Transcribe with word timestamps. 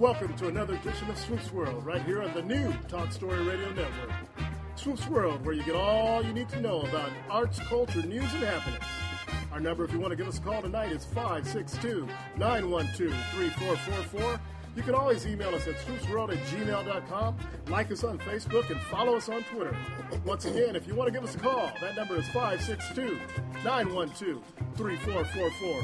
Welcome 0.00 0.34
to 0.36 0.48
another 0.48 0.76
edition 0.76 1.10
of 1.10 1.18
Swoops 1.18 1.52
World, 1.52 1.84
right 1.84 2.00
here 2.04 2.22
on 2.22 2.32
the 2.32 2.40
new 2.40 2.72
Talk 2.88 3.12
Story 3.12 3.44
Radio 3.44 3.68
Network. 3.68 4.10
Swoops 4.74 5.06
World, 5.08 5.44
where 5.44 5.54
you 5.54 5.62
get 5.62 5.74
all 5.74 6.24
you 6.24 6.32
need 6.32 6.48
to 6.48 6.60
know 6.62 6.80
about 6.80 7.10
arts, 7.28 7.58
culture, 7.68 8.00
news, 8.00 8.32
and 8.32 8.42
happenings. 8.44 8.82
Our 9.52 9.60
number, 9.60 9.84
if 9.84 9.92
you 9.92 10.00
want 10.00 10.12
to 10.12 10.16
give 10.16 10.26
us 10.26 10.38
a 10.38 10.40
call 10.40 10.62
tonight, 10.62 10.90
is 10.90 11.04
562 11.04 12.08
912 12.38 13.12
3444. 13.34 14.40
You 14.74 14.82
can 14.82 14.94
always 14.94 15.26
email 15.26 15.54
us 15.54 15.68
at 15.68 15.74
swoopsworld 15.74 16.32
at 16.32 16.42
gmail.com, 16.46 17.36
like 17.68 17.92
us 17.92 18.02
on 18.02 18.18
Facebook, 18.20 18.70
and 18.70 18.80
follow 18.84 19.18
us 19.18 19.28
on 19.28 19.42
Twitter. 19.52 19.76
Once 20.24 20.46
again, 20.46 20.76
if 20.76 20.86
you 20.86 20.94
want 20.94 21.08
to 21.08 21.12
give 21.12 21.28
us 21.28 21.34
a 21.34 21.38
call, 21.38 21.70
that 21.82 21.94
number 21.94 22.16
is 22.16 22.26
562 22.28 23.20
912 23.62 24.42
3444. 24.78 25.82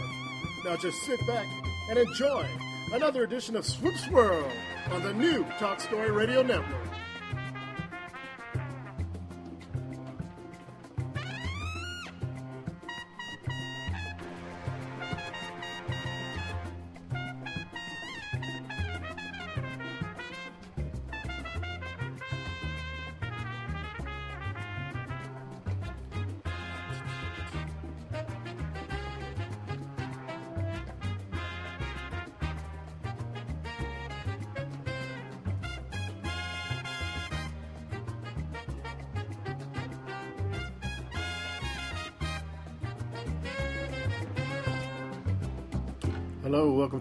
Now 0.65 0.77
just 0.79 1.03
sit 1.03 1.21
back 1.27 1.47
and 1.91 1.99
enjoy 1.99 2.49
another 2.97 3.25
edition 3.25 3.57
of 3.57 3.67
Swoops 3.67 4.09
World 4.09 4.51
on 4.91 5.03
the 5.03 5.13
new 5.13 5.45
Talk 5.59 5.81
Story 5.81 6.11
Radio 6.11 6.43
Network. 6.43 6.96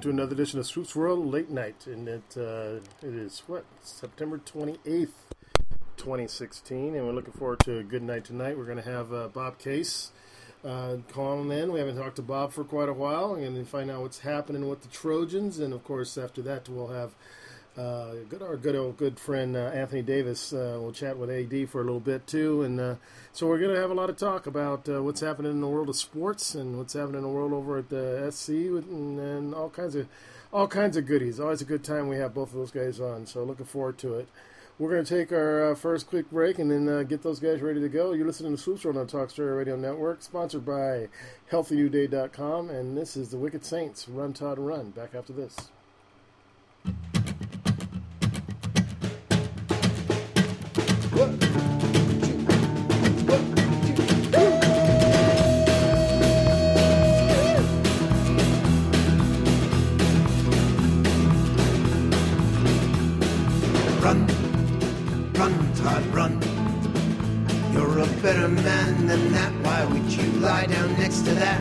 To 0.06 0.12
another 0.12 0.34
edition 0.34 0.60
of 0.60 0.68
Swoops 0.68 0.96
World 0.96 1.26
Late 1.26 1.50
Night, 1.50 1.88
and 1.88 2.08
it 2.08 2.38
uh, 2.38 2.76
it 3.02 3.16
is 3.16 3.42
what 3.48 3.66
September 3.82 4.38
twenty 4.38 4.78
eighth, 4.86 5.34
twenty 5.98 6.28
sixteen, 6.28 6.94
and 6.94 7.08
we're 7.08 7.14
looking 7.14 7.34
forward 7.34 7.60
to 7.62 7.80
a 7.80 7.84
good 7.84 8.04
night 8.04 8.24
tonight. 8.24 8.56
We're 8.56 8.66
going 8.66 8.78
to 8.78 8.88
have 8.88 9.12
uh, 9.12 9.30
Bob 9.30 9.58
Case 9.58 10.12
uh, 10.64 10.98
calling 11.12 11.52
in. 11.52 11.72
We 11.72 11.80
haven't 11.80 11.98
talked 11.98 12.18
to 12.18 12.22
Bob 12.22 12.54
for 12.54 12.64
quite 12.64 12.88
a 12.88 12.94
while, 12.94 13.34
and 13.34 13.58
then 13.58 13.66
find 13.66 13.90
out 13.90 14.04
what's 14.04 14.20
happening 14.20 14.70
with 14.70 14.84
the 14.84 14.90
Trojans, 14.90 15.58
and 15.58 15.74
of 15.74 15.84
course 15.84 16.20
after 16.20 16.44
that 16.44 16.70
we'll 16.70 16.90
have 16.90 17.16
uh, 17.78 18.14
good 18.30 18.42
our 18.42 18.56
good 18.56 18.76
old 18.76 18.96
good 18.96 19.20
friend 19.20 19.58
uh, 19.58 19.72
Anthony 19.74 20.02
Davis. 20.02 20.54
Uh, 20.54 20.78
we'll 20.80 20.94
chat 20.94 21.18
with 21.18 21.30
AD 21.30 21.70
for 21.70 21.82
a 21.82 21.84
little 21.84 22.00
bit 22.00 22.26
too, 22.26 22.62
and 22.62 22.80
uh, 22.80 22.96
so 23.34 23.48
we're 23.48 23.60
going 23.60 23.74
to 23.74 23.82
have 23.82 23.92
a 23.92 23.94
lot 23.94 24.10
of 24.10 24.16
talk 24.16 24.48
about 24.48 24.88
uh, 24.88 25.04
what's 25.04 25.20
happening 25.20 25.52
in 25.52 25.60
the 25.60 25.68
world 25.68 25.90
of 25.90 25.98
sports 25.98 26.56
and 26.56 26.78
what's 26.78 26.94
happening 26.94 27.18
in 27.18 27.24
the 27.24 27.30
world 27.30 27.52
over 27.52 27.78
at 27.78 27.90
the 27.90 28.32
SC, 28.32 28.50
and, 28.50 29.20
and 29.20 29.54
all 29.54 29.70
kinds 29.70 29.96
of 29.96 30.08
all 30.54 30.68
kinds 30.70 30.96
of 30.96 31.06
goodies. 31.06 31.38
Always 31.38 31.62
a 31.62 31.66
good 31.66 31.84
time. 31.84 32.08
We 32.08 32.16
have 32.16 32.34
both 32.34 32.54
of 32.54 32.56
those 32.56 32.72
guys 32.72 33.02
on, 33.02 33.26
so 33.26 33.44
looking 33.44 33.66
forward 33.66 33.98
to 34.00 34.16
it. 34.16 34.30
We're 34.80 34.92
going 34.92 35.06
to 35.06 35.18
take 35.18 35.32
our 35.32 35.72
uh, 35.72 35.76
first 35.76 36.08
quick 36.08 36.30
break 36.30 36.60
and 36.60 36.70
then 36.70 37.06
get 37.06 37.24
those 37.24 37.40
guys 37.40 37.62
ready 37.62 37.80
to 37.80 37.90
go. 37.90 38.12
You're 38.12 38.28
listening 38.28 38.56
to 38.56 38.62
Swoops 38.62 38.84
World 38.84 38.98
on 38.98 39.08
Talk 39.08 39.30
Story 39.30 39.54
Radio 39.54 39.78
Network, 39.78 40.22
sponsored 40.22 40.66
by 40.66 41.08
HealthyNewDay.com, 41.50 42.70
and 42.70 42.98
this 42.98 43.16
is 43.16 43.30
the 43.30 43.38
Wicked 43.38 43.64
Saints. 43.66 44.10
Run, 44.10 44.34
Todd, 44.34 44.60
run. 44.60 44.92
Back 44.92 45.16
after 45.16 45.32
this. 45.32 45.72
Run, 64.06 64.28
run, 65.34 65.74
Todd, 65.74 66.06
run. 66.14 66.40
You're 67.74 67.98
a 67.98 68.06
better 68.22 68.48
man 68.48 69.08
than 69.08 69.32
that. 69.34 69.52
Why 69.64 69.84
would 69.84 70.12
you 70.14 70.32
lie 70.34 70.68
down 70.68 70.94
next 71.00 71.22
to 71.22 71.34
that? 71.34 71.60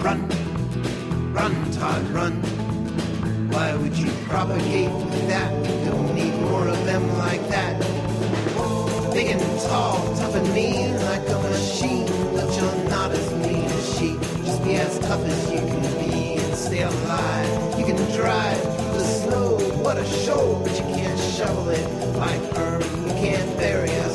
Run, 0.00 0.28
run, 1.32 1.72
Todd, 1.72 2.08
run. 2.10 2.34
Why 3.50 3.74
would 3.74 3.98
you 3.98 4.12
propagate 4.28 4.92
that? 5.26 5.50
Don't 5.86 6.14
need 6.14 6.32
more 6.42 6.68
of 6.68 6.84
them 6.84 7.02
like 7.18 7.44
that. 7.48 7.80
Big 9.12 9.30
and 9.30 9.60
tall, 9.62 9.96
tough 10.18 10.36
and 10.36 10.54
mean, 10.54 10.94
like 11.06 11.28
a 11.28 11.38
machine. 11.50 12.06
But 12.32 12.56
you're 12.56 12.88
not 12.90 13.10
as 13.10 13.28
mean 13.44 13.64
as 13.64 13.98
she. 13.98 14.16
Just 14.44 14.62
be 14.62 14.76
as 14.76 15.00
tough 15.00 15.26
as 15.26 15.50
you 15.50 15.58
can 15.58 15.82
be 15.98 16.34
and 16.34 16.54
stay 16.54 16.82
alive. 16.82 17.76
You 17.76 17.86
can 17.86 17.96
drive 18.12 18.62
the 18.94 19.02
snow, 19.02 19.58
what 19.82 19.96
a 19.96 20.06
show, 20.06 20.62
but 20.62 20.70
you 20.78 20.84
can't 20.94 20.99
shovel 21.40 21.70
it 21.70 22.16
like 22.18 22.54
her. 22.54 22.78
You 22.80 23.12
can't 23.14 23.56
bury 23.56 23.88
us 23.88 24.09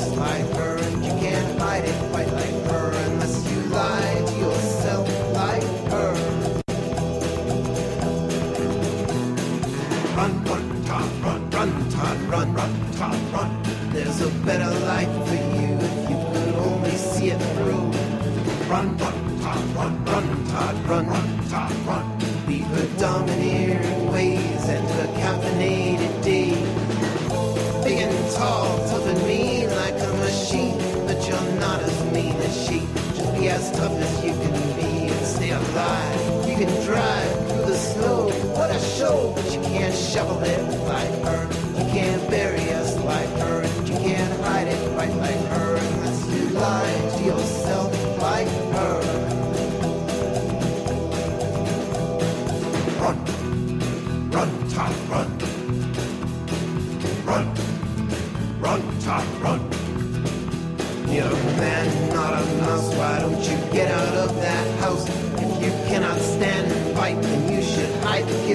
Tough 33.76 33.92
as 33.92 34.24
you 34.24 34.32
can 34.32 34.76
be 34.76 35.08
and 35.10 35.26
stay 35.26 35.50
alive. 35.52 36.48
You 36.48 36.56
can 36.56 36.84
drive 36.86 37.48
through 37.50 37.66
the 37.66 37.76
snow, 37.76 38.30
what 38.56 38.72
a 38.72 38.80
show, 38.80 39.34
but 39.36 39.46
you 39.54 39.62
can't 39.62 39.94
shovel 39.94 40.42
it 40.44 40.62
like 40.88 41.12
her. 41.24 41.48
You 41.78 41.86
can't 41.92 42.30
bury 42.30 42.72
us 42.72 42.98
like 43.00 43.30
her, 43.40 43.62
and 43.62 43.90
you 43.90 43.96
can't 43.96 44.42
hide 44.42 44.68
it 44.68 44.92
like 44.96 45.14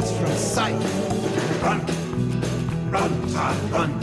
kids 0.01 0.13
from 0.17 0.37
sight. 0.37 0.75
Run, 1.63 1.81
run, 2.91 3.33
Todd. 3.33 3.71
Run, 3.71 4.00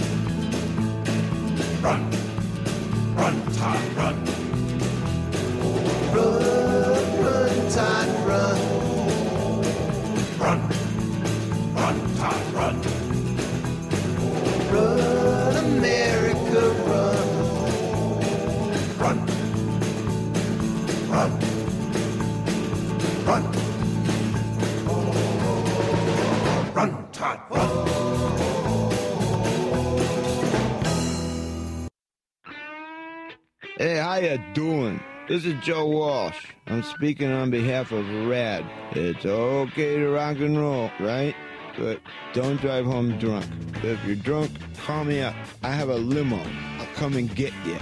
This 35.38 35.54
is 35.54 35.64
Joe 35.64 35.86
Walsh. 35.86 36.48
I'm 36.66 36.82
speaking 36.82 37.32
on 37.32 37.52
behalf 37.52 37.92
of 37.92 38.10
RAD. 38.28 38.66
It's 38.94 39.24
okay 39.24 39.98
to 39.98 40.10
rock 40.10 40.40
and 40.40 40.58
roll, 40.58 40.90
right? 41.00 41.36
But 41.78 42.02
don't 42.34 42.60
drive 42.60 42.88
home 42.88 43.20
drunk. 43.20 43.46
If 43.84 44.04
you're 44.04 44.16
drunk, 44.16 44.50
call 44.78 45.04
me 45.04 45.22
up. 45.22 45.36
I 45.62 45.74
have 45.74 45.90
a 45.90 45.96
limo. 45.96 46.44
I'll 46.80 46.88
come 46.96 47.18
and 47.18 47.36
get 47.36 47.54
you. 47.68 47.78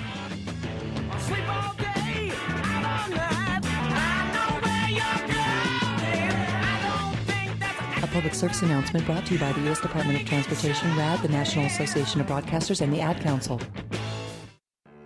A 8.04 8.07
public 8.07 8.34
service 8.34 8.63
announcement 8.63 9.06
brought 9.06 9.25
to 9.28 9.34
you 9.34 9.40
by 9.40 9.54
the 9.54 9.62
U.S. 9.62 9.80
Department 9.80 10.19
of 10.19 10.28
Transportation, 10.28 10.94
RAD, 10.98 11.22
the 11.22 11.30
National 11.30 11.68
Association 11.68 12.19
of 12.19 12.28
Broadcasters, 12.28 12.81
and 12.81 12.92
the 12.92 13.00
Ad 13.00 13.22
Council. 13.22 13.62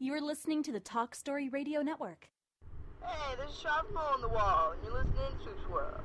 You're 0.00 0.20
listening 0.20 0.62
to 0.62 0.70
the 0.70 0.78
Talk 0.78 1.16
Story 1.16 1.48
Radio 1.48 1.82
Network. 1.82 2.28
Hey, 3.04 3.34
there's 3.36 3.50
a 3.50 3.60
sharp 3.60 3.92
hole 3.92 4.14
in 4.14 4.20
the 4.20 4.28
wall, 4.28 4.70
and 4.70 4.80
you're 4.84 4.92
listening 4.92 5.16
to 5.16 5.44
Truth 5.44 5.68
World. 5.68 6.00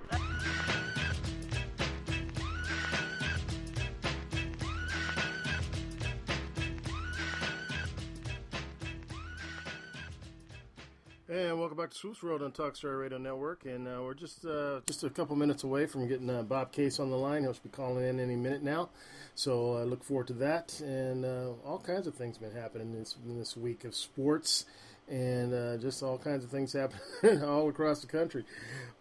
And 11.30 11.60
welcome 11.60 11.78
back 11.78 11.92
to 11.92 11.96
Swoops 11.96 12.24
World 12.24 12.42
on 12.42 12.52
Talk 12.52 12.76
Story 12.76 12.96
Radio 12.96 13.20
Network. 13.20 13.66
And 13.66 13.88
uh, 13.88 14.02
we're 14.02 14.16
just 14.16 14.44
uh, 14.44 14.82
just 14.88 15.04
a 15.04 15.10
couple 15.12 15.36
minutes 15.36 15.64
away 15.64 15.86
from 15.86 16.08
getting 16.08 16.32
uh, 16.32 16.42
Bob 16.42 16.72
Case 16.72 17.00
on 17.00 17.12
the 17.12 17.16
line. 17.16 17.44
He'll 17.44 17.54
be 17.54 17.70
calling 17.70 18.04
in 18.04 18.20
any 18.20 18.36
minute 18.36 18.64
now. 18.64 18.90
So 19.36 19.78
I 19.78 19.84
look 19.84 20.04
forward 20.04 20.28
to 20.28 20.34
that. 20.34 20.80
And 20.80 21.26
uh, 21.26 21.52
all 21.66 21.80
kinds 21.80 22.08
of 22.08 22.16
things 22.16 22.38
have 22.38 22.52
been 22.52 22.62
happening 22.62 22.94
this 22.94 23.16
this 23.26 23.58
week 23.58 23.84
of 23.84 23.96
sports 23.96 24.66
and 25.10 25.54
uh, 25.54 25.78
just 25.78 26.02
all 26.02 26.18
kinds 26.18 26.46
of 26.46 26.50
things 26.50 26.74
happening 26.74 27.44
all 27.44 27.68
across 27.68 28.02
the 28.02 28.08
country. 28.08 28.46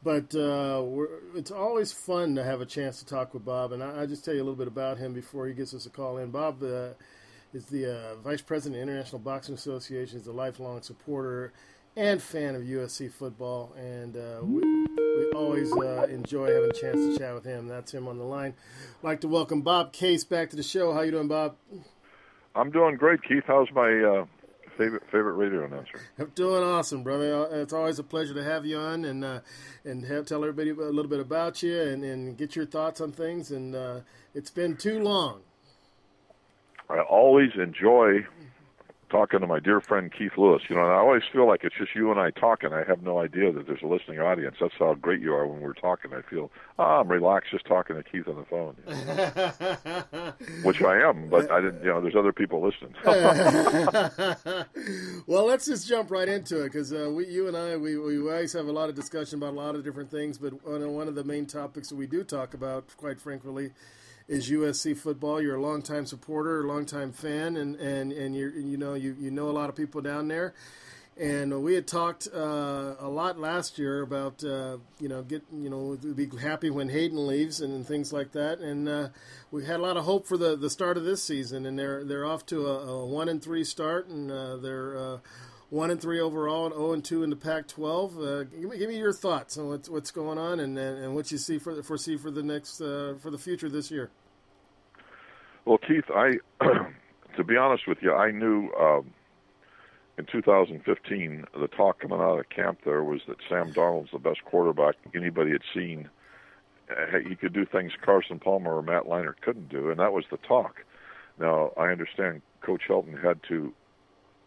But 0.02 0.34
uh, 0.34 0.84
it's 1.34 1.50
always 1.50 1.92
fun 1.92 2.34
to 2.34 2.44
have 2.44 2.60
a 2.60 2.66
chance 2.66 2.98
to 2.98 3.06
talk 3.06 3.34
with 3.34 3.44
Bob. 3.44 3.72
And 3.72 3.82
I, 3.82 4.02
I 4.02 4.06
just 4.06 4.24
tell 4.24 4.34
you 4.34 4.40
a 4.40 4.44
little 4.44 4.56
bit 4.56 4.66
about 4.68 4.98
him 4.98 5.12
before 5.12 5.46
he 5.46 5.54
gets 5.54 5.74
us 5.74 5.86
a 5.86 5.90
call 5.90 6.18
in. 6.18 6.30
Bob 6.30 6.62
uh, 6.62 6.90
is 7.54 7.66
the 7.66 7.94
uh, 7.94 8.14
vice 8.16 8.42
president 8.42 8.80
of 8.80 8.86
the 8.86 8.92
International 8.92 9.20
Boxing 9.20 9.54
Association. 9.54 10.18
He's 10.18 10.26
a 10.26 10.32
lifelong 10.32 10.82
supporter 10.82 11.52
and 11.96 12.22
fan 12.22 12.54
of 12.54 12.62
USC 12.62 13.12
football, 13.12 13.74
and 13.76 14.16
uh, 14.16 14.38
we, 14.42 14.62
we 14.62 15.30
always 15.34 15.72
uh, 15.72 16.06
enjoy 16.08 16.52
having 16.52 16.70
a 16.70 16.72
chance 16.72 16.96
to 16.96 17.18
chat 17.18 17.34
with 17.34 17.44
him. 17.44 17.68
That's 17.68 17.92
him 17.92 18.08
on 18.08 18.18
the 18.18 18.24
line. 18.24 18.54
I'd 19.00 19.04
like 19.04 19.20
to 19.22 19.28
welcome 19.28 19.62
Bob 19.62 19.92
Case 19.92 20.24
back 20.24 20.50
to 20.50 20.56
the 20.56 20.62
show. 20.62 20.94
How 20.94 21.02
you 21.02 21.10
doing, 21.10 21.28
Bob? 21.28 21.56
I'm 22.54 22.70
doing 22.70 22.96
great, 22.96 23.22
Keith. 23.22 23.44
How's 23.46 23.70
my 23.74 23.92
uh, 23.92 24.26
favorite 24.78 25.02
favorite 25.10 25.34
radio 25.34 25.64
announcer? 25.64 26.00
I'm 26.18 26.32
doing 26.34 26.62
awesome, 26.62 27.02
brother. 27.02 27.46
It's 27.52 27.72
always 27.72 27.98
a 27.98 28.04
pleasure 28.04 28.34
to 28.34 28.44
have 28.44 28.64
you 28.64 28.78
on 28.78 29.04
and 29.04 29.24
uh, 29.24 29.40
and 29.84 30.04
have, 30.06 30.26
tell 30.26 30.42
everybody 30.42 30.70
a 30.70 30.74
little 30.74 31.10
bit 31.10 31.20
about 31.20 31.62
you 31.62 31.80
and, 31.80 32.04
and 32.04 32.36
get 32.36 32.56
your 32.56 32.66
thoughts 32.66 33.00
on 33.00 33.12
things. 33.12 33.50
And 33.50 33.74
uh, 33.74 34.00
it's 34.34 34.50
been 34.50 34.76
too 34.76 34.98
long. 34.98 35.40
I 36.88 37.00
always 37.00 37.50
enjoy 37.56 38.26
talking 39.12 39.40
to 39.40 39.46
my 39.46 39.60
dear 39.60 39.80
friend 39.80 40.10
Keith 40.10 40.32
Lewis. 40.36 40.62
You 40.68 40.74
know, 40.76 40.82
and 40.82 40.90
I 40.90 40.96
always 40.96 41.22
feel 41.30 41.46
like 41.46 41.62
it's 41.62 41.76
just 41.76 41.94
you 41.94 42.10
and 42.10 42.18
I 42.18 42.30
talking. 42.30 42.72
I 42.72 42.82
have 42.84 43.02
no 43.02 43.20
idea 43.20 43.52
that 43.52 43.66
there's 43.66 43.82
a 43.82 43.86
listening 43.86 44.18
audience. 44.18 44.56
That's 44.60 44.74
how 44.78 44.94
great 44.94 45.20
you 45.20 45.34
are 45.34 45.46
when 45.46 45.60
we're 45.60 45.74
talking. 45.74 46.12
I 46.12 46.22
feel 46.28 46.50
ah, 46.78 47.00
I'm 47.00 47.08
relaxed 47.08 47.50
just 47.52 47.66
talking 47.66 47.96
to 47.96 48.02
Keith 48.02 48.26
on 48.26 48.36
the 48.36 48.46
phone, 48.46 48.74
which 50.64 50.80
I 50.82 51.02
am. 51.08 51.28
But 51.28 51.50
I 51.50 51.60
didn't. 51.60 51.84
You 51.84 51.90
know, 51.90 52.00
there's 52.00 52.16
other 52.16 52.32
people 52.32 52.62
listening. 52.62 52.94
well, 55.26 55.44
let's 55.44 55.66
just 55.66 55.86
jump 55.86 56.10
right 56.10 56.28
into 56.28 56.62
it 56.62 56.72
because 56.72 56.90
uh, 56.92 57.10
we, 57.14 57.28
you 57.28 57.46
and 57.48 57.56
I, 57.56 57.76
we, 57.76 57.98
we 57.98 58.18
always 58.18 58.54
have 58.54 58.66
a 58.66 58.72
lot 58.72 58.88
of 58.88 58.94
discussion 58.94 59.38
about 59.38 59.52
a 59.52 59.56
lot 59.56 59.74
of 59.74 59.84
different 59.84 60.10
things. 60.10 60.38
But 60.38 60.54
one 60.64 61.08
of 61.08 61.14
the 61.14 61.24
main 61.24 61.44
topics 61.46 61.90
that 61.90 61.96
we 61.96 62.06
do 62.06 62.24
talk 62.24 62.54
about, 62.54 62.96
quite 62.96 63.20
frankly, 63.20 63.72
is 64.28 64.50
USC 64.50 64.96
football. 64.96 65.40
You're 65.40 65.56
a 65.56 65.60
longtime 65.60 66.06
supporter, 66.06 66.62
a 66.62 66.66
longtime 66.66 67.12
fan, 67.12 67.56
and 67.56 67.76
and 67.76 68.12
and 68.12 68.34
you 68.34 68.50
you 68.50 68.76
know 68.76 68.94
you 68.94 69.16
you 69.18 69.30
know 69.30 69.48
a 69.48 69.52
lot 69.52 69.68
of 69.68 69.76
people 69.76 70.00
down 70.00 70.28
there. 70.28 70.54
And 71.14 71.62
we 71.62 71.74
had 71.74 71.86
talked 71.86 72.26
uh, 72.34 72.94
a 72.98 73.08
lot 73.08 73.38
last 73.38 73.78
year 73.78 74.00
about 74.00 74.42
uh, 74.42 74.78
you 74.98 75.08
know 75.08 75.22
get 75.22 75.42
you 75.52 75.68
know 75.68 75.98
be 76.14 76.26
happy 76.40 76.70
when 76.70 76.88
Haden 76.88 77.26
leaves 77.26 77.60
and, 77.60 77.74
and 77.74 77.86
things 77.86 78.12
like 78.12 78.32
that. 78.32 78.60
And 78.60 78.88
uh, 78.88 79.08
we 79.50 79.64
had 79.66 79.80
a 79.80 79.82
lot 79.82 79.98
of 79.98 80.04
hope 80.04 80.26
for 80.26 80.38
the, 80.38 80.56
the 80.56 80.70
start 80.70 80.96
of 80.96 81.04
this 81.04 81.22
season, 81.22 81.66
and 81.66 81.78
they're 81.78 82.02
they're 82.02 82.24
off 82.24 82.46
to 82.46 82.66
a, 82.66 82.86
a 82.86 83.06
one 83.06 83.28
and 83.28 83.42
three 83.42 83.62
start, 83.62 84.08
and 84.08 84.30
uh, 84.32 84.56
they're 84.56 84.96
uh, 84.96 85.18
one 85.72 85.90
and 85.90 85.98
three 85.98 86.20
overall, 86.20 86.66
and 86.66 86.74
zero 86.74 86.92
and 86.92 87.02
two 87.02 87.22
in 87.22 87.30
the 87.30 87.36
Pac-12. 87.36 88.18
Uh, 88.18 88.44
give, 88.44 88.70
me, 88.70 88.76
give 88.76 88.90
me 88.90 88.98
your 88.98 89.12
thoughts 89.12 89.56
on 89.56 89.68
what's 89.68 89.88
what's 89.88 90.10
going 90.10 90.36
on, 90.36 90.60
and 90.60 90.78
and, 90.78 91.14
what 91.14 91.32
you 91.32 91.38
see 91.38 91.58
for 91.58 91.82
foresee 91.82 92.18
for 92.18 92.30
the 92.30 92.42
next 92.42 92.82
uh, 92.82 93.14
for 93.18 93.30
the 93.30 93.38
future 93.38 93.70
this 93.70 93.90
year. 93.90 94.10
Well, 95.64 95.78
Keith, 95.78 96.04
I 96.14 96.32
to 97.36 97.44
be 97.44 97.56
honest 97.56 97.88
with 97.88 97.98
you, 98.02 98.12
I 98.12 98.30
knew 98.30 98.70
um, 98.78 99.14
in 100.18 100.26
2015 100.30 101.46
the 101.58 101.68
talk 101.68 102.00
coming 102.00 102.20
out 102.20 102.38
of 102.38 102.50
camp 102.50 102.80
there 102.84 103.02
was 103.02 103.22
that 103.26 103.38
Sam 103.48 103.72
Darnold's 103.72 104.10
the 104.12 104.18
best 104.18 104.44
quarterback 104.44 104.96
anybody 105.14 105.52
had 105.52 105.62
seen. 105.74 106.10
He 107.26 107.34
could 107.34 107.54
do 107.54 107.64
things 107.64 107.92
Carson 108.04 108.38
Palmer 108.38 108.76
or 108.76 108.82
Matt 108.82 109.04
Leinart 109.04 109.40
couldn't 109.40 109.70
do, 109.70 109.88
and 109.88 109.98
that 110.00 110.12
was 110.12 110.24
the 110.30 110.36
talk. 110.36 110.84
Now 111.40 111.72
I 111.78 111.86
understand 111.86 112.42
Coach 112.60 112.82
Helton 112.86 113.24
had 113.24 113.40
to 113.48 113.72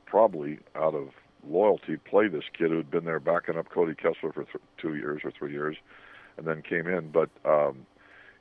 probably 0.05 0.59
out 0.75 0.93
of 0.93 1.09
loyalty 1.47 1.97
play 1.97 2.27
this 2.27 2.43
kid 2.57 2.71
who 2.71 2.77
had 2.77 2.91
been 2.91 3.05
there 3.05 3.19
backing 3.19 3.57
up 3.57 3.69
Cody 3.69 3.95
Kessler 3.95 4.31
for 4.33 4.43
th- 4.43 4.63
two 4.77 4.95
years 4.95 5.21
or 5.23 5.31
three 5.31 5.51
years, 5.51 5.77
and 6.37 6.47
then 6.47 6.61
came 6.61 6.87
in. 6.87 7.11
But 7.11 7.29
um, 7.45 7.85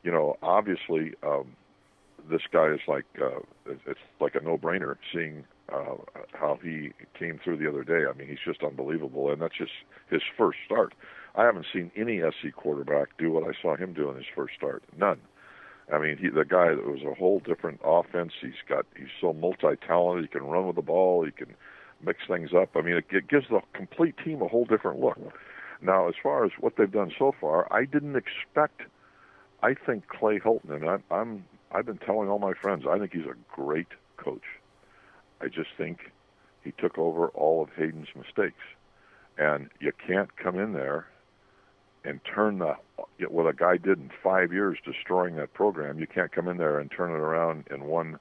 you 0.03 0.11
know, 0.11 0.37
obviously. 0.43 1.13
Um, 1.23 1.57
this 2.31 2.43
guy 2.53 2.69
is 2.69 2.81
like 2.89 3.05
uh, 3.21 3.41
it's 3.67 4.01
like 4.21 4.35
a 4.35 4.41
no-brainer. 4.41 4.97
Seeing 5.13 5.45
uh, 5.73 5.97
how 6.33 6.59
he 6.63 6.93
came 7.19 7.39
through 7.43 7.59
the 7.59 7.69
other 7.69 7.85
day, 7.85 8.07
I 8.09 8.17
mean, 8.17 8.29
he's 8.29 8.39
just 8.45 8.63
unbelievable, 8.63 9.31
and 9.31 9.41
that's 9.41 9.57
just 9.57 9.73
his 10.11 10.23
first 10.37 10.59
start. 10.65 10.95
I 11.35 11.45
haven't 11.45 11.67
seen 11.73 11.91
any 11.97 12.21
SC 12.21 12.55
quarterback 12.55 13.17
do 13.19 13.31
what 13.33 13.45
I 13.45 13.53
saw 13.61 13.77
him 13.77 13.93
do 13.93 14.11
in 14.11 14.17
his 14.17 14.27
first 14.35 14.55
start. 14.55 14.83
None. 14.97 15.21
I 15.93 15.99
mean, 15.99 16.17
he 16.17 16.29
the 16.29 16.45
guy 16.45 16.69
that 16.69 16.87
was 16.87 17.03
a 17.03 17.15
whole 17.15 17.41
different 17.41 17.81
offense. 17.85 18.33
He's 18.41 18.53
got 18.69 18.87
he's 18.97 19.09
so 19.21 19.33
multi-talented. 19.33 20.25
He 20.25 20.39
can 20.39 20.47
run 20.47 20.67
with 20.67 20.77
the 20.77 20.83
ball. 20.83 21.25
He 21.25 21.31
can 21.31 21.55
mix 22.05 22.21
things 22.29 22.51
up. 22.53 22.77
I 22.77 22.83
mean, 22.83 22.97
it, 22.97 23.29
gives 23.29 23.49
the 23.49 23.61
complete 23.73 24.17
team 24.25 24.43
a 24.43 24.49
whole 24.49 24.65
different 24.65 25.01
look. 25.01 25.19
Now, 25.83 26.09
as 26.09 26.15
far 26.23 26.45
as 26.45 26.53
what 26.59 26.77
they've 26.77 26.91
done 26.91 27.13
so 27.19 27.35
far, 27.41 27.73
I 27.73 27.85
didn't 27.85 28.17
expect. 28.17 28.83
I 29.63 29.75
think 29.75 30.09
Clay 30.09 30.39
Helton, 30.39 30.71
and 30.71 30.89
I, 30.89 30.99
I'm 31.15 31.45
I've 31.73 31.87
been 31.87 31.99
telling 31.99 32.29
all 32.29 32.39
my 32.39 32.55
friends, 32.55 32.85
I 32.89 32.99
think 32.99 33.13
he's 33.13 33.27
a 33.27 33.35
great 33.53 33.89
coach. 34.17 34.45
I 35.41 35.49
just 35.49 35.71
think 35.77 36.13
he 36.63 36.73
took 36.73 36.99
over 36.99 37.29
all 37.29 37.63
of 37.63 37.71
Haden's 37.71 38.09
mistakes. 38.17 38.63
And 39.37 39.69
you 39.81 39.93
can't 40.07 40.35
come 40.37 40.59
in 40.59 40.73
there 40.73 41.09
and 42.05 42.21
turn 42.25 42.59
the 42.59 42.77
what 43.29 43.47
a 43.47 43.53
guy 43.53 43.77
did 43.77 43.99
in 43.99 44.11
five 44.23 44.53
years, 44.53 44.79
destroying 44.85 45.37
that 45.37 45.55
program. 45.55 45.99
You 45.99 46.07
can't 46.07 46.31
come 46.31 46.49
in 46.49 46.57
there 46.57 46.79
and 46.79 46.91
turn 46.91 47.11
it 47.11 47.19
around 47.19 47.65
in 47.71 47.85
one 47.85 48.19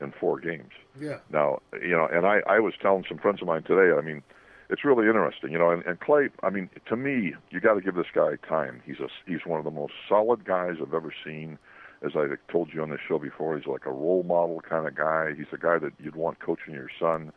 in 0.00 0.12
four 0.12 0.40
games. 0.40 0.72
Yeah. 1.00 1.18
Now, 1.30 1.60
you 1.80 1.90
know, 1.90 2.08
and 2.10 2.26
I 2.26 2.40
I 2.46 2.60
was 2.60 2.74
telling 2.80 3.04
some 3.08 3.18
friends 3.18 3.40
of 3.40 3.48
mine 3.48 3.62
today. 3.62 3.96
I 3.96 4.00
mean, 4.00 4.22
it's 4.70 4.84
really 4.84 5.06
interesting, 5.06 5.52
you 5.52 5.58
know. 5.58 5.70
And, 5.70 5.84
and 5.84 6.00
Clay, 6.00 6.28
I 6.42 6.50
mean, 6.50 6.68
to 6.88 6.96
me, 6.96 7.34
you 7.50 7.60
got 7.60 7.74
to 7.74 7.80
give 7.80 7.94
this 7.94 8.06
guy 8.14 8.36
time. 8.48 8.82
He's 8.84 9.00
a 9.00 9.08
he's 9.26 9.46
one 9.46 9.58
of 9.58 9.64
the 9.64 9.70
most 9.70 9.94
solid 10.08 10.44
guys 10.44 10.76
I've 10.80 10.94
ever 10.94 11.12
seen 11.24 11.58
as 12.04 12.12
I 12.14 12.26
told 12.50 12.72
you 12.72 12.82
on 12.82 12.90
the 12.90 12.98
show 13.08 13.18
before, 13.18 13.56
he's 13.56 13.66
like 13.66 13.86
a 13.86 13.90
role 13.90 14.22
model 14.22 14.60
kind 14.60 14.86
of 14.86 14.94
guy. 14.94 15.32
He's 15.36 15.46
a 15.52 15.58
guy 15.58 15.78
that 15.78 15.92
you'd 15.98 16.16
want 16.16 16.40
coaching 16.40 16.74
your 16.74 16.90
son. 17.00 17.32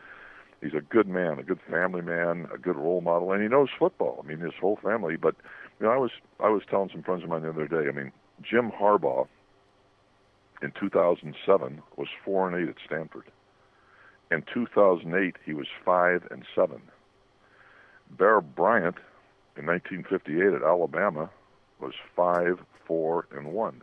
He's 0.61 0.73
a 0.73 0.81
good 0.81 1.07
man, 1.07 1.39
a 1.39 1.43
good 1.43 1.59
family 1.69 2.01
man, 2.01 2.47
a 2.53 2.57
good 2.57 2.75
role 2.75 3.01
model, 3.01 3.31
and 3.31 3.41
he 3.41 3.47
knows 3.47 3.69
football. 3.77 4.21
I 4.23 4.27
mean, 4.27 4.39
his 4.39 4.53
whole 4.59 4.77
family. 4.83 5.15
But 5.15 5.35
you 5.79 5.85
know, 5.85 5.91
I 5.91 5.97
was 5.97 6.11
I 6.39 6.49
was 6.49 6.63
telling 6.69 6.89
some 6.91 7.03
friends 7.03 7.23
of 7.23 7.29
mine 7.29 7.43
the 7.43 7.49
other 7.49 7.67
day. 7.67 7.87
I 7.87 7.91
mean, 7.91 8.11
Jim 8.41 8.71
Harbaugh 8.71 9.27
in 10.61 10.71
2007 10.79 11.81
was 11.95 12.07
four 12.23 12.47
and 12.47 12.61
eight 12.61 12.69
at 12.69 12.75
Stanford, 12.85 13.25
In 14.31 14.43
2008, 14.53 15.35
he 15.45 15.53
was 15.53 15.67
five 15.83 16.27
and 16.29 16.45
seven. 16.55 16.81
Bear 18.11 18.41
Bryant, 18.41 18.97
in 19.57 19.65
1958 19.65 20.53
at 20.53 20.63
Alabama, 20.63 21.29
was 21.79 21.93
five, 22.15 22.59
four, 22.85 23.27
and 23.31 23.53
one. 23.53 23.81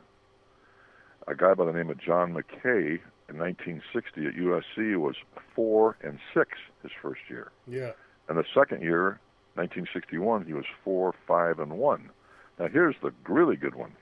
A 1.29 1.35
guy 1.35 1.55
by 1.55 1.65
the 1.65 1.73
name 1.73 1.91
of 1.91 1.99
John 1.99 2.33
McKay 2.33 3.01
in 3.29 3.39
1960 3.39 4.27
at 4.27 4.35
USC 4.35 4.97
was 4.97 5.17
four 5.55 5.97
and 6.03 6.19
six 6.35 6.51
his 6.83 6.93
first 7.03 7.23
year. 7.29 7.51
Yeah. 7.67 7.93
And 8.29 8.39
the 8.39 8.45
second 8.55 8.83
year, 8.83 9.19
1961, 9.55 10.45
he 10.47 10.53
was 10.53 10.65
four, 10.85 11.15
five, 11.27 11.59
and 11.59 11.73
one. 11.79 12.11
Now 12.59 12.69
here's 12.69 12.97
the 13.03 13.13
really 13.29 13.57
good 13.57 13.75
one. 13.75 13.93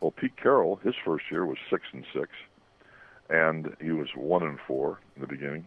Well, 0.00 0.10
Pete 0.10 0.36
Carroll, 0.36 0.76
his 0.76 0.94
first 1.04 1.24
year 1.30 1.46
was 1.46 1.58
six 1.70 1.84
and 1.92 2.04
six, 2.12 2.28
and 3.30 3.74
he 3.80 3.90
was 3.90 4.08
one 4.14 4.42
and 4.42 4.58
four 4.66 5.00
in 5.14 5.22
the 5.22 5.28
beginning. 5.28 5.66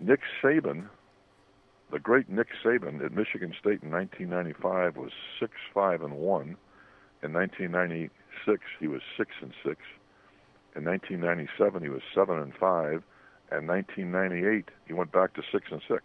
Nick 0.00 0.20
Saban, 0.42 0.86
the 1.90 1.98
great 1.98 2.28
Nick 2.28 2.48
Saban 2.64 3.04
at 3.04 3.12
Michigan 3.12 3.54
State 3.58 3.82
in 3.82 3.90
1995 3.90 4.96
was 4.96 5.12
six, 5.38 5.52
five, 5.72 6.02
and 6.02 6.14
one. 6.14 6.56
In 7.22 7.32
1996, 7.32 8.62
he 8.78 8.86
was 8.86 9.02
six 9.16 9.30
and 9.42 9.52
six. 9.64 9.80
In 10.76 10.84
1997, 10.84 11.82
he 11.82 11.88
was 11.88 12.02
seven 12.14 12.38
and 12.38 12.54
five. 12.54 13.02
And 13.50 13.66
1998, 13.66 14.68
he 14.86 14.92
went 14.92 15.10
back 15.10 15.34
to 15.34 15.42
six 15.50 15.66
and 15.70 15.80
six. 15.88 16.02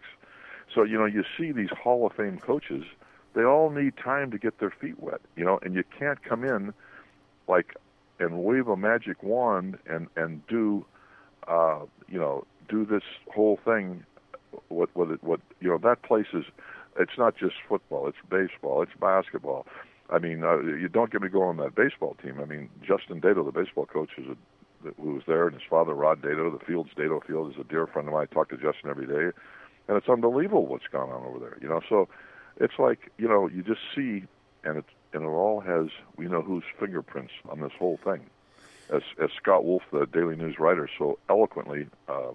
So 0.74 0.82
you 0.82 0.98
know, 0.98 1.04
you 1.04 1.24
see 1.38 1.52
these 1.52 1.70
Hall 1.70 2.06
of 2.06 2.14
Fame 2.14 2.38
coaches. 2.38 2.84
They 3.34 3.44
all 3.44 3.70
need 3.70 3.94
time 3.96 4.30
to 4.30 4.38
get 4.38 4.58
their 4.60 4.70
feet 4.70 4.98
wet, 4.98 5.20
you 5.36 5.44
know, 5.44 5.58
and 5.62 5.74
you 5.74 5.84
can't 5.98 6.22
come 6.22 6.44
in 6.44 6.72
like 7.48 7.74
and 8.18 8.44
wave 8.44 8.68
a 8.68 8.76
magic 8.76 9.22
wand 9.22 9.78
and 9.86 10.08
and 10.16 10.46
do, 10.46 10.84
uh, 11.48 11.80
you 12.08 12.18
know, 12.18 12.44
do 12.68 12.84
this 12.84 13.02
whole 13.32 13.58
thing. 13.64 14.04
What 14.68 14.90
what 14.94 15.10
it, 15.10 15.22
what 15.22 15.40
you 15.60 15.68
know 15.68 15.78
that 15.78 16.02
place 16.02 16.28
is. 16.32 16.44
It's 16.96 17.18
not 17.18 17.36
just 17.36 17.54
football. 17.68 18.06
It's 18.06 18.18
baseball. 18.30 18.80
It's 18.82 18.92
basketball. 19.00 19.66
I 20.10 20.20
mean, 20.20 20.44
uh, 20.44 20.60
you 20.60 20.88
don't 20.88 21.10
get 21.10 21.22
me 21.22 21.28
going 21.28 21.48
on 21.48 21.56
that 21.56 21.74
baseball 21.74 22.16
team. 22.22 22.38
I 22.40 22.44
mean, 22.44 22.68
Justin 22.86 23.20
Dedeaux, 23.20 23.44
the 23.44 23.50
baseball 23.50 23.86
coach, 23.86 24.10
is 24.16 24.26
a 24.28 24.36
who 25.00 25.14
was 25.14 25.22
there, 25.26 25.46
and 25.46 25.54
his 25.54 25.62
father, 25.68 25.94
Rod 25.94 26.22
Dedeaux, 26.22 26.56
the 26.56 26.64
Fields 26.64 26.90
Dedeaux 26.96 27.24
Field, 27.26 27.52
is 27.52 27.60
a 27.60 27.64
dear 27.64 27.86
friend 27.86 28.08
of 28.08 28.14
mine. 28.14 28.26
I 28.30 28.34
talk 28.34 28.50
to 28.50 28.56
Justin 28.56 28.90
every 28.90 29.06
day, 29.06 29.36
and 29.88 29.96
it's 29.96 30.08
unbelievable 30.08 30.66
what's 30.66 30.86
gone 30.90 31.10
on 31.10 31.24
over 31.24 31.38
there. 31.38 31.58
You 31.60 31.68
know, 31.68 31.80
so 31.88 32.08
it's 32.58 32.74
like 32.78 33.10
you 33.18 33.28
know 33.28 33.48
you 33.48 33.62
just 33.62 33.80
see, 33.94 34.24
and 34.64 34.78
it 34.78 34.84
and 35.14 35.22
it 35.22 35.28
all 35.28 35.60
has 35.60 35.86
we 36.16 36.26
know 36.26 36.42
whose 36.42 36.64
fingerprints 36.78 37.32
on 37.48 37.60
this 37.60 37.72
whole 37.78 37.98
thing, 38.04 38.26
as 38.90 39.02
as 39.22 39.30
Scott 39.40 39.64
Wolf, 39.64 39.82
the 39.92 40.06
Daily 40.06 40.36
News 40.36 40.58
writer, 40.58 40.88
so 40.98 41.18
eloquently. 41.28 41.86
Uh, 42.08 42.32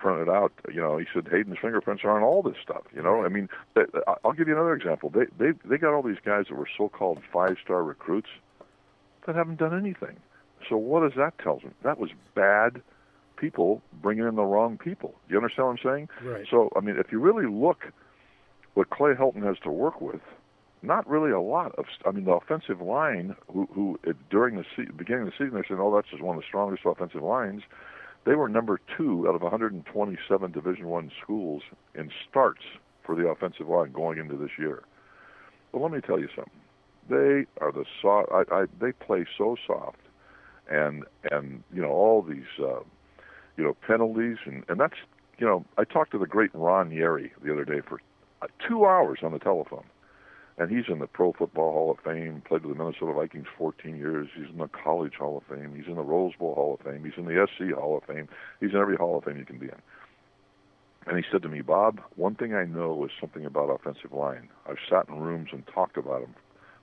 printed 0.00 0.28
out. 0.30 0.52
You 0.72 0.80
know, 0.80 0.96
he 0.96 1.06
said 1.12 1.28
Haden's 1.30 1.58
fingerprints 1.60 2.04
are 2.04 2.16
on 2.16 2.22
all 2.22 2.42
this 2.42 2.56
stuff. 2.62 2.84
You 2.94 3.02
know, 3.02 3.22
I 3.22 3.28
mean, 3.28 3.48
they, 3.74 3.82
I'll 4.24 4.32
give 4.32 4.48
you 4.48 4.54
another 4.54 4.72
example. 4.74 5.10
They 5.10 5.26
they 5.38 5.52
they 5.64 5.76
got 5.76 5.92
all 5.92 6.02
these 6.02 6.20
guys 6.24 6.46
that 6.48 6.54
were 6.54 6.68
so-called 6.76 7.20
five-star 7.30 7.84
recruits 7.84 8.30
that 9.26 9.36
haven't 9.36 9.58
done 9.58 9.78
anything. 9.78 10.16
So 10.68 10.76
what 10.76 11.00
does 11.00 11.16
that 11.16 11.38
tell 11.38 11.58
them? 11.58 11.74
That 11.82 11.98
was 11.98 12.10
bad 12.34 12.80
people 13.36 13.82
bringing 14.02 14.26
in 14.26 14.36
the 14.36 14.42
wrong 14.42 14.78
people. 14.78 15.14
Do 15.28 15.34
you 15.34 15.38
understand 15.38 15.68
what 15.68 15.72
I'm 15.72 15.84
saying? 15.84 16.08
Right. 16.22 16.46
So 16.50 16.70
I 16.74 16.80
mean, 16.80 16.96
if 16.96 17.12
you 17.12 17.20
really 17.20 17.46
look 17.46 17.92
what 18.74 18.90
Clay 18.90 19.12
Helton 19.12 19.42
has 19.44 19.58
to 19.64 19.70
work 19.70 20.00
with, 20.00 20.22
not 20.82 21.08
really 21.08 21.30
a 21.30 21.40
lot 21.40 21.74
of. 21.78 21.86
I 22.06 22.10
mean, 22.10 22.24
the 22.24 22.32
offensive 22.32 22.80
line, 22.80 23.36
who, 23.52 23.68
who 23.72 23.98
during 24.30 24.56
the 24.56 24.64
se- 24.76 24.92
beginning 24.96 25.22
of 25.22 25.26
the 25.28 25.44
season, 25.44 25.54
they 25.54 25.68
said, 25.68 25.78
"Oh, 25.80 25.94
that's 25.94 26.08
just 26.08 26.22
one 26.22 26.36
of 26.36 26.42
the 26.42 26.46
strongest 26.46 26.82
offensive 26.84 27.22
lines." 27.22 27.62
They 28.24 28.34
were 28.34 28.48
number 28.48 28.80
two 28.96 29.26
out 29.28 29.34
of 29.34 29.42
127 29.42 30.52
Division 30.52 30.88
One 30.88 31.10
schools 31.22 31.62
in 31.94 32.10
starts 32.28 32.62
for 33.04 33.14
the 33.14 33.26
offensive 33.26 33.68
line 33.68 33.92
going 33.92 34.18
into 34.18 34.36
this 34.36 34.50
year. 34.58 34.82
But 35.72 35.80
let 35.80 35.90
me 35.90 36.00
tell 36.00 36.18
you 36.18 36.28
something. 36.34 36.52
They 37.08 37.46
are 37.60 37.72
the 37.72 37.84
soft. 38.00 38.30
I, 38.32 38.44
I, 38.54 38.64
they 38.80 38.92
play 38.92 39.26
so 39.36 39.56
soft, 39.66 40.00
and 40.70 41.04
and 41.30 41.62
you 41.72 41.82
know 41.82 41.90
all 41.90 42.22
these 42.22 42.44
uh, 42.58 42.80
you 43.56 43.64
know 43.64 43.76
penalties 43.86 44.38
and 44.46 44.64
and 44.68 44.80
that's 44.80 44.96
you 45.38 45.46
know 45.46 45.64
I 45.76 45.84
talked 45.84 46.12
to 46.12 46.18
the 46.18 46.26
great 46.26 46.50
Ron 46.54 46.90
Yary 46.90 47.30
the 47.42 47.52
other 47.52 47.64
day 47.64 47.80
for 47.86 48.00
uh, 48.42 48.46
two 48.66 48.86
hours 48.86 49.20
on 49.22 49.32
the 49.32 49.38
telephone 49.38 49.84
and 50.60 50.70
he's 50.70 50.84
in 50.88 50.98
the 50.98 51.06
Pro 51.06 51.32
Football 51.32 51.72
Hall 51.72 51.90
of 51.90 52.04
Fame. 52.04 52.42
Played 52.46 52.66
with 52.66 52.76
the 52.76 52.84
Minnesota 52.84 53.14
Vikings 53.14 53.46
14 53.56 53.96
years. 53.96 54.28
He's 54.36 54.50
in 54.50 54.58
the 54.58 54.68
College 54.68 55.14
Hall 55.14 55.38
of 55.38 55.56
Fame. 55.56 55.74
He's 55.74 55.86
in 55.86 55.94
the 55.94 56.02
Rose 56.02 56.34
Bowl 56.38 56.54
Hall 56.54 56.76
of 56.78 56.84
Fame. 56.84 57.02
He's 57.02 57.16
in 57.16 57.24
the 57.24 57.46
SC 57.46 57.74
Hall 57.74 57.96
of 57.96 58.04
Fame. 58.04 58.28
He's 58.60 58.72
in 58.72 58.76
every 58.76 58.96
Hall 58.96 59.16
of 59.16 59.24
Fame 59.24 59.38
you 59.38 59.46
can 59.46 59.58
be 59.58 59.68
in. 59.68 59.80
And 61.06 61.16
he 61.16 61.24
said 61.32 61.40
to 61.42 61.48
me, 61.48 61.62
Bob, 61.62 62.02
one 62.16 62.34
thing 62.34 62.54
I 62.54 62.66
know 62.66 63.02
is 63.06 63.10
something 63.18 63.46
about 63.46 63.70
offensive 63.70 64.12
line. 64.12 64.50
I've 64.68 64.76
sat 64.86 65.08
in 65.08 65.18
rooms 65.18 65.48
and 65.50 65.66
talked 65.66 65.96
about 65.96 66.20
them 66.20 66.34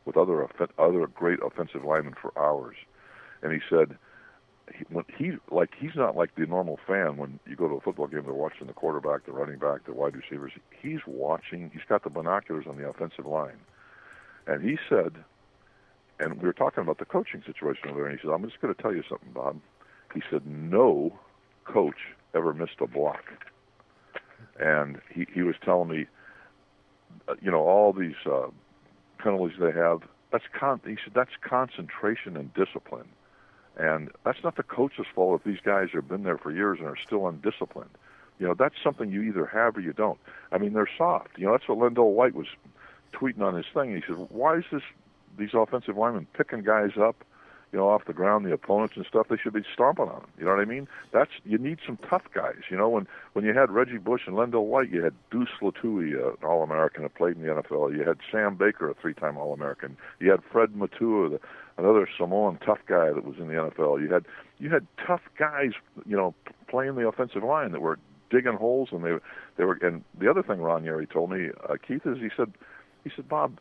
with 0.06 0.18
other 0.18 0.48
other 0.80 1.06
great 1.06 1.40
offensive 1.46 1.86
linemen 1.86 2.16
for 2.20 2.34
hours. 2.36 2.78
And 3.44 3.54
he 3.54 3.60
said, 3.70 3.96
he, 4.74 4.86
he 5.18 5.32
like 5.52 5.72
he's 5.80 5.96
not 5.96 6.16
like 6.16 6.36
the 6.36 6.46
normal 6.46 6.80
fan 6.88 7.18
when 7.18 7.40
you 7.48 7.56
go 7.56 7.68
to 7.68 7.76
a 7.76 7.82
football 7.82 8.08
game 8.08 8.24
they're 8.24 8.34
watching 8.34 8.68
the 8.68 8.74
quarterback 8.74 9.26
the 9.26 9.32
running 9.32 9.60
back 9.60 9.86
the 9.86 9.94
wide 9.94 10.16
receivers. 10.16 10.52
He's 10.82 11.00
watching 11.08 11.70
he's 11.74 11.84
got 11.88 12.04
the 12.04 12.10
binoculars 12.10 12.66
on 12.68 12.78
the 12.78 12.88
offensive 12.88 13.26
line. 13.26 13.60
And 14.46 14.64
he 14.64 14.78
said 14.90 15.24
and 16.20 16.42
we 16.42 16.48
were 16.48 16.54
talking 16.54 16.82
about 16.82 16.98
the 16.98 17.06
coaching 17.06 17.44
situation 17.46 17.90
over 17.90 18.00
there 18.00 18.08
and 18.08 18.20
he 18.20 18.26
said 18.26 18.34
i'm 18.34 18.44
just 18.44 18.60
going 18.62 18.74
to 18.74 18.82
tell 18.82 18.94
you 18.94 19.04
something 19.10 19.32
bob. 19.34 19.60
He 20.14 20.22
said 20.30 20.46
no 20.46 21.14
coach 21.66 22.16
ever 22.34 22.54
missed 22.54 22.80
a 22.82 22.88
block. 22.88 23.24
And 24.60 25.00
he 25.14 25.28
he 25.34 25.44
was 25.44 25.56
telling 25.64 25.90
me 25.90 26.08
uh, 27.28 27.36
you 27.42 27.52
know 27.52 27.62
all 27.62 27.94
these 27.94 28.16
uh 28.26 28.48
penalties 29.20 29.58
they 29.60 29.72
have 29.72 30.02
that's 30.32 30.46
con 30.58 30.82
he 30.86 30.98
said 31.04 31.14
that's 31.16 31.32
concentration 31.42 32.36
and 32.36 32.54
discipline 32.54 33.08
and 33.78 34.10
that's 34.24 34.44
not 34.44 34.56
the 34.56 34.64
coach's 34.64 35.06
fault 35.14 35.40
if 35.40 35.46
these 35.46 35.62
guys 35.64 35.90
have 35.94 36.08
been 36.08 36.24
there 36.24 36.38
for 36.38 36.52
years 36.52 36.80
and 36.80 36.88
are 36.88 36.98
still 36.98 37.28
undisciplined. 37.28 37.92
You 38.40 38.48
know, 38.48 38.54
that's 38.54 38.76
something 38.84 39.12
you 39.12 39.22
either 39.24 39.46
have 39.46 39.78
or 39.78 39.82
you 39.82 39.94
don't. 39.94 40.20
I 40.52 40.58
mean, 40.58 40.74
they're 40.74 40.90
soft. 40.98 41.38
You 41.38 41.46
know, 41.46 41.52
that's 41.54 41.68
what 41.68 41.80
LenDale 41.80 42.12
White 42.12 42.36
was 42.36 42.48
tweeting 43.14 43.42
on 43.42 43.56
his 43.56 43.66
thing. 43.74 43.96
He 43.96 44.02
said, 44.06 44.28
"Why 44.30 44.58
is 44.58 44.66
this 44.72 44.84
these 45.38 45.54
offensive 45.54 45.98
linemen 45.98 46.28
picking 46.34 46.64
guys 46.64 46.98
up, 47.00 47.24
you 47.72 47.80
know, 47.80 47.90
off 47.90 48.06
the 48.06 48.14
ground, 48.14 48.46
the 48.46 48.54
opponents 48.54 48.96
and 48.96 49.06
stuff? 49.06 49.28
They 49.30 49.38
should 49.38 49.54
be 49.54 49.64
stomping 49.74 50.06
on 50.06 50.22
them. 50.22 50.30
You 50.38 50.46
know 50.46 50.52
what 50.52 50.60
I 50.60 50.66
mean? 50.66 50.88
That's 51.12 51.32
you 51.46 51.58
need 51.58 51.80
some 51.86 51.98
tough 51.98 52.26
guys. 52.34 52.62
You 52.70 52.78
know, 52.78 52.90
when 52.90 53.08
when 53.34 53.44
you 53.44 53.54
had 53.54 53.72
Reggie 53.72 53.98
Bush 53.98 54.22
and 54.28 54.36
LenDale 54.36 54.66
White, 54.66 54.92
you 54.92 55.04
had 55.04 55.14
Deuce 55.32 55.50
uh, 55.62 55.68
an 55.68 56.36
All-American 56.44 57.04
that 57.04 57.16
played 57.16 57.38
in 57.38 57.42
the 57.42 57.50
NFL. 57.50 57.96
You 57.96 58.04
had 58.04 58.20
Sam 58.32 58.56
Baker, 58.56 58.90
a 58.90 58.94
three-time 58.94 59.38
All-American. 59.38 59.98
You 60.20 60.30
had 60.32 60.44
Fred 60.44 60.76
Matua, 60.76 61.30
the 61.30 61.40
another 61.78 62.08
Samoan 62.18 62.58
tough 62.66 62.80
guy 62.88 63.12
that 63.14 63.26
was 63.26 63.38
in 63.38 63.48
the 63.48 63.54
NFL. 63.54 64.02
You 64.02 64.12
had 64.12 64.26
you 64.60 64.70
had 64.70 64.88
tough 65.06 65.22
guys, 65.38 65.72
you 66.06 66.18
know, 66.18 66.34
playing 66.68 66.96
the 66.96 67.08
offensive 67.08 67.44
line 67.44 67.72
that 67.72 67.82
were 67.82 68.00
digging 68.30 68.54
holes, 68.54 68.90
and 68.92 69.04
they 69.04 69.14
they 69.58 69.64
were. 69.64 69.78
And 69.82 70.04
the 70.20 70.30
other 70.30 70.44
thing 70.44 70.62
Ron 70.62 70.84
Yary 70.84 71.10
told 71.10 71.32
me, 71.32 71.50
uh, 71.70 71.76
Keith, 71.86 72.06
is 72.06 72.18
he 72.18 72.30
said 72.36 72.54
he 73.04 73.12
said 73.16 73.28
Bob, 73.30 73.60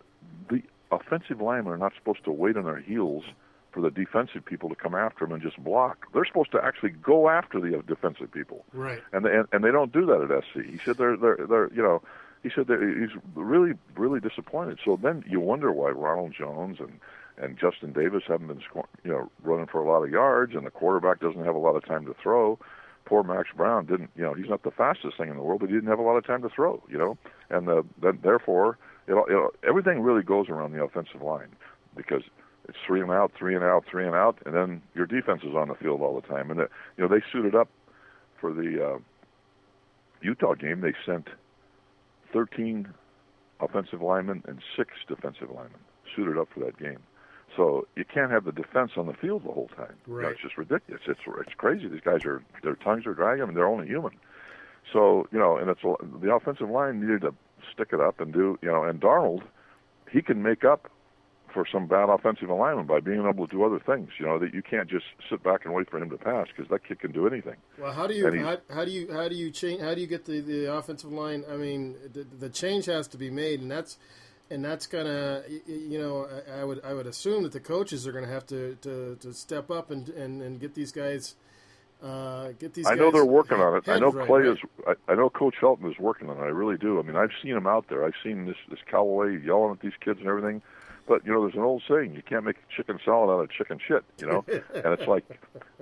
the 0.51 0.63
offensive 0.91 1.41
linemen 1.41 1.73
are 1.73 1.79
not 1.79 1.93
supposed 1.97 2.25
to 2.25 2.33
wait 2.33 2.57
on 2.57 2.65
their 2.65 2.81
heels 2.81 3.25
for 3.73 3.83
the 3.83 3.91
defensive 3.91 4.45
people 4.45 4.71
to 4.71 4.75
come 4.75 4.95
after 4.95 5.27
them 5.27 5.35
and 5.35 5.43
just 5.43 5.63
block. 5.63 6.07
They're 6.15 6.25
supposed 6.25 6.51
to 6.53 6.65
actually 6.65 6.91
go 6.91 7.29
after 7.29 7.61
the 7.61 7.83
defensive 7.87 8.33
people. 8.33 8.65
Right. 8.73 9.03
And 9.13 9.25
they, 9.25 9.31
and, 9.31 9.47
and 9.53 9.63
they 9.63 9.71
don't 9.71 9.93
do 9.93 10.07
that 10.07 10.31
at 10.31 10.45
SC. 10.45 10.65
He 10.65 10.79
said 10.85 10.97
they're 10.97 11.17
they're 11.17 11.47
they're 11.49 11.73
you 11.73 11.83
know. 11.83 12.03
He 12.43 12.53
said 12.55 12.69
that 12.69 12.79
he's 12.81 13.21
really, 13.35 13.73
really 13.97 14.21
disappointed. 14.21 14.79
So 14.85 14.97
then 15.03 15.25
you 15.27 15.41
wonder 15.41 15.73
why 15.73 15.91
Ronald 15.91 16.33
Jones 16.33 16.77
and 16.79 17.01
and 17.39 17.59
Justin 17.59 17.93
Davis 17.93 18.23
haven't 18.27 18.49
been 18.49 18.63
you 19.05 19.11
know, 19.11 19.31
running 19.43 19.67
for 19.67 19.81
a 19.81 19.89
lot 19.89 20.03
of 20.05 20.11
yards, 20.11 20.55
and 20.55 20.67
the 20.67 20.71
quarterback 20.71 21.21
doesn't 21.21 21.45
have 21.45 21.55
a 21.55 21.59
lot 21.59 21.77
of 21.77 21.85
time 21.85 22.07
to 22.07 22.15
throw. 22.23 22.59
Poor 23.05 23.23
Max 23.23 23.49
Browne 23.57 23.87
didn't, 23.87 24.11
you 24.17 24.23
know, 24.23 24.35
he's 24.35 24.49
not 24.49 24.63
the 24.63 24.71
fastest 24.71 25.17
thing 25.17 25.29
in 25.29 25.37
the 25.37 25.43
world, 25.43 25.61
but 25.61 25.69
he 25.69 25.75
didn't 25.75 25.89
have 25.89 25.99
a 25.99 26.03
lot 26.03 26.17
of 26.17 26.27
time 26.27 26.43
to 26.43 26.49
throw, 26.49 26.83
you 26.89 26.99
know, 26.99 27.17
and 27.51 27.69
the, 27.69 27.85
then 28.03 28.19
therefore, 28.23 28.79
it, 29.07 29.13
it, 29.13 29.51
everything 29.69 30.01
really 30.01 30.23
goes 30.23 30.49
around 30.49 30.73
the 30.73 30.83
offensive 30.83 31.23
line 31.23 31.55
because 31.95 32.23
it's 32.69 32.79
three 32.85 33.01
and 33.01 33.13
out, 33.13 33.33
three 33.39 33.55
and 33.55 33.63
out, 33.63 33.85
three 33.89 34.07
and 34.07 34.17
out, 34.17 34.39
and 34.45 34.55
then 34.55 34.83
your 34.95 35.07
defense 35.07 35.43
is 35.45 35.55
on 35.55 35.69
the 35.69 35.75
field 35.75 36.01
all 36.01 36.21
the 36.21 36.27
time, 36.27 36.51
and 36.51 36.59
the, 36.59 36.69
you 36.97 37.05
know 37.05 37.09
they 37.09 37.23
suited 37.33 37.55
up 37.55 37.69
for 38.41 38.53
the 38.53 38.85
uh, 38.85 38.99
Utah 40.21 40.55
game. 40.55 40.81
They 40.81 40.95
sent 41.05 41.29
13 42.33 42.89
offensive 43.61 44.03
linemen 44.03 44.43
and 44.47 44.61
six 44.77 44.91
defensive 45.09 45.49
linemen 45.49 45.81
suited 46.15 46.39
up 46.39 46.49
for 46.53 46.61
that 46.61 46.79
game. 46.79 46.99
So 47.57 47.87
you 47.97 48.05
can't 48.05 48.31
have 48.31 48.45
the 48.45 48.53
defense 48.53 48.93
on 48.97 49.07
the 49.07 49.15
field 49.15 49.45
the 49.45 49.53
whole 49.53 49.71
time. 49.77 49.95
Right. 50.07 50.33
It's 50.33 50.43
just 50.43 50.59
ridiculous. 50.59 51.03
It's 51.07 51.21
it's 51.27 51.55
crazy. 51.57 51.89
These 51.89 52.03
guys 52.05 52.25
are 52.25 52.43
their 52.63 52.77
tongues 52.77 53.07
are 53.07 53.15
dragging, 53.15 53.45
and 53.45 53.57
they're 53.57 53.67
only 53.67 53.87
human. 53.87 54.13
So 54.93 55.27
you 55.33 55.39
know, 55.39 55.57
and 55.57 55.71
it's 55.71 55.81
the 55.83 56.33
offensive 56.33 56.69
line 56.69 57.01
needed 57.01 57.23
to 57.23 57.35
stick 57.73 57.89
it 57.93 58.01
up 58.01 58.21
and 58.21 58.33
do 58.33 58.59
you 58.63 58.69
know. 58.69 58.85
And 58.85 59.01
Darnold, 59.01 59.43
he 60.11 60.23
can 60.23 60.43
make 60.43 60.65
up 60.65 60.91
for 61.53 61.65
some 61.73 61.87
bad 61.87 62.11
offensive 62.11 62.51
alignment 62.51 62.87
by 62.87 63.01
being 63.01 63.27
able 63.27 63.47
to 63.47 63.51
do 63.57 63.65
other 63.65 63.81
things. 63.81 64.11
You 64.21 64.27
know 64.27 64.39
that 64.39 64.53
you 64.53 64.63
can't 64.63 64.91
just 64.91 65.07
sit 65.31 65.43
back 65.43 65.65
and 65.65 65.73
wait 65.73 65.89
for 65.91 65.99
him 65.99 66.11
to 66.11 66.19
pass 66.19 66.49
because 66.55 66.71
that 66.71 66.87
kid 66.87 67.01
can 67.01 67.13
do 67.13 67.27
anything. 67.27 67.57
Well, 67.79 67.93
how 67.93 68.07
do 68.07 68.15
you 68.15 68.45
how, 68.45 68.59
how 68.69 68.85
do 68.85 68.91
you 68.91 69.11
how 69.13 69.29
do 69.29 69.35
you 69.35 69.51
change 69.51 69.81
how 69.81 69.95
do 69.95 70.01
you 70.03 70.07
get 70.07 70.27
the, 70.27 70.41
the 70.41 70.73
offensive 70.75 71.11
line? 71.11 71.45
I 71.51 71.57
mean, 71.57 71.97
the, 72.13 72.25
the 72.25 72.51
change 72.51 72.85
has 72.87 73.09
to 73.09 73.17
be 73.17 73.31
made, 73.31 73.61
and 73.61 73.71
that's 73.71 73.97
and 74.51 74.65
that's 74.65 74.87
gonna 74.87 75.43
you 75.67 75.99
know 75.99 76.29
I, 76.53 76.65
would 76.65 76.85
I 76.85 76.95
would 76.95 77.07
assume 77.07 77.43
that 77.43 77.53
the 77.53 77.61
coaches 77.61 78.07
are 78.07 78.13
gonna 78.13 78.27
have 78.27 78.47
to, 78.47 78.77
to, 78.83 79.17
to 79.21 79.33
step 79.33 79.71
up 79.71 79.91
and, 79.91 80.09
and, 80.11 80.43
and 80.43 80.61
get 80.61 80.75
these 80.75 80.93
guys 80.93 81.35
uh, 82.03 82.53
get 82.59 82.75
these. 82.75 82.87
I 82.87 82.95
know 82.95 83.11
they're 83.11 83.25
working 83.25 83.59
on 83.59 83.77
it. 83.79 83.89
I 83.89 83.99
know 83.99 84.11
right, 84.11 84.27
Clay 84.27 84.41
right? 84.43 84.53
is. 84.53 84.59
I, 84.87 85.13
I 85.13 85.15
know 85.15 85.31
Coach 85.31 85.55
Helton 85.61 85.91
is 85.91 85.99
working 85.99 86.29
on 86.29 86.37
it. 86.37 86.41
I 86.41 86.49
really 86.49 86.77
do. 86.77 86.99
I 86.99 87.03
mean, 87.03 87.17
I've 87.17 87.31
seen 87.43 87.57
him 87.57 87.67
out 87.67 87.87
there. 87.89 88.05
I've 88.05 88.15
seen 88.23 88.45
this 88.45 88.57
this 88.69 88.79
Callaway 88.91 89.39
yelling 89.43 89.73
at 89.73 89.81
these 89.81 89.95
kids 90.05 90.19
and 90.21 90.29
everything. 90.29 90.61
But 91.09 91.25
you 91.25 91.33
know, 91.33 91.43
there's 91.43 91.55
an 91.55 91.63
old 91.63 91.83
saying: 91.89 92.15
you 92.15 92.23
can't 92.23 92.45
make 92.45 92.57
chicken 92.69 92.99
salad 93.03 93.31
out 93.31 93.41
of 93.41 93.51
chicken 93.51 93.79
shit. 93.87 94.05
You 94.19 94.27
know, 94.27 94.45
and 94.49 94.93
it's 94.93 95.07
like, 95.07 95.25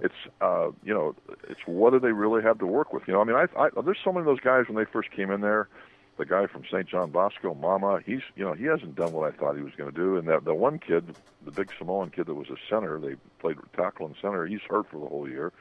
it's 0.01 0.15
uh, 0.41 0.69
you 0.85 0.95
know, 0.95 1.17
it's 1.49 1.61
what 1.67 1.91
do 1.91 1.99
they 1.99 2.13
really 2.13 2.43
have 2.43 2.59
to 2.61 2.67
work 2.67 2.93
with? 2.93 3.03
You 3.09 3.15
know, 3.15 3.21
I 3.21 3.25
mean, 3.25 3.37
I, 3.37 3.47
I 3.59 3.71
there's 3.85 3.99
so 4.05 4.13
many 4.13 4.21
of 4.21 4.27
those 4.27 4.41
guys 4.41 4.67
when 4.69 4.77
they 4.77 4.91
first 4.91 5.11
came 5.11 5.33
in 5.33 5.41
there. 5.41 5.69
The 6.17 6.25
guy 6.25 6.47
from 6.47 6.63
St. 6.71 6.87
John 6.87 7.11
Bosco, 7.11 7.55
Mama, 7.55 8.01
he's 8.07 8.21
you 8.37 8.45
know 8.45 8.53
he 8.53 8.65
hasn't 8.65 8.95
done 8.95 9.13
what 9.13 9.33
I 9.33 9.37
thought 9.37 9.57
he 9.57 9.63
was 9.63 9.75
going 9.77 9.91
to 9.91 9.97
do. 9.97 10.17
And 10.17 10.29
that 10.29 10.45
the 10.45 10.55
one 10.55 10.79
kid, 10.79 11.15
the 11.45 11.51
big 11.51 11.71
Samoan 11.77 12.11
kid 12.11 12.27
that 12.27 12.35
was 12.35 12.51
a 12.51 12.57
center, 12.71 13.01
they 13.01 13.17
played 13.41 13.57
tackle 13.77 14.07
and 14.07 14.15
center. 14.23 14.47
He's 14.47 14.63
hurt 14.69 14.89
for 14.91 15.01
the 15.01 15.07
whole 15.07 15.29
year. 15.29 15.53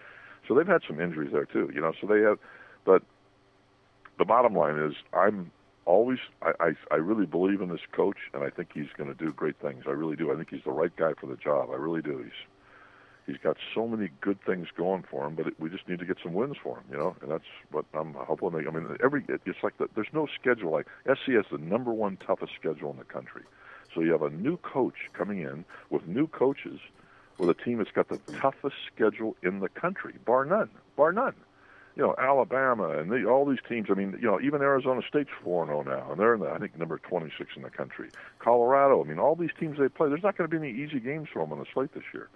So 0.48 0.54
they've 0.54 0.68
had 0.68 0.82
some 0.88 1.00
injuries 1.00 1.32
there 1.32 1.46
too, 1.46 1.72
you 1.74 1.82
know. 1.82 1.94
So 2.00 2.08
they 2.08 2.22
have, 2.22 2.38
but 2.86 3.02
the 4.18 4.26
bottom 4.26 4.56
line 4.56 4.78
is, 4.78 4.94
I'm 5.14 5.52
always, 5.86 6.20
I, 6.42 6.52
I, 6.60 6.72
I 6.92 6.96
really 6.96 7.26
believe 7.26 7.62
in 7.62 7.70
this 7.70 7.82
coach, 7.92 8.18
and 8.34 8.44
I 8.44 8.50
think 8.50 8.70
he's 8.74 8.90
going 8.98 9.14
to 9.14 9.16
do 9.16 9.32
great 9.32 9.60
things. 9.60 9.84
I 9.88 9.92
really 9.92 10.16
do. 10.16 10.32
I 10.32 10.36
think 10.36 10.50
he's 10.50 10.64
the 10.64 10.72
right 10.72 10.96
guy 10.96 11.14
for 11.20 11.28
the 11.28 11.36
job. 11.36 11.70
I 11.72 11.76
really 11.76 12.02
do. 12.02 12.20
He's, 12.20 12.32
he's 13.26 13.38
got 13.38 13.58
so 13.74 13.88
many 13.88 14.10
good 14.22 14.42
things 14.46 14.68
going 14.76 15.04
for 15.10 15.26
him, 15.26 15.36
but 15.36 15.48
it, 15.48 15.60
we 15.60 15.70
just 15.70 15.88
need 15.88 16.00
to 16.00 16.06
get 16.06 16.18
some 16.22 16.34
wins 16.34 16.58
for 16.62 16.78
him, 16.78 16.84
you 16.92 16.98
know. 16.98 17.16
And 17.22 17.32
that's 17.32 17.44
what 17.72 17.86
I'm 17.94 18.14
hoping. 18.14 18.52
They, 18.52 18.68
I 18.68 18.72
mean, 18.72 18.98
every 19.04 19.26
it's 19.28 19.64
like 19.64 19.78
the, 19.78 19.88
there's 19.96 20.14
no 20.14 20.28
schedule. 20.40 20.72
Like 20.72 20.88
SC 21.06 21.32
has 21.34 21.46
the 21.52 21.58
number 21.58 21.92
one 21.92 22.18
toughest 22.18 22.54
schedule 22.60 22.92
in 22.92 22.98
the 22.98 23.06
country. 23.06 23.44
So 23.94 24.02
you 24.02 24.12
have 24.12 24.24
a 24.24 24.30
new 24.30 24.58
coach 24.58 25.10
coming 25.14 25.40
in 25.40 25.66
with 25.90 26.08
new 26.08 26.28
coaches 26.28 26.80
with 27.38 27.50
a 27.50 27.54
team 27.54 27.78
that's 27.78 27.92
got 27.92 28.10
the 28.10 28.18
toughest 28.40 28.76
schedule 28.94 29.36
in 29.44 29.60
the 29.60 29.70
country, 29.70 30.16
bar 30.26 30.46
none, 30.46 30.70
bar 30.96 31.12
none. 31.12 31.36
You 31.96 32.02
know, 32.02 32.16
Alabama 32.18 32.98
and 32.98 33.12
the, 33.12 33.26
all 33.26 33.46
these 33.46 33.60
teams. 33.70 33.88
I 33.92 33.94
mean, 33.94 34.18
you 34.20 34.28
know, 34.28 34.42
even 34.42 34.64
Arizona 34.64 35.02
State's 35.08 35.30
four 35.44 35.62
and 35.62 35.70
zero 35.70 35.84
now, 35.84 36.12
and 36.12 36.20
they're 36.20 36.34
in 36.34 36.40
the, 36.40 36.50
I 36.50 36.58
think 36.58 36.78
number 36.78 36.98
26 36.98 37.52
in 37.56 37.62
the 37.62 37.70
country. 37.70 38.10
Colorado. 38.40 39.04
I 39.04 39.08
mean, 39.08 39.20
all 39.20 39.36
these 39.36 39.52
teams 39.60 39.78
they 39.78 39.90
play. 39.90 40.10
There's 40.10 40.24
not 40.24 40.36
going 40.36 40.50
to 40.50 40.60
be 40.60 40.68
any 40.68 40.76
easy 40.76 41.00
games 41.00 41.28
for 41.32 41.44
them 41.44 41.52
on 41.52 41.60
the 41.60 41.68
slate 41.72 41.94
this 41.94 42.04
year. 42.12 42.30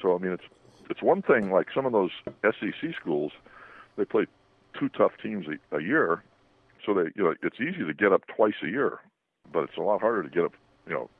So 0.00 0.14
I 0.14 0.18
mean, 0.18 0.32
it's 0.32 0.44
it's 0.90 1.02
one 1.02 1.22
thing 1.22 1.50
like 1.50 1.68
some 1.74 1.86
of 1.86 1.92
those 1.92 2.10
SEC 2.42 2.94
schools, 3.00 3.32
they 3.96 4.04
play 4.04 4.26
two 4.78 4.88
tough 4.90 5.12
teams 5.22 5.46
a, 5.46 5.76
a 5.76 5.82
year, 5.82 6.22
so 6.84 6.94
they 6.94 7.10
you 7.14 7.24
know 7.24 7.34
it's 7.42 7.60
easy 7.60 7.84
to 7.84 7.94
get 7.94 8.12
up 8.12 8.22
twice 8.34 8.54
a 8.62 8.68
year, 8.68 9.00
but 9.52 9.64
it's 9.64 9.76
a 9.76 9.82
lot 9.82 10.00
harder 10.00 10.22
to 10.22 10.28
get 10.28 10.44
up 10.44 10.52
you 10.86 10.94
know 10.94 11.10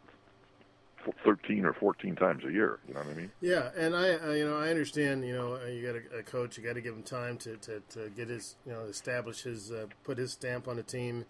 13 1.24 1.64
or 1.64 1.72
14 1.72 2.16
times 2.16 2.44
a 2.44 2.52
year. 2.52 2.78
You 2.86 2.94
know 2.94 3.00
what 3.00 3.10
I 3.10 3.14
mean? 3.14 3.30
Yeah, 3.40 3.70
and 3.76 3.94
I, 3.94 4.14
uh, 4.14 4.32
you 4.32 4.46
know, 4.46 4.58
I 4.58 4.68
understand. 4.68 5.24
You 5.24 5.34
know, 5.34 5.64
you 5.66 5.82
got 5.86 5.96
a, 5.96 6.20
a 6.20 6.22
coach. 6.22 6.58
You 6.58 6.64
got 6.64 6.74
to 6.74 6.80
give 6.80 6.94
him 6.94 7.02
time 7.02 7.36
to, 7.38 7.56
to, 7.56 7.80
to 7.90 8.10
get 8.10 8.28
his, 8.28 8.56
you 8.66 8.72
know, 8.72 8.82
establish 8.82 9.42
his, 9.42 9.72
uh, 9.72 9.86
put 10.04 10.18
his 10.18 10.32
stamp 10.32 10.68
on 10.68 10.76
the 10.76 10.82
team. 10.82 11.24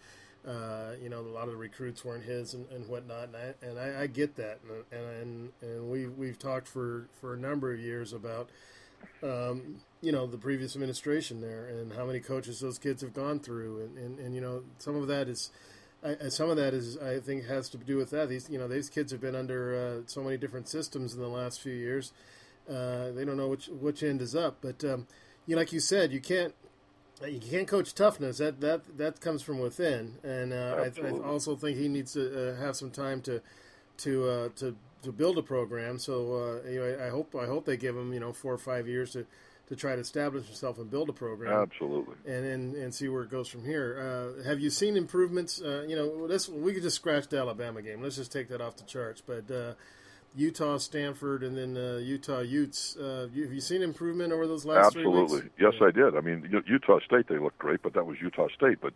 Uh, 0.47 0.93
you 1.03 1.09
know, 1.09 1.21
a 1.21 1.23
lot 1.23 1.45
of 1.45 1.51
the 1.51 1.57
recruits 1.57 2.05
weren't 2.05 2.25
his 2.25 2.55
and, 2.55 2.67
and 2.71 2.89
whatnot, 2.89 3.29
and 3.29 3.37
I, 3.37 3.67
and 3.67 3.79
I, 3.79 4.03
I 4.03 4.07
get 4.07 4.37
that. 4.37 4.61
And 4.91 5.01
and 5.01 5.53
and 5.61 5.91
we 5.91 6.07
we've 6.07 6.39
talked 6.39 6.69
for 6.69 7.09
for 7.21 7.35
a 7.35 7.37
number 7.37 7.73
of 7.73 7.81
years 7.81 8.13
about, 8.13 8.49
um, 9.23 9.81
you 10.01 10.13
know, 10.13 10.27
the 10.27 10.39
previous 10.39 10.75
administration 10.75 11.41
there 11.41 11.67
and 11.67 11.93
how 11.93 12.07
many 12.07 12.21
coaches 12.21 12.61
those 12.61 12.79
kids 12.79 13.03
have 13.03 13.13
gone 13.13 13.41
through, 13.41 13.83
and 13.83 13.99
and, 13.99 14.19
and 14.21 14.35
you 14.35 14.41
know, 14.41 14.63
some 14.79 14.97
of 14.97 15.09
that 15.09 15.29
is. 15.29 15.51
I, 16.01 16.29
some 16.29 16.49
of 16.49 16.57
that 16.57 16.75
is, 16.75 16.97
I 16.97 17.19
think, 17.19 17.47
has 17.47 17.69
to 17.71 17.77
do 17.77 17.97
with 17.97 18.11
that. 18.11 18.29
These, 18.29 18.49
you 18.49 18.57
know, 18.57 18.69
these 18.69 18.89
kids 18.89 19.11
have 19.11 19.21
been 19.21 19.35
under 19.35 19.75
uh, 19.75 20.03
so 20.07 20.23
many 20.23 20.37
different 20.37 20.69
systems 20.69 21.13
in 21.13 21.21
the 21.21 21.27
last 21.27 21.61
few 21.61 21.73
years. 21.73 22.13
Uh, 22.71 23.11
they 23.11 23.25
don't 23.25 23.37
know 23.37 23.49
which 23.49 23.67
which 23.67 24.05
end 24.05 24.23
is 24.23 24.37
up. 24.37 24.59
But 24.61 24.85
um, 24.85 25.09
you 25.47 25.57
know, 25.57 25.61
like 25.61 25.73
you 25.73 25.81
said, 25.81 26.13
you 26.13 26.21
can't 26.21 26.55
you 27.27 27.41
can't 27.41 27.67
coach 27.67 27.95
toughness. 27.95 28.39
That 28.39 28.61
that 28.61 28.99
that 28.99 29.21
comes 29.21 29.43
from 29.43 29.59
within. 29.59 30.15
And 30.23 30.53
uh, 30.53 30.87
I, 31.03 31.07
I 31.07 31.11
also 31.25 31.57
think 31.57 31.79
he 31.79 31.89
needs 31.89 32.13
to 32.13 32.53
uh, 32.53 32.57
have 32.57 32.77
some 32.77 32.91
time 32.91 33.21
to 33.23 33.41
to 33.99 34.29
uh, 34.29 34.49
to 34.57 34.77
to 35.03 35.13
build 35.13 35.39
a 35.39 35.43
program. 35.43 35.99
So 35.99 36.61
uh, 36.65 36.69
anyway, 36.69 37.01
I 37.01 37.11
hope 37.11 37.35
I 37.35 37.47
hope 37.47 37.65
they 37.65 37.77
give 37.77 37.97
him 37.97 38.13
you 38.13 38.21
know 38.21 38.33
four 38.33 38.53
or 38.53 38.59
five 38.59 38.89
years 38.89 39.13
to. 39.13 39.27
To 39.69 39.77
try 39.77 39.95
to 39.95 40.01
establish 40.01 40.47
himself 40.47 40.79
and 40.79 40.91
build 40.91 41.11
a 41.11 41.13
program, 41.13 41.53
Absolutely. 41.53 42.15
and 42.25 42.47
and, 42.47 42.75
and 42.75 42.95
see 42.95 43.07
where 43.07 43.25
it 43.25 43.31
goes 43.31 43.49
from 43.49 43.67
here. 43.67 43.99
Uh, 44.41 44.43
have 44.49 44.61
you 44.61 44.71
seen 44.71 44.97
improvements? 44.97 45.61
Uh, 45.61 45.85
you 45.87 45.95
know, 45.95 46.07
let's 46.27 46.49
we 46.49 46.73
could 46.73 46.83
just 46.83 46.97
scratch 46.97 47.29
the 47.29 47.37
Alabama 47.37 47.83
game. 47.83 48.01
Let's 48.01 48.17
just 48.17 48.33
take 48.33 48.49
that 48.49 48.63
off 48.63 48.79
the 48.79 48.85
charts. 48.85 49.21
But 49.21 49.51
uh, 49.51 49.75
Utah, 50.37 50.79
Stanford, 50.79 51.43
and 51.43 51.57
then 51.57 51.77
uh, 51.77 51.99
Utah 51.99 52.41
Utes. 52.41 52.97
Uh, 52.97 53.29
you, 53.33 53.45
have 53.45 53.53
you 53.53 53.61
seen 53.61 53.83
improvement 53.83 54.33
over 54.33 54.47
those 54.47 54.65
last 54.65 54.93
three 54.93 55.03
Absolutely. 55.03 55.41
weeks? 55.43 55.55
Yes, 55.59 55.75
I 55.81 55.91
did. 55.91 56.17
I 56.17 56.21
mean, 56.21 56.49
Utah 56.67 57.01
State 57.05 57.29
they 57.29 57.39
looked 57.39 57.59
great, 57.59 57.83
but 57.83 57.95
that 57.95 58.07
was 58.07 58.19
Utah 58.21 58.49
State. 58.55 58.79
But 58.81 58.93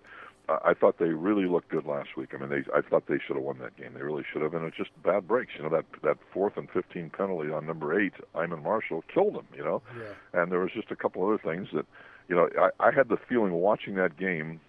I 0.48 0.74
thought 0.74 0.98
they 0.98 1.06
really 1.10 1.46
looked 1.46 1.68
good 1.70 1.86
last 1.86 2.16
week. 2.16 2.30
I 2.34 2.36
mean, 2.38 2.50
they 2.50 2.62
I 2.76 2.80
thought 2.82 3.06
they 3.06 3.18
should 3.26 3.36
have 3.36 3.44
won 3.44 3.58
that 3.58 3.76
game. 3.76 3.94
They 3.94 4.02
really 4.02 4.24
should 4.32 4.42
have. 4.42 4.54
And 4.54 4.64
it's 4.66 4.76
just 4.76 4.90
bad 5.02 5.26
breaks. 5.26 5.52
You 5.56 5.62
know 5.64 5.70
that 5.70 5.84
that 6.02 6.18
fourth 6.32 6.56
and 6.56 6.68
fifteen 6.70 7.10
penalty 7.10 7.50
on 7.50 7.66
number 7.66 7.98
eight, 7.98 8.12
Iman 8.34 8.62
Marshall, 8.62 9.02
killed 9.12 9.34
them. 9.34 9.46
You 9.56 9.64
know, 9.64 9.82
Yeah. 9.96 10.40
and 10.42 10.52
there 10.52 10.60
was 10.60 10.70
just 10.72 10.90
a 10.90 10.96
couple 10.96 11.24
other 11.26 11.38
things 11.38 11.68
that, 11.72 11.86
you 12.28 12.36
know, 12.36 12.48
I, 12.60 12.88
I 12.88 12.90
had 12.92 13.08
the 13.08 13.16
feeling 13.16 13.52
watching 13.52 13.94
that 13.96 14.16
game. 14.16 14.60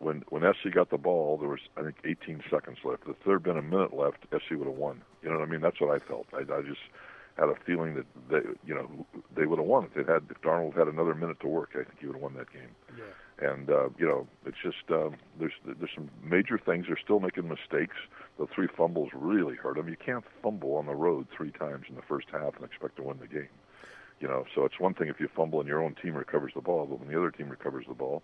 When 0.00 0.24
when 0.30 0.42
SC 0.54 0.72
got 0.72 0.88
the 0.90 0.96
ball, 0.98 1.36
there 1.36 1.48
was 1.48 1.60
I 1.76 1.82
think 1.82 1.96
18 2.04 2.42
seconds 2.50 2.78
left. 2.84 3.02
If 3.06 3.16
there 3.24 3.34
had 3.34 3.42
been 3.42 3.58
a 3.58 3.62
minute 3.62 3.92
left, 3.94 4.24
SC 4.32 4.52
would 4.52 4.66
have 4.66 4.76
won. 4.76 5.02
You 5.22 5.30
know 5.30 5.38
what 5.38 5.48
I 5.48 5.50
mean? 5.50 5.60
That's 5.60 5.80
what 5.80 5.90
I 5.90 5.98
felt. 6.06 6.26
I, 6.32 6.40
I 6.40 6.62
just 6.62 6.80
had 7.36 7.48
a 7.48 7.54
feeling 7.66 7.94
that 7.94 8.06
they, 8.30 8.40
you 8.66 8.74
know, 8.74 9.06
they 9.34 9.46
would 9.46 9.58
have 9.58 9.66
won 9.66 9.84
if 9.84 9.94
they 9.94 10.12
had. 10.12 10.24
If 10.30 10.40
Darnold 10.42 10.76
had 10.76 10.88
another 10.88 11.14
minute 11.14 11.40
to 11.40 11.48
work, 11.48 11.70
I 11.74 11.84
think 11.84 11.98
he 11.98 12.06
would 12.06 12.16
have 12.16 12.22
won 12.22 12.34
that 12.34 12.52
game. 12.52 12.74
Yeah. 12.96 13.50
And 13.52 13.70
uh, 13.70 13.88
you 13.98 14.06
know, 14.06 14.26
it's 14.44 14.58
just 14.62 14.90
um, 14.90 15.16
there's 15.38 15.52
there's 15.64 15.90
some 15.94 16.10
major 16.22 16.58
things. 16.58 16.86
They're 16.86 16.98
still 17.02 17.20
making 17.20 17.48
mistakes. 17.48 17.96
The 18.38 18.46
three 18.46 18.68
fumbles 18.76 19.10
really 19.14 19.54
hurt 19.54 19.76
them. 19.76 19.88
You 19.88 19.96
can't 19.96 20.24
fumble 20.42 20.76
on 20.76 20.86
the 20.86 20.94
road 20.94 21.26
three 21.34 21.50
times 21.50 21.86
in 21.88 21.94
the 21.94 22.02
first 22.02 22.26
half 22.30 22.56
and 22.56 22.64
expect 22.64 22.96
to 22.96 23.02
win 23.02 23.18
the 23.18 23.26
game. 23.26 23.48
You 24.20 24.28
know, 24.28 24.44
so 24.54 24.66
it's 24.66 24.78
one 24.78 24.92
thing 24.92 25.08
if 25.08 25.18
you 25.18 25.28
fumble 25.34 25.60
and 25.60 25.68
your 25.68 25.82
own 25.82 25.94
team 25.94 26.14
recovers 26.14 26.52
the 26.54 26.60
ball, 26.60 26.84
but 26.84 27.00
when 27.00 27.08
the 27.08 27.16
other 27.16 27.30
team 27.30 27.48
recovers 27.48 27.86
the 27.88 27.94
ball, 27.94 28.22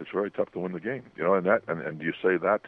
it's 0.00 0.10
very 0.10 0.30
tough 0.30 0.50
to 0.52 0.58
win 0.58 0.72
the 0.72 0.80
game. 0.80 1.02
You 1.14 1.24
know, 1.24 1.34
and 1.34 1.46
that 1.46 1.62
and, 1.68 1.82
and 1.82 2.00
you 2.00 2.12
say 2.22 2.38
that, 2.38 2.62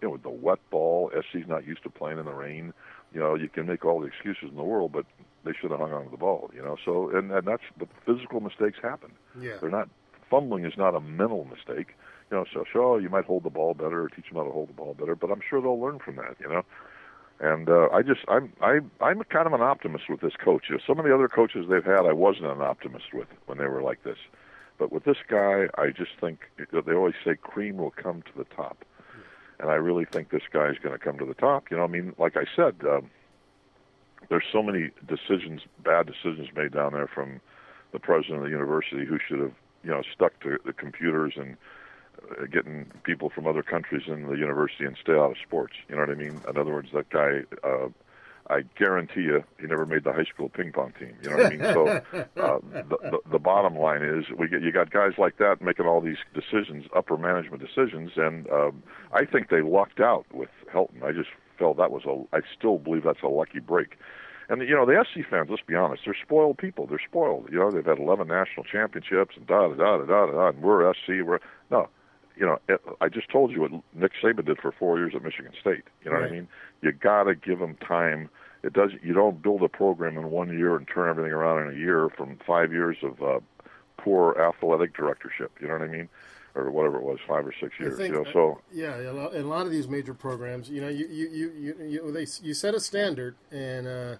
you 0.00 0.08
know, 0.08 0.10
with 0.10 0.22
the 0.22 0.30
wet 0.30 0.60
ball, 0.70 1.10
SC's 1.12 1.48
not 1.48 1.66
used 1.66 1.82
to 1.82 1.90
playing 1.90 2.18
in 2.18 2.26
the 2.26 2.32
rain. 2.32 2.72
You 3.14 3.20
know, 3.20 3.34
you 3.34 3.48
can 3.48 3.66
make 3.66 3.84
all 3.84 4.00
the 4.00 4.06
excuses 4.06 4.48
in 4.50 4.56
the 4.56 4.62
world, 4.62 4.92
but 4.92 5.06
they 5.44 5.52
should 5.58 5.70
have 5.70 5.80
hung 5.80 5.92
on 5.92 6.04
to 6.04 6.10
the 6.10 6.16
ball. 6.16 6.50
You 6.54 6.62
know, 6.62 6.76
so 6.84 7.10
and 7.10 7.30
and 7.30 7.46
that's 7.46 7.62
but 7.78 7.88
physical 8.06 8.40
mistakes 8.40 8.78
happen. 8.82 9.12
Yeah. 9.40 9.56
They're 9.60 9.70
not 9.70 9.88
fumbling 10.30 10.64
is 10.64 10.74
not 10.76 10.94
a 10.94 11.00
mental 11.00 11.44
mistake. 11.44 11.94
You 12.30 12.38
know, 12.38 12.44
so 12.52 12.64
sure 12.70 13.00
you 13.00 13.10
might 13.10 13.24
hold 13.24 13.44
the 13.44 13.50
ball 13.50 13.74
better 13.74 14.04
or 14.04 14.08
teach 14.08 14.28
them 14.28 14.36
how 14.36 14.44
to 14.44 14.50
hold 14.50 14.70
the 14.70 14.74
ball 14.74 14.94
better, 14.94 15.14
but 15.14 15.30
I'm 15.30 15.42
sure 15.48 15.60
they'll 15.60 15.80
learn 15.80 15.98
from 15.98 16.16
that. 16.16 16.36
You 16.40 16.48
know. 16.48 16.62
And 17.40 17.68
uh, 17.68 17.88
I 17.92 18.02
just 18.02 18.20
I'm 18.28 18.52
I 18.60 18.78
I'm 19.00 19.22
kind 19.24 19.46
of 19.46 19.52
an 19.52 19.62
optimist 19.62 20.04
with 20.08 20.20
this 20.20 20.34
coach. 20.42 20.66
You 20.68 20.76
know, 20.76 20.82
some 20.86 20.98
of 20.98 21.04
the 21.04 21.14
other 21.14 21.28
coaches 21.28 21.66
they've 21.68 21.84
had 21.84 22.06
I 22.06 22.12
wasn't 22.12 22.46
an 22.46 22.62
optimist 22.62 23.06
with 23.12 23.28
when 23.46 23.58
they 23.58 23.66
were 23.66 23.82
like 23.82 24.04
this. 24.04 24.18
But 24.78 24.92
with 24.92 25.04
this 25.04 25.18
guy, 25.28 25.66
I 25.76 25.90
just 25.90 26.12
think 26.20 26.40
they 26.58 26.92
always 26.92 27.14
say 27.24 27.36
cream 27.36 27.76
will 27.76 27.90
come 27.92 28.22
to 28.22 28.32
the 28.36 28.44
top, 28.44 28.84
and 29.62 29.70
I 29.70 29.74
really 29.74 30.04
think 30.04 30.30
this 30.30 30.42
guy's 30.52 30.76
going 30.78 30.92
to 30.92 30.98
come 30.98 31.18
to 31.18 31.24
the 31.24 31.34
top. 31.34 31.70
You 31.70 31.76
know, 31.76 31.84
I 31.84 31.86
mean, 31.86 32.14
like 32.18 32.36
I 32.36 32.44
said, 32.54 32.74
um, 32.84 33.08
there's 34.28 34.44
so 34.52 34.60
many 34.60 34.90
decisions, 35.06 35.62
bad 35.82 36.06
decisions 36.06 36.48
made 36.54 36.72
down 36.72 36.92
there 36.92 37.06
from 37.06 37.40
the 37.92 38.00
president 38.00 38.38
of 38.38 38.44
the 38.44 38.50
university 38.50 39.06
who 39.06 39.18
should 39.26 39.38
have, 39.38 39.52
you 39.84 39.90
know, 39.90 40.02
stuck 40.12 40.38
to 40.40 40.58
the 40.66 40.72
computers 40.72 41.34
and 41.36 41.56
uh, 42.30 42.46
getting 42.46 42.90
people 43.04 43.30
from 43.30 43.46
other 43.46 43.62
countries 43.62 44.02
in 44.08 44.26
the 44.26 44.34
university 44.36 44.84
and 44.84 44.96
stay 45.00 45.12
out 45.12 45.30
of 45.30 45.36
sports. 45.38 45.74
You 45.88 45.94
know 45.94 46.00
what 46.00 46.10
I 46.10 46.14
mean? 46.14 46.40
In 46.48 46.58
other 46.58 46.72
words, 46.72 46.88
that 46.92 47.08
guy. 47.10 47.42
Uh, 47.62 47.88
I 48.52 48.62
guarantee 48.78 49.22
you, 49.22 49.42
he 49.58 49.66
never 49.66 49.86
made 49.86 50.04
the 50.04 50.12
high 50.12 50.24
school 50.24 50.50
ping 50.50 50.72
pong 50.72 50.92
team. 50.98 51.14
You 51.22 51.30
know 51.30 51.36
what 51.36 51.46
I 51.46 51.50
mean? 51.50 51.60
So 51.62 51.88
uh, 51.88 52.58
the, 52.72 52.98
the 53.10 53.18
the 53.32 53.38
bottom 53.38 53.76
line 53.76 54.02
is, 54.02 54.26
we 54.36 54.48
get 54.48 54.62
you 54.62 54.72
got 54.72 54.90
guys 54.90 55.12
like 55.16 55.38
that 55.38 55.62
making 55.62 55.86
all 55.86 56.00
these 56.00 56.18
decisions, 56.34 56.84
upper 56.94 57.16
management 57.16 57.62
decisions, 57.62 58.12
and 58.16 58.48
um, 58.50 58.82
I 59.12 59.24
think 59.24 59.48
they 59.48 59.62
lucked 59.62 60.00
out 60.00 60.26
with 60.32 60.50
Helton. 60.72 61.02
I 61.02 61.12
just 61.12 61.30
felt 61.58 61.78
that 61.78 61.90
was 61.90 62.04
a. 62.04 62.36
I 62.36 62.40
still 62.56 62.78
believe 62.78 63.04
that's 63.04 63.22
a 63.22 63.28
lucky 63.28 63.60
break. 63.60 63.96
And 64.48 64.60
you 64.68 64.74
know 64.74 64.84
the 64.84 65.02
SC 65.02 65.28
fans. 65.28 65.48
Let's 65.48 65.62
be 65.66 65.74
honest, 65.74 66.02
they're 66.04 66.16
spoiled 66.20 66.58
people. 66.58 66.86
They're 66.86 67.00
spoiled. 67.02 67.48
You 67.50 67.58
know 67.58 67.70
they've 67.70 67.84
had 67.84 67.98
11 67.98 68.28
national 68.28 68.64
championships 68.64 69.36
and 69.36 69.46
da 69.46 69.68
da 69.68 69.74
da 69.74 69.96
da 69.96 70.26
da 70.26 70.32
da. 70.32 70.48
And 70.48 70.62
we're 70.62 70.92
SC. 70.92 71.24
We're 71.24 71.40
no. 71.70 71.88
You 72.34 72.46
know, 72.46 72.78
I 73.02 73.10
just 73.10 73.28
told 73.30 73.50
you 73.50 73.60
what 73.60 73.72
Nick 73.94 74.12
Saban 74.22 74.46
did 74.46 74.58
for 74.58 74.72
four 74.72 74.96
years 74.96 75.12
at 75.14 75.22
Michigan 75.22 75.52
State. 75.60 75.84
You 76.02 76.10
know 76.10 76.18
what 76.18 76.28
I 76.28 76.32
mean? 76.32 76.48
You 76.80 76.90
got 76.90 77.24
to 77.24 77.34
give 77.34 77.58
them 77.58 77.76
time 77.76 78.30
it 78.62 78.72
does. 78.72 78.90
You 79.02 79.12
don't 79.12 79.42
build 79.42 79.62
a 79.62 79.68
program 79.68 80.16
in 80.16 80.30
one 80.30 80.56
year 80.56 80.76
and 80.76 80.86
turn 80.86 81.08
everything 81.08 81.32
around 81.32 81.68
in 81.68 81.74
a 81.74 81.78
year 81.78 82.08
from 82.16 82.38
five 82.46 82.72
years 82.72 82.96
of 83.02 83.22
uh, 83.22 83.40
poor 83.98 84.38
athletic 84.40 84.96
directorship. 84.96 85.52
You 85.60 85.68
know 85.68 85.74
what 85.74 85.82
I 85.82 85.88
mean? 85.88 86.08
Or 86.54 86.70
whatever 86.70 86.98
it 86.98 87.02
was, 87.02 87.18
five 87.26 87.46
or 87.46 87.54
six 87.58 87.72
years. 87.80 87.96
think, 87.96 88.14
you 88.14 88.22
know, 88.22 88.30
so 88.30 88.60
yeah, 88.72 89.00
a 89.00 89.10
lot, 89.10 89.32
and 89.32 89.44
a 89.44 89.48
lot 89.48 89.64
of 89.64 89.72
these 89.72 89.88
major 89.88 90.12
programs, 90.12 90.68
you 90.68 90.82
know, 90.82 90.88
you 90.88 91.08
you 91.08 91.28
you 91.30 91.52
you, 91.58 91.86
you 91.86 92.12
they 92.12 92.26
you 92.42 92.52
set 92.52 92.74
a 92.74 92.80
standard, 92.80 93.36
and 93.50 93.86
uh, 93.86 94.16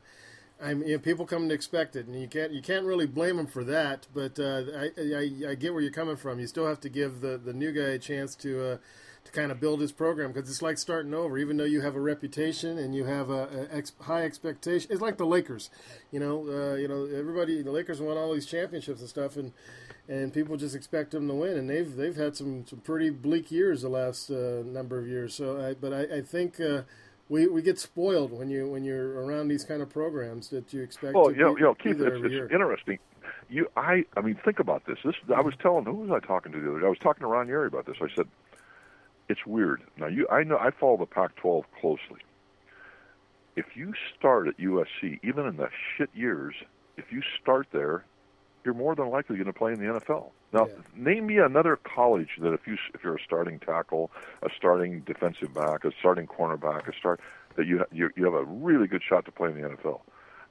I 0.62 0.72
mean, 0.72 0.88
you 0.88 0.94
know, 0.94 0.98
people 0.98 1.26
come 1.26 1.46
to 1.48 1.55
expect 1.55 1.94
it, 1.94 2.07
and 2.07 2.18
you 2.18 2.28
can't 2.28 2.50
you 2.52 2.62
can't 2.62 2.87
really 2.87 3.07
blame 3.07 3.37
them 3.37 3.46
for 3.46 3.64
that. 3.64 4.07
But 4.14 4.40
uh, 4.40 4.62
I, 4.74 4.90
I 4.98 5.50
I 5.50 5.55
get 5.57 5.74
where 5.74 5.83
you're 5.83 5.92
coming 5.92 6.16
from. 6.16 6.40
You 6.40 6.46
still 6.46 6.66
have 6.66 6.81
to 6.81 6.88
give 6.88 7.20
the 7.20 7.37
the 7.37 7.52
new 7.52 7.70
guy 7.70 7.90
a 7.90 7.98
chance 7.98 8.35
to. 8.37 8.72
Uh, 8.72 8.76
to 9.25 9.33
kind 9.33 9.53
of 9.53 9.61
build 9.61 9.81
his 9.81 9.93
program 9.93 10.33
because 10.33 10.49
it's 10.51 10.63
like 10.63 10.79
starting 10.79 11.15
over. 11.15 11.39
Even 11.39 11.57
though 11.57 11.65
you 11.65 11.81
have 11.81 11.95
a 11.95 12.01
reputation 12.01 12.79
and 12.79 12.95
you 12.95 13.05
have 13.05 13.31
a, 13.31 13.69
a 13.71 13.77
ex, 13.77 13.93
high 14.01 14.25
expectation, 14.25 14.91
it's 14.91 15.01
like 15.01 15.17
the 15.17 15.27
Lakers. 15.27 15.71
You 16.11 16.21
know, 16.21 16.47
uh, 16.49 16.75
you 16.75 16.89
know 16.89 17.05
everybody. 17.07 17.63
The 17.63 17.71
Lakers 17.71 18.01
won 18.01 18.17
all 18.17 18.35
these 18.35 18.47
championships 18.47 19.01
and 19.01 19.09
stuff, 19.09 19.37
and 19.37 19.53
and 20.09 20.33
people 20.33 20.57
just 20.57 20.75
expect 20.75 21.13
them 21.13 21.29
to 21.29 21.35
win. 21.35 21.57
And 21.57 21.71
they've 21.71 21.95
they've 21.95 22.17
had 22.17 22.37
some, 22.37 22.67
some 22.67 22.81
pretty 22.81 23.11
bleak 23.11 23.51
years 23.51 23.83
the 23.83 23.89
last 23.89 24.31
uh, 24.31 24.63
number 24.65 24.99
of 24.99 25.07
years. 25.07 25.35
So, 25.35 25.61
I, 25.61 25.75
but 25.75 25.93
I, 25.93 26.19
I 26.19 26.21
think. 26.23 26.61
Uh, 26.61 26.83
we, 27.29 27.47
we 27.47 27.63
get 27.63 27.79
spoiled 27.79 28.31
when 28.31 28.51
you 28.51 28.69
when 28.69 28.85
you're 28.85 29.25
around 29.25 29.49
these 29.49 29.65
kind 29.65 29.81
of 29.81 29.89
programs 29.89 30.49
that 30.49 30.73
you 30.75 30.83
expect. 30.83 31.15
Well, 31.15 31.31
to 31.31 31.33
you 31.33 31.41
know, 31.41 31.57
you 31.57 31.63
know, 31.63 31.75
Keith, 31.75 31.99
it's, 31.99 32.17
it's 32.23 32.53
interesting. 32.53 32.99
You, 33.49 33.69
I, 33.77 34.05
I 34.17 34.21
mean, 34.21 34.39
think 34.45 34.59
about 34.59 34.85
this. 34.87 34.99
This, 35.05 35.15
I 35.35 35.41
was 35.41 35.55
telling 35.61 35.85
who 35.85 35.93
was 35.93 36.11
I 36.11 36.25
talking 36.27 36.53
to 36.53 36.61
the 36.61 36.71
other 36.71 36.81
day? 36.81 36.87
I 36.87 36.89
was 36.91 36.99
talking 36.99 37.21
to 37.21 37.27
Ron 37.27 37.49
Yary 37.49 37.69
about 37.69 37.87
this. 37.87 37.97
I 38.03 38.09
said, 38.15 38.27
it's 39.29 39.45
weird. 39.47 39.83
Now, 39.97 40.07
you, 40.07 40.27
I 40.31 40.43
know, 40.43 40.59
I 40.59 40.71
follow 40.71 40.97
the 40.97 41.07
Pac-12 41.07 41.65
closely. 41.81 42.21
If 43.57 43.77
you 43.77 43.93
start 44.19 44.49
at 44.49 44.57
USC, 44.59 45.21
even 45.23 45.47
in 45.47 45.57
the 45.57 45.69
shit 45.97 46.11
years, 46.15 46.55
if 46.97 47.13
you 47.13 47.23
start 47.41 47.69
there, 47.73 48.05
you're 48.65 48.75
more 48.75 48.95
than 48.95 49.11
likely 49.11 49.37
going 49.37 49.47
to 49.47 49.53
play 49.53 49.73
in 49.73 49.79
the 49.79 49.87
NFL. 50.01 50.31
Now, 50.53 50.67
Yeah. 50.67 50.75
name 50.95 51.27
me 51.27 51.39
another 51.39 51.77
college 51.77 52.31
that 52.41 52.53
if 52.53 52.67
you 52.67 52.77
if 52.95 53.03
you're 53.03 53.17
a 53.17 53.23
starting 53.23 53.59
tackle, 53.59 54.11
a 54.43 54.49
starting 54.57 55.01
defensive 55.01 55.53
back, 55.55 55.85
a 55.85 55.93
starting 55.99 56.27
cornerback, 56.27 56.87
a 56.89 56.97
start 56.97 57.21
that 57.57 57.67
you 57.67 57.85
you, 57.91 58.11
you 58.17 58.25
have 58.25 58.35
a 58.35 58.45
really 58.45 58.87
good 58.87 59.03
shot 59.03 59.25
to 59.25 59.33
play 59.33 59.49
in 59.51 59.61
the 59.61 59.69
NFL. 59.69 60.01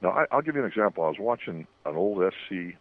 Now, 0.02 0.10
I, 0.10 0.26
I'll 0.32 0.42
give 0.42 0.56
you 0.56 0.62
an 0.62 0.68
example. 0.68 1.04
I 1.04 1.08
was 1.10 1.20
watching 1.20 1.68
an 1.86 1.96
old 1.96 2.22
SC 2.34 2.76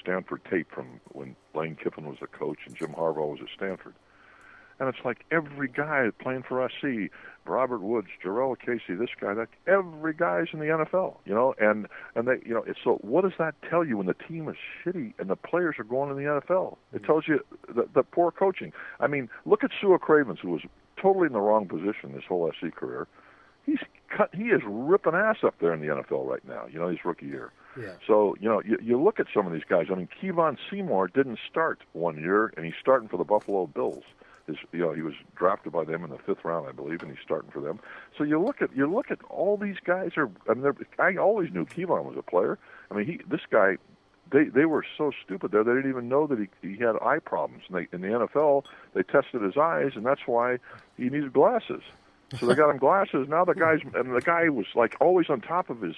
Stanford 0.00 0.42
tape 0.50 0.70
from 0.72 1.00
when 1.12 1.36
Lane 1.54 1.76
Kiffin 1.76 2.06
was 2.06 2.18
the 2.20 2.26
coach 2.26 2.58
and 2.66 2.76
Jim 2.76 2.90
Harbaugh 2.92 3.30
was 3.30 3.40
at 3.40 3.48
Stanford. 3.56 3.94
And 4.78 4.88
it's 4.88 5.04
like 5.04 5.24
every 5.30 5.68
guy 5.68 6.10
playing 6.20 6.42
for 6.48 6.68
SC, 6.68 7.10
Robert 7.46 7.80
Woods, 7.80 8.08
Jurrell 8.22 8.56
Casey, 8.58 8.94
this 8.94 9.10
guy, 9.20 9.34
that 9.34 9.48
every 9.66 10.14
guy's 10.14 10.48
in 10.52 10.58
the 10.58 10.66
NFL, 10.66 11.16
you 11.24 11.34
know, 11.34 11.54
and 11.60 11.86
and 12.14 12.26
they, 12.26 12.40
you 12.44 12.54
know, 12.54 12.64
it's 12.66 12.78
so. 12.82 12.94
What 13.02 13.22
does 13.22 13.34
that 13.38 13.54
tell 13.68 13.84
you 13.84 13.98
when 13.98 14.06
the 14.06 14.14
team 14.14 14.48
is 14.48 14.56
shitty 14.84 15.14
and 15.18 15.28
the 15.28 15.36
players 15.36 15.76
are 15.78 15.84
going 15.84 16.10
in 16.10 16.16
the 16.16 16.22
NFL? 16.22 16.76
It 16.92 17.02
mm-hmm. 17.02 17.06
tells 17.06 17.28
you 17.28 17.40
the, 17.68 17.88
the 17.94 18.02
poor 18.02 18.30
coaching. 18.30 18.72
I 19.00 19.06
mean, 19.06 19.28
look 19.44 19.62
at 19.62 19.70
Sua 19.80 19.98
Cravens, 19.98 20.38
who 20.40 20.50
was 20.50 20.62
totally 21.00 21.26
in 21.26 21.32
the 21.32 21.40
wrong 21.40 21.66
position 21.66 22.12
this 22.12 22.24
whole 22.26 22.50
SC 22.52 22.74
career. 22.74 23.06
He's 23.66 23.78
cut. 24.08 24.30
He 24.34 24.44
is 24.44 24.60
ripping 24.64 25.14
ass 25.14 25.38
up 25.42 25.54
there 25.60 25.72
in 25.72 25.80
the 25.80 25.86
NFL 25.86 26.26
right 26.26 26.46
now. 26.46 26.66
You 26.70 26.78
know, 26.78 26.88
his 26.88 27.04
rookie 27.04 27.26
year. 27.26 27.52
Yeah. 27.78 27.94
So 28.06 28.36
you 28.40 28.48
know, 28.48 28.62
you, 28.64 28.78
you 28.82 29.02
look 29.02 29.20
at 29.20 29.26
some 29.34 29.46
of 29.46 29.52
these 29.52 29.62
guys. 29.68 29.86
I 29.90 29.94
mean, 29.94 30.08
Kevon 30.20 30.56
Seymour 30.70 31.08
didn't 31.08 31.38
start 31.50 31.80
one 31.92 32.18
year, 32.18 32.52
and 32.56 32.64
he's 32.64 32.74
starting 32.80 33.08
for 33.08 33.16
the 33.16 33.24
Buffalo 33.24 33.66
Bills. 33.66 34.04
His, 34.46 34.56
you 34.72 34.80
know, 34.80 34.92
he 34.92 35.02
was 35.02 35.14
drafted 35.34 35.72
by 35.72 35.84
them 35.84 36.04
in 36.04 36.10
the 36.10 36.18
fifth 36.18 36.44
round, 36.44 36.68
I 36.68 36.72
believe, 36.72 37.02
and 37.02 37.10
he's 37.10 37.22
starting 37.24 37.50
for 37.50 37.60
them. 37.60 37.80
So 38.16 38.24
you 38.24 38.40
look 38.40 38.60
at 38.60 38.74
you 38.76 38.92
look 38.92 39.10
at 39.10 39.22
all 39.30 39.56
these 39.56 39.78
guys 39.84 40.12
are. 40.16 40.30
I 40.48 40.54
mean, 40.54 40.72
I 40.98 41.16
always 41.16 41.52
knew 41.52 41.64
Kevon 41.64 42.04
was 42.04 42.16
a 42.18 42.22
player. 42.22 42.58
I 42.90 42.94
mean, 42.94 43.06
he 43.06 43.20
this 43.28 43.42
guy. 43.50 43.78
They 44.30 44.44
they 44.44 44.64
were 44.64 44.84
so 44.98 45.12
stupid 45.24 45.52
there. 45.52 45.64
They 45.64 45.74
didn't 45.74 45.90
even 45.90 46.08
know 46.08 46.26
that 46.26 46.38
he 46.38 46.48
he 46.66 46.76
had 46.76 46.96
eye 47.02 47.18
problems. 47.18 47.64
And 47.68 47.76
they, 47.76 47.88
in 47.92 48.00
the 48.02 48.26
NFL, 48.26 48.64
they 48.94 49.02
tested 49.02 49.42
his 49.42 49.56
eyes, 49.56 49.92
and 49.94 50.04
that's 50.04 50.26
why 50.26 50.58
he 50.96 51.04
needed 51.04 51.32
glasses. 51.32 51.82
So 52.38 52.46
they 52.46 52.54
got 52.54 52.70
him 52.70 52.78
glasses. 52.78 53.28
Now 53.28 53.44
the 53.44 53.54
guy's 53.54 53.80
and 53.94 54.14
the 54.14 54.20
guy 54.20 54.48
was 54.48 54.66
like 54.74 54.96
always 55.00 55.28
on 55.30 55.40
top 55.40 55.70
of 55.70 55.80
his 55.80 55.94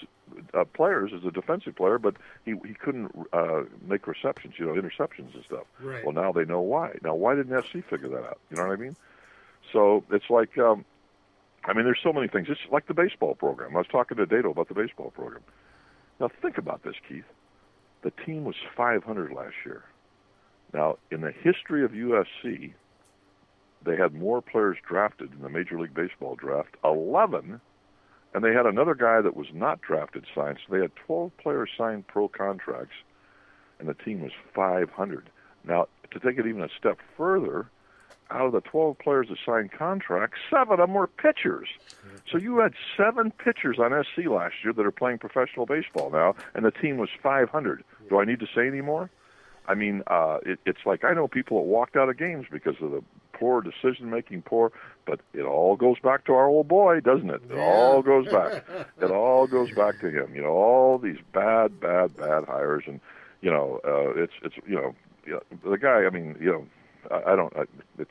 uh, 0.54 0.64
players 0.64 1.12
as 1.14 1.24
a 1.24 1.30
defensive 1.30 1.76
player, 1.76 1.98
but 1.98 2.16
he 2.44 2.54
he 2.66 2.74
couldn't 2.74 3.10
uh, 3.32 3.62
make 3.86 4.06
receptions, 4.06 4.54
you 4.58 4.66
know, 4.66 4.72
interceptions 4.72 5.34
and 5.34 5.44
stuff. 5.44 5.64
Right. 5.80 6.04
Well, 6.04 6.14
now 6.14 6.32
they 6.32 6.44
know 6.44 6.60
why. 6.60 6.98
Now, 7.02 7.14
why 7.14 7.34
didn't 7.34 7.62
SC 7.64 7.84
figure 7.88 8.08
that 8.08 8.24
out? 8.24 8.38
You 8.50 8.56
know 8.56 8.66
what 8.66 8.72
I 8.72 8.76
mean? 8.76 8.96
So 9.72 10.04
it's 10.10 10.28
like, 10.30 10.58
um, 10.58 10.84
I 11.64 11.72
mean, 11.72 11.84
there's 11.84 12.00
so 12.02 12.12
many 12.12 12.28
things. 12.28 12.48
It's 12.50 12.60
like 12.70 12.86
the 12.86 12.94
baseball 12.94 13.34
program. 13.34 13.74
I 13.74 13.78
was 13.78 13.88
talking 13.88 14.16
to 14.18 14.26
Dedeaux 14.26 14.50
about 14.50 14.68
the 14.68 14.74
baseball 14.74 15.10
program. 15.10 15.42
Now 16.20 16.28
think 16.42 16.58
about 16.58 16.82
this, 16.82 16.94
Keith. 17.08 17.24
The 18.02 18.12
team 18.24 18.44
was 18.44 18.56
500 18.76 19.32
last 19.32 19.54
year. 19.64 19.84
Now, 20.72 20.98
in 21.10 21.20
the 21.22 21.32
history 21.32 21.84
of 21.84 21.92
USC, 21.92 22.72
they 23.86 23.96
had 23.96 24.14
more 24.14 24.42
players 24.42 24.76
drafted 24.86 25.32
in 25.32 25.42
the 25.42 25.48
Major 25.48 25.80
League 25.80 25.94
Baseball 25.94 26.34
draft, 26.34 26.76
11, 26.84 27.60
and 28.34 28.44
they 28.44 28.52
had 28.52 28.66
another 28.66 28.94
guy 28.94 29.20
that 29.20 29.36
was 29.36 29.46
not 29.54 29.80
drafted 29.80 30.26
signed. 30.34 30.58
So 30.66 30.74
they 30.74 30.82
had 30.82 30.94
12 31.06 31.32
players 31.38 31.70
signed 31.78 32.06
pro 32.06 32.28
contracts, 32.28 32.96
and 33.78 33.88
the 33.88 33.94
team 33.94 34.20
was 34.20 34.32
500. 34.54 35.30
Now, 35.64 35.86
to 36.10 36.20
take 36.20 36.38
it 36.38 36.46
even 36.46 36.62
a 36.62 36.68
step 36.78 36.98
further, 37.16 37.70
out 38.30 38.46
of 38.46 38.52
the 38.52 38.60
12 38.60 38.98
players 38.98 39.28
that 39.28 39.38
signed 39.46 39.70
contracts, 39.72 40.38
seven 40.50 40.74
of 40.74 40.78
them 40.78 40.94
were 40.94 41.06
pitchers. 41.06 41.68
So 42.30 42.38
you 42.38 42.58
had 42.58 42.72
seven 42.96 43.30
pitchers 43.30 43.78
on 43.78 43.92
SC 44.04 44.26
last 44.26 44.54
year 44.64 44.72
that 44.72 44.84
are 44.84 44.90
playing 44.90 45.18
professional 45.18 45.64
baseball 45.64 46.10
now, 46.10 46.34
and 46.54 46.64
the 46.64 46.72
team 46.72 46.96
was 46.96 47.08
500. 47.22 47.84
Do 48.08 48.18
I 48.18 48.24
need 48.24 48.40
to 48.40 48.46
say 48.54 48.66
any 48.66 48.80
more? 48.80 49.10
I 49.68 49.74
mean, 49.74 50.02
uh, 50.06 50.38
it, 50.44 50.58
it's 50.64 50.84
like 50.84 51.04
I 51.04 51.12
know 51.12 51.28
people 51.28 51.58
that 51.58 51.66
walked 51.66 51.96
out 51.96 52.08
of 52.08 52.16
games 52.16 52.46
because 52.50 52.76
of 52.80 52.90
the 52.90 53.02
poor 53.38 53.60
decision 53.60 54.10
making, 54.10 54.42
poor. 54.42 54.72
But 55.06 55.20
it 55.32 55.42
all 55.42 55.76
goes 55.76 55.98
back 56.00 56.24
to 56.26 56.32
our 56.32 56.46
old 56.46 56.68
boy, 56.68 57.00
doesn't 57.00 57.30
it? 57.30 57.42
It 57.50 57.58
all 57.58 58.02
goes 58.02 58.26
back. 58.30 58.64
it 59.00 59.10
all 59.10 59.46
goes 59.46 59.70
back 59.72 60.00
to 60.00 60.08
him. 60.08 60.34
You 60.34 60.42
know, 60.42 60.52
all 60.52 60.98
these 60.98 61.18
bad, 61.32 61.80
bad, 61.80 62.16
bad 62.16 62.44
hires, 62.44 62.84
and 62.86 63.00
you 63.40 63.50
know, 63.50 63.80
uh, 63.84 64.20
it's 64.20 64.32
it's 64.42 64.56
you 64.66 64.74
know, 64.74 64.94
you 65.24 65.32
know, 65.34 65.70
the 65.70 65.78
guy. 65.78 66.04
I 66.04 66.10
mean, 66.10 66.36
you 66.40 66.50
know, 66.50 66.66
I, 67.10 67.32
I 67.32 67.36
don't. 67.36 67.56
I, 67.56 67.64
it's 67.98 68.10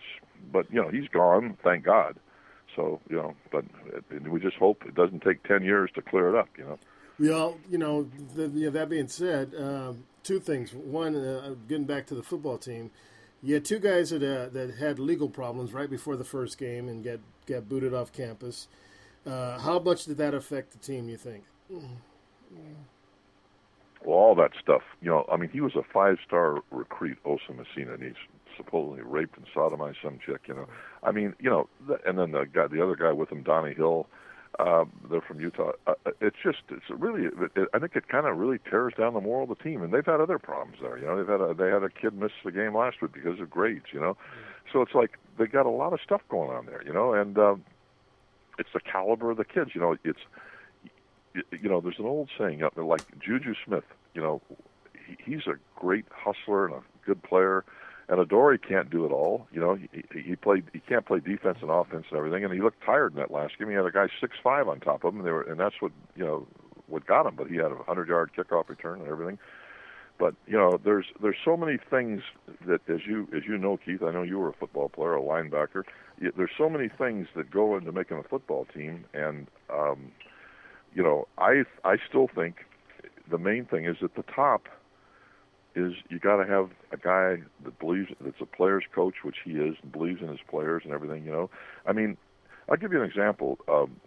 but 0.51 0.71
you 0.71 0.81
know, 0.81 0.89
he's 0.89 1.07
gone. 1.09 1.57
Thank 1.63 1.83
God. 1.83 2.17
So 2.75 2.99
you 3.09 3.17
know, 3.17 3.35
but 3.51 3.65
it, 4.11 4.29
we 4.29 4.39
just 4.39 4.57
hope 4.57 4.83
it 4.85 4.95
doesn't 4.95 5.21
take 5.21 5.43
ten 5.43 5.63
years 5.63 5.89
to 5.95 6.01
clear 6.01 6.29
it 6.29 6.35
up. 6.35 6.49
You 6.57 6.65
know. 6.65 6.79
Well, 7.19 7.57
you 7.69 7.77
know, 7.77 8.09
the, 8.35 8.47
you 8.47 8.65
know 8.65 8.71
that 8.71 8.89
being 8.89 9.07
said, 9.07 9.53
um, 9.57 10.03
two 10.23 10.39
things. 10.39 10.73
One, 10.73 11.15
uh, 11.15 11.55
getting 11.67 11.85
back 11.85 12.07
to 12.07 12.15
the 12.15 12.23
football 12.23 12.57
team, 12.57 12.91
had 13.53 13.65
two 13.65 13.79
guys 13.79 14.09
that 14.09 14.23
uh, 14.23 14.49
that 14.49 14.75
had 14.75 14.97
legal 14.97 15.29
problems 15.29 15.71
right 15.73 15.89
before 15.89 16.15
the 16.15 16.23
first 16.23 16.57
game 16.57 16.87
and 16.89 17.03
get 17.03 17.19
got 17.45 17.69
booted 17.69 17.93
off 17.93 18.11
campus. 18.11 18.67
Uh, 19.25 19.59
how 19.59 19.79
much 19.79 20.05
did 20.05 20.17
that 20.17 20.33
affect 20.33 20.71
the 20.71 20.77
team? 20.79 21.09
You 21.09 21.17
think? 21.17 21.43
Well, 24.03 24.17
all 24.17 24.35
that 24.35 24.51
stuff. 24.61 24.81
You 25.01 25.09
know, 25.09 25.25
I 25.31 25.37
mean, 25.37 25.49
he 25.49 25.61
was 25.61 25.75
a 25.75 25.81
five-star 25.81 26.61
recruit, 26.71 27.17
Osa 27.25 27.51
Masina, 27.51 27.95
and 27.95 28.03
he's 28.03 28.13
supposedly 28.55 29.01
raped 29.01 29.35
and 29.37 29.45
sodomized 29.55 29.95
some 30.03 30.19
chick. 30.23 30.41
You 30.47 30.53
know, 30.53 30.67
I 31.03 31.11
mean, 31.11 31.33
you 31.39 31.49
know, 31.49 31.67
and 32.05 32.17
then 32.17 32.31
the 32.31 32.45
guy, 32.45 32.67
the 32.67 32.83
other 32.83 32.95
guy 32.95 33.11
with 33.11 33.31
him, 33.31 33.43
Donnie 33.43 33.73
Hill. 33.73 34.07
Um, 34.59 34.91
they're 35.09 35.21
from 35.21 35.39
Utah. 35.39 35.71
Uh, 35.85 35.93
it's 36.21 36.37
just, 36.43 36.59
it's 36.69 36.85
really. 36.89 37.25
It, 37.25 37.33
it, 37.55 37.69
I 37.73 37.79
think 37.79 37.95
it 37.95 38.07
kind 38.07 38.25
of 38.25 38.37
really 38.37 38.59
tears 38.69 38.93
down 38.97 39.13
the 39.13 39.21
morale 39.21 39.43
of 39.43 39.49
the 39.49 39.63
team, 39.63 39.81
and 39.81 39.93
they've 39.93 40.05
had 40.05 40.21
other 40.21 40.39
problems 40.39 40.77
there. 40.81 40.97
You 40.97 41.05
know, 41.05 41.17
they've 41.17 41.27
had 41.27 41.41
a, 41.41 41.53
they 41.53 41.69
had 41.69 41.83
a 41.83 41.89
kid 41.89 42.13
miss 42.13 42.31
the 42.43 42.51
game 42.51 42.75
last 42.75 43.01
week 43.01 43.13
because 43.13 43.39
of 43.39 43.49
grades. 43.49 43.85
You 43.91 43.99
know, 43.99 44.17
so 44.71 44.81
it's 44.81 44.93
like 44.93 45.17
they 45.37 45.47
got 45.47 45.65
a 45.65 45.69
lot 45.71 45.93
of 45.93 45.99
stuff 46.03 46.21
going 46.29 46.51
on 46.51 46.65
there. 46.65 46.83
You 46.85 46.93
know, 46.93 47.13
and 47.13 47.37
um, 47.37 47.65
it's 48.57 48.69
the 48.73 48.79
caliber 48.79 49.31
of 49.31 49.37
the 49.37 49.45
kids. 49.45 49.71
You 49.73 49.81
know, 49.81 49.97
it's 50.03 50.19
you 51.51 51.69
know, 51.69 51.81
there's 51.81 51.99
an 51.99 52.05
old 52.05 52.29
saying 52.37 52.61
out 52.61 52.75
there 52.75 52.85
like 52.85 53.03
Juju 53.19 53.53
Smith. 53.65 53.83
You 54.13 54.21
know, 54.21 54.41
he, 55.07 55.17
he's 55.31 55.47
a 55.47 55.55
great 55.79 56.05
hustler 56.11 56.65
and 56.65 56.75
a 56.75 56.81
good 57.05 57.21
player. 57.23 57.65
And 58.07 58.19
Adore 58.19 58.57
can't 58.57 58.89
do 58.89 59.05
it 59.05 59.11
all. 59.11 59.47
You 59.51 59.59
know, 59.59 59.75
he, 59.75 59.89
he 60.21 60.35
played. 60.35 60.65
He 60.73 60.79
can't 60.79 61.05
play 61.05 61.19
defense 61.19 61.57
and 61.61 61.71
offense 61.71 62.05
and 62.09 62.17
everything. 62.17 62.43
And 62.43 62.53
he 62.53 62.61
looked 62.61 62.83
tired 62.85 63.13
in 63.13 63.19
that 63.19 63.31
last 63.31 63.57
game. 63.57 63.69
He 63.69 63.75
had 63.75 63.85
a 63.85 63.91
guy 63.91 64.07
six 64.21 64.37
five 64.43 64.67
on 64.67 64.79
top 64.79 65.03
of 65.03 65.13
him, 65.13 65.19
and 65.19 65.27
they 65.27 65.31
were, 65.31 65.41
and 65.41 65.59
that's 65.59 65.81
what 65.81 65.91
you 66.15 66.23
know 66.23 66.47
what 66.87 67.07
got 67.07 67.25
him. 67.25 67.35
But 67.35 67.47
he 67.47 67.55
had 67.55 67.71
a 67.71 67.83
hundred 67.83 68.07
yard 68.07 68.31
kickoff 68.37 68.69
return 68.69 69.01
and 69.01 69.09
everything. 69.09 69.39
But 70.17 70.35
you 70.47 70.57
know, 70.57 70.79
there's 70.83 71.07
there's 71.21 71.37
so 71.43 71.57
many 71.57 71.77
things 71.77 72.21
that 72.67 72.81
as 72.87 73.01
you 73.05 73.27
as 73.35 73.43
you 73.47 73.57
know, 73.57 73.77
Keith. 73.77 74.03
I 74.03 74.11
know 74.11 74.23
you 74.23 74.39
were 74.39 74.49
a 74.49 74.53
football 74.53 74.89
player, 74.89 75.15
a 75.15 75.21
linebacker. 75.21 75.83
There's 76.19 76.51
so 76.57 76.69
many 76.69 76.87
things 76.87 77.27
that 77.35 77.51
go 77.51 77.75
into 77.75 77.91
making 77.91 78.17
a 78.17 78.23
football 78.23 78.65
team, 78.73 79.05
and 79.13 79.47
um, 79.69 80.11
you 80.93 81.03
know, 81.03 81.27
I 81.37 81.63
I 81.83 81.97
still 82.07 82.29
think 82.33 82.65
the 83.29 83.37
main 83.37 83.65
thing 83.65 83.85
is 83.85 83.97
at 84.01 84.15
the 84.15 84.23
top 84.23 84.69
is 85.75 85.93
you 86.09 86.19
got 86.19 86.37
to 86.37 86.45
have 86.45 86.69
a 86.91 86.97
guy 86.97 87.41
that 87.63 87.79
believes 87.79 88.09
that's 88.21 88.41
a 88.41 88.45
player's 88.45 88.85
coach, 88.93 89.15
which 89.23 89.37
he 89.43 89.51
is, 89.51 89.75
and 89.81 89.91
believes 89.91 90.21
in 90.21 90.29
his 90.29 90.39
players 90.49 90.83
and 90.85 90.93
everything. 90.93 91.25
You 91.25 91.31
know, 91.31 91.49
I 91.85 91.93
mean, 91.93 92.17
I'll 92.69 92.77
give 92.77 92.91
you 92.91 93.01
an 93.01 93.09
example. 93.09 93.59
Um, 93.67 93.99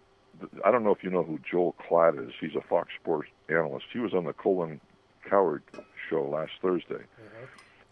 I 0.64 0.70
don't 0.70 0.84
know 0.84 0.92
if 0.92 1.02
you 1.02 1.10
know 1.10 1.22
who 1.24 1.38
Joel 1.48 1.74
Klatt 1.88 2.18
is. 2.26 2.32
He's 2.40 2.54
a 2.54 2.60
Fox 2.60 2.88
Sports 3.00 3.28
analyst. 3.48 3.86
He 3.92 3.98
was 3.98 4.14
on 4.14 4.24
the 4.24 4.32
Colin 4.32 4.80
Cowherd 5.28 5.62
show 6.08 6.24
last 6.24 6.52
Thursday, 6.62 7.04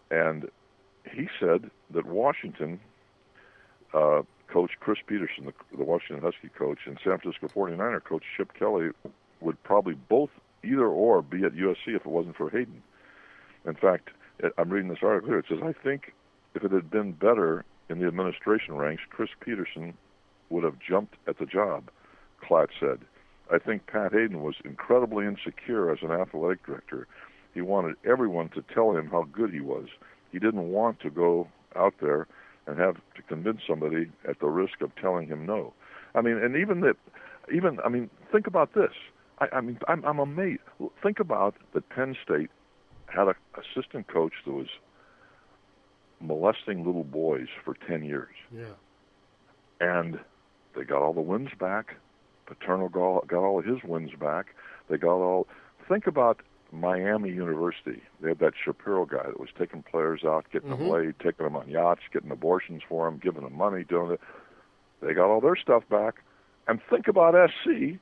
and 0.09 0.49
he 1.13 1.27
said 1.39 1.69
that 1.91 2.05
Washington 2.05 2.79
uh, 3.93 4.23
coach 4.47 4.71
Chris 4.79 4.99
Petersen, 5.05 5.45
the, 5.45 5.53
the 5.77 5.83
Washington 5.83 6.23
Husky 6.23 6.49
coach, 6.49 6.79
and 6.85 6.97
San 7.03 7.17
Francisco 7.19 7.47
49er 7.47 8.03
coach 8.03 8.23
Chip 8.35 8.53
Kelly 8.53 8.89
would 9.41 9.61
probably 9.63 9.93
both 9.93 10.29
either 10.63 10.87
or 10.87 11.21
be 11.21 11.43
at 11.43 11.53
USC 11.53 11.87
if 11.87 12.01
it 12.01 12.07
wasn't 12.07 12.35
for 12.35 12.49
Haden. 12.49 12.81
In 13.67 13.75
fact, 13.75 14.09
I'm 14.57 14.69
reading 14.69 14.89
this 14.89 14.99
article 15.03 15.29
here. 15.29 15.39
It 15.39 15.45
says, 15.49 15.59
I 15.61 15.73
think 15.73 16.13
if 16.55 16.63
it 16.63 16.71
had 16.71 16.89
been 16.89 17.11
better 17.11 17.65
in 17.89 17.99
the 17.99 18.07
administration 18.07 18.75
ranks, 18.75 19.03
Chris 19.09 19.29
Petersen 19.41 19.93
would 20.49 20.63
have 20.63 20.77
jumped 20.79 21.15
at 21.27 21.37
the 21.37 21.45
job, 21.45 21.89
Klatt 22.41 22.69
said. 22.79 22.99
I 23.51 23.59
think 23.59 23.87
Pat 23.87 24.13
Haden 24.13 24.41
was 24.41 24.55
incredibly 24.63 25.25
insecure 25.25 25.91
as 25.91 25.99
an 26.01 26.11
athletic 26.11 26.65
director. 26.65 27.07
He 27.53 27.61
wanted 27.61 27.95
everyone 28.05 28.49
to 28.49 28.63
tell 28.73 28.95
him 28.95 29.07
how 29.07 29.23
good 29.31 29.51
he 29.51 29.61
was. 29.61 29.87
He 30.31 30.39
didn't 30.39 30.71
want 30.71 30.99
to 31.01 31.09
go 31.09 31.47
out 31.75 31.95
there 32.01 32.27
and 32.67 32.79
have 32.79 32.95
to 33.15 33.21
convince 33.27 33.61
somebody 33.67 34.09
at 34.27 34.39
the 34.39 34.47
risk 34.47 34.81
of 34.81 34.95
telling 34.95 35.27
him 35.27 35.45
no. 35.45 35.73
I 36.15 36.21
mean, 36.21 36.37
and 36.37 36.55
even 36.55 36.81
that, 36.81 36.95
even 37.53 37.79
I 37.83 37.89
mean, 37.89 38.09
think 38.31 38.47
about 38.47 38.73
this. 38.73 38.91
I, 39.39 39.47
I 39.53 39.61
mean, 39.61 39.79
I'm, 39.87 40.03
I'm 40.05 40.19
amazed. 40.19 40.61
Think 41.01 41.19
about 41.19 41.55
that 41.73 41.87
Penn 41.89 42.15
State 42.23 42.49
had 43.17 43.27
an 43.29 43.35
assistant 43.57 44.07
coach 44.07 44.33
that 44.45 44.53
was 44.53 44.67
molesting 46.19 46.85
little 46.85 47.03
boys 47.03 47.47
for 47.63 47.75
10 47.87 48.03
years. 48.03 48.33
Yeah. 48.51 48.73
And 49.79 50.19
they 50.75 50.83
got 50.83 51.01
all 51.01 51.13
the 51.13 51.21
wins 51.21 51.49
back. 51.59 51.95
Paterno 52.47 52.89
got, 52.89 53.27
got 53.27 53.43
all 53.43 53.61
his 53.61 53.83
wins 53.83 54.11
back. 54.19 54.47
They 54.89 54.97
got 54.97 55.15
all. 55.15 55.47
Think 55.87 56.07
about 56.07 56.41
Miami 56.71 57.29
University. 57.29 58.01
They 58.21 58.29
had 58.29 58.39
that 58.39 58.53
Shapiro 58.63 59.05
guy 59.05 59.23
that 59.25 59.39
was 59.39 59.49
taking 59.57 59.83
players 59.83 60.23
out, 60.25 60.45
getting 60.51 60.69
Mhm. 60.71 60.77
them 60.79 60.89
laid, 60.89 61.19
taking 61.19 61.45
them 61.45 61.55
on 61.55 61.67
yachts, 61.69 62.01
getting 62.11 62.31
abortions 62.31 62.81
for 62.87 63.05
them, 63.09 63.19
giving 63.19 63.43
them 63.43 63.55
money, 63.55 63.83
doing 63.83 64.11
it. 64.11 64.21
They 65.01 65.13
got 65.13 65.29
all 65.29 65.41
their 65.41 65.55
stuff 65.55 65.87
back. 65.89 66.23
And 66.67 66.81
think 66.89 67.07
about 67.07 67.35
SC, 67.35 67.99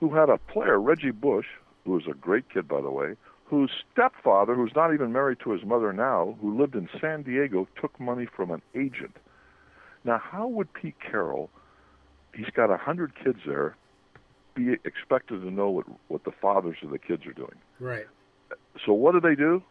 who 0.00 0.14
had 0.14 0.30
a 0.30 0.38
player, 0.38 0.80
Reggie 0.80 1.10
Bush, 1.10 1.46
who 1.84 1.92
was 1.92 2.06
a 2.08 2.14
great 2.14 2.48
kid, 2.48 2.66
by 2.66 2.80
the 2.80 2.90
way, 2.90 3.16
whose 3.48 3.70
stepfather, 3.92 4.54
who's 4.54 4.72
not 4.76 4.92
even 4.92 5.12
married 5.12 5.38
to 5.40 5.50
his 5.52 5.64
mother 5.64 5.92
now, 5.92 6.36
who 6.40 6.58
lived 6.58 6.74
in 6.74 6.88
San 7.00 7.22
Diego, 7.22 7.66
took 7.80 7.98
money 7.98 8.26
from 8.26 8.50
an 8.50 8.60
agent. 8.74 9.16
Now, 10.04 10.18
how 10.18 10.46
would 10.46 10.72
Pete 10.74 10.96
Carroll, 11.00 11.48
he's 12.34 12.50
got 12.54 12.70
a 12.70 12.76
hundred 12.76 13.12
kids 13.14 13.38
there, 13.46 13.74
be 14.54 14.74
expected 14.84 15.40
to 15.40 15.50
know 15.50 15.70
what, 15.70 15.86
what 16.08 16.24
the 16.24 16.30
fathers 16.30 16.76
of 16.82 16.90
the 16.90 16.98
kids 16.98 17.24
are 17.26 17.32
doing? 17.32 17.56
Right. 17.80 18.06
So 18.84 18.92
what 18.92 19.12
do 19.12 19.20
they 19.20 19.34
do? 19.34 19.62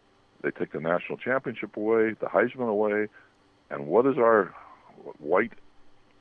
They 0.42 0.50
take 0.50 0.72
the 0.72 0.80
national 0.80 1.18
championship 1.18 1.76
away, 1.76 2.14
the 2.20 2.26
Heisman 2.26 2.68
away, 2.68 3.08
and 3.70 3.86
what 3.86 4.04
does 4.04 4.18
our 4.18 4.54
white 5.18 5.52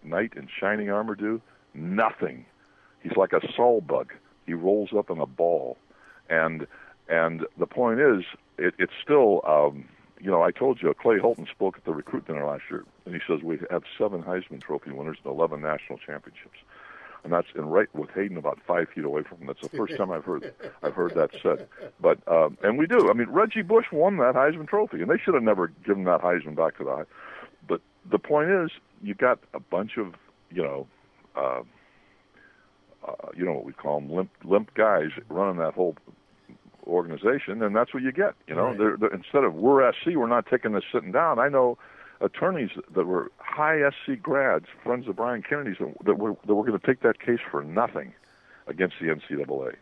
knight 0.04 0.34
in 0.36 0.48
shining 0.60 0.90
armor 0.90 1.16
do? 1.16 1.42
Nothing. 1.74 2.46
He's 3.02 3.16
like 3.16 3.34
a 3.34 3.42
Saul 3.56 3.82
bug. 3.82 4.14
He 4.46 4.54
rolls 4.54 4.90
up 4.98 5.10
in 5.10 5.20
a 5.20 5.26
ball, 5.26 5.78
and 6.30 6.68
and 7.10 7.46
the 7.58 7.68
point 7.68 8.00
is, 8.00 8.24
it, 8.58 8.74
it's 8.78 8.94
still. 9.02 9.42
Um, 9.46 9.86
you 10.20 10.32
know, 10.32 10.42
I 10.42 10.50
told 10.50 10.82
you 10.82 10.92
Clay 11.00 11.20
Helton 11.20 11.48
spoke 11.48 11.78
at 11.78 11.86
the 11.86 11.94
recruit 11.94 12.26
dinner 12.26 12.44
last 12.44 12.64
year, 12.72 12.84
and 13.06 13.14
he 13.14 13.22
says 13.28 13.44
we 13.44 13.60
have 13.70 13.84
seven 14.00 14.24
Heisman 14.24 14.64
Trophy 14.64 14.90
winners 14.90 15.18
and 15.24 15.32
eleven 15.32 15.62
national 15.62 16.00
championships 16.00 16.58
and 17.28 17.34
that's 17.34 17.48
and 17.56 17.72
right 17.72 17.94
with 17.94 18.10
Haden 18.12 18.38
about 18.38 18.58
five 18.66 18.88
feet 18.90 19.04
away 19.04 19.22
from 19.24 19.40
him. 19.40 19.48
That's 19.48 19.62
the 19.62 19.76
first 19.76 19.98
time 19.98 20.12
I've 20.12 20.24
heard 20.24 20.54
I've 20.82 20.94
heard 20.94 21.14
that 21.16 21.32
said. 21.44 21.68
But 22.00 22.20
um, 22.28 22.58
and 22.64 22.78
we 22.78 22.88
do. 22.88 23.10
I 23.10 23.14
mean, 23.14 23.30
Reggie 23.30 23.64
Bush 23.64 23.88
won 23.92 24.16
that 24.18 24.36
Heisman 24.36 24.68
Trophy, 24.68 25.02
and 25.02 25.10
they 25.10 25.18
should 25.18 25.34
have 25.34 25.44
never 25.44 25.68
given 25.86 26.06
that 26.06 26.22
Heisman 26.22 26.56
back 26.56 26.78
to 26.78 26.86
the. 26.86 27.06
But 27.68 27.82
the 28.10 28.18
point 28.18 28.50
is, 28.50 28.72
you 29.02 29.14
got 29.14 29.40
a 29.54 29.60
bunch 29.60 29.98
of 29.98 30.14
you 30.52 30.64
know, 30.64 30.88
uh, 31.36 31.62
uh, 33.06 33.30
you 33.36 33.44
know 33.44 33.54
what 33.54 33.66
we 33.66 33.74
call 33.74 34.00
them 34.00 34.10
limp 34.10 34.32
limp 34.46 34.74
guys 34.74 35.10
running 35.30 35.60
that 35.60 35.74
whole 35.74 35.98
organization, 36.88 37.62
and 37.62 37.76
that's 37.76 37.94
what 37.94 38.02
you 38.04 38.12
get. 38.12 38.34
You 38.48 38.56
know, 38.56 38.68
Right. 38.70 38.78
they're, 38.78 38.98
they're, 38.98 39.14
instead 39.14 39.44
of 39.44 39.54
we're 39.56 39.92
SC, 39.92 40.16
we're 40.16 40.28
not 40.28 40.46
taking 40.48 40.72
this 40.74 40.84
sitting 40.92 41.12
down. 41.12 41.38
I 41.40 41.50
know 41.50 41.78
attorneys 42.22 42.72
that 42.96 43.06
were 43.06 43.32
high 43.38 43.80
SC 43.90 44.22
grads, 44.22 44.66
friends 44.84 45.08
of 45.08 45.16
Brian 45.16 45.44
Kennedy's, 45.48 45.78
that 46.06 46.18
were 46.18 46.36
that 46.48 46.56
were 46.56 46.66
going 46.66 46.80
to 46.80 46.86
take 46.88 47.02
that 47.02 47.20
case 47.20 47.40
for 47.52 47.64
nothing 47.64 48.14
against 48.68 48.96
the 49.00 49.08
NCAA. 49.08 49.76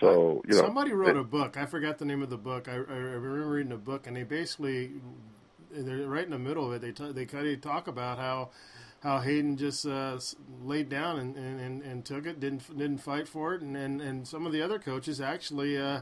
So 0.00 0.42
you 0.48 0.54
know, 0.56 0.62
Somebody 0.62 0.92
wrote 0.92 1.10
it- 1.10 1.16
a 1.16 1.24
book. 1.24 1.56
I 1.56 1.66
forgot 1.66 1.98
the 1.98 2.04
name 2.04 2.22
of 2.22 2.30
the 2.30 2.36
book. 2.36 2.68
I, 2.68 2.72
I, 2.72 2.74
I 2.76 2.78
remember 2.78 3.48
reading 3.48 3.72
a 3.72 3.76
book, 3.76 4.06
and 4.06 4.16
they 4.16 4.24
basically, 4.24 4.90
they're 5.70 6.06
right 6.08 6.24
in 6.24 6.30
the 6.32 6.38
middle 6.38 6.66
of 6.66 6.72
it. 6.74 6.80
They 6.82 6.92
t- 6.92 7.12
they 7.12 7.24
kind 7.24 7.46
of 7.46 7.60
talk 7.60 7.86
about 7.88 8.18
how 8.18 8.50
how 9.02 9.20
Haden 9.20 9.56
just 9.56 9.86
uh, 9.86 10.18
laid 10.62 10.88
down 10.88 11.18
and, 11.18 11.36
and, 11.36 11.82
and, 11.82 12.04
took 12.04 12.26
it, 12.26 12.40
didn't 12.40 12.66
didn't 12.76 12.98
fight 12.98 13.28
for 13.28 13.54
it, 13.54 13.62
and, 13.62 13.76
and, 13.76 14.00
and 14.00 14.26
some 14.26 14.46
of 14.46 14.52
the 14.52 14.62
other 14.62 14.78
coaches 14.78 15.20
actually 15.20 15.78
uh, 15.78 16.00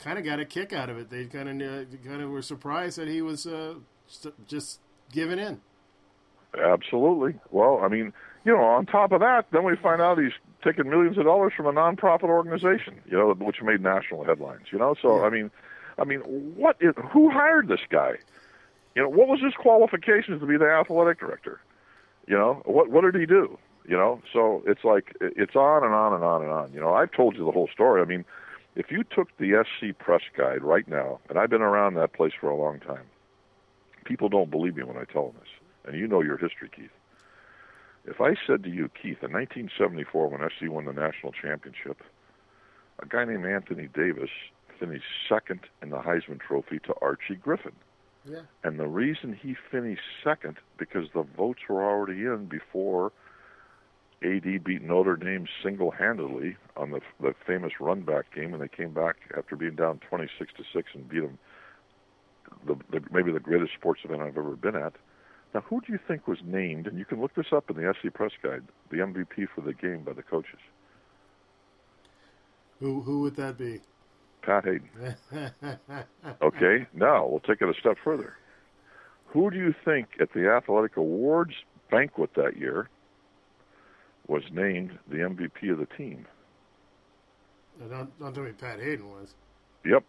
kind 0.00 0.18
of 0.18 0.24
got 0.24 0.40
a 0.40 0.44
kick 0.44 0.72
out 0.72 0.88
of 0.88 0.98
it. 0.98 1.10
They 1.10 1.26
kind 1.26 1.62
of 1.62 1.86
kind 2.04 2.22
of 2.22 2.30
were 2.30 2.42
surprised 2.42 2.98
that 2.98 3.08
he 3.08 3.22
was 3.22 3.46
uh, 3.46 3.74
just, 4.06 4.26
just 4.46 4.80
giving 5.12 5.38
in. 5.38 5.60
Absolutely. 6.58 7.38
Well, 7.50 7.80
I 7.82 7.88
mean, 7.88 8.12
you 8.44 8.52
know, 8.52 8.62
on 8.62 8.86
top 8.86 9.12
of 9.12 9.20
that, 9.20 9.46
then 9.52 9.64
we 9.64 9.76
find 9.76 10.00
out 10.00 10.18
he's 10.18 10.32
taking 10.64 10.88
millions 10.88 11.18
of 11.18 11.24
dollars 11.24 11.52
from 11.56 11.66
a 11.66 11.72
nonprofit 11.72 12.24
organization, 12.24 13.00
you 13.06 13.18
know, 13.18 13.34
which 13.34 13.60
made 13.62 13.82
national 13.82 14.24
headlines. 14.24 14.66
You 14.72 14.78
know, 14.78 14.94
so 15.00 15.24
I 15.24 15.30
mean, 15.30 15.50
I 15.98 16.04
mean, 16.04 16.20
what 16.20 16.76
is 16.80 16.94
who 17.12 17.30
hired 17.30 17.68
this 17.68 17.80
guy? 17.90 18.14
You 18.94 19.02
know, 19.02 19.08
what 19.08 19.28
was 19.28 19.40
his 19.40 19.54
qualifications 19.54 20.40
to 20.40 20.46
be 20.46 20.56
the 20.56 20.68
athletic 20.68 21.20
director? 21.20 21.60
You 22.28 22.36
know, 22.36 22.62
what 22.66 22.90
what 22.90 23.00
did 23.02 23.18
he 23.18 23.24
do? 23.26 23.58
You 23.88 23.96
know, 23.96 24.20
so 24.34 24.62
it's 24.66 24.84
like 24.84 25.16
it's 25.20 25.56
on 25.56 25.82
and 25.82 25.94
on 25.94 26.12
and 26.12 26.22
on 26.22 26.42
and 26.42 26.50
on. 26.50 26.72
You 26.74 26.80
know, 26.80 26.92
I've 26.92 27.10
told 27.10 27.36
you 27.36 27.44
the 27.46 27.52
whole 27.52 27.70
story. 27.72 28.02
I 28.02 28.04
mean, 28.04 28.26
if 28.76 28.90
you 28.90 29.02
took 29.02 29.34
the 29.38 29.64
SC 29.64 29.96
press 29.98 30.20
guide 30.36 30.62
right 30.62 30.86
now, 30.86 31.20
and 31.30 31.38
I've 31.38 31.48
been 31.48 31.62
around 31.62 31.94
that 31.94 32.12
place 32.12 32.34
for 32.38 32.50
a 32.50 32.56
long 32.56 32.80
time, 32.80 33.06
people 34.04 34.28
don't 34.28 34.50
believe 34.50 34.76
me 34.76 34.82
when 34.82 34.98
I 34.98 35.04
tell 35.04 35.28
them 35.28 35.36
this, 35.40 35.48
and 35.86 35.98
you 35.98 36.06
know 36.06 36.20
your 36.20 36.36
history, 36.36 36.68
Keith. 36.74 36.90
If 38.04 38.20
I 38.20 38.34
said 38.46 38.62
to 38.64 38.70
you, 38.70 38.90
Keith, 38.90 39.22
in 39.22 39.32
1974, 39.32 40.28
when 40.28 40.50
SC 40.50 40.70
won 40.70 40.84
the 40.84 40.92
national 40.92 41.32
championship, 41.32 42.02
a 42.98 43.06
guy 43.06 43.24
named 43.24 43.46
Anthony 43.46 43.88
Davis 43.94 44.30
finished 44.78 45.04
second 45.28 45.60
in 45.82 45.88
the 45.90 45.98
Heisman 45.98 46.40
Trophy 46.40 46.78
to 46.80 46.94
Archie 47.00 47.36
Griffin. 47.36 47.72
Yeah. 48.28 48.40
And 48.62 48.78
the 48.78 48.86
reason 48.86 49.32
he 49.32 49.56
finished 49.70 50.02
second 50.22 50.58
because 50.78 51.08
the 51.14 51.22
votes 51.22 51.60
were 51.68 51.82
already 51.82 52.24
in 52.24 52.46
before 52.46 53.12
AD 54.22 54.64
beat 54.64 54.82
Notre 54.82 55.16
Dame 55.16 55.46
single-handedly 55.62 56.56
on 56.76 56.90
the 56.90 57.00
the 57.20 57.34
famous 57.46 57.74
run 57.80 58.02
back 58.02 58.34
game, 58.34 58.52
and 58.52 58.62
they 58.62 58.68
came 58.68 58.92
back 58.92 59.16
after 59.36 59.54
being 59.56 59.76
down 59.76 60.00
26 60.08 60.52
to 60.56 60.64
six 60.72 60.90
and 60.94 61.08
beat 61.08 61.20
them. 61.20 61.38
The, 62.66 62.74
the 62.90 63.04
maybe 63.12 63.30
the 63.30 63.40
greatest 63.40 63.74
sports 63.74 64.00
event 64.04 64.22
I've 64.22 64.36
ever 64.36 64.56
been 64.56 64.74
at. 64.74 64.94
Now, 65.54 65.60
who 65.60 65.80
do 65.80 65.92
you 65.92 65.98
think 66.06 66.26
was 66.26 66.38
named? 66.44 66.86
And 66.86 66.98
you 66.98 67.04
can 67.04 67.20
look 67.20 67.34
this 67.34 67.52
up 67.52 67.70
in 67.70 67.76
the 67.76 67.94
SC 67.94 68.12
Press 68.12 68.32
Guide. 68.42 68.64
The 68.90 68.98
MVP 68.98 69.48
for 69.54 69.60
the 69.60 69.72
game 69.72 70.02
by 70.02 70.12
the 70.12 70.22
coaches, 70.22 70.60
Who 72.80 73.02
who 73.02 73.20
would 73.20 73.36
that 73.36 73.56
be? 73.56 73.80
Pat 74.48 74.64
Haden. 74.64 75.14
Okay, 76.40 76.86
now 76.94 77.26
we'll 77.26 77.40
take 77.40 77.60
it 77.60 77.68
a 77.68 77.78
step 77.78 77.96
further. 78.02 78.34
Who 79.26 79.50
do 79.50 79.56
you 79.58 79.74
think 79.84 80.08
at 80.20 80.32
the 80.32 80.48
Athletic 80.48 80.96
Awards 80.96 81.52
banquet 81.90 82.30
that 82.36 82.56
year 82.56 82.88
was 84.26 84.42
named 84.50 84.98
the 85.08 85.16
MVP 85.16 85.70
of 85.70 85.78
the 85.78 85.86
team? 85.96 86.26
don't, 87.90 88.18
don't 88.18 88.34
tell 88.34 88.44
me 88.44 88.52
Pat 88.52 88.80
Haden 88.80 89.10
was. 89.10 89.34
Yep. 89.84 90.04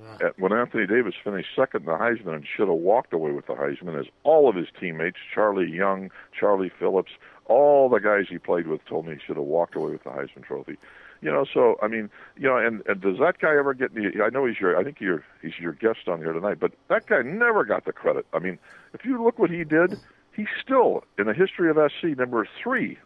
Yeah. 0.00 0.26
At, 0.28 0.38
when 0.38 0.52
Anthony 0.52 0.86
Davis 0.86 1.14
finished 1.22 1.48
second 1.54 1.82
in 1.82 1.86
the 1.86 1.98
Heisman 1.98 2.34
and 2.34 2.46
should 2.56 2.68
have 2.68 2.78
walked 2.78 3.12
away 3.12 3.32
with 3.32 3.46
the 3.46 3.54
Heisman, 3.54 3.98
as 3.98 4.06
all 4.22 4.48
of 4.48 4.56
his 4.56 4.68
teammates, 4.80 5.18
Charlie 5.34 5.70
Young, 5.70 6.10
Charlie 6.38 6.72
Phillips, 6.78 7.12
all 7.46 7.90
the 7.90 7.98
guys 7.98 8.24
he 8.30 8.38
played 8.38 8.66
with 8.66 8.84
told 8.86 9.06
me 9.06 9.14
he 9.14 9.20
should 9.26 9.36
have 9.36 9.44
walked 9.44 9.76
away 9.76 9.92
with 9.92 10.04
the 10.04 10.10
Heisman 10.10 10.44
Trophy. 10.44 10.78
You 11.22 11.30
know, 11.30 11.44
so 11.54 11.76
I 11.80 11.86
mean, 11.86 12.10
you 12.36 12.48
know, 12.48 12.56
and, 12.56 12.82
and 12.86 13.00
does 13.00 13.18
that 13.20 13.38
guy 13.38 13.56
ever 13.56 13.74
get? 13.74 13.92
I 13.96 14.28
know 14.30 14.44
he's 14.44 14.58
your, 14.60 14.76
I 14.76 14.82
think 14.82 15.00
you're, 15.00 15.24
he's 15.40 15.56
your 15.58 15.72
guest 15.72 16.08
on 16.08 16.18
here 16.18 16.32
tonight, 16.32 16.58
but 16.58 16.72
that 16.88 17.06
guy 17.06 17.22
never 17.22 17.64
got 17.64 17.84
the 17.84 17.92
credit. 17.92 18.26
I 18.32 18.40
mean, 18.40 18.58
if 18.92 19.04
you 19.04 19.22
look 19.22 19.38
what 19.38 19.48
he 19.48 19.62
did, 19.62 19.96
he's 20.34 20.48
still 20.60 21.04
in 21.16 21.26
the 21.26 21.32
history 21.32 21.70
of 21.70 21.78
SC 21.92 22.18
number 22.18 22.46
three 22.60 22.98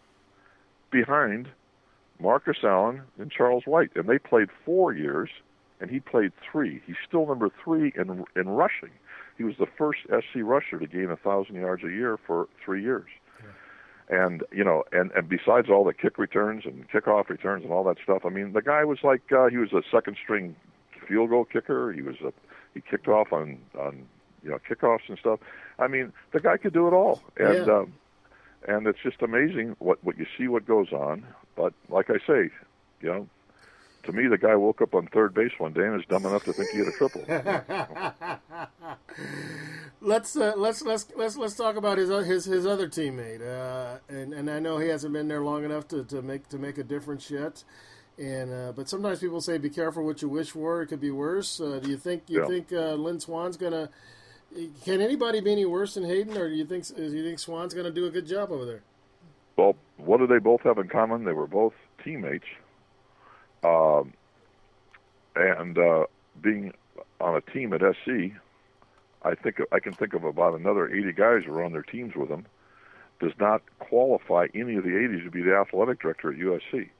behind 0.90 1.48
Marcus 2.18 2.57
Allen 2.64 3.02
and 3.18 3.31
Charles 3.31 3.64
White, 3.66 3.90
and 3.94 4.09
they 4.09 4.18
played 4.18 4.48
four 4.64 4.94
years, 4.94 5.29
and 5.81 5.90
he 5.90 6.00
played 6.00 6.33
three. 6.50 6.81
He's 6.87 6.96
still 7.07 7.26
number 7.26 7.50
three 7.62 7.92
in 7.96 8.24
in 8.35 8.48
rushing. 8.48 8.92
He 9.37 9.44
was 9.44 9.57
the 9.59 9.66
first 9.76 10.00
SC 10.09 10.37
rusher 10.37 10.79
to 10.79 10.87
gain 10.87 11.11
a 11.11 11.16
thousand 11.16 11.57
yards 11.57 11.85
a 11.85 11.90
year 11.90 12.18
for 12.26 12.48
three 12.64 12.83
years. 12.83 13.09
And 14.09 14.42
you 14.53 14.64
know, 14.64 14.85
and 14.92 15.11
and 15.12 15.29
besides 15.29 15.69
all 15.71 15.85
the 15.85 15.95
kick 15.95 16.19
returns 16.19 16.64
and 16.64 16.88
kickoff 16.90 17.29
returns 17.29 17.64
and 17.64 17.73
all 17.73 17.85
that 17.85 17.97
stuff, 18.03 18.23
I 18.25 18.29
mean, 18.31 18.53
the 18.53 18.62
guy 18.62 18.85
was 18.85 18.99
like 19.03 19.33
uh, 19.33 19.47
he 19.49 19.57
was 19.57 19.73
a 19.73 19.83
second 19.90 20.16
string 20.23 20.55
field 21.09 21.31
goal 21.31 21.45
kicker. 21.45 21.92
He 21.92 22.03
was 22.03 22.16
a 22.25 22.33
he 22.75 22.81
kicked 22.81 23.09
off 23.09 23.33
on 23.33 23.59
on 23.79 24.07
you 24.42 24.51
know 24.51 24.59
kickoffs 24.69 25.09
and 25.09 25.19
stuff. 25.19 25.40
I 25.79 25.88
mean, 25.88 26.12
the 26.33 26.40
guy 26.40 26.57
could 26.57 26.73
do 26.73 26.87
it 26.88 26.92
all, 26.92 27.23
and 27.37 27.66
Yeah. 27.66 27.73
um, 27.79 27.92
and 28.69 28.87
it's 28.87 28.99
just 29.03 29.23
amazing 29.23 29.77
what 29.79 30.03
what 30.05 30.19
you 30.19 30.27
see 30.38 30.49
what 30.49 30.66
goes 30.66 30.92
on. 30.92 31.25
But 31.57 31.73
like 31.88 32.11
I 32.11 32.19
say, 32.27 32.51
you 33.01 33.09
know, 33.09 33.29
to 34.07 34.12
me, 34.12 34.27
the 34.29 34.38
guy 34.38 34.57
woke 34.57 34.81
up 34.81 34.95
on 34.95 35.07
third 35.09 35.35
base 35.35 35.53
one 35.59 35.73
day 35.73 35.83
and 35.87 36.01
is 36.01 36.07
dumb 36.09 36.25
enough 36.27 36.45
to 36.45 36.53
think 36.53 36.71
he 36.71 36.79
had 36.79 36.88
a 36.88 36.92
triple. 36.92 37.23
let's 40.01 40.37
uh, 40.37 40.55
let's 40.57 40.83
let's 40.83 41.07
let's 41.16 41.37
let's 41.37 41.55
talk 41.55 41.77
about 41.77 41.99
his 41.99 42.09
his 42.27 42.45
his 42.45 42.66
other 42.66 42.88
teammate, 42.88 43.42
uh, 43.42 43.99
and 44.09 44.33
and 44.33 44.51
I 44.51 44.59
know 44.59 44.79
he 44.79 44.88
hasn't 44.88 45.12
been 45.12 45.29
there 45.29 45.42
long 45.42 45.64
enough 45.64 45.88
to, 45.88 46.05
to 46.05 46.23
make 46.23 46.49
to 46.49 46.59
make 46.59 46.79
a 46.79 46.85
difference 46.85 47.31
yet. 47.31 47.64
And 48.19 48.53
uh, 48.53 48.73
but 48.75 48.88
sometimes 48.88 49.21
people 49.21 49.40
say, 49.40 49.59
"Be 49.59 49.69
careful 49.71 50.05
what 50.05 50.23
you 50.23 50.29
wish 50.29 50.51
for; 50.51 50.83
it 50.83 50.87
could 50.87 51.01
be 51.01 51.11
worse." 51.11 51.61
Uh, 51.61 51.81
do 51.83 51.90
you 51.90 51.97
think 51.99 52.25
you 52.29 52.40
Yeah. 52.40 52.47
think 52.47 52.73
uh, 52.73 52.95
Lynn 52.95 53.21
Swann's 53.21 53.57
gonna? 53.57 53.90
Can 54.85 55.03
anybody 55.03 55.40
be 55.40 55.53
any 55.53 55.66
worse 55.66 55.95
than 55.95 56.05
Haden, 56.05 56.37
or 56.37 56.49
do 56.49 56.55
you 56.55 56.64
think 56.64 56.87
do 56.97 57.03
you 57.03 57.23
think 57.25 57.38
Swan's 57.38 57.75
gonna 57.75 57.90
do 57.90 58.07
a 58.07 58.11
good 58.11 58.27
job 58.27 58.51
over 58.53 58.64
there? 58.64 58.83
Well, 59.57 59.77
what 59.99 60.19
do 60.19 60.27
they 60.27 60.38
both 60.38 60.62
have 60.62 60.79
in 60.79 60.88
common? 60.88 61.25
They 61.25 61.33
were 61.33 61.47
both 61.47 61.75
teammates, 62.05 62.47
um, 63.62 64.12
and 65.35 65.79
uh, 65.79 66.07
being 66.40 66.73
on 67.21 67.37
a 67.37 67.40
team 67.40 67.73
at 67.73 67.81
SC, 67.81 68.33
I 69.23 69.35
think 69.35 69.61
I 69.73 69.81
can 69.81 69.92
think 69.92 70.14
of 70.14 70.25
about 70.25 70.59
another 70.59 70.88
80 70.88 71.12
guys 71.12 71.42
who 71.45 71.53
were 71.53 71.64
on 71.64 71.73
their 71.73 71.83
teams 71.83 72.14
with 72.14 72.29
him. 72.29 72.47
Does 73.19 73.33
not 73.40 73.62
qualify 73.79 74.49
any 74.55 74.77
of 74.77 74.85
the 74.85 74.90
80s 74.90 75.25
to 75.25 75.31
be 75.31 75.40
the 75.42 75.55
athletic 75.57 76.01
director 76.01 76.31
at 76.33 76.38
USC, 76.38 76.90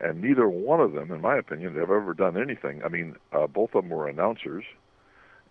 and 0.00 0.22
neither 0.22 0.48
one 0.48 0.80
of 0.80 0.94
them, 0.94 1.10
in 1.12 1.20
my 1.20 1.36
opinion, 1.36 1.74
have 1.74 1.90
ever 1.90 2.14
done 2.14 2.40
anything. 2.40 2.82
I 2.82 2.88
mean, 2.88 3.16
uh, 3.32 3.46
both 3.46 3.74
of 3.74 3.84
them 3.84 3.90
were 3.90 4.08
announcers, 4.08 4.64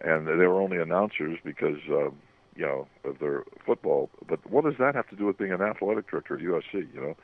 and 0.01 0.27
they 0.27 0.47
were 0.47 0.61
only 0.61 0.77
announcers 0.77 1.37
because. 1.43 1.79
Uh, 1.89 2.09
you 2.55 2.65
know, 2.65 2.87
of 3.05 3.19
their 3.19 3.43
football. 3.65 4.09
But 4.27 4.45
what 4.51 4.65
does 4.65 4.73
that 4.79 4.93
have 4.93 5.07
to 5.09 5.15
do 5.15 5.25
with 5.25 5.37
being 5.37 5.53
an 5.53 5.61
athletic 5.61 6.11
director 6.11 6.35
at 6.35 6.41
USC? 6.41 6.93
You 6.93 7.01
know, 7.01 7.17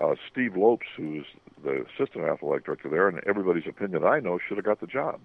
uh, 0.00 0.14
Steve 0.30 0.56
Lopes, 0.56 0.86
who's 0.96 1.26
the 1.62 1.84
assistant 1.84 2.24
athletic 2.24 2.64
director 2.64 2.88
there, 2.88 3.08
and 3.08 3.20
everybody's 3.26 3.66
opinion 3.68 4.04
I 4.04 4.20
know 4.20 4.38
should 4.38 4.56
have 4.56 4.66
got 4.66 4.80
the 4.80 4.86
job. 4.86 5.20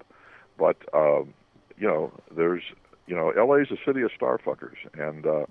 But 0.58 0.78
um, 0.94 1.34
you 1.78 1.88
know, 1.88 2.12
there's 2.36 2.64
you 3.08 3.16
know, 3.16 3.34
LA's 3.36 3.68
a 3.72 3.78
city 3.86 4.02
of 4.02 4.12
star 4.16 4.38
fuckers, 4.38 4.78
and 4.94 5.26
uh, 5.26 5.46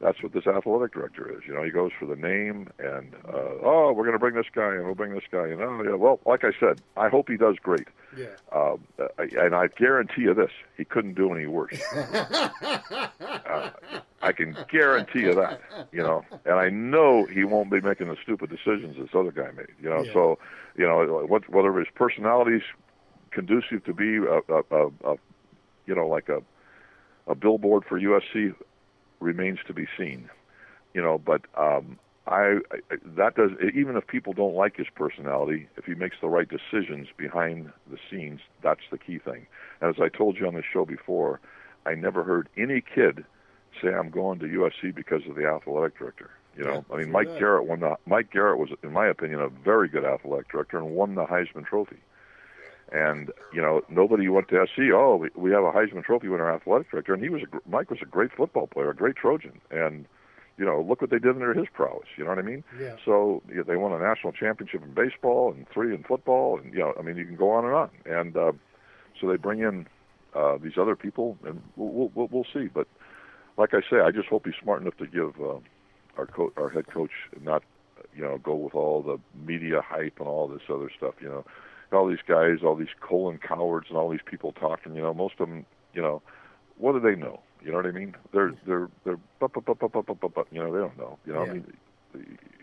that's 0.00 0.22
what 0.22 0.32
this 0.32 0.46
athletic 0.46 0.92
director 0.92 1.30
is. 1.32 1.40
You 1.48 1.54
know, 1.54 1.62
he 1.62 1.70
goes 1.70 1.90
for 1.98 2.04
the 2.06 2.16
name, 2.16 2.68
and 2.78 3.14
uh, 3.26 3.32
oh, 3.62 3.92
we're 3.96 4.04
going 4.04 4.12
to 4.14 4.18
bring 4.18 4.34
this 4.34 4.46
guy, 4.54 4.74
and 4.74 4.84
we'll 4.84 4.94
bring 4.94 5.14
this 5.14 5.24
guy, 5.30 5.46
and 5.48 5.60
oh 5.62 5.82
yeah, 5.82 5.94
well, 5.94 6.20
like 6.26 6.44
I 6.44 6.50
said, 6.60 6.80
I 6.96 7.08
hope 7.08 7.28
he 7.30 7.36
does 7.38 7.56
great. 7.62 7.88
Yeah. 8.16 8.26
Um, 8.52 8.80
and 9.18 9.54
I 9.54 9.68
guarantee 9.68 10.22
you 10.22 10.34
this: 10.34 10.50
he 10.76 10.84
couldn't 10.84 11.14
do 11.14 11.32
any 11.32 11.46
worse. 11.46 11.80
uh, 11.94 13.70
I 14.22 14.32
can 14.32 14.56
guarantee 14.70 15.20
you 15.20 15.34
that. 15.34 15.60
You 15.92 16.02
know, 16.02 16.24
and 16.44 16.54
I 16.54 16.68
know 16.68 17.24
he 17.26 17.44
won't 17.44 17.70
be 17.70 17.80
making 17.80 18.08
the 18.08 18.16
stupid 18.22 18.50
decisions 18.50 18.96
this 18.96 19.14
other 19.14 19.32
guy 19.32 19.50
made. 19.56 19.72
You 19.80 19.88
know, 19.90 20.02
Yeah. 20.02 20.12
so 20.12 20.38
you 20.76 20.86
know 20.86 21.24
what, 21.28 21.48
whether 21.48 21.72
his 21.78 21.88
personality's 21.94 22.62
conducive 23.30 23.84
to 23.84 23.92
be 23.94 24.16
a, 24.16 24.40
a, 24.52 24.62
a, 24.70 24.86
a 25.12 25.16
you 25.86 25.94
know 25.94 26.06
like 26.06 26.28
a 26.28 26.42
a 27.26 27.34
billboard 27.34 27.84
for 27.88 27.98
USC 28.00 28.54
remains 29.20 29.58
to 29.66 29.74
be 29.74 29.86
seen. 29.98 30.28
You 30.94 31.02
know, 31.02 31.18
but 31.18 31.42
um, 31.56 31.98
I, 32.26 32.58
I 32.70 32.78
that 33.16 33.34
does 33.36 33.50
even 33.74 33.96
if 33.96 34.06
people 34.06 34.32
don't 34.32 34.54
like 34.54 34.76
his 34.76 34.86
personality, 34.94 35.68
if 35.76 35.84
he 35.84 35.94
makes 35.94 36.16
the 36.20 36.28
right 36.28 36.48
decisions 36.48 37.08
behind 37.16 37.72
the 37.90 37.98
scenes, 38.10 38.40
that's 38.62 38.80
the 38.90 38.98
key 38.98 39.18
thing. 39.18 39.46
As 39.80 39.96
I 40.00 40.08
told 40.08 40.38
you 40.38 40.46
on 40.46 40.54
the 40.54 40.62
show 40.62 40.84
before, 40.84 41.40
I 41.84 41.94
never 41.94 42.24
heard 42.24 42.48
any 42.56 42.80
kid 42.80 43.24
say 43.80 43.92
I'm 43.92 44.10
going 44.10 44.38
to 44.40 44.46
USC 44.46 44.94
because 44.94 45.22
of 45.28 45.36
the 45.36 45.46
athletic 45.46 45.98
director. 45.98 46.30
You 46.56 46.64
know, 46.64 46.84
I 46.90 46.96
mean, 46.96 47.12
Mike 47.12 47.28
that. 47.28 47.38
Garrett 47.38 47.66
won 47.66 47.80
the 47.80 47.96
Mike 48.06 48.30
Garrett 48.30 48.58
was, 48.58 48.70
in 48.82 48.92
my 48.92 49.06
opinion, 49.06 49.40
a 49.40 49.48
very 49.48 49.88
good 49.88 50.04
athletic 50.04 50.48
director 50.50 50.78
and 50.78 50.90
won 50.90 51.14
the 51.14 51.26
Heisman 51.26 51.66
Trophy. 51.66 51.98
And 52.92 53.32
you 53.52 53.60
know, 53.60 53.82
nobody 53.88 54.28
went 54.28 54.48
to 54.48 54.64
SC. 54.66 54.92
Oh, 54.92 55.16
we, 55.16 55.28
we 55.34 55.50
have 55.50 55.64
a 55.64 55.72
Heisman 55.72 56.04
Trophy 56.04 56.28
winner, 56.28 56.50
athletic 56.50 56.90
director, 56.90 57.14
and 57.14 57.22
he 57.22 57.28
was 57.28 57.42
a, 57.42 57.46
gr- 57.46 57.58
Mike 57.68 57.90
was 57.90 57.98
a 58.00 58.06
great 58.06 58.30
football 58.32 58.68
player, 58.68 58.90
a 58.90 58.94
great 58.94 59.16
Trojan, 59.16 59.60
and 59.70 60.06
you 60.56 60.64
know, 60.64 60.80
look 60.80 61.00
what 61.00 61.10
they 61.10 61.18
did 61.18 61.30
under 61.34 61.52
his 61.52 61.66
prowess. 61.72 62.06
You 62.16 62.24
know 62.24 62.30
what 62.30 62.38
I 62.38 62.42
mean? 62.42 62.64
Yeah. 62.80 62.96
So 63.04 63.42
yeah, 63.52 63.62
they 63.66 63.76
won 63.76 63.92
a 63.92 63.98
national 63.98 64.32
championship 64.32 64.82
in 64.82 64.94
baseball 64.94 65.52
and 65.52 65.68
three 65.68 65.94
in 65.94 66.04
football, 66.04 66.58
and 66.58 66.72
you 66.72 66.78
know, 66.78 66.94
I 66.98 67.02
mean, 67.02 67.16
you 67.16 67.24
can 67.26 67.36
go 67.36 67.50
on 67.50 67.64
and 67.64 67.74
on. 67.74 67.90
And 68.06 68.36
uh, 68.36 68.52
so 69.20 69.26
they 69.28 69.36
bring 69.36 69.60
in 69.60 69.86
uh, 70.34 70.56
these 70.58 70.78
other 70.78 70.94
people, 70.96 71.36
and 71.44 71.60
we'll, 71.76 72.10
we'll 72.14 72.28
we'll 72.30 72.46
see. 72.52 72.68
But 72.72 72.86
like 73.58 73.74
I 73.74 73.80
say, 73.90 74.00
I 74.00 74.12
just 74.12 74.28
hope 74.28 74.46
he's 74.46 74.54
smart 74.62 74.80
enough 74.80 74.96
to 74.98 75.06
give 75.06 75.34
uh, 75.40 75.58
our 76.16 76.26
co- 76.26 76.52
our 76.56 76.70
head 76.70 76.86
coach 76.86 77.10
not 77.42 77.62
you 78.14 78.22
know 78.22 78.38
go 78.38 78.54
with 78.54 78.74
all 78.74 79.02
the 79.02 79.18
media 79.46 79.82
hype 79.82 80.18
and 80.18 80.28
all 80.28 80.46
this 80.48 80.62
other 80.70 80.90
stuff. 80.96 81.14
You 81.20 81.28
know, 81.28 81.44
all 81.92 82.08
these 82.08 82.18
guys, 82.26 82.58
all 82.64 82.76
these 82.76 82.94
colon 83.00 83.38
cowards, 83.38 83.86
and 83.88 83.98
all 83.98 84.10
these 84.10 84.20
people 84.24 84.52
talking. 84.52 84.94
You 84.94 85.02
know, 85.02 85.14
most 85.14 85.34
of 85.38 85.48
them, 85.48 85.66
you 85.94 86.02
know, 86.02 86.22
what 86.78 86.92
do 86.92 87.00
they 87.00 87.14
know? 87.14 87.40
You 87.62 87.70
know 87.70 87.78
what 87.78 87.86
I 87.86 87.90
mean? 87.90 88.14
They're 88.32 88.54
they're 88.66 88.88
they're 89.04 89.18
but 89.40 89.52
but 89.52 89.64
but 89.64 89.78
but 89.78 89.92
but 89.92 90.20
but 90.20 90.34
but 90.34 90.46
you 90.50 90.60
know 90.60 90.72
they 90.72 90.78
don't 90.78 90.98
know. 90.98 91.18
You 91.26 91.32
know, 91.32 91.44
yeah. 91.44 91.50
I 91.50 91.54
mean, 91.54 91.72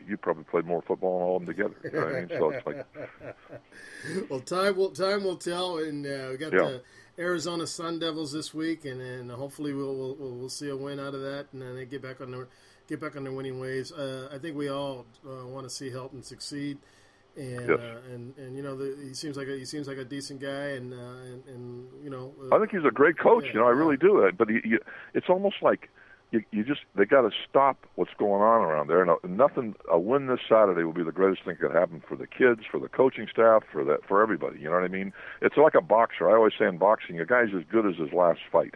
you 0.08 0.18
probably 0.18 0.44
played 0.44 0.66
more 0.66 0.82
football 0.82 1.20
than 1.20 1.28
all 1.28 1.38
of 1.38 1.46
them 1.46 1.56
together. 1.56 1.76
You 1.84 1.92
know 1.92 2.06
what 2.06 2.16
I 2.16 2.20
mean? 2.20 2.30
So 2.30 2.50
it's 2.50 2.66
like, 2.66 4.30
well, 4.30 4.40
time 4.40 4.76
will 4.76 4.92
time 4.92 5.24
will 5.24 5.38
tell, 5.38 5.78
and 5.78 6.06
uh, 6.06 6.28
we 6.32 6.38
got 6.38 6.54
yeah. 6.54 6.60
the 6.60 6.82
Arizona 7.20 7.68
Sun 7.68 8.00
Devils 8.00 8.32
this 8.32 8.54
week, 8.54 8.86
and 8.86 9.02
and 9.02 9.32
hopefully 9.32 9.74
we'll 9.74 9.96
we'll, 9.96 10.16
we'll 10.16 10.50
see 10.50 10.70
a 10.70 10.76
win 10.78 11.00
out 11.00 11.14
of 11.14 11.22
that, 11.22 11.48
and 11.54 11.62
then 11.62 11.76
they 11.76 11.86
get 11.86 12.02
back 12.02 12.22
on 12.22 12.32
their 12.32 12.48
get 12.88 13.00
back 13.00 13.16
on 13.16 13.24
their 13.24 13.34
winning 13.34 13.60
ways. 13.60 13.92
Uh, 13.92 14.30
I 14.34 14.38
think 14.38 14.56
we 14.56 14.70
all 14.70 15.06
uh, 15.26 15.46
want 15.48 15.68
to 15.68 15.70
see 15.70 15.90
Helton 15.90 16.24
succeed. 16.24 16.78
Uh, 16.78 17.03
and 17.36 17.70
Yes. 17.70 17.80
uh, 17.80 18.14
and 18.14 18.38
and 18.38 18.56
you 18.56 18.64
know 18.64 18.76
the, 18.76 18.96
he 19.02 19.14
seems 19.14 19.38
like 19.38 19.48
a, 19.48 19.58
he 19.58 19.66
seems 19.66 19.88
like 19.88 19.98
a 19.98 20.06
decent 20.06 20.40
guy, 20.42 20.70
and 20.78 20.94
uh, 20.94 20.98
and, 20.98 21.44
and 21.48 21.88
you 22.04 22.10
know 22.10 22.34
uh, 22.42 22.56
I 22.56 22.60
think 22.60 22.72
he's 22.72 22.86
a 22.88 22.92
great 22.92 23.18
coach. 23.18 23.46
Yeah, 23.46 23.54
you 23.54 23.60
know, 23.60 23.66
I 23.68 23.72
really 23.72 23.98
do. 23.98 24.30
But 24.38 24.50
he, 24.50 24.60
you, 24.64 24.80
it's 25.14 25.28
almost 25.30 25.56
like 25.62 25.90
you, 26.32 26.44
you 26.52 26.64
just 26.64 26.82
they 26.96 27.06
got 27.06 27.22
to 27.22 27.32
stop 27.50 27.86
what's 27.96 28.14
going 28.18 28.42
on 28.42 28.62
around 28.62 28.88
there. 28.88 29.02
And 29.02 29.12
uh, 29.12 29.16
nothing. 29.28 29.76
A 29.92 30.00
win 30.00 30.28
this 30.28 30.40
Saturday 30.48 30.84
will 30.84 30.94
be 30.94 31.04
the 31.04 31.12
greatest 31.12 31.44
thing 31.44 31.56
that 31.60 31.68
could 31.70 31.76
happen 31.76 32.04
for 32.08 32.16
the 32.16 32.28
kids, 32.28 32.62
for 32.70 32.80
the 32.80 32.90
coaching 32.90 33.28
staff, 33.32 33.64
for 33.72 33.84
that, 33.84 34.06
for 34.08 34.22
everybody. 34.22 34.60
You 34.60 34.66
know 34.66 34.76
what 34.76 34.84
I 34.84 34.88
mean? 34.90 35.14
It's 35.42 35.58
like 35.58 35.76
a 35.76 35.82
boxer. 35.82 36.30
I 36.30 36.34
always 36.36 36.54
say 36.58 36.66
in 36.66 36.78
boxing, 36.78 37.20
a 37.20 37.26
guy's 37.26 37.50
as 37.56 37.64
good 37.72 37.86
as 37.86 37.96
his 37.98 38.12
last 38.14 38.40
fight. 38.52 38.76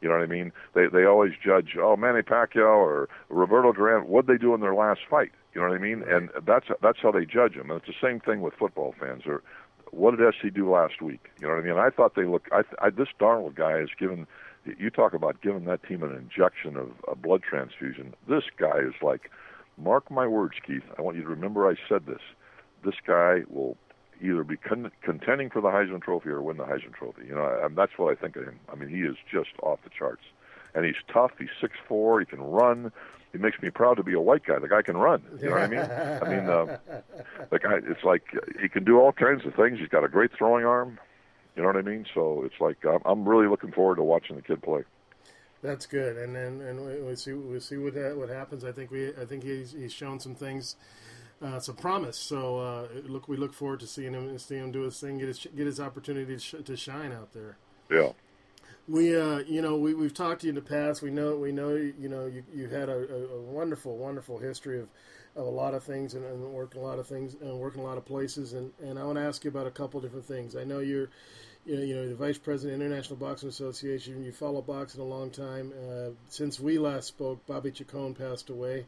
You 0.00 0.08
know 0.08 0.14
what 0.14 0.22
I 0.22 0.26
mean? 0.26 0.52
They 0.74 0.86
they 0.86 1.04
always 1.04 1.32
judge, 1.44 1.76
oh, 1.78 1.96
Manny 1.96 2.22
Pacquiao 2.22 2.76
or 2.76 3.08
Roberto 3.28 3.72
Duran, 3.72 4.06
what 4.06 4.26
they 4.26 4.36
do 4.38 4.54
in 4.54 4.60
their 4.60 4.74
last 4.74 5.00
fight. 5.10 5.32
You 5.54 5.60
know 5.60 5.68
what 5.68 5.76
I 5.76 5.80
mean? 5.80 6.02
And 6.02 6.30
that's 6.46 6.66
that's 6.82 6.98
how 7.00 7.10
they 7.10 7.24
judge 7.24 7.54
them. 7.56 7.70
And 7.70 7.80
it's 7.80 7.86
the 7.86 8.06
same 8.06 8.20
thing 8.20 8.40
with 8.42 8.54
football 8.54 8.94
fans. 8.98 9.22
Or 9.26 9.42
what 9.90 10.16
did 10.16 10.34
SC 10.34 10.52
do 10.54 10.70
last 10.70 11.00
week? 11.00 11.30
You 11.40 11.48
know 11.48 11.54
what 11.54 11.64
I 11.64 11.66
mean? 11.66 11.78
I 11.78 11.90
thought 11.90 12.14
they 12.14 12.24
look. 12.24 12.48
I, 12.52 12.62
I 12.80 12.90
this 12.90 13.08
Darnold 13.18 13.54
guy 13.54 13.78
has 13.78 13.88
given. 13.98 14.26
You 14.64 14.90
talk 14.90 15.14
about 15.14 15.40
giving 15.40 15.64
that 15.64 15.82
team 15.82 16.02
an 16.02 16.14
injection 16.14 16.76
of 16.76 16.90
a 17.10 17.14
blood 17.14 17.42
transfusion. 17.42 18.14
This 18.28 18.44
guy 18.58 18.78
is 18.80 18.94
like, 19.00 19.30
mark 19.78 20.10
my 20.10 20.26
words, 20.26 20.54
Keith. 20.66 20.82
I 20.98 21.02
want 21.02 21.16
you 21.16 21.22
to 21.22 21.28
remember 21.28 21.68
I 21.68 21.76
said 21.88 22.06
this. 22.06 22.20
This 22.84 22.96
guy 23.06 23.44
will 23.48 23.78
either 24.20 24.44
be 24.44 24.56
con- 24.56 24.90
contending 25.00 25.48
for 25.48 25.62
the 25.62 25.68
Heisman 25.68 26.02
Trophy 26.02 26.28
or 26.28 26.42
win 26.42 26.58
the 26.58 26.64
Heisman 26.64 26.92
Trophy. 26.92 27.22
You 27.26 27.34
know, 27.34 27.60
and 27.62 27.76
that's 27.76 27.92
what 27.96 28.10
I 28.10 28.20
think 28.20 28.36
of 28.36 28.44
him. 28.44 28.58
I 28.70 28.74
mean, 28.74 28.88
he 28.88 29.02
is 29.02 29.16
just 29.30 29.50
off 29.62 29.78
the 29.84 29.90
charts, 29.90 30.24
and 30.74 30.84
he's 30.84 30.96
tough. 31.12 31.32
He's 31.38 31.48
six 31.60 31.74
four. 31.86 32.20
He 32.20 32.26
can 32.26 32.40
run. 32.42 32.92
He 33.32 33.38
makes 33.38 33.60
me 33.60 33.70
proud 33.70 33.98
to 33.98 34.02
be 34.02 34.14
a 34.14 34.20
white 34.20 34.44
guy. 34.44 34.58
The 34.58 34.68
guy 34.68 34.82
can 34.82 34.96
run. 34.96 35.22
You 35.40 35.50
know 35.50 35.56
what 35.56 35.62
I 35.62 35.66
mean? 35.66 35.80
I 35.80 36.28
mean, 36.28 36.48
uh, 36.48 36.78
the 37.50 37.58
guy. 37.58 37.80
It's 37.86 38.02
like 38.02 38.22
he 38.60 38.68
can 38.68 38.84
do 38.84 38.98
all 38.98 39.12
kinds 39.12 39.44
of 39.44 39.54
things. 39.54 39.78
He's 39.78 39.88
got 39.88 40.04
a 40.04 40.08
great 40.08 40.30
throwing 40.36 40.64
arm. 40.64 40.98
You 41.54 41.62
know 41.62 41.68
what 41.68 41.76
I 41.76 41.82
mean? 41.82 42.06
So 42.14 42.42
it's 42.44 42.60
like 42.60 42.84
I'm, 42.86 43.00
I'm 43.04 43.28
really 43.28 43.48
looking 43.48 43.72
forward 43.72 43.96
to 43.96 44.02
watching 44.02 44.36
the 44.36 44.42
kid 44.42 44.62
play. 44.62 44.84
That's 45.62 45.86
good, 45.86 46.16
and 46.16 46.36
then 46.36 46.60
and 46.60 47.06
we, 47.06 47.16
see 47.16 47.32
we 47.32 47.58
see 47.58 47.76
what 47.76 47.94
ha- 47.94 48.14
what 48.14 48.28
happens. 48.28 48.64
I 48.64 48.70
think 48.72 48.90
we 48.90 49.08
I 49.08 49.24
think 49.24 49.42
he's 49.42 49.72
he's 49.72 49.92
shown 49.92 50.20
some 50.20 50.36
things, 50.36 50.76
uh, 51.42 51.58
some 51.58 51.74
promise. 51.74 52.16
So 52.16 52.58
uh, 52.58 52.86
look, 53.06 53.26
we 53.26 53.36
look 53.36 53.52
forward 53.52 53.80
to 53.80 53.86
seeing 53.88 54.14
him 54.14 54.38
seeing 54.38 54.62
him 54.62 54.72
do 54.72 54.82
his 54.82 55.00
thing, 55.00 55.18
get 55.18 55.26
his 55.26 55.44
get 55.56 55.66
his 55.66 55.80
opportunity 55.80 56.34
to, 56.34 56.38
sh- 56.38 56.64
to 56.64 56.76
shine 56.76 57.12
out 57.12 57.32
there. 57.32 57.58
Yeah. 57.90 58.12
We 58.88 59.16
uh, 59.16 59.40
you 59.40 59.62
know 59.62 59.76
we 59.76 59.94
we've 59.94 60.14
talked 60.14 60.40
to 60.40 60.46
you 60.46 60.50
in 60.50 60.54
the 60.54 60.62
past. 60.62 61.02
We 61.02 61.10
know 61.10 61.36
we 61.36 61.52
know 61.52 61.74
you 61.74 62.08
know 62.08 62.26
you 62.26 62.42
you've 62.54 62.72
had 62.72 62.88
a, 62.88 62.96
a, 63.34 63.40
wonderful 63.40 63.96
wonderful 63.96 64.38
history 64.38 64.80
of. 64.80 64.88
Of 65.36 65.46
a 65.46 65.50
lot 65.50 65.72
of 65.72 65.84
things 65.84 66.14
and, 66.14 66.24
and 66.24 66.40
working 66.52 66.80
a 66.80 66.84
lot 66.84 66.98
of 66.98 67.06
things 67.06 67.36
and 67.40 67.60
working 67.60 67.80
a 67.80 67.84
lot 67.84 67.96
of 67.96 68.04
places 68.04 68.54
and, 68.54 68.72
and 68.82 68.98
I 68.98 69.04
want 69.04 69.18
to 69.18 69.22
ask 69.22 69.44
you 69.44 69.50
about 69.50 69.68
a 69.68 69.70
couple 69.70 70.00
different 70.00 70.24
things. 70.24 70.56
I 70.56 70.64
know 70.64 70.80
you're 70.80 71.10
you 71.68 71.76
know, 71.76 71.82
you 71.82 71.94
know, 71.94 72.08
the 72.08 72.14
vice 72.14 72.38
president, 72.38 72.80
International 72.80 73.16
Boxing 73.16 73.48
Association. 73.48 74.24
You 74.24 74.32
follow 74.32 74.62
boxing 74.62 75.02
a 75.02 75.04
long 75.04 75.30
time. 75.30 75.72
Uh, 75.72 76.10
since 76.28 76.58
we 76.58 76.78
last 76.78 77.08
spoke, 77.08 77.44
Bobby 77.46 77.70
Chacon 77.70 78.14
passed 78.14 78.48
away. 78.48 78.86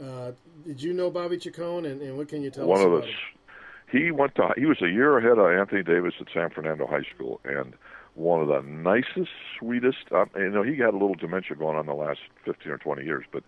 Uh, 0.00 0.32
did 0.66 0.82
you 0.82 0.92
know 0.92 1.10
Bobby 1.10 1.38
Chacon, 1.38 1.86
and, 1.86 2.02
and 2.02 2.16
what 2.18 2.28
can 2.28 2.42
you 2.42 2.50
tell 2.50 2.66
One 2.66 2.80
us 2.80 2.86
of 2.86 2.92
about 2.92 3.04
us. 3.04 3.10
him? 3.10 4.02
He 4.02 4.10
went 4.10 4.34
to. 4.36 4.50
He 4.56 4.66
was 4.66 4.80
a 4.82 4.88
year 4.88 5.18
ahead 5.18 5.38
of 5.38 5.46
Anthony 5.58 5.82
Davis 5.82 6.14
at 6.20 6.26
San 6.32 6.50
Fernando 6.50 6.86
High 6.86 7.04
School, 7.14 7.40
and 7.44 7.72
one 8.14 8.40
of 8.40 8.48
the 8.48 8.60
nicest, 8.62 9.30
sweetest. 9.58 10.12
Um, 10.12 10.30
you 10.36 10.50
know, 10.50 10.62
he 10.62 10.76
had 10.76 10.90
a 10.90 10.98
little 10.98 11.14
dementia 11.14 11.56
going 11.56 11.76
on 11.76 11.86
the 11.86 11.94
last 11.94 12.20
fifteen 12.44 12.72
or 12.72 12.78
twenty 12.78 13.04
years, 13.04 13.24
but 13.32 13.42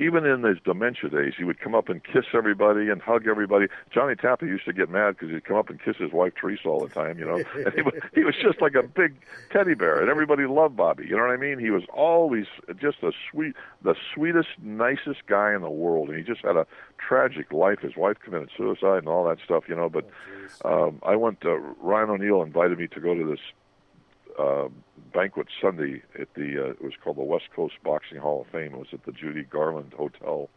even 0.00 0.24
in 0.24 0.42
his 0.42 0.56
dementia 0.64 1.10
days, 1.10 1.34
he 1.36 1.44
would 1.44 1.60
come 1.60 1.74
up 1.74 1.88
and 1.88 2.02
kiss 2.02 2.24
everybody 2.32 2.88
and 2.88 3.02
hug 3.02 3.26
everybody. 3.26 3.66
Johnny 3.92 4.14
Tapia 4.16 4.48
used 4.48 4.64
to 4.64 4.72
get 4.72 4.88
mad 4.88 5.16
because 5.16 5.30
he'd 5.30 5.44
come 5.44 5.56
up 5.56 5.68
and 5.68 5.80
kiss 5.80 5.96
his 5.98 6.10
wife 6.10 6.32
Teresa 6.40 6.68
all 6.68 6.80
the 6.80 6.88
time, 6.88 7.18
you 7.18 7.26
know. 7.26 7.36
and 7.54 7.74
he 7.74 7.82
was, 7.82 7.94
he 8.14 8.24
was 8.24 8.34
just 8.42 8.60
like 8.62 8.74
a 8.74 8.82
big 8.82 9.14
teddy 9.52 9.74
bear, 9.74 10.00
and 10.00 10.08
everybody 10.08 10.46
loved 10.46 10.76
Bobby. 10.76 11.04
You 11.04 11.16
know 11.16 11.22
what 11.22 11.32
I 11.32 11.36
mean? 11.36 11.58
He 11.58 11.70
was 11.70 11.82
always 11.92 12.46
just 12.80 13.02
a 13.02 13.12
sweet, 13.30 13.54
the 13.82 13.94
sweetest, 14.14 14.48
nicest 14.62 15.26
guy 15.26 15.54
in 15.54 15.60
the 15.60 15.70
world, 15.70 16.08
and 16.08 16.16
he 16.16 16.24
just 16.24 16.42
had 16.42 16.56
a 16.56 16.66
tragic 16.98 17.52
life. 17.52 17.80
His 17.80 17.96
wife 17.96 18.16
committed 18.24 18.50
suicide 18.56 18.98
and 18.98 19.08
all 19.08 19.28
that 19.28 19.38
stuff, 19.44 19.64
you 19.68 19.76
know. 19.76 19.90
But 19.90 20.08
um, 20.64 21.00
I 21.02 21.16
went. 21.16 21.44
Uh, 21.44 21.58
Ryan 21.58 22.10
O'Neal 22.10 22.42
invited 22.42 22.78
me 22.78 22.86
to 22.88 23.00
go 23.00 23.14
to 23.14 23.24
this 23.28 23.40
uh, 24.40 24.68
banquet 25.12 25.48
Sunday 25.60 26.02
at 26.18 26.32
the 26.34 26.64
uh, 26.64 26.70
it 26.70 26.82
was 26.82 26.94
called 27.02 27.16
the 27.16 27.22
West 27.22 27.48
Coast 27.54 27.74
Boxing 27.84 28.18
Hall 28.18 28.42
of 28.42 28.46
Fame. 28.48 28.74
It 28.74 28.78
was 28.78 28.88
at 28.92 29.04
the 29.04 29.12
Judy 29.12 29.42
Garland 29.42 29.92
Hotel 29.96 30.48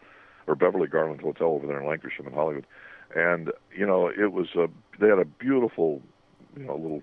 or 0.48 0.56
Beverly 0.56 0.88
Garland 0.88 1.22
Hotel 1.22 1.48
over 1.48 1.68
there 1.68 1.82
in 1.82 1.88
Lankershim 1.88 2.28
in 2.28 2.34
Hollywood. 2.34 2.66
And 3.16 3.52
you 3.76 3.86
know, 3.86 4.08
it 4.08 4.32
was 4.32 4.48
a 4.56 4.68
they 5.00 5.08
had 5.08 5.20
a 5.20 5.26
beautiful 5.26 6.02
you 6.58 6.66
know 6.66 6.76
little 6.76 7.02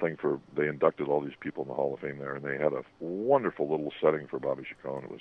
thing 0.00 0.16
for 0.20 0.40
they 0.56 0.66
inducted 0.66 1.08
all 1.08 1.20
these 1.20 1.36
people 1.40 1.62
in 1.62 1.68
the 1.68 1.74
Hall 1.74 1.94
of 1.94 2.00
Fame 2.00 2.18
there, 2.18 2.34
and 2.34 2.44
they 2.44 2.56
had 2.56 2.72
a 2.72 2.82
wonderful 3.00 3.68
little 3.70 3.92
setting 4.00 4.26
for 4.26 4.38
Bobby 4.38 4.64
Chacon. 4.64 5.04
It 5.04 5.10
was 5.10 5.20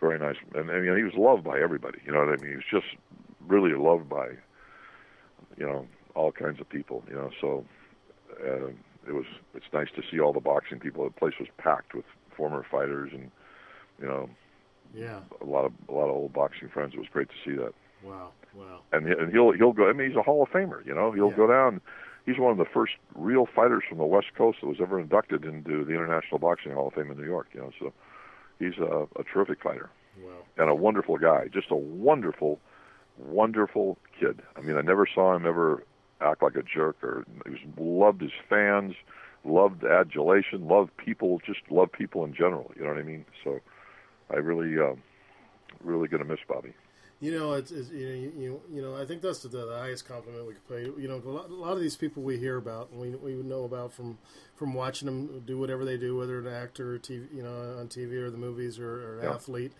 very 0.00 0.18
nice, 0.18 0.36
and, 0.54 0.70
and 0.70 0.84
you 0.84 0.90
know 0.90 0.96
he 0.96 1.04
was 1.04 1.14
loved 1.14 1.44
by 1.44 1.60
everybody. 1.60 1.98
You 2.04 2.12
know 2.12 2.20
what 2.20 2.28
I 2.28 2.36
mean? 2.42 2.50
He 2.50 2.56
was 2.56 2.70
just 2.70 2.96
really 3.46 3.74
loved 3.74 4.08
by 4.08 4.28
you 5.56 5.66
know 5.66 5.86
all 6.14 6.32
kinds 6.32 6.60
of 6.60 6.68
people. 6.68 7.02
You 7.08 7.14
know, 7.14 7.30
so 7.40 7.64
uh, 8.44 8.70
it 9.06 9.12
was 9.14 9.26
it's 9.54 9.66
nice 9.72 9.88
to 9.96 10.02
see 10.10 10.20
all 10.20 10.32
the 10.32 10.40
boxing 10.40 10.78
people. 10.80 11.04
The 11.04 11.10
place 11.10 11.34
was 11.38 11.48
packed 11.58 11.94
with 11.94 12.04
former 12.36 12.64
fighters 12.70 13.10
and 13.12 13.30
you 14.00 14.06
know 14.06 14.28
Yeah. 14.94 15.20
a 15.40 15.44
lot 15.44 15.64
of 15.64 15.72
a 15.88 15.92
lot 15.92 16.04
of 16.08 16.14
old 16.16 16.32
boxing 16.32 16.68
friends. 16.68 16.94
It 16.94 16.98
was 16.98 17.08
great 17.12 17.28
to 17.28 17.34
see 17.44 17.56
that. 17.56 17.72
Wow. 18.02 18.30
Wow. 18.54 18.80
And 18.92 19.06
and 19.08 19.32
he'll 19.32 19.52
he'll 19.52 19.72
go. 19.72 19.88
I 19.88 19.92
mean, 19.92 20.08
he's 20.08 20.16
a 20.16 20.22
Hall 20.22 20.42
of 20.42 20.48
Famer. 20.50 20.84
You 20.86 20.94
know, 20.94 21.12
he'll 21.12 21.30
Yeah. 21.30 21.36
go 21.36 21.46
down. 21.46 21.80
He's 22.26 22.38
one 22.38 22.52
of 22.52 22.58
the 22.58 22.64
first 22.64 22.94
real 23.14 23.44
fighters 23.46 23.82
from 23.88 23.98
the 23.98 24.04
West 24.06 24.28
Coast 24.34 24.58
that 24.62 24.66
was 24.66 24.80
ever 24.80 24.98
inducted 24.98 25.44
into 25.44 25.84
the 25.84 25.92
International 25.92 26.38
Boxing 26.38 26.72
Hall 26.72 26.88
of 26.88 26.94
Fame 26.94 27.10
in 27.10 27.18
New 27.18 27.24
York. 27.26 27.48
You 27.52 27.60
know, 27.60 27.70
so 27.78 27.92
he's 28.58 28.78
a, 28.78 29.06
a 29.20 29.24
terrific 29.24 29.62
fighter 29.62 29.90
Wow. 30.22 30.30
and 30.56 30.70
a 30.70 30.74
wonderful 30.74 31.18
guy. 31.18 31.48
Just 31.52 31.70
a 31.70 31.76
wonderful, 31.76 32.60
wonderful 33.18 33.98
kid. 34.18 34.40
I 34.56 34.60
mean, 34.60 34.76
I 34.76 34.80
never 34.80 35.06
saw 35.12 35.34
him 35.34 35.46
ever 35.46 35.82
act 36.24 36.42
like 36.42 36.56
a 36.56 36.62
jerk 36.62 36.96
or 37.02 37.24
he 37.44 37.50
was 37.50 37.60
loved 37.78 38.20
his 38.20 38.32
fans, 38.48 38.94
loved 39.44 39.84
adulation, 39.84 40.66
loved 40.66 40.96
people, 40.96 41.40
just 41.44 41.60
loved 41.70 41.92
people 41.92 42.24
in 42.24 42.34
general. 42.34 42.70
You 42.76 42.82
know 42.82 42.88
what 42.88 42.98
I 42.98 43.02
mean? 43.02 43.24
So 43.42 43.60
I 44.30 44.36
really, 44.36 44.78
um, 44.80 45.02
really 45.82 46.08
gonna 46.08 46.24
miss 46.24 46.40
Bobby. 46.48 46.72
You 47.20 47.38
know, 47.38 47.52
it's, 47.54 47.70
it's 47.70 47.90
you, 47.90 48.06
know, 48.08 48.14
you, 48.14 48.32
you 48.36 48.60
you 48.74 48.82
know, 48.82 49.00
I 49.00 49.06
think 49.06 49.22
that's 49.22 49.42
the, 49.42 49.48
the 49.48 49.78
highest 49.78 50.06
compliment 50.06 50.46
we 50.46 50.54
could 50.54 50.68
pay. 50.68 51.00
You 51.00 51.08
know, 51.08 51.22
a 51.24 51.30
lot, 51.30 51.48
a 51.48 51.54
lot 51.54 51.72
of 51.72 51.80
these 51.80 51.96
people 51.96 52.22
we 52.22 52.38
hear 52.38 52.56
about, 52.56 52.90
and 52.90 53.00
we 53.00 53.10
we 53.14 53.42
know 53.42 53.64
about 53.64 53.92
from 53.92 54.18
from 54.56 54.74
watching 54.74 55.06
them 55.06 55.42
do 55.46 55.58
whatever 55.58 55.84
they 55.84 55.96
do, 55.96 56.16
whether 56.16 56.38
an 56.40 56.52
actor, 56.52 56.94
or 56.94 56.98
TV, 56.98 57.32
you 57.34 57.42
know, 57.42 57.76
on 57.78 57.88
TV 57.88 58.14
or 58.14 58.30
the 58.30 58.36
movies, 58.36 58.78
or, 58.78 59.20
or 59.20 59.24
Yeah. 59.24 59.34
athlete, 59.34 59.72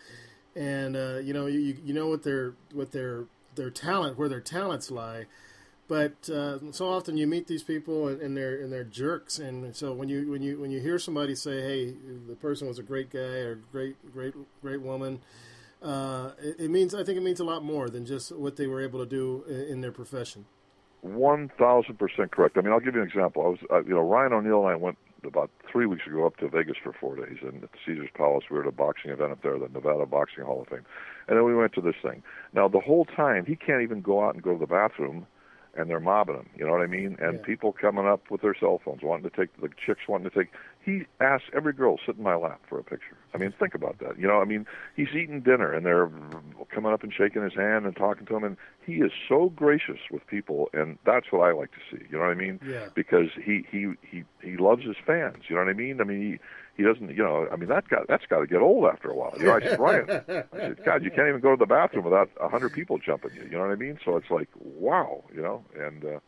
and 0.54 0.96
uh, 0.96 1.18
you 1.18 1.34
know, 1.34 1.46
you 1.46 1.76
you 1.84 1.92
know 1.92 2.06
what 2.08 2.22
their 2.22 2.54
what 2.72 2.92
their 2.92 3.24
their 3.56 3.70
talent, 3.70 4.16
where 4.16 4.28
their 4.28 4.40
talents 4.40 4.90
lie. 4.90 5.26
But 5.86 6.30
uh, 6.30 6.72
so 6.72 6.88
often 6.88 7.18
you 7.18 7.26
meet 7.26 7.46
these 7.46 7.62
people 7.62 8.08
and, 8.08 8.34
they're 8.34 8.62
and 8.62 8.72
they're 8.72 8.84
jerks, 8.84 9.38
and 9.38 9.76
so 9.76 9.92
when 9.92 10.08
you 10.08 10.30
when 10.30 10.40
you 10.40 10.58
when 10.58 10.70
you 10.70 10.80
hear 10.80 10.98
somebody 10.98 11.34
say, 11.34 11.60
"Hey, 11.60 11.94
the 12.26 12.36
person 12.36 12.66
was 12.66 12.78
a 12.78 12.82
great 12.82 13.10
guy 13.10 13.44
or 13.44 13.56
great 13.70 13.96
great 14.14 14.34
great 14.62 14.80
woman," 14.80 15.20
uh, 15.82 16.30
it, 16.42 16.56
it 16.58 16.70
means 16.70 16.94
I 16.94 17.04
think 17.04 17.18
it 17.18 17.22
means 17.22 17.38
a 17.38 17.44
lot 17.44 17.62
more 17.62 17.90
than 17.90 18.06
just 18.06 18.32
what 18.32 18.56
they 18.56 18.66
were 18.66 18.80
able 18.80 18.98
to 19.00 19.06
do 19.06 19.44
in, 19.46 19.60
in 19.60 19.80
their 19.82 19.92
profession. 19.92 20.46
One 21.02 21.50
thousand 21.58 21.98
percent 21.98 22.30
correct. 22.30 22.56
I 22.56 22.62
mean, 22.62 22.72
I'll 22.72 22.80
give 22.80 22.94
you 22.94 23.02
an 23.02 23.06
example. 23.06 23.42
I 23.44 23.48
was, 23.48 23.58
uh, 23.70 23.84
you 23.84 23.92
know, 23.94 24.00
Ryan 24.00 24.32
O'Neal 24.32 24.60
and 24.60 24.68
I 24.68 24.76
went 24.76 24.96
about 25.22 25.50
three 25.70 25.84
weeks 25.84 26.06
ago 26.06 26.26
up 26.26 26.38
to 26.38 26.48
Vegas 26.48 26.76
for 26.82 26.94
four 26.94 27.16
days, 27.16 27.38
and 27.42 27.62
at 27.62 27.72
the 27.72 27.78
Caesar's 27.84 28.08
Palace, 28.14 28.44
we 28.50 28.56
were 28.56 28.62
at 28.62 28.68
a 28.68 28.72
boxing 28.72 29.10
event 29.10 29.32
up 29.32 29.42
there, 29.42 29.58
the 29.58 29.68
Nevada 29.68 30.06
Boxing 30.06 30.44
Hall 30.44 30.62
of 30.62 30.68
Fame, 30.68 30.84
and 31.28 31.36
then 31.36 31.44
we 31.44 31.54
went 31.54 31.74
to 31.74 31.80
this 31.82 31.94
thing. 32.02 32.22
Now, 32.54 32.68
the 32.68 32.80
whole 32.80 33.04
time, 33.04 33.44
he 33.44 33.56
can't 33.56 33.82
even 33.82 34.00
go 34.00 34.24
out 34.24 34.34
and 34.34 34.42
go 34.42 34.54
to 34.54 34.58
the 34.58 34.66
bathroom, 34.66 35.26
and 35.76 35.88
they're 35.90 36.00
mobbing 36.00 36.36
him. 36.36 36.48
You 36.56 36.64
know 36.66 36.72
what 36.72 36.82
I 36.82 36.86
mean? 36.86 37.16
And 37.20 37.38
Yeah. 37.38 37.44
people 37.44 37.72
coming 37.72 38.06
up 38.06 38.30
with 38.30 38.42
their 38.42 38.54
cell 38.54 38.80
phones, 38.84 39.02
wanting 39.02 39.28
to 39.28 39.36
take 39.36 39.54
the 39.60 39.68
chicks, 39.84 40.06
wanting 40.08 40.30
to 40.30 40.36
take. 40.36 40.48
He 40.84 41.06
asks 41.20 41.48
every 41.54 41.72
girl 41.72 41.98
sit 42.04 42.16
in 42.16 42.22
my 42.22 42.34
lap 42.34 42.60
for 42.68 42.78
a 42.78 42.84
picture. 42.84 43.16
I 43.34 43.38
mean, 43.38 43.52
think 43.58 43.74
about 43.74 43.98
that. 43.98 44.18
You 44.18 44.26
know, 44.28 44.40
I 44.40 44.44
mean, 44.44 44.66
he's 44.94 45.08
eating 45.14 45.40
dinner, 45.40 45.72
and 45.72 45.84
they're 45.86 46.10
coming 46.70 46.92
up 46.92 47.02
and 47.02 47.12
shaking 47.12 47.42
his 47.42 47.54
hand 47.54 47.86
and 47.86 47.96
talking 47.96 48.26
to 48.26 48.36
him, 48.36 48.44
and 48.44 48.56
he 48.84 48.96
is 48.96 49.12
so 49.28 49.48
gracious 49.56 50.00
with 50.10 50.26
people, 50.26 50.68
and 50.72 50.98
that's 51.04 51.32
what 51.32 51.40
I 51.40 51.52
like 51.52 51.70
to 51.72 51.78
see. 51.90 52.04
You 52.10 52.18
know 52.18 52.24
what 52.24 52.30
I 52.30 52.34
mean? 52.34 52.60
Yeah. 52.66 52.88
because 52.94 53.30
he 53.42 53.64
he 53.70 53.92
he 54.02 54.24
he 54.42 54.56
loves 54.56 54.84
his 54.84 54.96
fans. 55.04 55.44
You 55.48 55.56
know 55.56 55.62
what 55.62 55.70
I 55.70 55.74
mean? 55.74 56.00
I 56.00 56.04
mean 56.04 56.20
he 56.32 56.38
he 56.76 56.82
doesn't. 56.82 57.10
You 57.10 57.22
know, 57.22 57.48
I 57.52 57.56
mean 57.56 57.68
that 57.68 57.88
got 57.88 58.08
that's 58.08 58.26
got 58.26 58.40
to 58.40 58.46
get 58.46 58.60
old 58.60 58.84
after 58.86 59.10
a 59.10 59.14
while. 59.14 59.34
You 59.38 59.46
know, 59.46 59.56
I 59.56 59.60
said 59.60 59.78
Ryan, 59.78 60.10
I 60.10 60.58
said 60.58 60.84
God, 60.84 61.04
you 61.04 61.10
can't 61.10 61.28
even 61.28 61.40
go 61.40 61.50
to 61.50 61.56
the 61.56 61.66
bathroom 61.66 62.04
without 62.04 62.30
a 62.40 62.48
hundred 62.48 62.72
people 62.72 62.98
jumping 62.98 63.30
you. 63.34 63.44
You 63.44 63.50
know 63.50 63.60
what 63.60 63.70
I 63.70 63.76
mean? 63.76 63.98
So 64.04 64.16
it's 64.16 64.30
like 64.30 64.48
wow, 64.56 65.24
you 65.34 65.42
know, 65.42 65.64
and 65.76 66.04
uh, 66.04 66.18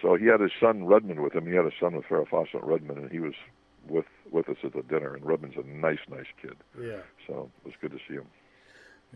so 0.00 0.14
he 0.14 0.26
had 0.26 0.40
his 0.40 0.52
son 0.60 0.86
Redmond 0.86 1.20
with 1.20 1.34
him. 1.34 1.46
He 1.46 1.54
had 1.54 1.64
a 1.64 1.72
son 1.80 1.96
with 1.96 2.06
Farrah 2.06 2.28
Fawcett 2.28 2.62
Redmond, 2.62 2.98
and 2.98 3.10
he 3.10 3.20
was 3.20 3.34
with 3.88 4.06
with 4.30 4.48
us 4.48 4.56
at 4.64 4.72
the 4.72 4.82
dinner. 4.82 5.14
And 5.14 5.24
Redmond's 5.24 5.56
a 5.56 5.66
nice, 5.66 5.98
nice 6.08 6.26
kid. 6.40 6.56
Yeah. 6.80 7.00
So 7.26 7.50
it 7.64 7.66
was 7.66 7.74
good 7.80 7.92
to 7.92 7.98
see 8.08 8.14
him. 8.14 8.26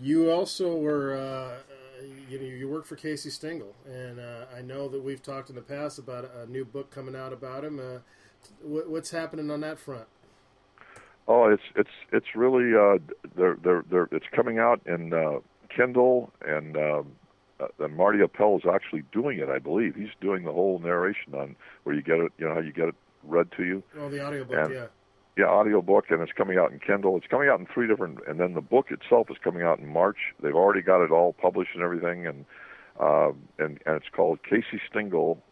You 0.00 0.30
also 0.30 0.74
were, 0.76 1.14
uh, 1.14 1.20
uh, 1.20 2.04
you 2.28 2.38
know, 2.38 2.46
you 2.46 2.68
work 2.68 2.86
for 2.86 2.96
Casey 2.96 3.28
Stengel, 3.28 3.74
and 3.86 4.18
uh, 4.18 4.46
I 4.56 4.62
know 4.62 4.88
that 4.88 5.02
we've 5.02 5.22
talked 5.22 5.50
in 5.50 5.54
the 5.54 5.62
past 5.62 5.98
about 5.98 6.30
a 6.34 6.50
new 6.50 6.64
book 6.64 6.90
coming 6.90 7.14
out 7.14 7.32
about 7.32 7.62
him. 7.62 7.78
Uh, 7.78 7.98
what, 8.62 8.88
what's 8.88 9.10
happening 9.10 9.50
on 9.50 9.60
that 9.60 9.78
front? 9.78 10.06
Oh, 11.28 11.48
it's 11.48 11.62
it's 11.76 11.90
it's 12.12 12.34
really 12.34 12.74
uh, 12.76 12.98
they're 13.36 13.56
they're 13.62 13.84
they're 13.90 14.08
it's 14.10 14.26
coming 14.34 14.58
out 14.58 14.80
in 14.86 15.12
uh, 15.12 15.38
Kindle 15.74 16.32
and 16.46 16.76
um, 16.76 17.12
uh, 17.60 17.66
and 17.78 17.96
Marty 17.96 18.20
Appel 18.20 18.56
is 18.56 18.64
actually 18.72 19.02
doing 19.12 19.38
it. 19.38 19.48
I 19.48 19.58
believe 19.58 19.94
he's 19.94 20.14
doing 20.20 20.44
the 20.44 20.52
whole 20.52 20.78
narration 20.80 21.34
on 21.34 21.56
where 21.84 21.94
you 21.94 22.02
get 22.02 22.18
it. 22.18 22.32
You 22.38 22.48
know 22.48 22.54
how 22.54 22.60
you 22.60 22.72
get 22.72 22.88
it 22.88 22.94
read 23.24 23.52
to 23.56 23.64
you. 23.64 23.82
Oh, 23.98 24.08
the 24.08 24.24
audiobook, 24.24 24.56
And- 24.56 24.74
yeah. 24.74 24.86
Yeah, 25.34 25.46
audiobook, 25.46 26.10
and 26.10 26.20
it's 26.20 26.32
coming 26.32 26.58
out 26.58 26.72
in 26.72 26.78
Kindle. 26.78 27.16
It's 27.16 27.26
coming 27.26 27.48
out 27.48 27.58
in 27.58 27.64
three 27.64 27.88
different, 27.88 28.18
and 28.28 28.38
then 28.38 28.52
the 28.52 28.60
book 28.60 28.90
itself 28.90 29.30
is 29.30 29.38
coming 29.42 29.62
out 29.62 29.78
in 29.78 29.86
March. 29.86 30.18
They've 30.42 30.54
already 30.54 30.82
got 30.82 31.02
it 31.02 31.10
all 31.10 31.32
published 31.32 31.70
and 31.72 31.82
everything, 31.82 32.26
and 32.26 32.44
uh, 33.00 33.30
and 33.58 33.80
and 33.86 33.96
it's 33.96 34.10
called 34.14 34.40
Casey 34.42 34.78
Stengel, 34.90 35.42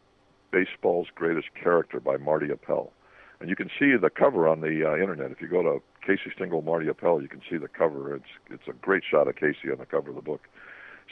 Baseball's 0.50 1.08
Greatest 1.14 1.48
Character 1.54 1.98
by 1.98 2.18
Marty 2.18 2.50
Appel. 2.50 2.92
And 3.40 3.48
you 3.48 3.56
can 3.56 3.70
see 3.78 3.96
the 3.96 4.10
cover 4.10 4.46
on 4.46 4.60
the 4.60 4.86
uh, 4.86 4.96
internet. 4.96 5.30
If 5.30 5.40
you 5.40 5.48
go 5.48 5.62
to 5.62 5.82
Casey 6.06 6.30
Stengel, 6.34 6.62
Marty 6.62 6.88
Appel, 6.88 7.22
you 7.22 7.28
can 7.28 7.40
see 7.48 7.56
the 7.56 7.68
cover. 7.68 8.14
It's 8.14 8.24
it's 8.50 8.68
a 8.68 8.72
great 8.72 9.02
shot 9.10 9.28
of 9.28 9.36
Casey 9.36 9.70
on 9.72 9.78
the 9.78 9.86
cover 9.86 10.10
of 10.10 10.16
the 10.16 10.22
book. 10.22 10.42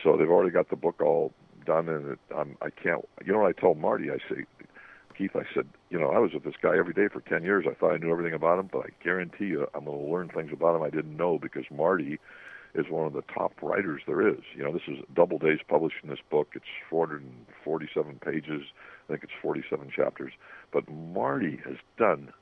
So 0.02 0.16
they've 0.16 0.28
already 0.28 0.50
got 0.50 0.68
the 0.68 0.76
book 0.76 1.00
all 1.00 1.32
done, 1.64 1.88
and 1.88 2.12
it, 2.12 2.18
I'm, 2.36 2.56
I 2.62 2.70
can't. 2.70 3.06
You 3.24 3.32
know 3.32 3.40
what 3.40 3.56
I 3.56 3.58
told 3.58 3.78
Marty? 3.78 4.10
I 4.10 4.18
say, 4.28 4.44
Keith, 5.16 5.32
I 5.34 5.42
said, 5.54 5.66
you 5.90 5.98
know, 5.98 6.10
I 6.10 6.18
was 6.18 6.32
with 6.32 6.44
this 6.44 6.54
guy 6.62 6.76
every 6.78 6.94
day 6.94 7.08
for 7.12 7.20
10 7.20 7.42
years. 7.42 7.64
I 7.68 7.74
thought 7.74 7.92
I 7.92 7.96
knew 7.96 8.12
everything 8.12 8.34
about 8.34 8.58
him, 8.58 8.68
but 8.70 8.80
I 8.80 8.88
guarantee 9.02 9.46
you 9.46 9.66
I'm 9.74 9.86
going 9.86 9.98
to 9.98 10.12
learn 10.12 10.28
things 10.28 10.52
about 10.52 10.76
him 10.76 10.82
I 10.82 10.90
didn't 10.90 11.16
know 11.16 11.38
because 11.38 11.64
Marty 11.70 12.20
is 12.74 12.86
one 12.90 13.06
of 13.06 13.12
the 13.12 13.22
top 13.22 13.52
writers 13.62 14.02
there 14.06 14.26
is. 14.26 14.40
You 14.54 14.64
know, 14.64 14.72
this 14.72 14.82
is 14.88 14.98
Doubleday's 15.14 15.60
publishing 15.66 16.10
this 16.10 16.20
book. 16.30 16.48
It's 16.54 16.64
447 16.90 18.20
pages. 18.24 18.62
I 19.08 19.12
think 19.12 19.24
it's 19.24 19.32
47 19.40 19.90
chapters. 19.94 20.32
But 20.72 20.88
Marty 20.90 21.58
has 21.64 21.76
done 21.96 22.32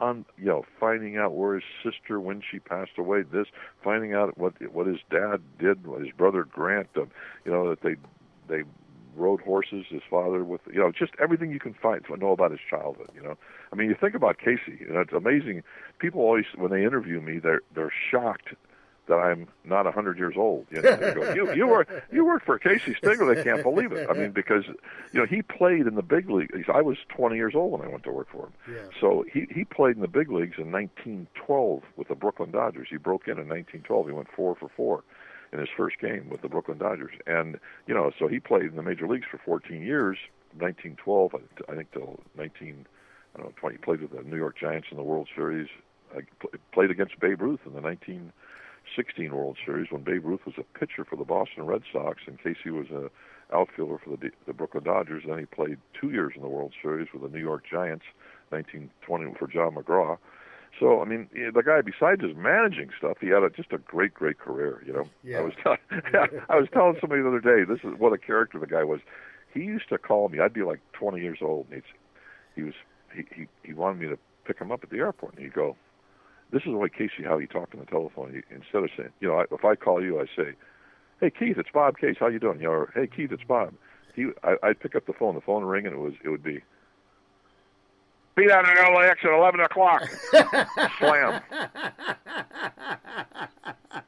on 0.00 0.24
you 0.36 0.46
know 0.46 0.64
finding 0.78 1.16
out 1.16 1.34
where 1.34 1.54
his 1.54 1.64
sister 1.82 2.20
when 2.20 2.42
she 2.50 2.58
passed 2.58 2.98
away 2.98 3.22
this 3.22 3.46
finding 3.82 4.12
out 4.12 4.36
what 4.36 4.52
what 4.72 4.86
his 4.86 4.98
dad 5.10 5.40
did 5.58 5.86
what 5.86 6.00
his 6.02 6.10
brother 6.16 6.44
grant 6.44 6.88
um, 6.96 7.10
you 7.44 7.52
know 7.52 7.68
that 7.70 7.80
they 7.82 7.96
they 8.48 8.62
rode 9.16 9.40
horses 9.40 9.86
his 9.88 10.02
father 10.10 10.44
with 10.44 10.60
you 10.70 10.78
know 10.78 10.92
just 10.92 11.12
everything 11.18 11.50
you 11.50 11.58
can 11.58 11.74
find 11.74 12.04
know 12.18 12.32
about 12.32 12.50
his 12.50 12.60
childhood 12.68 13.08
you 13.14 13.22
know 13.22 13.36
i 13.72 13.76
mean 13.76 13.88
you 13.88 13.96
think 13.98 14.14
about 14.14 14.38
casey 14.38 14.84
and 14.86 14.96
it's 14.96 15.12
amazing 15.12 15.62
people 15.98 16.20
always 16.20 16.44
when 16.56 16.70
they 16.70 16.84
interview 16.84 17.20
me 17.20 17.38
they're 17.38 17.62
they're 17.74 17.92
shocked 18.10 18.50
that 19.08 19.14
I'm 19.16 19.48
not 19.64 19.86
a 19.86 19.92
hundred 19.92 20.18
years 20.18 20.34
old. 20.36 20.66
You 20.70 20.82
know, 20.82 21.14
go, 21.14 21.34
you 21.34 21.52
you 21.54 21.66
work 21.66 21.88
you 22.12 22.24
worked 22.24 22.46
for 22.46 22.58
Casey 22.58 22.94
Stengel. 22.94 23.26
They 23.26 23.42
can't 23.42 23.62
believe 23.62 23.92
it. 23.92 24.08
I 24.10 24.14
mean, 24.14 24.32
because 24.32 24.64
you 25.12 25.20
know 25.20 25.26
he 25.26 25.42
played 25.42 25.86
in 25.86 25.94
the 25.94 26.02
big 26.02 26.28
league. 26.28 26.50
I 26.72 26.82
was 26.82 26.98
20 27.08 27.36
years 27.36 27.54
old 27.54 27.72
when 27.72 27.82
I 27.82 27.90
went 27.90 28.04
to 28.04 28.12
work 28.12 28.28
for 28.30 28.46
him. 28.46 28.52
Yeah. 28.68 29.00
So 29.00 29.24
he 29.32 29.46
he 29.50 29.64
played 29.64 29.96
in 29.96 30.02
the 30.02 30.08
big 30.08 30.30
leagues 30.30 30.58
in 30.58 30.72
1912 30.72 31.82
with 31.96 32.08
the 32.08 32.14
Brooklyn 32.14 32.50
Dodgers. 32.50 32.88
He 32.90 32.96
broke 32.96 33.26
in 33.26 33.38
in 33.38 33.48
1912. 33.48 34.06
He 34.06 34.12
went 34.12 34.28
four 34.34 34.54
for 34.54 34.68
four, 34.76 35.04
in 35.52 35.58
his 35.58 35.68
first 35.76 35.98
game 35.98 36.28
with 36.30 36.42
the 36.42 36.48
Brooklyn 36.48 36.78
Dodgers. 36.78 37.14
And 37.26 37.58
you 37.86 37.94
know, 37.94 38.10
so 38.18 38.28
he 38.28 38.40
played 38.40 38.64
in 38.64 38.76
the 38.76 38.82
major 38.82 39.08
leagues 39.08 39.26
for 39.30 39.38
14 39.38 39.82
years, 39.82 40.18
1912, 40.58 41.34
I 41.68 41.74
think 41.74 41.92
till 41.92 42.20
19, 42.36 42.86
I 43.34 43.38
don't 43.38 43.46
know, 43.46 43.52
20. 43.56 43.76
He 43.76 43.78
played 43.78 44.00
with 44.00 44.12
the 44.12 44.28
New 44.28 44.36
York 44.36 44.58
Giants 44.58 44.88
in 44.90 44.96
the 44.96 45.02
World 45.02 45.28
Series. 45.34 45.68
I 46.16 46.20
played 46.72 46.90
against 46.90 47.18
Babe 47.20 47.42
Ruth 47.42 47.60
in 47.66 47.74
the 47.74 47.80
1916 48.94 49.34
World 49.34 49.56
Series 49.64 49.90
when 49.90 50.02
Babe 50.02 50.24
Ruth 50.24 50.46
was 50.46 50.54
a 50.58 50.78
pitcher 50.78 51.04
for 51.04 51.16
the 51.16 51.24
Boston 51.24 51.66
Red 51.66 51.82
Sox 51.92 52.22
and 52.26 52.38
Casey 52.42 52.70
was 52.70 52.86
a 52.90 53.10
outfielder 53.54 53.98
for 54.02 54.10
the 54.16 54.30
the 54.46 54.52
Brooklyn 54.52 54.84
Dodgers. 54.84 55.24
Then 55.26 55.38
he 55.38 55.44
played 55.46 55.78
two 56.00 56.10
years 56.10 56.32
in 56.36 56.42
the 56.42 56.48
World 56.48 56.72
Series 56.82 57.08
with 57.12 57.22
the 57.22 57.28
New 57.28 57.42
York 57.42 57.64
Giants, 57.70 58.04
1920 58.50 59.34
for 59.38 59.46
John 59.46 59.74
McGraw. 59.74 60.18
So 60.78 61.00
I 61.00 61.04
mean, 61.04 61.28
the 61.32 61.62
guy 61.62 61.80
besides 61.80 62.22
his 62.22 62.36
managing 62.36 62.90
stuff, 62.98 63.18
he 63.20 63.28
had 63.28 63.42
a, 63.42 63.50
just 63.50 63.72
a 63.72 63.78
great, 63.78 64.14
great 64.14 64.38
career. 64.38 64.82
You 64.86 64.92
know, 64.92 65.08
Yeah. 65.22 65.38
I 65.38 65.42
was 65.42 65.54
t- 65.56 65.98
I 66.48 66.56
was 66.56 66.68
telling 66.72 66.96
somebody 67.00 67.22
the 67.22 67.28
other 67.28 67.40
day, 67.40 67.64
this 67.64 67.80
is 67.84 67.98
what 67.98 68.12
a 68.12 68.18
character 68.18 68.58
the 68.58 68.66
guy 68.66 68.84
was. 68.84 69.00
He 69.52 69.60
used 69.60 69.88
to 69.88 69.98
call 69.98 70.28
me. 70.28 70.38
I'd 70.40 70.52
be 70.52 70.62
like 70.62 70.80
20 70.92 71.20
years 71.20 71.38
old, 71.40 71.66
and 71.70 71.76
he'd, 71.76 71.84
he 72.54 72.62
was 72.62 72.74
he, 73.14 73.24
he 73.34 73.46
he 73.62 73.72
wanted 73.72 74.00
me 74.00 74.08
to 74.08 74.18
pick 74.44 74.58
him 74.60 74.70
up 74.70 74.82
at 74.84 74.90
the 74.90 74.98
airport, 74.98 75.34
and 75.34 75.42
he'd 75.42 75.54
go, 75.54 75.76
"This 76.50 76.62
is 76.62 76.72
the 76.72 76.76
way 76.76 76.88
Casey 76.88 77.24
how 77.24 77.38
he 77.38 77.46
talked 77.46 77.74
on 77.74 77.80
the 77.80 77.86
telephone. 77.86 78.32
He, 78.32 78.54
instead 78.54 78.84
of 78.84 78.90
saying, 78.96 79.10
you 79.20 79.28
know, 79.28 79.40
I, 79.40 79.44
if 79.50 79.64
I 79.64 79.74
call 79.74 80.02
you, 80.02 80.20
I 80.20 80.26
say, 80.36 80.52
"Hey 81.20 81.30
Keith, 81.30 81.58
it's 81.58 81.70
Bob 81.72 81.98
Case. 81.98 82.16
How 82.18 82.28
you 82.28 82.38
doing?" 82.38 82.58
You 82.60 82.66
know, 82.66 82.72
or, 82.72 82.92
"Hey 82.94 83.06
Keith, 83.06 83.32
it's 83.32 83.44
Bob." 83.44 83.74
He 84.14 84.30
I, 84.42 84.56
I'd 84.62 84.80
pick 84.80 84.94
up 84.96 85.06
the 85.06 85.12
phone, 85.12 85.34
the 85.34 85.40
phone 85.40 85.64
would 85.64 85.70
ring, 85.70 85.86
and 85.86 85.94
it 85.94 85.98
was 85.98 86.14
it 86.24 86.28
would 86.28 86.42
be. 86.42 86.62
Be 88.36 88.48
down 88.48 88.66
in 88.68 88.94
LAX 88.94 89.20
at 89.24 89.30
11 89.30 89.60
o'clock. 89.60 90.02
Slam. 90.98 91.40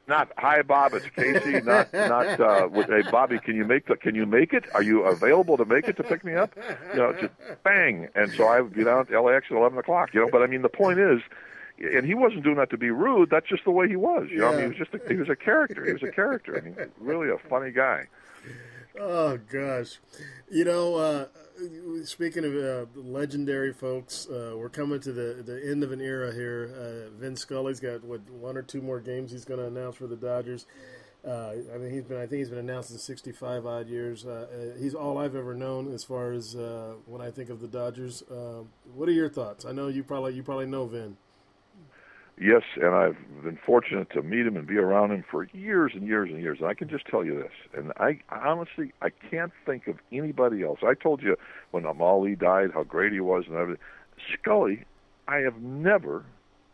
Not 0.07 0.31
hi 0.37 0.61
Bob, 0.63 0.93
it's 0.93 1.05
Casey. 1.15 1.61
Not 1.61 1.93
not 1.93 2.39
uh, 2.39 2.67
with, 2.71 2.87
hey 2.87 3.03
Bobby, 3.11 3.39
can 3.39 3.55
you 3.55 3.63
make 3.63 3.85
the 3.87 3.95
can 3.95 4.15
you 4.15 4.25
make 4.25 4.53
it? 4.53 4.65
Are 4.73 4.81
you 4.81 5.03
available 5.03 5.55
to 5.57 5.65
make 5.65 5.87
it 5.87 5.97
to 5.97 6.03
pick 6.03 6.23
me 6.23 6.33
up? 6.33 6.51
You 6.93 6.99
know, 6.99 7.13
just 7.13 7.33
bang. 7.63 8.07
And 8.15 8.31
so 8.31 8.45
I 8.45 8.59
would 8.61 8.73
be 8.73 8.83
down 8.83 9.01
at 9.01 9.19
LAX 9.19 9.45
at 9.49 9.57
11 9.57 9.77
o'clock. 9.77 10.09
You 10.13 10.21
know, 10.21 10.29
but 10.31 10.41
I 10.41 10.47
mean 10.47 10.63
the 10.63 10.69
point 10.69 10.99
is, 10.99 11.21
and 11.79 12.05
he 12.05 12.13
wasn't 12.13 12.43
doing 12.43 12.57
that 12.57 12.69
to 12.71 12.77
be 12.77 12.91
rude. 12.91 13.29
That's 13.29 13.47
just 13.47 13.63
the 13.63 13.71
way 13.71 13.87
he 13.87 13.95
was. 13.95 14.27
You 14.29 14.39
know, 14.39 14.49
I 14.49 14.51
mean, 14.51 14.61
he 14.61 14.67
was 14.67 14.77
just 14.77 14.93
a, 14.93 15.07
he 15.07 15.15
was 15.15 15.29
a 15.29 15.35
character. 15.35 15.85
He 15.85 15.93
was 15.93 16.03
a 16.03 16.11
character. 16.11 16.57
I 16.57 16.61
mean, 16.61 16.91
really 16.99 17.29
a 17.29 17.37
funny 17.49 17.71
guy. 17.71 18.07
Oh 18.99 19.37
gosh, 19.37 19.99
you 20.49 20.65
know, 20.65 20.95
uh, 20.95 21.25
speaking 22.03 22.43
of 22.43 22.53
uh, 22.53 22.85
legendary 22.99 23.71
folks, 23.71 24.27
uh, 24.27 24.53
we're 24.57 24.69
coming 24.69 24.99
to 25.01 25.13
the 25.13 25.41
the 25.43 25.69
end 25.69 25.83
of 25.83 25.91
an 25.91 26.01
era 26.01 26.33
here. 26.33 26.71
Uh, 26.75 27.17
Vin 27.17 27.35
Scully's 27.35 27.79
got 27.79 28.03
what 28.03 28.29
one 28.29 28.57
or 28.57 28.61
two 28.61 28.81
more 28.81 28.99
games 28.99 29.31
he's 29.31 29.45
going 29.45 29.59
to 29.59 29.67
announce 29.67 29.95
for 29.95 30.07
the 30.07 30.17
Dodgers. 30.17 30.65
Uh, 31.25 31.51
I 31.73 31.77
mean, 31.77 31.91
he's 31.91 32.03
been 32.03 32.17
I 32.17 32.25
think 32.25 32.39
he's 32.39 32.49
been 32.49 32.59
announced 32.59 32.91
in 32.91 32.97
65 32.97 33.65
odd 33.65 33.87
years. 33.87 34.25
Uh, 34.25 34.73
he's 34.79 34.95
all 34.95 35.17
I've 35.17 35.35
ever 35.35 35.53
known 35.53 35.93
as 35.93 36.03
far 36.03 36.31
as 36.31 36.55
uh, 36.55 36.93
when 37.05 37.21
I 37.21 37.29
think 37.29 37.49
of 37.49 37.61
the 37.61 37.67
Dodgers. 37.67 38.23
What 38.93 39.07
are 39.07 39.13
your 39.13 39.29
thoughts? 39.29 39.65
I 39.65 39.71
know 39.71 39.87
you 39.87 40.03
probably 40.03 40.33
you 40.33 40.43
probably 40.43 40.65
know 40.65 40.87
Vin. 40.87 41.17
Yes, 42.41 42.63
and 42.77 42.95
I've 42.95 43.17
been 43.43 43.59
fortunate 43.65 44.09
to 44.11 44.21
meet 44.21 44.47
him 44.47 44.55
and 44.55 44.65
be 44.65 44.77
around 44.77 45.11
him 45.11 45.25
for 45.29 45.43
years 45.51 45.91
and 45.93 46.07
years 46.07 46.29
and 46.29 46.41
years. 46.41 46.59
And 46.61 46.69
I 46.69 46.73
can 46.73 46.87
just 46.87 47.05
tell 47.05 47.25
you 47.25 47.35
this, 47.35 47.51
and 47.73 47.91
I 47.97 48.19
honestly 48.29 48.93
I 49.01 49.09
can't 49.09 49.51
think 49.65 49.87
of 49.87 49.97
anybody 50.13 50.63
else. 50.63 50.79
I 50.81 50.93
told 50.93 51.21
you 51.21 51.35
when 51.71 51.83
Amali 51.83 52.39
died 52.39 52.71
how 52.73 52.83
great 52.83 53.11
he 53.11 53.19
was 53.19 53.43
and 53.47 53.57
everything. 53.57 53.83
Scully, 54.33 54.85
I 55.27 55.39
have 55.39 55.61
never. 55.61 56.23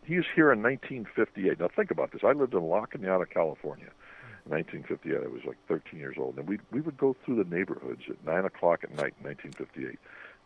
He 0.03 0.17
was 0.17 0.25
here 0.35 0.51
in 0.51 0.61
1958. 0.61 1.59
Now 1.59 1.67
think 1.75 1.89
about 1.89 2.11
this. 2.11 2.21
I 2.23 2.33
lived 2.33 2.53
in 2.53 2.61
La 2.61 2.85
Cañada, 2.85 3.27
California. 3.27 3.89
In 4.45 4.51
1958, 4.51 5.15
I 5.15 5.33
was 5.33 5.45
like 5.47 5.57
13 5.67 5.99
years 5.99 6.17
old, 6.19 6.37
and 6.37 6.47
we 6.47 6.59
we 6.71 6.79
would 6.79 6.97
go 6.97 7.15
through 7.25 7.43
the 7.43 7.55
neighborhoods 7.55 8.03
at 8.07 8.23
nine 8.23 8.45
o'clock 8.45 8.83
at 8.83 8.91
night 8.91 9.15
in 9.19 9.25
1958. 9.25 9.97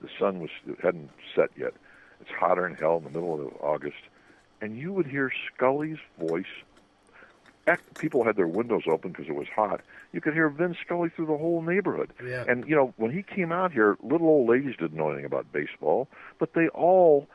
The 0.01 0.09
sun 0.17 0.39
was 0.39 0.49
it 0.65 0.79
hadn't 0.81 1.09
set 1.35 1.49
yet. 1.57 1.73
It's 2.21 2.31
hotter 2.31 2.61
than 2.61 2.75
hell 2.75 2.97
in 2.97 3.03
the 3.03 3.09
middle 3.09 3.33
of 3.33 3.53
August 3.59 3.99
and 4.61 4.77
you 4.77 4.93
would 4.93 5.07
hear 5.07 5.31
Scully's 5.53 5.97
voice. 6.19 6.45
People 7.99 8.23
had 8.23 8.35
their 8.35 8.47
windows 8.47 8.83
open 8.87 9.11
because 9.11 9.27
it 9.27 9.35
was 9.35 9.47
hot. 9.55 9.81
You 10.11 10.21
could 10.21 10.33
hear 10.33 10.49
Vin 10.49 10.75
Scully 10.83 11.09
through 11.09 11.27
the 11.27 11.37
whole 11.37 11.61
neighborhood. 11.61 12.11
Yeah. 12.25 12.43
And 12.47 12.67
you 12.67 12.75
know, 12.75 12.93
when 12.97 13.11
he 13.11 13.21
came 13.21 13.51
out 13.51 13.71
here, 13.71 13.95
little 14.01 14.27
old 14.27 14.49
ladies 14.49 14.75
didn't 14.79 14.97
know 14.97 15.09
anything 15.09 15.25
about 15.25 15.51
baseball, 15.51 16.07
but 16.39 16.53
they 16.53 16.67
all. 16.69 17.27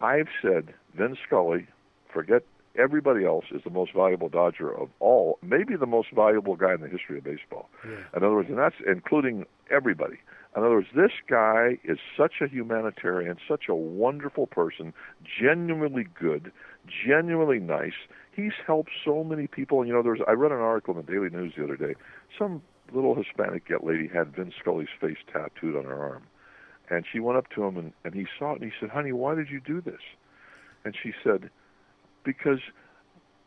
I've 0.00 0.28
said 0.40 0.72
Vin 0.94 1.16
Scully, 1.26 1.66
forget 2.12 2.44
everybody 2.76 3.24
else, 3.24 3.44
is 3.50 3.62
the 3.62 3.70
most 3.70 3.92
valuable 3.92 4.28
Dodger 4.28 4.70
of 4.70 4.88
all, 5.00 5.38
maybe 5.42 5.76
the 5.76 5.86
most 5.86 6.10
valuable 6.12 6.56
guy 6.56 6.74
in 6.74 6.80
the 6.80 6.88
history 6.88 7.18
of 7.18 7.24
baseball. 7.24 7.68
Yeah. 7.84 7.96
In 8.16 8.24
other 8.24 8.34
words, 8.34 8.48
and 8.48 8.58
that's 8.58 8.76
including 8.86 9.46
everybody. 9.70 10.18
In 10.56 10.62
other 10.62 10.76
words, 10.76 10.88
this 10.94 11.10
guy 11.28 11.78
is 11.82 11.98
such 12.16 12.34
a 12.40 12.46
humanitarian, 12.46 13.36
such 13.48 13.64
a 13.68 13.74
wonderful 13.74 14.46
person, 14.46 14.94
genuinely 15.40 16.06
good, 16.18 16.52
genuinely 16.86 17.58
nice. 17.58 18.06
He's 18.30 18.52
helped 18.64 18.90
so 19.04 19.24
many 19.24 19.48
people. 19.48 19.84
You 19.84 19.92
know, 19.92 20.02
there's 20.02 20.20
I 20.28 20.32
read 20.32 20.52
an 20.52 20.58
article 20.58 20.96
in 20.96 21.04
the 21.04 21.12
Daily 21.12 21.28
News 21.28 21.54
the 21.56 21.64
other 21.64 21.76
day. 21.76 21.94
Some 22.38 22.62
little 22.92 23.16
Hispanic 23.16 23.64
lady 23.82 24.08
had 24.08 24.34
Vin 24.36 24.52
Scully's 24.60 24.88
face 25.00 25.18
tattooed 25.32 25.76
on 25.76 25.84
her 25.84 26.00
arm, 26.00 26.22
and 26.88 27.04
she 27.10 27.18
went 27.18 27.36
up 27.36 27.50
to 27.56 27.64
him 27.64 27.76
and, 27.76 27.92
and 28.04 28.14
he 28.14 28.26
saw 28.38 28.52
it 28.52 28.60
and 28.60 28.70
he 28.70 28.76
said, 28.78 28.90
"Honey, 28.90 29.12
why 29.12 29.34
did 29.34 29.50
you 29.50 29.60
do 29.60 29.80
this?" 29.80 30.00
And 30.84 30.94
she 31.00 31.12
said, 31.24 31.50
"Because 32.22 32.60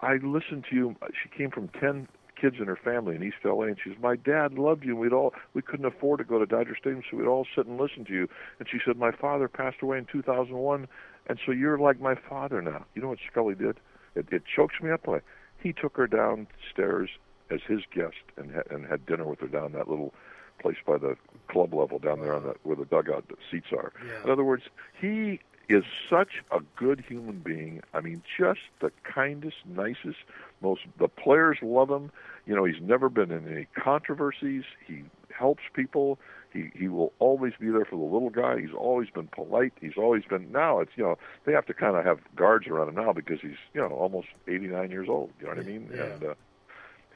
I 0.02 0.16
listened 0.16 0.66
to 0.70 0.76
you." 0.76 0.96
She 1.24 1.30
came 1.30 1.52
from 1.52 1.70
ten 1.70 2.10
kids 2.40 2.58
in 2.60 2.66
her 2.68 2.76
family 2.76 3.16
in 3.16 3.24
East 3.24 3.38
LA, 3.44 3.64
and 3.64 3.78
she 3.84 3.90
says, 3.90 4.00
"My 4.02 4.16
dad 4.16 4.54
loved 4.54 4.84
you. 4.86 4.92
and 4.92 5.00
We'd 5.00 5.14
all 5.14 5.34
we 5.54 5.62
couldn't 5.62 5.86
afford 5.86 6.20
to 6.20 6.24
go 6.24 6.40
to 6.40 6.46
Dodger 6.46 6.76
Stadium, 6.80 7.04
so 7.10 7.18
we'd 7.18 7.28
all 7.28 7.46
sit 7.56 7.66
and 7.66 7.80
listen 7.80 8.06
to 8.06 8.14
you." 8.14 8.28
And 8.60 8.68
she 8.70 8.80
said, 8.86 8.98
"My 8.98 9.12
father 9.12 9.48
passed 9.48 9.82
away 9.82 9.98
in 9.98 10.06
2001, 10.06 10.88
and 11.28 11.40
so 11.46 11.52
you're 11.52 11.78
like 11.78 12.00
my 12.00 12.16
father 12.16 12.62
now." 12.62 12.86
You 12.96 13.02
know 13.02 13.10
what 13.10 13.20
Scully 13.32 13.56
did? 13.56 13.80
It, 14.16 14.28
it 14.32 14.44
chokes 14.46 14.76
me 14.82 14.92
up. 14.92 15.08
Like 15.08 15.24
he 15.62 15.74
took 15.74 15.98
her 15.98 16.08
downstairs 16.08 17.10
as 17.50 17.62
his 17.68 17.82
guest 17.94 18.16
and 18.38 18.54
ha- 18.54 18.64
and 18.70 18.86
had 18.86 19.06
dinner 19.06 19.26
with 19.26 19.40
her 19.40 19.48
down 19.48 19.72
that 19.74 19.88
little 19.88 20.14
place 20.60 20.78
by 20.86 20.98
the 20.98 21.16
club 21.50 21.74
level 21.74 22.00
down 22.00 22.20
there 22.22 22.34
on 22.34 22.44
the 22.44 22.56
where 22.64 22.76
the 22.76 22.86
dugout 22.86 23.26
seats 23.52 23.68
are. 23.72 23.94
Yeah. 24.06 24.24
In 24.24 24.30
other 24.30 24.44
words, 24.44 24.64
he 25.00 25.40
is 25.70 25.84
such 26.10 26.44
a 26.52 26.60
good 26.76 27.04
human 27.08 27.40
being. 27.40 27.82
I 27.94 28.02
mean, 28.02 28.24
just 28.38 28.62
the 28.80 28.92
kindest, 29.04 29.58
nicest, 29.66 30.18
most. 30.62 30.82
The 30.98 31.08
players 31.08 31.58
love 31.62 31.90
him. 31.90 32.12
You 32.46 32.56
know, 32.56 32.64
he's 32.64 32.82
never 32.82 33.10
been 33.10 33.32
in 33.32 33.48
any 33.48 33.68
controversies. 33.76 34.64
He 34.86 35.04
helps 35.38 35.64
people. 35.74 36.20
He 36.54 36.72
he 36.74 36.88
will 36.88 37.12
always 37.20 37.54
be 37.60 37.70
there 37.70 37.86
for 37.86 37.98
the 37.98 38.14
little 38.14 38.30
guy. 38.30 38.60
He's 38.62 38.74
always 38.76 39.10
been 39.10 39.28
polite. 39.28 39.74
He's 39.82 39.98
always 39.98 40.24
been. 40.24 40.52
Now 40.52 40.80
it's 40.80 40.92
you 40.96 41.04
know 41.04 41.18
they 41.46 41.52
have 41.52 41.66
to 41.66 41.74
kind 41.74 41.98
of 41.98 42.06
have 42.06 42.20
guards 42.36 42.68
around 42.68 42.90
him 42.90 42.96
now 42.96 43.12
because 43.12 43.42
he's 43.42 43.58
you 43.74 43.82
know 43.82 43.90
almost 43.90 44.28
89 44.48 44.90
years 44.90 45.10
old. 45.10 45.32
You 45.40 45.48
know 45.48 45.54
what 45.54 45.60
I 45.60 45.68
mean? 45.68 45.90
Yeah. 45.94 46.04
And 46.04 46.24
uh, 46.24 46.34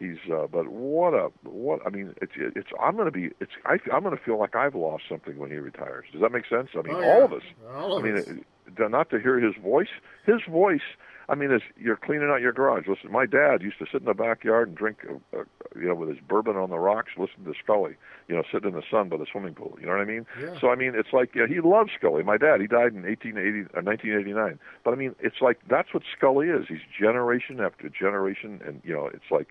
he's 0.01 0.17
uh, 0.31 0.47
but 0.51 0.67
what 0.69 1.13
a 1.13 1.29
what 1.43 1.79
I 1.85 1.89
mean 1.89 2.13
it's 2.21 2.33
it's 2.35 2.69
I'm 2.81 2.97
gonna 2.97 3.11
be 3.11 3.29
it's 3.39 3.51
I 3.65 3.77
I'm 3.93 4.03
gonna 4.03 4.17
feel 4.17 4.37
like 4.39 4.55
I've 4.55 4.75
lost 4.75 5.03
something 5.07 5.37
when 5.37 5.51
he 5.51 5.57
retires. 5.57 6.05
Does 6.11 6.21
that 6.21 6.31
make 6.31 6.45
sense? 6.47 6.69
I 6.75 6.81
mean 6.81 6.95
Oh, 6.95 7.03
all 7.03 7.23
of 7.25 7.33
us. 7.33 7.43
All 7.73 7.97
of 7.97 8.03
I 8.03 8.07
mean 8.07 8.17
us. 8.17 8.27
it- 8.27 8.45
not 8.77 9.09
to 9.09 9.19
hear 9.19 9.37
his 9.39 9.55
voice. 9.61 9.89
His 10.25 10.41
voice. 10.49 10.81
I 11.29 11.35
mean, 11.35 11.51
as 11.51 11.61
you're 11.77 11.97
cleaning 11.97 12.29
out 12.29 12.41
your 12.41 12.51
garage. 12.53 12.87
Listen, 12.87 13.11
my 13.11 13.25
dad 13.25 13.61
used 13.61 13.77
to 13.79 13.85
sit 13.85 14.01
in 14.01 14.05
the 14.05 14.13
backyard 14.13 14.67
and 14.69 14.77
drink, 14.77 15.05
uh, 15.09 15.37
uh, 15.39 15.43
you 15.75 15.87
know, 15.87 15.95
with 15.95 16.09
his 16.09 16.19
bourbon 16.19 16.55
on 16.57 16.69
the 16.69 16.79
rocks, 16.79 17.11
listen 17.17 17.43
to 17.45 17.53
Scully, 17.63 17.95
you 18.27 18.35
know, 18.35 18.43
sitting 18.51 18.69
in 18.69 18.75
the 18.75 18.83
sun 18.89 19.07
by 19.09 19.17
the 19.17 19.25
swimming 19.31 19.53
pool. 19.53 19.77
You 19.79 19.85
know 19.87 19.93
what 19.93 20.01
I 20.01 20.05
mean? 20.05 20.25
Yeah. 20.41 20.57
So 20.59 20.69
I 20.69 20.75
mean, 20.75 20.93
it's 20.95 21.13
like 21.13 21.35
yeah, 21.35 21.47
he 21.47 21.59
loves 21.61 21.91
Scully. 21.97 22.23
My 22.23 22.37
dad, 22.37 22.59
he 22.61 22.67
died 22.67 22.93
in 22.93 23.03
1880, 23.03 23.61
uh, 23.77 23.81
1989. 23.81 24.59
But 24.83 24.93
I 24.93 24.95
mean, 24.97 25.15
it's 25.19 25.41
like 25.41 25.59
that's 25.69 25.93
what 25.93 26.03
Scully 26.17 26.47
is. 26.49 26.65
He's 26.67 26.79
generation 26.97 27.59
after 27.59 27.87
generation, 27.89 28.61
and 28.65 28.81
you 28.83 28.93
know, 28.93 29.07
it's 29.07 29.29
like, 29.31 29.47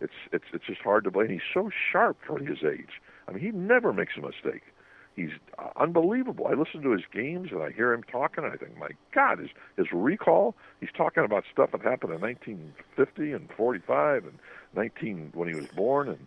it's 0.00 0.12
it's 0.32 0.44
it's 0.52 0.66
just 0.66 0.80
hard 0.80 1.04
to 1.04 1.10
blame. 1.10 1.28
He's 1.28 1.40
so 1.52 1.70
sharp 1.92 2.18
for 2.26 2.38
his 2.38 2.58
age. 2.64 3.00
I 3.28 3.32
mean, 3.32 3.42
he 3.42 3.50
never 3.50 3.92
makes 3.92 4.14
a 4.16 4.20
mistake. 4.20 4.62
He's 5.16 5.30
uh, 5.58 5.68
unbelievable. 5.76 6.46
I 6.46 6.54
listen 6.54 6.82
to 6.82 6.92
his 6.92 7.02
games 7.12 7.50
and 7.52 7.62
I 7.62 7.70
hear 7.72 7.92
him 7.92 8.02
talking. 8.04 8.44
And 8.44 8.52
I 8.52 8.56
think, 8.56 8.78
my 8.78 8.90
God, 9.12 9.38
his 9.38 9.50
his 9.76 9.86
recall. 9.92 10.54
He's 10.80 10.90
talking 10.96 11.24
about 11.24 11.44
stuff 11.52 11.72
that 11.72 11.82
happened 11.82 12.14
in 12.14 12.20
1950 12.20 13.32
and 13.32 13.48
45 13.56 14.24
and 14.24 14.38
19 14.74 15.32
when 15.34 15.48
he 15.48 15.54
was 15.54 15.66
born, 15.66 16.08
and 16.08 16.26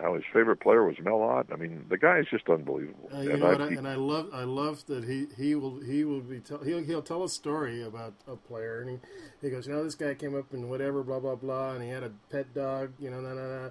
how 0.00 0.14
his 0.14 0.24
favorite 0.32 0.56
player 0.58 0.84
was 0.84 0.96
Mel 1.00 1.22
Ott. 1.22 1.46
I 1.52 1.56
mean, 1.56 1.84
the 1.88 1.98
guy 1.98 2.18
is 2.18 2.26
just 2.30 2.48
unbelievable. 2.48 3.10
Uh, 3.14 3.20
you 3.20 3.30
and 3.32 3.40
know 3.40 3.46
I, 3.46 3.52
what? 3.52 3.60
I, 3.60 3.68
he- 3.70 3.76
and 3.76 3.86
I 3.86 3.94
love, 3.94 4.28
I 4.32 4.42
love 4.44 4.84
that 4.86 5.04
he, 5.04 5.26
he 5.36 5.54
will, 5.54 5.80
he 5.80 6.04
will 6.04 6.20
be, 6.20 6.40
tell, 6.40 6.58
he'll, 6.58 6.82
he'll 6.82 7.02
tell 7.02 7.22
a 7.24 7.28
story 7.28 7.82
about 7.84 8.14
a 8.26 8.34
player, 8.36 8.80
and 8.80 8.90
he, 8.90 8.98
he 9.42 9.50
goes, 9.50 9.66
you 9.66 9.72
know, 9.72 9.84
this 9.84 9.94
guy 9.94 10.14
came 10.14 10.34
up 10.36 10.52
and 10.52 10.68
whatever, 10.70 11.02
blah 11.02 11.20
blah 11.20 11.34
blah, 11.36 11.72
and 11.74 11.82
he 11.82 11.90
had 11.90 12.02
a 12.02 12.10
pet 12.30 12.52
dog, 12.54 12.92
you 12.98 13.10
know, 13.10 13.20
na 13.20 13.34
na 13.34 13.42
na, 13.64 13.70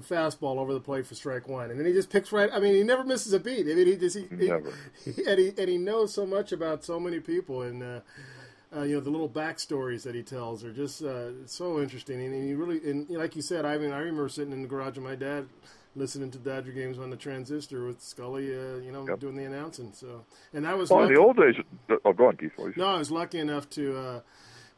fastball 0.00 0.58
over 0.58 0.72
the 0.72 0.80
plate 0.80 1.06
for 1.06 1.14
strike 1.14 1.48
one, 1.48 1.70
and 1.70 1.78
then 1.78 1.86
he 1.86 1.92
just 1.92 2.10
picks 2.10 2.32
right. 2.32 2.50
I 2.52 2.58
mean, 2.60 2.74
he 2.74 2.82
never 2.82 3.04
misses 3.04 3.32
a 3.32 3.40
beat. 3.40 3.66
I 3.70 3.74
mean, 3.74 3.86
he 3.86 3.96
just, 3.96 4.16
he, 4.16 4.26
he- 4.38 4.48
Never. 4.48 4.72
he- 5.04 5.24
and 5.26 5.38
he 5.38 5.48
and 5.58 5.68
he 5.68 5.78
knows 5.78 6.14
so 6.14 6.24
much 6.26 6.52
about 6.52 6.84
so 6.84 6.98
many 7.00 7.20
people, 7.20 7.62
and 7.62 7.82
uh, 7.82 8.00
uh, 8.76 8.82
you 8.82 8.94
know 8.96 9.00
the 9.00 9.10
little 9.10 9.28
backstories 9.28 10.02
that 10.02 10.14
he 10.14 10.22
tells 10.22 10.62
are 10.64 10.72
just 10.72 11.02
uh, 11.02 11.46
so 11.46 11.80
interesting, 11.80 12.20
and, 12.22 12.34
and 12.34 12.44
he 12.44 12.54
really, 12.54 12.78
and 12.88 13.08
you 13.08 13.18
like 13.18 13.34
you 13.34 13.42
said, 13.42 13.64
I 13.64 13.78
mean, 13.78 13.92
I 13.92 13.98
remember 13.98 14.28
sitting 14.28 14.52
in 14.52 14.62
the 14.62 14.68
garage 14.68 14.96
of 14.96 15.02
my 15.02 15.14
dad, 15.14 15.46
listening 15.94 16.30
to 16.32 16.38
Dodger 16.38 16.72
games 16.72 16.98
on 16.98 17.10
the 17.10 17.16
transistor 17.16 17.86
with 17.86 18.02
Scully, 18.02 18.54
uh, 18.54 18.76
you 18.76 18.92
know, 18.92 19.06
Yep. 19.08 19.20
doing 19.20 19.36
the 19.36 19.44
announcing. 19.44 19.92
So, 19.94 20.24
and 20.52 20.66
I 20.66 20.74
was 20.74 20.90
Well, 20.90 21.04
in 21.04 21.14
the 21.14 21.20
old 21.20 21.36
days, 21.36 21.54
oh, 22.04 22.12
go 22.12 22.26
on, 22.26 22.36
Keith. 22.36 22.52
please. 22.56 22.74
no, 22.76 22.86
I 22.86 22.98
was 22.98 23.10
lucky 23.10 23.38
enough 23.38 23.68
to 23.70 23.96
uh, 23.96 24.20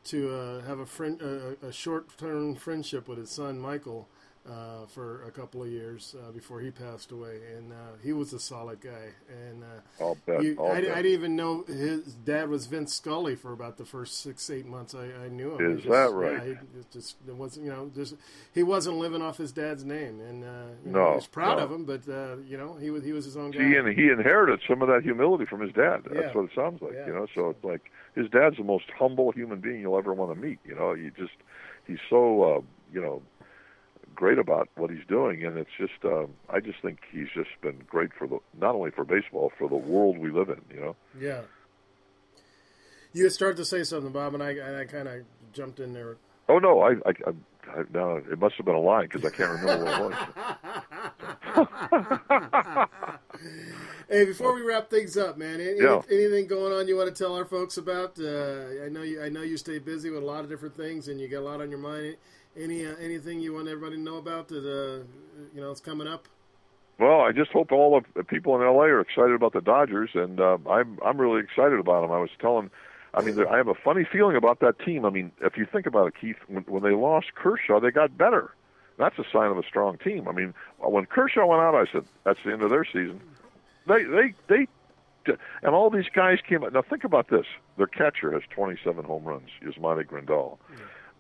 to 0.05 0.35
uh, 0.35 0.61
have 0.63 0.79
a 0.79 0.87
friend, 0.87 1.21
uh, 1.21 1.67
a 1.67 1.73
short 1.73 2.17
term 2.17 2.55
friendship 2.55 3.09
with 3.09 3.19
his 3.19 3.31
son 3.31 3.59
Michael 3.59 4.09
uh, 4.49 4.87
for 4.87 5.25
a 5.25 5.31
couple 5.31 5.63
of 5.63 5.69
years 5.69 6.15
uh, 6.19 6.31
before 6.33 6.61
he 6.61 6.71
passed 6.71 7.13
away, 7.13 7.39
and 7.57 7.73
uh, 7.73 7.77
he 8.03 8.13
was 8.13 8.33
a 8.33 8.39
solid 8.41 8.81
guy. 8.81 9.09
And 9.31 9.63
uh, 9.63 9.67
I'll 10.03 10.17
bet. 10.27 10.43
you, 10.43 10.57
I'll 10.59 10.73
I, 10.73 10.77
I 10.79 10.81
didn't 11.03 11.07
even 11.07 11.37
know 11.37 11.65
his 11.67 12.15
dad 12.15 12.49
was 12.49 12.67
Vin 12.67 12.87
Scully 12.87 13.35
for 13.37 13.53
about 13.53 13.77
the 13.77 13.85
first 13.85 14.21
six 14.23 14.49
eight 14.51 14.67
months 14.67 14.95
I, 14.95 15.07
I 15.25 15.29
knew 15.29 15.55
him. 15.55 15.61
Is 15.73 15.83
He 15.83 15.89
just- 15.89 15.89
that 15.91 16.11
right? 16.13 16.33
Yeah, 16.49 16.55
he 16.55 16.85
just 16.93 17.17
it 17.29 17.35
wasn't 17.35 17.67
you 17.67 17.73
know 17.73 17.91
just 17.95 18.15
he 18.55 18.63
wasn't 18.63 18.97
living 18.97 19.21
off 19.23 19.37
his 19.37 19.53
dad's 19.53 19.85
name, 19.85 20.21
and 20.21 20.45
uh, 20.45 20.49
you 20.85 20.93
know, 20.93 20.99
No, 21.05 21.09
he 21.11 21.15
was 21.17 21.27
proud 21.27 21.59
no. 21.59 21.65
of 21.65 21.73
him, 21.73 21.85
but 21.85 22.09
uh, 22.09 22.37
you 22.47 22.57
know 22.57 22.75
he 22.81 22.91
was 22.91 23.05
he 23.05 23.13
was 23.13 23.25
his 23.25 23.37
own 23.37 23.51
guy. 23.51 23.63
He 23.69 23.77
and 23.77 23.89
he 23.89 24.09
inherited 24.09 24.61
some 24.67 24.81
of 24.83 24.89
that 24.89 25.03
humility 25.03 25.45
from 25.45 25.61
his 25.61 25.73
dad. 25.73 26.03
That's 26.05 26.17
Yeah. 26.17 26.33
what 26.33 26.45
it 26.47 26.51
sounds 26.55 26.81
like, 26.81 26.95
Yeah. 26.95 27.07
you 27.07 27.13
know. 27.13 27.27
So 27.35 27.51
it's 27.51 27.63
like 27.65 27.91
his 28.15 28.29
dad's 28.31 28.57
the 28.57 28.65
most 28.65 28.87
humble 28.99 29.31
human 29.33 29.61
being 29.61 29.81
you'll 29.81 29.99
ever 29.99 30.15
want 30.15 30.35
to 30.35 30.41
meet. 30.41 30.59
You 30.65 30.75
know, 30.75 30.95
you 30.95 31.11
just 31.17 31.35
he's 31.87 31.99
so 32.09 32.43
uh, 32.43 32.61
you 32.93 33.01
know 33.01 33.23
great 34.19 34.37
about 34.39 34.69
what 34.75 34.91
he's 34.91 35.07
doing, 35.09 35.45
and 35.45 35.57
it's 35.57 35.71
just 35.79 36.05
um, 36.05 36.31
I 36.51 36.59
just 36.59 36.83
think 36.83 36.99
he's 37.13 37.29
just 37.33 37.51
been 37.63 37.81
great 37.89 38.11
for 38.19 38.27
the 38.27 38.41
not 38.61 38.75
only 38.75 38.91
for 38.91 39.05
baseball 39.05 39.53
for 39.57 39.69
the 39.69 39.77
world 39.77 40.19
we 40.19 40.31
live 40.33 40.49
in. 40.49 40.61
You 40.75 40.81
know. 40.81 40.97
Yeah. 41.19 41.43
You 43.13 43.23
had 43.23 43.33
started 43.33 43.57
to 43.59 43.65
say 43.65 43.85
something, 43.85 44.11
Bob, 44.13 44.35
and 44.35 44.43
I, 44.43 44.81
I 44.81 44.85
kind 44.87 45.07
of 45.07 45.23
jumped 45.53 45.79
in 45.79 45.93
there. 45.93 46.17
Oh 46.49 46.59
no, 46.59 46.81
I 46.81 46.91
I, 47.07 47.13
I, 47.27 47.31
I 47.81 47.85
no, 47.95 48.17
it 48.17 48.39
must 48.41 48.57
have 48.57 48.67
been 48.67 48.75
a 48.75 48.81
lie 48.81 49.03
because 49.03 49.25
I 49.25 49.31
can't 49.31 49.61
remember 49.61 49.85
what 49.85 50.13
it 51.55 51.69
was. 52.75 52.89
Hey, 54.11 54.25
before 54.25 54.55
we 54.55 54.63
wrap 54.63 54.89
things 54.89 55.19
up, 55.19 55.37
man, 55.37 55.61
any, 55.61 55.79
Yeah. 55.81 56.01
anything 56.11 56.47
going 56.47 56.73
on 56.73 56.89
you 56.89 56.97
want 56.97 57.15
to 57.15 57.23
tell 57.23 57.37
our 57.37 57.45
folks 57.45 57.77
about? 57.77 58.19
Uh, 58.19 58.85
I 58.85 58.89
know 58.89 59.03
you, 59.03 59.23
I 59.23 59.29
know 59.29 59.43
you 59.43 59.59
stay 59.59 59.79
busy 59.79 60.09
with 60.09 60.23
a 60.23 60.27
lot 60.27 60.41
of 60.45 60.49
different 60.49 60.75
things, 60.75 61.09
and 61.09 61.21
you 61.21 61.29
got 61.29 61.41
a 61.41 61.49
lot 61.49 61.61
on 61.61 61.69
your 61.71 61.79
mind. 61.79 62.17
Any 62.59 62.85
uh, 62.85 62.95
anything 63.01 63.41
you 63.41 63.55
want 63.55 63.69
everybody 63.69 63.97
to 63.97 64.03
know 64.03 64.17
about 64.17 64.49
that 64.49 64.65
uh, 64.65 65.05
you 65.55 65.61
know 65.61 65.71
is 65.71 65.81
coming 65.81 66.09
up? 66.09 66.27
Well, 66.99 67.21
I 67.21 67.31
just 67.31 67.53
hope 67.53 67.71
all 67.71 67.97
of 67.97 68.05
the 68.15 68.25
people 68.25 68.57
in 68.57 68.63
LA 68.63 68.85
are 68.85 69.01
excited 69.01 69.33
about 69.33 69.53
the 69.53 69.61
Dodgers, 69.61 70.11
and 70.15 70.41
uh, 70.41 70.59
I'm 70.69 70.99
I'm 71.05 71.21
really 71.21 71.41
excited 71.41 71.79
about 71.79 72.03
them. 72.03 72.11
I 72.11 72.19
was 72.19 72.31
telling, 72.41 72.71
I 73.15 73.23
mean, 73.23 73.39
I 73.47 73.57
have 73.57 73.69
a 73.69 73.75
funny 73.75 74.05
feeling 74.11 74.35
about 74.35 74.59
that 74.61 74.81
team. 74.81 75.05
I 75.05 75.11
mean, 75.11 75.31
if 75.41 75.57
you 75.57 75.67
think 75.71 75.87
about 75.87 76.09
it, 76.09 76.15
Keith, 76.21 76.37
when, 76.49 76.65
when 76.65 76.83
they 76.83 76.91
lost 76.91 77.35
Kershaw, 77.37 77.79
they 77.79 77.93
got 77.93 78.19
better. 78.19 78.53
That's 78.99 79.17
a 79.21 79.25
sign 79.33 79.53
of 79.53 79.59
a 79.59 79.63
strong 79.63 79.97
team. 79.99 80.27
I 80.27 80.33
mean, 80.33 80.55
when 80.79 81.07
Kershaw 81.07 81.47
went 81.47 81.63
out, 81.63 81.77
I 81.77 81.91
said 81.93 82.05
that's 82.25 82.41
the 82.45 82.53
end 82.53 82.63
of 82.63 82.71
their 82.71 82.85
season. 82.85 83.21
They 83.87 84.03
they 84.03 84.35
they, 84.49 84.67
and 85.63 85.75
all 85.77 85.91
these 85.91 86.09
guys 86.13 86.39
came. 86.49 86.65
out. 86.65 86.73
Now 86.73 86.83
think 86.83 87.05
about 87.05 87.29
this: 87.29 87.47
their 87.77 87.87
catcher 87.87 88.33
has 88.33 88.43
27 88.51 89.05
home 89.05 89.23
runs, 89.23 89.51
Yasmani 89.63 90.05
Grandal. 90.05 90.59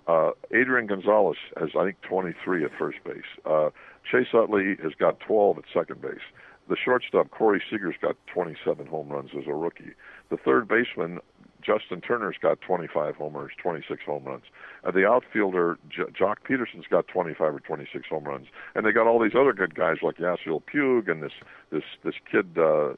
Uh, 0.08 0.30
Adrian 0.52 0.86
Gonzalez 0.86 1.36
has, 1.58 1.68
I 1.78 1.84
think, 1.84 2.00
23 2.00 2.64
at 2.64 2.70
first 2.78 2.98
base. 3.04 3.28
Uh, 3.44 3.68
Chase 4.10 4.28
Utley 4.32 4.76
has 4.82 4.92
got 4.98 5.20
12 5.20 5.58
at 5.58 5.64
second 5.72 6.00
base. 6.00 6.24
The 6.68 6.76
shortstop, 6.82 7.30
Corey 7.30 7.62
Seager's 7.70 7.96
got 8.00 8.16
27 8.32 8.86
home 8.86 9.10
runs 9.10 9.30
as 9.38 9.46
a 9.46 9.54
rookie. 9.54 9.92
The 10.30 10.38
third 10.38 10.66
baseman, 10.66 11.20
Justin 11.62 12.00
Turner's 12.00 12.36
got 12.40 12.60
25 12.60 13.16
homers, 13.16 13.52
26 13.60 14.02
home 14.04 14.24
runs. 14.24 14.44
Uh, 14.84 14.90
the 14.90 15.06
outfielder, 15.06 15.78
J- 15.88 16.04
Joc 16.04 16.36
Pederson's 16.48 16.86
got 16.88 17.08
25 17.08 17.54
or 17.54 17.60
26 17.60 18.06
home 18.08 18.24
runs. 18.24 18.46
And 18.74 18.86
they 18.86 18.92
got 18.92 19.06
all 19.06 19.20
these 19.20 19.34
other 19.34 19.52
good 19.52 19.74
guys 19.74 19.96
like 20.02 20.16
Yasiel 20.16 20.62
Puig 20.62 21.10
and 21.10 21.22
this 21.22 21.32
this 21.70 21.82
this 22.04 22.14
kid 22.30 22.56
uh, 22.58 22.94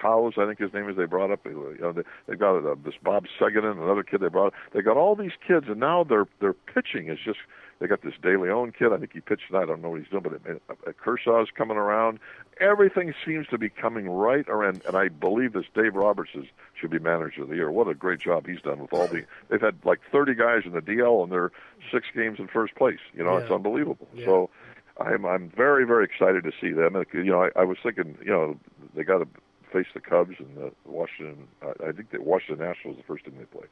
Toles, 0.00 0.34
I 0.38 0.46
think 0.46 0.58
his 0.58 0.72
name 0.72 0.88
is. 0.88 0.96
They 0.96 1.06
brought 1.06 1.30
up. 1.30 1.40
You 1.44 1.76
know, 1.80 1.92
they, 1.92 2.02
they've 2.26 2.38
got 2.38 2.58
uh, 2.58 2.74
this 2.84 2.94
Bob 3.02 3.24
Segedin, 3.40 3.82
another 3.82 4.02
kid 4.02 4.20
they 4.20 4.28
brought. 4.28 4.52
They 4.72 4.82
got 4.82 4.96
all 4.96 5.14
these 5.16 5.32
kids, 5.46 5.66
and 5.68 5.80
now 5.80 6.04
their 6.04 6.26
their 6.40 6.52
pitching 6.52 7.08
is 7.08 7.18
just. 7.24 7.38
They 7.78 7.86
got 7.86 8.02
this 8.02 8.14
De 8.22 8.38
Leon 8.38 8.72
kid. 8.78 8.92
I 8.92 8.96
think 8.96 9.12
he 9.12 9.20
pitched 9.20 9.48
tonight. 9.48 9.64
I 9.64 9.66
don't 9.66 9.82
know 9.82 9.90
what 9.90 10.00
he's 10.00 10.08
doing, 10.08 10.22
but 10.22 10.32
it, 10.32 10.62
uh, 10.70 10.92
Kershaw's 10.92 11.48
coming 11.54 11.76
around. 11.76 12.18
Everything 12.58 13.12
seems 13.24 13.46
to 13.48 13.58
be 13.58 13.68
coming 13.68 14.08
right 14.08 14.48
around, 14.48 14.80
and 14.86 14.96
I 14.96 15.08
believe 15.08 15.52
this 15.52 15.66
Dave 15.74 15.94
Roberts 15.94 16.30
is, 16.34 16.46
should 16.80 16.90
be 16.90 16.98
manager 16.98 17.42
of 17.42 17.48
the 17.50 17.56
year. 17.56 17.70
What 17.70 17.88
a 17.88 17.94
great 17.94 18.20
job 18.20 18.46
he's 18.46 18.62
done 18.62 18.78
with 18.78 18.94
all 18.94 19.06
the. 19.06 19.24
They've 19.50 19.60
had 19.60 19.76
like 19.84 20.00
30 20.10 20.34
guys 20.34 20.62
in 20.64 20.72
the 20.72 20.80
DL, 20.80 21.22
and 21.22 21.30
they're 21.30 21.52
six 21.92 22.06
games 22.14 22.38
in 22.38 22.48
first 22.48 22.74
place. 22.76 23.00
You 23.14 23.24
know, 23.24 23.36
it's 23.36 23.50
unbelievable. 23.50 24.08
Yeah. 24.14 24.24
So. 24.24 24.50
I'm 24.98 25.26
I'm 25.26 25.50
very 25.50 25.84
very 25.84 26.06
excited 26.06 26.44
to 26.44 26.52
see 26.58 26.72
them. 26.72 26.96
You 27.12 27.24
know, 27.24 27.42
I, 27.42 27.50
I 27.54 27.64
was 27.64 27.76
thinking, 27.82 28.16
you 28.22 28.30
know, 28.30 28.58
they 28.94 29.04
got 29.04 29.18
to 29.18 29.28
face 29.70 29.86
the 29.92 30.00
Cubs 30.00 30.36
and 30.38 30.56
the 30.56 30.72
Washington. 30.86 31.48
I 31.60 31.88
I 31.88 31.92
think 31.92 32.12
the 32.12 32.22
Washington 32.22 32.66
Nationals 32.66 32.96
is 32.96 33.02
the 33.02 33.06
first 33.06 33.26
team 33.26 33.34
they 33.38 33.44
play, 33.44 33.66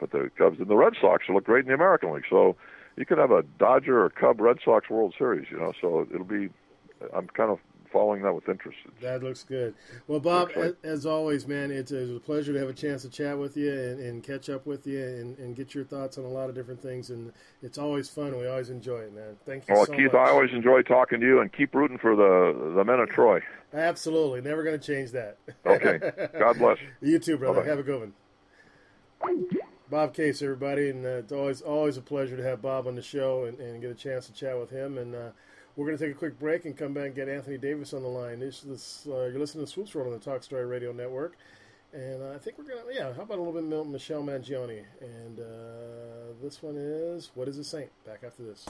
but 0.00 0.10
the 0.10 0.32
Cubs 0.36 0.58
and 0.58 0.66
the 0.66 0.74
Red 0.74 0.94
Sox 1.00 1.28
look 1.28 1.44
great 1.44 1.64
in 1.64 1.68
the 1.68 1.74
American 1.74 2.12
League. 2.12 2.24
So 2.28 2.56
you 2.96 3.06
could 3.06 3.18
have 3.18 3.30
a 3.30 3.42
Dodger 3.58 4.04
or 4.04 4.10
Cub 4.10 4.40
Red 4.40 4.58
Sox 4.64 4.88
World 4.88 5.14
Series. 5.16 5.46
You 5.50 5.58
know, 5.58 5.72
so 5.80 6.06
it'll 6.12 6.24
be. 6.24 6.48
I'm 7.14 7.26
kind 7.28 7.50
of 7.50 7.58
following 7.92 8.22
that 8.22 8.34
with 8.34 8.48
interest. 8.48 8.76
That 9.00 9.22
looks 9.22 9.44
good. 9.44 9.74
Well, 10.08 10.18
Bob, 10.18 10.50
as, 10.56 10.74
as 10.82 11.06
always, 11.06 11.46
man, 11.46 11.70
it's, 11.70 11.92
it's 11.92 12.10
a 12.10 12.18
pleasure 12.18 12.52
to 12.52 12.58
have 12.58 12.68
a 12.68 12.72
chance 12.72 13.02
to 13.02 13.08
chat 13.08 13.38
with 13.38 13.56
you 13.56 13.72
and, 13.72 14.00
and 14.00 14.22
catch 14.22 14.50
up 14.50 14.66
with 14.66 14.84
you 14.84 15.00
and, 15.00 15.38
and 15.38 15.54
get 15.54 15.74
your 15.76 15.84
thoughts 15.84 16.18
on 16.18 16.24
a 16.24 16.28
lot 16.28 16.48
of 16.48 16.56
different 16.56 16.82
things. 16.82 17.10
And 17.10 17.32
it's 17.62 17.78
always 17.78 18.10
fun. 18.10 18.36
We 18.36 18.48
always 18.48 18.68
enjoy 18.68 18.98
it, 19.00 19.14
man. 19.14 19.36
Thank 19.46 19.68
you 19.68 19.74
Well, 19.74 19.86
so 19.86 19.92
Keith, 19.92 20.12
much. 20.12 20.14
I 20.14 20.30
always 20.30 20.50
enjoy 20.52 20.82
talking 20.82 21.20
to 21.20 21.26
you, 21.26 21.40
and 21.40 21.52
keep 21.52 21.72
rooting 21.74 21.98
for 21.98 22.16
the 22.16 22.72
the 22.74 22.84
men 22.84 22.98
of 22.98 23.10
Troy. 23.10 23.40
Absolutely. 23.72 24.40
Never 24.40 24.64
going 24.64 24.78
to 24.78 24.84
change 24.84 25.12
that. 25.12 25.38
Okay. 25.64 25.98
God 26.38 26.58
bless. 26.58 26.78
You 27.00 27.18
too, 27.20 27.36
brother. 27.36 27.60
Bye-bye. 27.60 27.68
Have 27.68 27.78
a 27.78 27.82
good 27.84 28.12
one. 29.20 29.54
Bob 29.94 30.12
Case, 30.12 30.42
everybody, 30.42 30.90
and 30.90 31.06
uh, 31.06 31.10
it's 31.10 31.30
always 31.30 31.60
always 31.60 31.96
a 31.96 32.02
pleasure 32.02 32.36
to 32.36 32.42
have 32.42 32.60
Bob 32.60 32.88
on 32.88 32.96
the 32.96 33.00
show 33.00 33.44
and, 33.44 33.60
and 33.60 33.80
get 33.80 33.92
a 33.92 33.94
chance 33.94 34.26
to 34.26 34.32
chat 34.32 34.58
with 34.58 34.68
him. 34.68 34.98
And 34.98 35.14
uh, 35.14 35.28
we're 35.76 35.86
going 35.86 35.96
to 35.96 36.04
take 36.04 36.12
a 36.12 36.18
quick 36.18 36.36
break 36.36 36.64
and 36.64 36.76
come 36.76 36.94
back 36.94 37.06
and 37.06 37.14
get 37.14 37.28
Anthony 37.28 37.58
Davis 37.58 37.94
on 37.94 38.02
the 38.02 38.08
line. 38.08 38.40
This, 38.40 38.62
this 38.62 39.06
uh, 39.06 39.26
you're 39.26 39.38
listening 39.38 39.64
to 39.64 39.70
Swoops 39.70 39.94
World 39.94 40.08
on 40.08 40.18
the 40.18 40.18
Talk 40.18 40.42
Story 40.42 40.66
Radio 40.66 40.90
Network, 40.90 41.36
and 41.92 42.24
uh, 42.24 42.34
I 42.34 42.38
think 42.38 42.58
we're 42.58 42.64
going 42.64 42.84
to 42.88 42.92
yeah. 42.92 43.12
How 43.12 43.22
about 43.22 43.38
a 43.38 43.42
little 43.42 43.52
bit 43.52 43.72
of 43.72 43.86
Michelle 43.86 44.24
Mangione? 44.24 44.82
And 45.00 45.38
uh, 45.38 46.34
this 46.42 46.60
one 46.60 46.74
is 46.76 47.30
what 47.36 47.46
is 47.46 47.58
a 47.58 47.64
saint? 47.64 47.90
Back 48.04 48.24
after 48.26 48.42
this. 48.42 48.66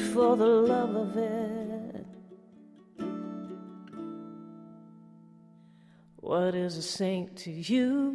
For 0.00 0.36
the 0.36 0.46
love 0.46 0.94
of 0.96 1.16
it? 1.16 2.06
What 6.16 6.54
is 6.54 6.76
a 6.76 6.82
saint 6.82 7.36
to 7.38 7.50
you? 7.50 8.12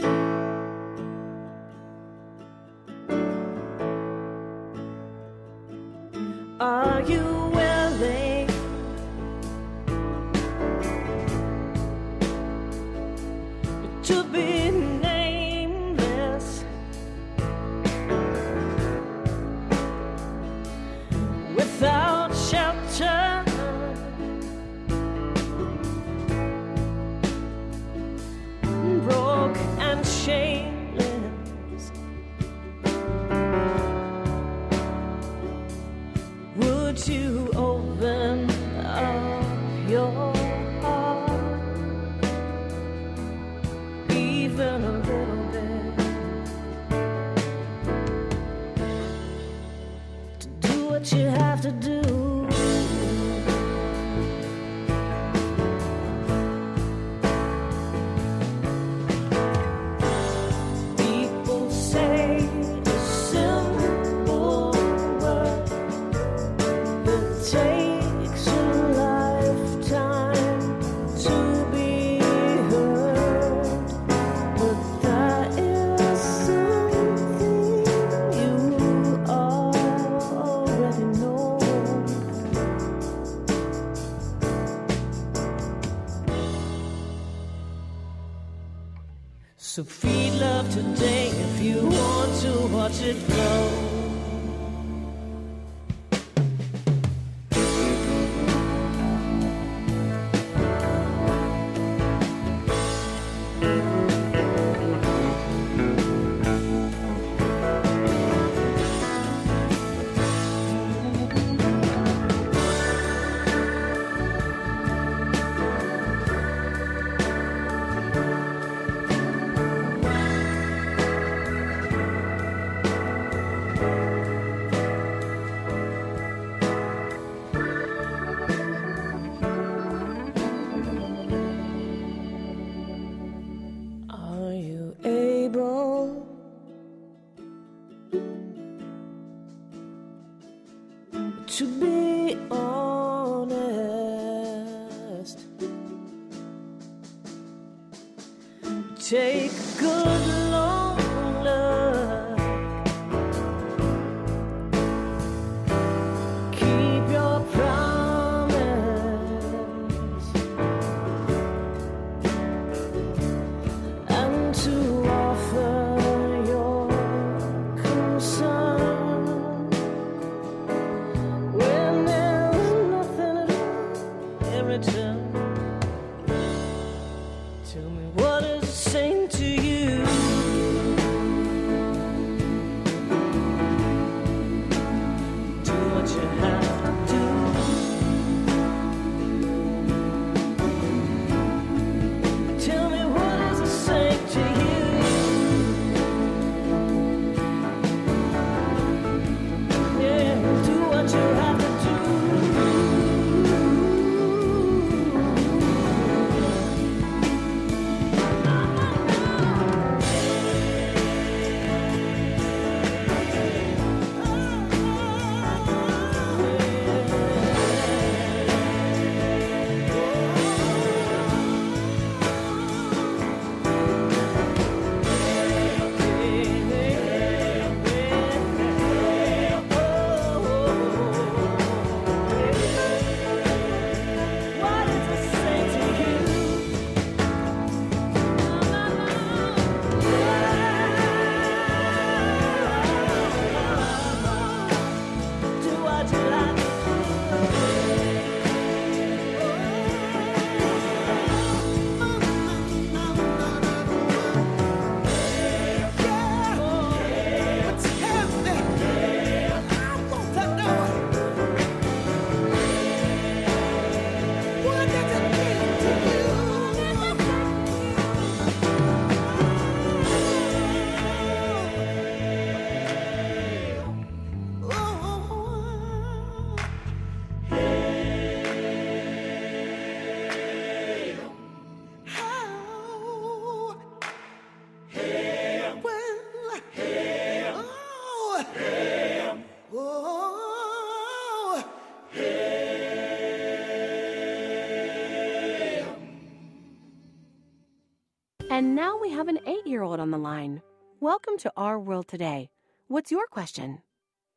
Eight 299.95 300.01
on 300.01 300.11
the 300.11 300.17
line. 300.17 300.61
Welcome 300.99 301.37
to 301.39 301.51
Our 301.55 301.79
World 301.79 302.07
Today. 302.07 302.49
What's 302.87 303.11
your 303.11 303.27
question? 303.27 303.81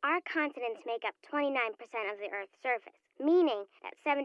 Our 0.03 0.19
continents 0.21 0.81
make 0.85 1.03
up 1.05 1.15
29% 1.31 1.43
of 2.11 2.17
the 2.19 2.31
Earth's 2.31 2.55
surface, 2.63 2.99
meaning 3.19 3.65
that 3.83 3.93
71% 4.05 4.23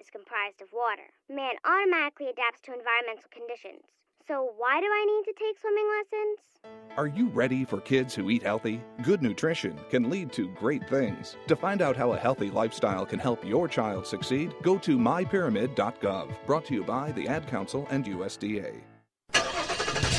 is 0.00 0.08
comprised 0.10 0.62
of 0.62 0.68
water. 0.72 1.12
Man 1.28 1.54
automatically 1.64 2.28
adapts 2.28 2.60
to 2.62 2.72
environmental 2.72 3.28
conditions. 3.30 3.84
So, 4.26 4.52
why 4.56 4.80
do 4.80 4.86
I 4.86 5.04
need 5.04 5.24
to 5.30 5.38
take 5.38 5.60
swimming 5.60 5.88
lessons? 5.98 6.38
Are 6.96 7.08
you 7.08 7.28
ready 7.28 7.66
for 7.66 7.80
kids 7.82 8.14
who 8.14 8.30
eat 8.30 8.42
healthy? 8.42 8.80
Good 9.02 9.20
nutrition 9.20 9.78
can 9.90 10.08
lead 10.08 10.32
to 10.32 10.48
great 10.48 10.88
things. 10.88 11.36
To 11.48 11.56
find 11.56 11.82
out 11.82 11.96
how 11.96 12.12
a 12.12 12.18
healthy 12.18 12.50
lifestyle 12.50 13.04
can 13.04 13.18
help 13.18 13.44
your 13.44 13.68
child 13.68 14.06
succeed, 14.06 14.54
go 14.62 14.78
to 14.78 14.96
mypyramid.gov. 14.96 16.46
Brought 16.46 16.64
to 16.66 16.74
you 16.74 16.84
by 16.84 17.12
the 17.12 17.28
Ad 17.28 17.46
Council 17.48 17.86
and 17.90 18.06
USDA. 18.06 18.93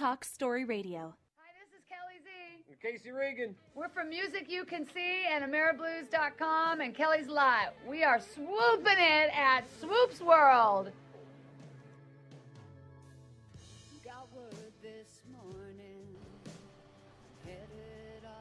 Talk 0.00 0.24
Story 0.24 0.64
Radio. 0.64 1.14
Hi, 1.36 1.50
this 1.60 1.78
is 1.78 1.84
Kelly 1.86 2.20
Z. 2.24 2.64
And 2.70 2.80
Casey 2.80 3.10
Regan. 3.10 3.54
We're 3.74 3.90
from 3.90 4.08
Music 4.08 4.46
You 4.48 4.64
Can 4.64 4.86
See 4.86 5.26
and 5.30 5.44
AmeriBlues.com 5.44 6.80
and 6.80 6.94
Kelly's 6.94 7.28
Live. 7.28 7.72
We 7.86 8.02
are 8.02 8.18
swooping 8.18 8.96
it 8.96 9.30
at 9.36 9.64
Swoops 9.78 10.22
World. 10.22 10.90
Got 14.02 14.26
word 14.34 14.72
this 14.82 15.20
morning. 15.30 16.06
Headed 17.44 18.24
off 18.24 18.40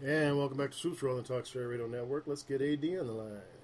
to 0.00 0.04
work. 0.04 0.10
And 0.10 0.36
welcome 0.36 0.56
back 0.56 0.72
to 0.72 0.76
Swoops 0.76 1.00
World 1.00 1.18
on 1.18 1.22
the 1.22 1.28
Talk 1.28 1.46
Story 1.46 1.66
Radio 1.66 1.86
Network. 1.86 2.24
Let's 2.26 2.42
get 2.42 2.60
AD 2.60 2.82
on 2.82 3.06
the 3.06 3.12
line. 3.12 3.57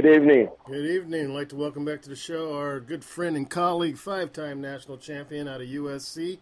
Good 0.00 0.14
evening. 0.14 0.48
Good 0.66 0.86
evening. 0.86 1.26
I'd 1.26 1.34
like 1.34 1.50
to 1.50 1.56
welcome 1.56 1.84
back 1.84 2.00
to 2.00 2.08
the 2.08 2.16
show 2.16 2.56
our 2.56 2.80
good 2.80 3.04
friend 3.04 3.36
and 3.36 3.50
colleague, 3.50 3.98
five 3.98 4.32
time 4.32 4.58
national 4.58 4.96
champion 4.96 5.46
out 5.46 5.60
of 5.60 5.68
USC 5.68 6.38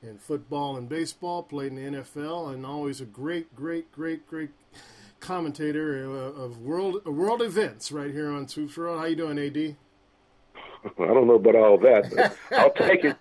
in 0.00 0.16
football 0.18 0.76
and 0.76 0.88
baseball, 0.88 1.42
played 1.42 1.72
in 1.72 1.92
the 1.92 1.98
NFL, 1.98 2.54
and 2.54 2.64
always 2.64 3.00
a 3.00 3.04
great, 3.04 3.52
great, 3.56 3.90
great, 3.90 4.28
great 4.28 4.50
commentator 5.18 6.08
uh, 6.08 6.40
of 6.40 6.58
world 6.58 7.04
world 7.04 7.42
events 7.42 7.90
right 7.90 8.12
here 8.12 8.30
on 8.30 8.46
Swoops 8.46 8.76
World. 8.76 9.00
How 9.00 9.06
you 9.06 9.16
doing, 9.16 9.40
AD? 9.40 9.74
I 11.00 11.06
don't 11.12 11.26
know 11.26 11.34
about 11.34 11.56
all 11.56 11.78
that, 11.78 12.12
but 12.14 12.36
I'll 12.56 12.70
take 12.70 13.04
it. 13.04 13.16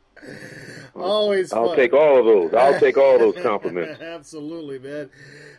Always 1.06 1.52
I'll 1.52 1.74
take 1.74 1.92
all 1.92 2.18
of 2.18 2.24
those. 2.24 2.54
I'll 2.54 2.78
take 2.80 2.96
all 2.96 3.18
those 3.18 3.36
compliments. 3.42 4.00
Absolutely, 4.00 4.78
man. 4.78 5.10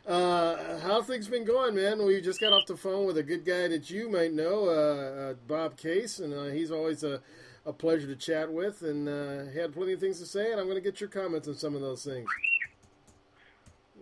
Uh, 0.05 0.79
how 0.79 1.01
things 1.01 1.27
been 1.27 1.43
going, 1.43 1.75
man? 1.75 2.05
We 2.05 2.21
just 2.21 2.39
got 2.39 2.53
off 2.53 2.65
the 2.65 2.77
phone 2.77 3.05
with 3.05 3.17
a 3.17 3.23
good 3.23 3.45
guy 3.45 3.67
that 3.67 3.89
you 3.89 4.09
might 4.09 4.33
know, 4.33 4.69
uh, 4.69 5.31
uh, 5.31 5.33
Bob 5.47 5.75
Case, 5.75 6.19
and 6.19 6.33
uh, 6.33 6.45
he's 6.45 6.71
always 6.71 7.03
a, 7.03 7.21
a 7.65 7.73
pleasure 7.73 8.07
to 8.07 8.15
chat 8.15 8.51
with, 8.51 8.83
and 8.83 9.09
uh, 9.09 9.51
he 9.51 9.59
had 9.59 9.73
plenty 9.73 9.93
of 9.93 9.99
things 9.99 10.19
to 10.19 10.25
say, 10.25 10.51
and 10.51 10.61
I'm 10.61 10.67
going 10.67 10.77
to 10.77 10.81
get 10.81 11.01
your 11.01 11.09
comments 11.09 11.47
on 11.47 11.55
some 11.55 11.75
of 11.75 11.81
those 11.81 12.05
things. 12.05 12.27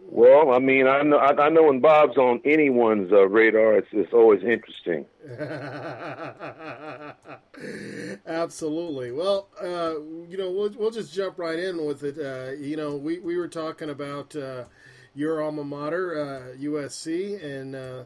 Well, 0.08 0.54
I 0.54 0.60
mean, 0.60 0.86
I 0.88 1.02
know, 1.02 1.18
I, 1.18 1.46
I 1.46 1.50
know 1.50 1.64
when 1.64 1.80
Bob's 1.80 2.18
on 2.18 2.40
anyone's 2.46 3.12
uh, 3.12 3.28
radar, 3.28 3.78
it's, 3.78 3.88
it's 3.92 4.14
always 4.14 4.44
interesting. 4.44 5.06
Absolutely. 8.26 9.12
Well, 9.12 9.48
uh, 9.62 10.00
you 10.30 10.38
know, 10.38 10.52
we'll, 10.52 10.72
we'll 10.78 10.92
just 10.92 11.14
jump 11.14 11.38
right 11.40 11.60
in 11.60 11.86
with 11.86 12.04
it. 12.04 12.18
Uh, 12.18 12.54
you 12.54 12.76
know, 12.76 12.96
we, 12.96 13.20
we 13.20 13.38
were 13.38 13.48
talking 13.48 13.90
about 13.90 14.36
uh, 14.36 14.66
your 15.14 15.42
alma 15.42 15.64
mater, 15.64 16.54
uh, 16.54 16.58
USC, 16.58 17.44
and 17.44 17.76
uh, 17.76 18.04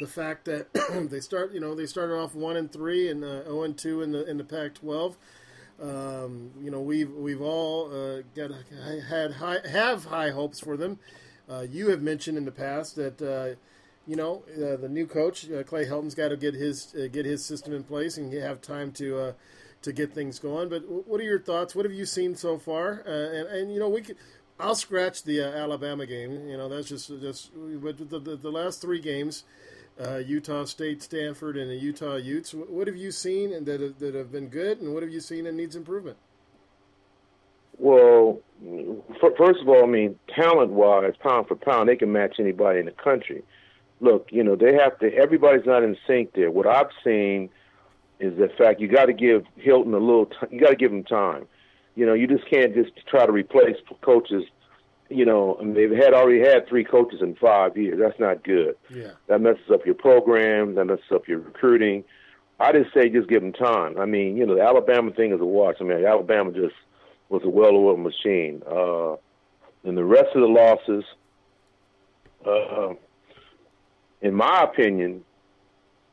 the 0.00 0.06
fact 0.06 0.44
that 0.46 0.72
they 1.10 1.20
start, 1.20 1.52
you 1.52 1.60
know, 1.60 1.74
they 1.74 1.86
started 1.86 2.14
off 2.14 2.34
one 2.34 2.56
and 2.56 2.70
three 2.72 3.08
and 3.08 3.24
uh, 3.24 3.44
zero 3.44 3.62
and 3.62 3.76
two 3.76 4.02
in 4.02 4.12
the 4.12 4.28
in 4.28 4.36
the 4.38 4.44
Pac-12. 4.44 5.16
Um, 5.80 6.50
you 6.60 6.70
know, 6.70 6.80
we've 6.80 7.10
we've 7.10 7.40
all 7.40 7.92
uh, 7.92 8.22
got 8.34 8.50
had 9.08 9.32
high, 9.32 9.58
have 9.70 10.06
high 10.06 10.30
hopes 10.30 10.58
for 10.60 10.76
them. 10.76 10.98
Uh, 11.48 11.64
you 11.68 11.88
have 11.90 12.02
mentioned 12.02 12.36
in 12.36 12.44
the 12.44 12.52
past 12.52 12.96
that 12.96 13.22
uh, 13.22 13.56
you 14.08 14.16
know 14.16 14.42
uh, 14.56 14.76
the 14.76 14.88
new 14.88 15.06
coach 15.06 15.48
uh, 15.50 15.62
Clay 15.62 15.84
Helton's 15.84 16.14
got 16.14 16.28
to 16.28 16.36
get 16.36 16.54
his 16.54 16.94
uh, 16.94 17.06
get 17.12 17.26
his 17.26 17.44
system 17.44 17.74
in 17.74 17.84
place 17.84 18.16
and 18.16 18.32
have 18.32 18.62
time 18.62 18.90
to 18.92 19.18
uh, 19.18 19.32
to 19.82 19.92
get 19.92 20.14
things 20.14 20.38
going. 20.38 20.70
But 20.70 20.82
what 20.88 21.20
are 21.20 21.24
your 21.24 21.38
thoughts? 21.38 21.76
What 21.76 21.84
have 21.84 21.92
you 21.92 22.06
seen 22.06 22.34
so 22.34 22.58
far? 22.58 23.04
Uh, 23.06 23.10
and 23.10 23.48
and 23.48 23.72
you 23.72 23.78
know 23.78 23.88
we 23.88 24.00
could. 24.00 24.16
I'll 24.58 24.74
scratch 24.74 25.22
the 25.22 25.42
uh, 25.42 25.50
Alabama 25.50 26.06
game. 26.06 26.48
You 26.48 26.56
know 26.56 26.68
that's 26.68 26.88
just 26.88 27.08
just 27.20 27.50
but 27.54 27.98
the, 28.10 28.18
the, 28.18 28.36
the 28.36 28.50
last 28.50 28.80
three 28.80 28.98
games, 28.98 29.44
Utah 30.26 30.64
State, 30.64 31.02
Stanford, 31.02 31.56
and 31.56 31.70
the 31.70 31.76
Utah 31.76 32.16
Utes. 32.16 32.54
What 32.54 32.88
have 32.88 32.96
you 32.96 33.12
seen 33.12 33.52
and 33.52 33.66
that 33.66 33.98
that 33.98 34.14
have 34.14 34.32
been 34.32 34.48
good, 34.48 34.80
and 34.80 34.94
what 34.94 35.02
have 35.02 35.12
you 35.12 35.20
seen 35.20 35.44
that 35.44 35.54
needs 35.54 35.76
improvement? 35.76 36.16
Well, 37.80 38.40
first 39.20 39.60
of 39.60 39.68
all, 39.68 39.84
I 39.84 39.86
mean, 39.86 40.18
talent-wise, 40.34 41.14
pound 41.22 41.46
for 41.46 41.54
pound, 41.54 41.88
they 41.88 41.94
can 41.94 42.10
match 42.10 42.40
anybody 42.40 42.80
in 42.80 42.86
the 42.86 42.92
country. 42.92 43.44
Look, 44.00 44.28
you 44.30 44.44
know, 44.44 44.56
they 44.56 44.74
have 44.74 44.98
to. 45.00 45.12
Everybody's 45.14 45.66
not 45.66 45.82
in 45.82 45.96
sync 46.06 46.32
there. 46.34 46.50
What 46.50 46.66
I've 46.66 46.90
seen 47.02 47.50
is 48.20 48.36
the 48.38 48.48
fact 48.56 48.80
you 48.80 48.88
got 48.88 49.06
to 49.06 49.12
give 49.12 49.44
Helton 49.64 49.94
a 49.94 49.98
little. 49.98 50.26
T- 50.26 50.36
you 50.50 50.60
got 50.60 50.70
to 50.70 50.76
give 50.76 50.92
him 50.92 51.04
time. 51.04 51.46
You 51.96 52.06
know, 52.06 52.14
you 52.14 52.26
just 52.26 52.48
can't 52.48 52.74
just 52.74 52.92
try 53.06 53.26
to 53.26 53.32
replace 53.32 53.76
coaches. 54.02 54.44
You 55.10 55.24
know, 55.24 55.56
and 55.56 55.74
they've 55.74 55.90
had 55.90 56.12
already 56.12 56.40
had 56.40 56.68
three 56.68 56.84
coaches 56.84 57.22
in 57.22 57.34
five 57.36 57.76
years. 57.76 57.98
That's 57.98 58.20
not 58.20 58.44
good. 58.44 58.76
Yeah. 58.94 59.12
That 59.26 59.40
messes 59.40 59.70
up 59.72 59.86
your 59.86 59.94
program. 59.94 60.74
That 60.74 60.84
messes 60.84 61.10
up 61.12 61.26
your 61.26 61.38
recruiting. 61.38 62.04
I 62.60 62.72
just 62.72 62.92
say 62.92 63.08
just 63.08 63.28
give 63.28 63.40
them 63.40 63.52
time. 63.52 63.98
I 63.98 64.04
mean, 64.04 64.36
you 64.36 64.44
know, 64.44 64.54
the 64.54 64.62
Alabama 64.62 65.12
thing 65.12 65.32
is 65.32 65.40
a 65.40 65.44
watch. 65.44 65.76
I 65.80 65.84
mean, 65.84 66.04
Alabama 66.04 66.52
just 66.52 66.74
was 67.28 67.42
a 67.44 67.48
well-oiled 67.48 68.00
machine. 68.00 68.62
Uh, 68.70 69.16
and 69.84 69.96
the 69.96 70.04
rest 70.04 70.28
of 70.34 70.42
the 70.42 70.48
losses, 70.48 71.04
uh, 72.44 72.94
in 74.22 74.34
my 74.34 74.62
opinion, 74.62 75.24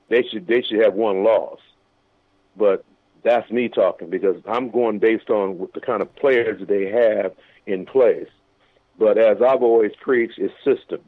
they 0.09 0.23
should 0.23 0.47
they 0.47 0.61
should 0.61 0.81
have 0.81 0.93
one 0.93 1.23
loss. 1.23 1.59
But 2.57 2.85
that's 3.23 3.49
me 3.51 3.67
talking 3.69 4.09
because 4.09 4.41
I'm 4.47 4.69
going 4.69 4.99
based 4.99 5.29
on 5.29 5.67
the 5.73 5.81
kind 5.81 6.01
of 6.01 6.15
players 6.15 6.59
that 6.59 6.67
they 6.67 6.85
have 6.85 7.33
in 7.65 7.85
place. 7.85 8.29
But 8.97 9.17
as 9.17 9.41
I've 9.41 9.63
always 9.63 9.91
preached, 9.99 10.37
it's 10.37 10.53
system. 10.63 11.01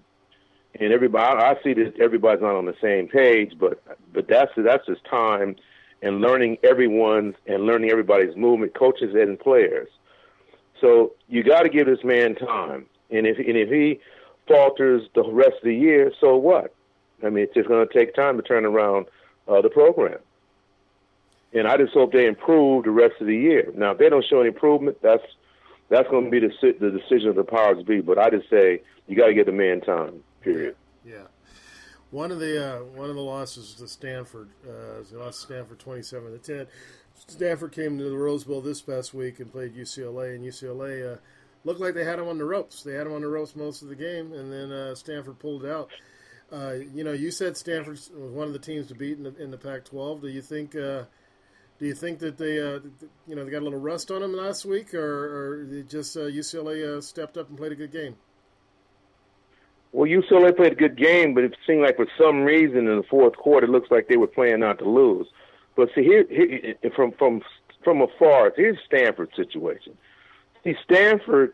And 0.80 0.92
everybody, 0.92 1.42
I 1.42 1.56
see 1.64 1.74
that 1.74 2.00
everybody's 2.00 2.42
not 2.42 2.56
on 2.56 2.66
the 2.66 2.76
same 2.82 3.08
page, 3.08 3.54
but 3.60 3.82
but 4.14 4.28
that's 4.28 4.52
that's 4.58 4.86
just 4.86 5.06
time 5.06 5.56
and 6.02 6.22
learning 6.22 6.58
everyone's 6.64 7.36
and 7.48 7.66
learning 7.66 7.90
everybody's 7.90 8.36
movement, 8.36 8.74
coaches 8.76 9.16
and 9.16 9.40
players. 9.40 9.88
So 10.82 11.14
you 11.28 11.44
got 11.44 11.62
to 11.62 11.70
give 11.70 11.88
this 11.88 12.04
man 12.04 12.36
time, 12.36 12.86
and 13.10 13.26
if 13.26 13.38
and 13.38 13.58
if 13.58 13.70
he 13.70 14.00
falters 14.48 15.04
the 15.16 15.24
rest 15.24 15.58
of 15.58 15.64
the 15.64 15.76
year, 15.76 16.12
so 16.20 16.36
what? 16.36 16.74
I 17.24 17.30
mean, 17.30 17.46
it's 17.46 17.54
just 17.54 17.68
going 17.68 17.88
to 17.88 17.94
take 17.94 18.14
time 18.14 18.38
to 18.38 18.44
turn 18.44 18.66
around 18.66 19.08
uh, 19.48 19.62
the 19.62 19.70
program. 19.70 20.20
And 21.54 21.68
I 21.68 21.78
just 21.78 21.94
hope 21.94 22.12
they 22.12 22.28
improve 22.28 22.84
the 22.84 22.92
rest 22.92 23.16
of 23.20 23.28
the 23.28 23.36
year. 23.36 23.72
Now, 23.76 23.92
if 23.92 23.98
they 23.98 24.10
don't 24.10 24.26
show 24.26 24.42
any 24.42 24.50
improvement, 24.50 24.98
that's 25.02 25.24
that's 25.90 26.10
going 26.10 26.26
to 26.26 26.30
be 26.30 26.40
the 26.40 26.52
the 26.80 26.92
decision 26.92 27.30
of 27.30 27.36
the 27.36 27.44
powers 27.44 27.84
be. 27.84 28.02
But 28.02 28.18
I 28.18 28.30
just 28.30 28.50
say 28.50 28.82
you 29.08 29.16
got 29.16 29.28
to 29.28 29.34
get 29.34 29.46
the 29.46 29.54
man 29.54 29.82
time. 29.82 30.24
Period. 30.42 30.76
Yeah. 31.06 31.24
One 32.12 32.32
of 32.32 32.40
the 32.40 32.64
uh, 32.64 32.80
one 32.84 33.10
of 33.10 33.16
the 33.16 33.22
losses 33.22 33.74
to 33.76 33.88
Stanford, 33.88 34.50
uh, 34.68 35.04
they 35.10 35.18
lost 35.18 35.42
Stanford 35.42 35.80
twenty-seven 35.80 36.32
to 36.32 36.38
ten. 36.38 36.68
Stanford 37.28 37.72
came 37.72 37.98
to 37.98 38.10
the 38.10 38.18
Rose 38.18 38.44
Bowl 38.44 38.62
this 38.62 38.82
past 38.82 39.14
week 39.14 39.40
and 39.40 39.52
played 39.52 39.76
UCLA, 39.76 40.36
and 40.36 40.46
UCLA 40.46 41.16
uh, 41.16 41.18
looked 41.64 41.82
like 41.82 41.94
they 41.94 42.06
had 42.06 42.20
them 42.20 42.28
on 42.28 42.38
the 42.38 42.46
ropes. 42.46 42.84
They 42.84 42.94
had 42.94 43.08
them 43.08 43.14
on 43.14 43.22
the 43.22 43.28
ropes 43.28 43.56
most 43.56 43.82
of 43.82 43.90
the 43.90 43.96
game, 43.96 44.34
and 44.34 44.52
then 44.52 44.72
uh, 44.72 44.96
Stanford 44.96 45.40
pulled 45.40 45.66
out. 45.66 45.90
Uh, 46.52 46.76
you 46.94 47.04
know, 47.04 47.12
you 47.12 47.32
said 47.32 47.58
Stanford 47.58 47.94
was 47.94 48.10
one 48.14 48.48
of 48.48 48.54
the 48.54 48.60
teams 48.60 48.88
to 48.88 48.96
beat 48.96 49.18
in 49.18 49.24
the, 49.24 49.36
in 49.38 49.52
the 49.52 49.58
Pac-12. 49.58 50.22
Do 50.22 50.28
you 50.28 50.42
think? 50.42 50.76
Uh, 50.76 51.04
do 51.80 51.86
you 51.86 51.94
think 51.94 52.18
that 52.20 52.38
they, 52.38 52.60
uh, 52.60 52.80
you 53.28 53.36
know, 53.36 53.46
they 53.46 53.52
got 53.52 53.62
a 53.62 53.66
little 53.66 53.80
rust 53.80 54.10
on 54.10 54.22
them 54.22 54.34
last 54.34 54.66
week, 54.66 54.96
or, 54.96 55.04
or 55.04 55.84
just 55.84 56.16
UCLA 56.18 57.04
stepped 57.04 57.38
up 57.38 57.50
and 57.50 57.58
played 57.58 57.72
a 57.72 57.76
good 57.76 57.92
game? 57.92 58.16
Well, 59.92 60.10
UCLA 60.10 60.56
played 60.56 60.74
a 60.74 60.76
good 60.76 60.98
game, 60.98 61.34
but 61.34 61.44
it 61.44 61.56
seemed 61.66 61.82
like 61.82 61.96
for 61.96 62.08
some 62.20 62.44
reason 62.44 62.88
in 62.88 62.98
the 62.98 63.06
fourth 63.10 63.36
quarter, 63.38 63.68
it 63.68 63.70
looks 63.70 63.90
like 63.92 64.08
they 64.08 64.18
were 64.18 64.28
playing 64.28 64.60
not 64.60 64.80
to 64.80 64.90
lose. 64.90 65.28
But 65.76 65.90
see, 65.96 66.04
here, 66.04 66.26
here 66.30 66.76
from 66.96 67.12
from 67.14 67.42
from 67.84 68.02
afar, 68.02 68.52
here's 68.56 68.78
Stanford's 68.86 69.36
situation. 69.36 69.98
See, 70.64 70.76
Stanford, 70.84 71.54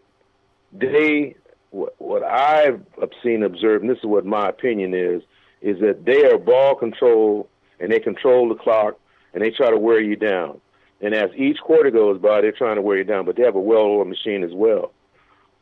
they 0.71 1.35
what, 1.73 1.95
what 1.97 2.23
I've 2.23 2.81
seen, 3.23 3.43
observed, 3.43 3.83
and 3.83 3.89
this 3.89 3.97
is 3.97 4.05
what 4.05 4.25
my 4.25 4.47
opinion 4.47 4.93
is, 4.93 5.23
is 5.61 5.79
that 5.79 6.05
they 6.05 6.25
are 6.25 6.37
ball 6.37 6.75
control 6.75 7.49
and 7.79 7.91
they 7.91 7.99
control 7.99 8.47
the 8.47 8.55
clock 8.55 8.99
and 9.33 9.41
they 9.41 9.49
try 9.49 9.71
to 9.71 9.77
wear 9.77 9.99
you 9.99 10.15
down. 10.15 10.61
And 11.01 11.13
as 11.13 11.31
each 11.35 11.57
quarter 11.59 11.89
goes 11.89 12.21
by, 12.21 12.41
they're 12.41 12.51
trying 12.51 12.75
to 12.75 12.81
wear 12.81 12.97
you 12.97 13.03
down, 13.03 13.25
but 13.25 13.35
they 13.35 13.43
have 13.43 13.55
a 13.55 13.59
well-oiled 13.59 14.07
machine 14.07 14.43
as 14.43 14.51
well. 14.53 14.93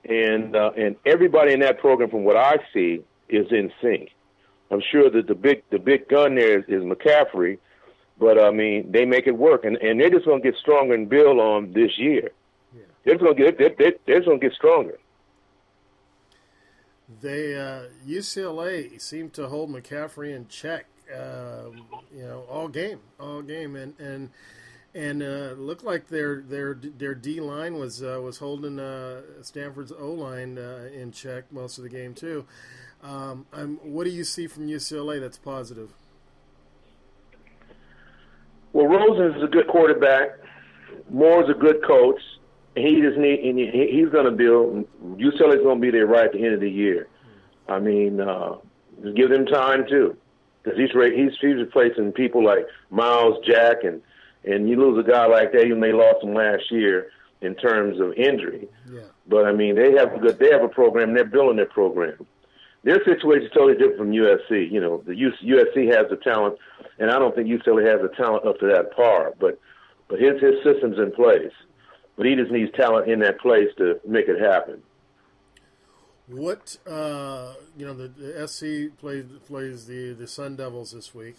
And 0.04 0.56
uh, 0.56 0.72
and 0.76 0.96
everybody 1.06 1.54
in 1.54 1.60
that 1.60 1.80
program, 1.80 2.10
from 2.10 2.24
what 2.24 2.36
I 2.36 2.58
see, 2.74 3.04
is 3.30 3.48
in 3.52 3.72
sync. 3.82 4.10
I'm 4.72 4.82
sure 4.92 5.10
that 5.12 5.28
the 5.28 5.36
big 5.36 5.64
the 5.70 5.78
big 5.78 6.08
gun 6.10 6.36
there 6.36 6.60
is, 6.60 6.66
is 6.68 6.84
McCaffrey, 6.84 7.60
but 8.20 8.42
I 8.42 8.50
mean 8.50 8.92
they 8.92 9.06
make 9.06 9.28
it 9.28 9.38
work, 9.38 9.64
and 9.64 9.78
and 9.78 10.00
they're 10.00 10.10
just 10.10 10.26
going 10.26 10.42
to 10.42 10.52
get 10.52 10.60
stronger 10.60 10.96
and 10.96 11.08
build 11.08 11.40
on 11.40 11.74
this 11.74 12.00
year. 12.00 12.32
Yeah. 12.76 12.82
They're 13.06 13.18
going 13.20 13.36
to 13.36 13.44
get 13.44 13.58
they, 13.60 13.70
they, 13.78 13.94
they're 14.08 14.24
going 14.24 14.40
to 14.40 14.48
get 14.48 14.56
stronger. 14.56 14.98
They 17.20 17.56
uh, 17.56 17.84
UCLA 18.08 19.00
seemed 19.02 19.34
to 19.34 19.48
hold 19.48 19.70
McCaffrey 19.70 20.36
in 20.36 20.48
check, 20.48 20.86
um, 21.14 21.86
you 22.16 22.24
know, 22.24 22.46
all 22.50 22.68
game, 22.68 23.00
all 23.20 23.42
game, 23.42 23.76
and 23.76 24.00
and 24.00 24.30
and 24.94 25.24
uh, 25.24 25.54
looked 25.58 25.84
like 25.84 26.08
their 26.08 26.42
their 26.42 26.74
their 26.74 27.16
D 27.16 27.42
line 27.42 27.76
was 27.76 28.02
uh, 28.04 28.20
was 28.24 28.38
holding 28.38 28.80
uh, 28.80 29.22
Stanford's 29.42 29.92
O 29.92 30.12
line 30.12 30.58
uh, 30.58 30.90
in 30.94 31.12
check 31.12 31.52
most 31.52 31.78
of 31.78 31.84
the 31.84 31.90
game 31.90 32.14
too. 32.14 32.46
Um, 33.04 33.46
what 33.84 34.04
do 34.04 34.12
you 34.12 34.24
see 34.24 34.48
from 34.48 34.68
UCLA 34.68 35.20
that's 35.20 35.38
positive? 35.38 35.92
Well, 38.74 38.88
Rosen 38.88 39.38
is 39.38 39.44
a 39.44 39.48
good 39.48 39.68
quarterback. 39.68 40.30
Mora's 41.10 41.50
a 41.50 41.60
good 41.60 41.84
coach. 41.84 42.22
He 42.76 43.02
just 43.02 43.18
need 43.18 43.40
and 43.42 43.60
he's 43.60 44.10
going 44.10 44.26
to 44.26 44.32
build. 44.32 44.88
UCLA's 45.18 45.64
going 45.64 45.78
to 45.78 45.82
be 45.82 45.92
there 45.92 46.08
right 46.08 46.26
at 46.26 46.32
the 46.34 46.44
end 46.44 46.54
of 46.54 46.62
the 46.62 46.70
year. 46.70 47.08
I 47.68 47.80
mean, 47.80 48.22
uh, 48.22 48.56
just 49.04 49.16
give 49.16 49.30
them 49.30 49.46
time 49.46 49.86
too, 49.90 50.16
because 50.64 50.80
he's 50.80 50.92
he's 50.92 51.32
he's 51.42 51.56
replacing 51.56 52.14
people 52.14 52.44
like 52.44 52.66
Myles 52.90 53.44
Jack 53.46 53.84
and 53.84 54.02
and 54.44 54.70
you 54.70 54.76
lose 54.78 55.04
a 55.06 55.10
guy 55.10 55.26
like 55.28 55.52
that, 55.52 55.66
even 55.66 55.82
they 55.82 55.92
lost 55.92 56.24
him 56.24 56.34
last 56.34 56.72
year 56.72 57.12
in 57.42 57.56
terms 57.56 58.00
of 58.00 58.14
injury. 58.14 58.68
Yeah. 58.90 59.02
But 59.28 59.46
I 59.46 59.52
mean, 59.52 59.76
they 59.76 59.92
have 59.94 60.14
a 60.14 60.20
good 60.20 60.40
they 60.40 60.52
have 60.52 60.64
a 60.64 60.70
program. 60.70 61.14
They're 61.14 61.26
building 61.26 61.58
their 61.58 61.66
program. 61.66 62.26
Their 62.84 63.04
situation 63.06 63.46
is 63.46 63.52
totally 63.54 63.74
different 63.74 63.98
from 63.98 64.12
USC. 64.12 64.72
You 64.72 64.82
know, 64.82 65.04
the 65.06 65.14
USC 65.14 65.88
has 65.96 66.10
the 66.10 66.18
talent, 66.24 66.58
and 67.00 67.12
I 67.12 67.20
don't 67.20 67.36
think 67.36 67.48
UCLA 67.48 67.86
has 67.88 68.02
the 68.02 68.16
talent 68.16 68.46
up 68.46 68.60
to 68.60 68.68
that 68.68 68.96
par. 68.96 69.34
But 69.40 69.60
but 70.08 70.20
his 70.20 70.42
his 70.42 70.56
system's 70.64 70.98
in 70.98 71.12
place. 71.12 71.54
But 72.22 72.28
he 72.28 72.36
just 72.36 72.52
needs 72.52 72.72
talent 72.74 73.10
in 73.10 73.18
that 73.22 73.40
place 73.40 73.70
to 73.80 74.00
make 74.08 74.28
it 74.28 74.40
happen. 74.40 74.84
What 76.28 76.78
uh, 76.86 77.56
you 77.76 77.84
know, 77.84 77.96
the, 77.96 78.10
the 78.10 78.48
SC 78.48 78.96
plays 79.00 79.26
plays 79.48 79.88
the 79.88 80.14
the 80.14 80.28
Sun 80.28 80.56
Devils 80.56 80.92
this 80.92 81.16
week 81.16 81.38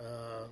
uh, 0.00 0.46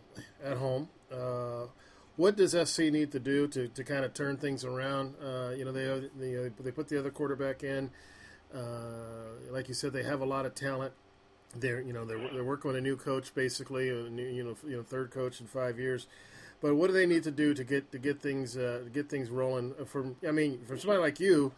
at 0.44 0.58
home. 0.58 0.90
Uh, 1.10 1.66
what 2.14 2.36
does 2.36 2.52
SC 2.52 2.82
need 2.82 3.10
to 3.10 3.18
do 3.18 3.48
to, 3.48 3.66
to 3.66 3.82
kind 3.82 4.04
of 4.04 4.14
turn 4.14 4.36
things 4.36 4.64
around? 4.64 5.16
Uh, 5.20 5.50
you 5.56 5.64
know, 5.64 5.72
they 5.72 6.08
they 6.16 6.50
they 6.60 6.70
put 6.70 6.86
the 6.86 6.96
other 6.96 7.10
quarterback 7.10 7.64
in. 7.64 7.90
Uh, 8.54 9.50
like 9.50 9.66
you 9.66 9.74
said, 9.74 9.92
they 9.92 10.04
have 10.04 10.20
a 10.20 10.24
lot 10.24 10.46
of 10.46 10.54
talent. 10.54 10.92
They're 11.58 11.80
you 11.80 11.92
know 11.92 12.04
they're 12.04 12.28
they're 12.32 12.44
working 12.44 12.68
with 12.68 12.78
a 12.78 12.80
new 12.80 12.96
coach 12.96 13.34
basically, 13.34 13.88
a 13.88 14.08
new 14.08 14.22
you 14.22 14.44
know 14.44 14.56
you 14.64 14.76
know 14.76 14.84
third 14.84 15.10
coach 15.10 15.40
in 15.40 15.48
five 15.48 15.80
years. 15.80 16.06
But 16.64 16.76
what 16.76 16.86
do 16.86 16.94
they 16.94 17.04
need 17.04 17.24
to 17.24 17.30
do 17.30 17.52
to 17.52 17.62
get 17.62 17.92
to 17.92 17.98
get 17.98 18.22
things 18.22 18.56
uh, 18.56 18.84
get 18.90 19.10
things 19.10 19.28
rolling? 19.28 19.74
From 19.84 20.16
I 20.26 20.30
mean, 20.30 20.64
from 20.66 20.78
somebody 20.78 20.98
like 20.98 21.20
you, 21.20 21.52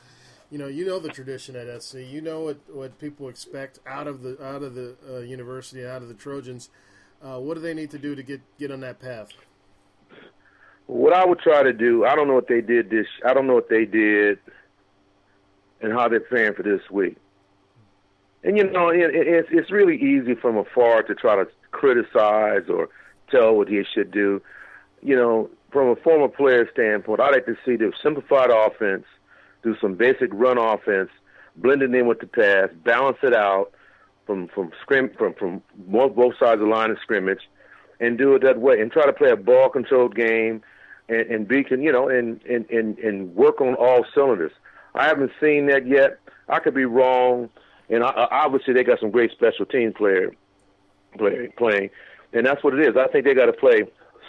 you 0.51 0.59
know, 0.59 0.67
you 0.67 0.85
know 0.85 0.99
the 0.99 1.11
tradition 1.11 1.55
at 1.55 1.81
SC. 1.81 1.99
You 1.99 2.21
know 2.21 2.41
what, 2.41 2.59
what 2.69 2.99
people 2.99 3.29
expect 3.29 3.79
out 3.87 4.09
of 4.09 4.25
the 4.25 4.45
out 4.45 4.65
of 4.65 4.75
the 4.75 4.97
uh, 5.09 5.19
university, 5.19 5.87
out 5.87 6.03
of 6.03 6.09
the 6.09 6.15
Trojans. 6.15 6.71
Uh, 7.23 7.39
what 7.39 7.55
do 7.55 7.61
they 7.61 7.73
need 7.73 7.93
to 7.93 8.01
do 8.01 8.17
to 8.17 8.23
get 8.25 8.41
get 8.59 8.73
on 8.73 8.81
that 8.81 8.99
path? 8.99 9.29
What 10.87 11.13
I 11.13 11.25
would 11.25 11.39
try 11.39 11.63
to 11.63 11.73
do, 11.73 12.05
I 12.05 12.17
don't 12.17 12.27
know 12.27 12.35
what 12.35 12.49
they 12.49 12.61
did 12.61 12.91
this. 12.91 13.07
I 13.25 13.33
don't 13.33 13.47
know 13.47 13.55
what 13.55 13.69
they 13.69 13.85
did 13.85 14.41
and 15.83 15.93
how 15.93 16.09
they're 16.09 16.19
playing 16.19 16.55
for 16.55 16.65
this 16.65 16.83
week. 16.91 17.17
And 18.43 18.57
you 18.57 18.69
know, 18.69 18.89
it, 18.89 19.15
it's 19.15 19.49
it's 19.53 19.71
really 19.71 19.99
easy 19.99 20.35
from 20.35 20.57
afar 20.57 21.05
to 21.05 21.15
try 21.15 21.37
to 21.37 21.47
criticize 21.71 22.69
or 22.69 22.89
tell 23.31 23.55
what 23.55 23.69
he 23.69 23.85
should 23.95 24.11
do. 24.11 24.43
You 25.07 25.15
know, 25.15 25.51
from 25.71 25.89
a 25.89 25.95
former 25.95 26.27
player 26.27 26.69
standpoint, 26.73 27.21
I'd 27.21 27.31
like 27.31 27.47
to 27.47 27.57
see 27.65 27.77
the 27.77 27.93
simplified 28.03 28.51
offense, 28.51 29.05
do 29.63 29.77
some 29.81 29.95
basic 29.95 30.31
run 30.33 30.59
offense, 30.59 31.11
blend 31.55 31.83
it 31.83 31.95
in 31.95 32.09
with 32.09 32.19
the 32.19 32.27
pass, 32.27 32.71
balance 32.85 33.19
it 33.23 33.33
out 33.33 33.71
from 34.27 34.49
from 34.49 34.73
scrim 34.83 35.11
from 35.17 35.33
from 35.35 35.63
both 35.77 36.17
both 36.17 36.35
sides 36.41 36.61
of 36.61 36.67
the 36.67 36.75
line 36.75 36.91
of 36.91 36.99
scrimmage, 37.01 37.49
and 38.01 38.19
do 38.19 38.35
it 38.35 38.43
that 38.43 38.59
way, 38.59 38.81
and 38.81 38.91
try 38.91 39.07
to 39.07 39.13
play 39.13 39.31
a 39.31 39.37
ball 39.37 39.69
controlled 39.69 40.17
game, 40.17 40.61
and, 41.09 41.31
and 41.31 41.47
be 41.47 41.63
can 41.63 41.83
you 41.83 41.93
know 41.93 42.09
and, 42.09 42.43
and 42.47 42.69
and 42.71 42.99
and 42.99 43.37
work 43.37 43.61
on 43.61 43.75
all 43.75 44.05
cylinders. 44.13 44.51
I 44.97 45.05
haven't 45.05 45.31
seen 45.41 45.67
that 45.67 45.87
yet. 45.87 46.19
I 46.49 46.59
could 46.59 46.75
be 46.75 46.85
wrong, 46.85 47.49
and 47.89 48.03
I, 48.03 48.27
obviously 48.33 48.75
they 48.75 48.83
got 48.83 48.99
some 48.99 49.13
great 49.13 49.31
special 49.31 49.67
team 49.67 49.93
player, 49.93 50.33
play, 51.17 51.49
playing, 51.57 51.91
and 52.33 52.45
that's 52.45 52.65
what 52.65 52.75
it 52.75 52.81
is. 52.81 52.97
I 52.97 53.07
think 53.07 53.25
they 53.25 53.35
got 53.35 53.47
to 53.47 53.53
play 53.53 53.85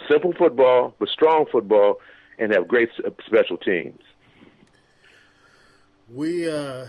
simple 0.08 0.32
football, 0.32 0.94
but 0.98 1.08
strong 1.08 1.46
football, 1.50 2.00
and 2.38 2.52
have 2.52 2.68
great 2.68 2.90
special 3.26 3.56
teams. 3.56 4.00
We 6.12 6.48
uh, 6.50 6.86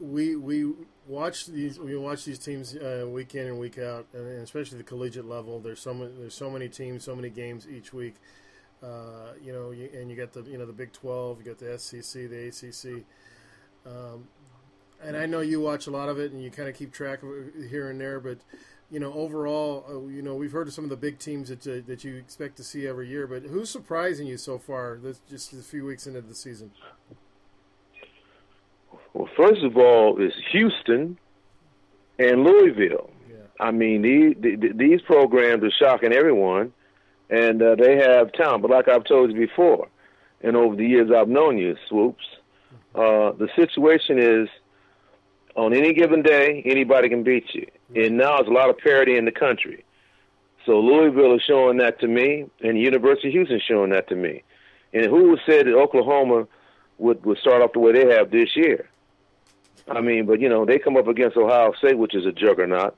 we 0.00 0.36
we 0.36 0.72
watch 1.06 1.46
these 1.46 1.78
we 1.78 1.96
watch 1.96 2.24
these 2.24 2.38
teams 2.38 2.76
uh, 2.76 3.06
week 3.08 3.34
in 3.34 3.46
and 3.46 3.58
week 3.58 3.78
out, 3.78 4.06
and 4.14 4.26
especially 4.42 4.78
the 4.78 4.84
collegiate 4.84 5.26
level. 5.26 5.60
There's 5.60 5.80
so 5.80 5.92
many 5.92 6.12
there's 6.18 6.34
so 6.34 6.50
many 6.50 6.68
teams, 6.68 7.04
so 7.04 7.14
many 7.14 7.30
games 7.30 7.66
each 7.68 7.92
week. 7.92 8.14
Uh, 8.82 9.34
you 9.44 9.52
know, 9.52 9.72
you, 9.72 9.90
and 9.92 10.10
you 10.10 10.16
got 10.16 10.32
the 10.32 10.42
you 10.42 10.56
know 10.56 10.64
the 10.64 10.72
Big 10.72 10.92
Twelve, 10.92 11.38
you 11.38 11.44
got 11.44 11.58
the 11.58 11.78
SEC, 11.78 12.30
the 12.30 12.48
ACC, 12.48 13.04
um, 13.86 14.26
and 15.02 15.16
I 15.16 15.26
know 15.26 15.40
you 15.40 15.60
watch 15.60 15.86
a 15.86 15.90
lot 15.90 16.08
of 16.08 16.18
it, 16.18 16.32
and 16.32 16.42
you 16.42 16.50
kind 16.50 16.68
of 16.68 16.74
keep 16.74 16.92
track 16.92 17.22
of 17.22 17.28
it 17.30 17.68
here 17.68 17.90
and 17.90 18.00
there. 18.00 18.20
But 18.20 18.38
you 18.90 19.00
know, 19.00 19.12
overall, 19.12 19.84
uh, 19.88 20.08
you 20.08 20.22
know, 20.22 20.34
we've 20.34 20.52
heard 20.52 20.66
of 20.66 20.74
some 20.74 20.84
of 20.84 20.90
the 20.90 20.96
big 20.96 21.18
teams 21.18 21.48
that 21.48 21.66
uh, 21.66 21.80
that 21.86 22.04
you 22.04 22.16
expect 22.16 22.56
to 22.56 22.64
see 22.64 22.86
every 22.86 23.08
year. 23.08 23.26
But 23.26 23.44
who's 23.44 23.70
surprising 23.70 24.26
you 24.26 24.36
so 24.36 24.58
far? 24.58 24.98
This 25.02 25.20
just 25.28 25.52
a 25.52 25.56
few 25.56 25.84
weeks 25.84 26.06
into 26.06 26.20
the 26.20 26.34
season. 26.34 26.72
Well, 29.14 29.28
first 29.36 29.62
of 29.62 29.76
all, 29.76 30.20
is 30.20 30.32
Houston 30.52 31.18
and 32.18 32.44
Louisville. 32.44 33.10
Yeah. 33.28 33.36
I 33.58 33.70
mean, 33.70 34.02
these, 34.02 34.72
these 34.76 35.00
programs 35.02 35.64
are 35.64 35.70
shocking 35.70 36.12
everyone 36.12 36.72
and 37.30 37.62
uh, 37.62 37.76
they 37.76 37.96
have 37.96 38.32
talent. 38.32 38.62
But 38.62 38.70
like 38.70 38.88
I've 38.88 39.04
told 39.04 39.32
you 39.32 39.38
before, 39.38 39.88
and 40.42 40.56
over 40.56 40.76
the 40.76 40.86
years 40.86 41.10
I've 41.16 41.28
known 41.28 41.58
you, 41.58 41.76
Swoops, 41.88 42.24
uh, 42.94 43.32
the 43.32 43.48
situation 43.56 44.18
is 44.18 44.48
on 45.56 45.72
any 45.72 45.92
given 45.92 46.22
day, 46.22 46.62
anybody 46.66 47.08
can 47.08 47.22
beat 47.22 47.46
you. 47.54 47.66
And 47.94 48.16
now 48.16 48.36
there's 48.36 48.48
a 48.48 48.52
lot 48.52 48.70
of 48.70 48.78
parity 48.78 49.16
in 49.16 49.24
the 49.24 49.32
country. 49.32 49.84
So 50.66 50.78
Louisville 50.78 51.34
is 51.34 51.42
showing 51.42 51.78
that 51.78 52.00
to 52.00 52.06
me, 52.06 52.46
and 52.62 52.78
University 52.78 53.28
of 53.28 53.34
Houston 53.34 53.60
showing 53.66 53.90
that 53.90 54.08
to 54.08 54.16
me. 54.16 54.42
And 54.92 55.06
who 55.06 55.36
said 55.46 55.66
that 55.66 55.74
Oklahoma 55.74 56.46
would, 56.98 57.24
would 57.24 57.38
start 57.38 57.62
off 57.62 57.72
the 57.72 57.78
way 57.78 57.92
they 57.92 58.14
have 58.14 58.30
this 58.30 58.54
year? 58.54 58.88
I 59.88 60.00
mean, 60.00 60.26
but 60.26 60.40
you 60.40 60.48
know, 60.48 60.64
they 60.64 60.78
come 60.78 60.96
up 60.96 61.08
against 61.08 61.36
Ohio 61.36 61.72
State, 61.78 61.98
which 61.98 62.14
is 62.14 62.26
a 62.26 62.32
juggernaut. 62.32 62.94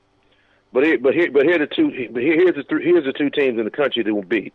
But 0.71 0.83
here, 0.83 0.97
but 0.97 1.13
here, 1.13 1.31
but 1.31 1.43
here 1.43 1.59
the 1.59 1.67
two. 1.67 2.09
But 2.11 2.23
here, 2.23 2.33
here's 2.33 2.55
the 2.55 2.63
three, 2.63 2.83
here's 2.83 3.05
the 3.05 3.13
two 3.13 3.29
teams 3.29 3.59
in 3.59 3.65
the 3.65 3.71
country 3.71 4.03
that 4.03 4.13
will 4.13 4.23
beat. 4.23 4.53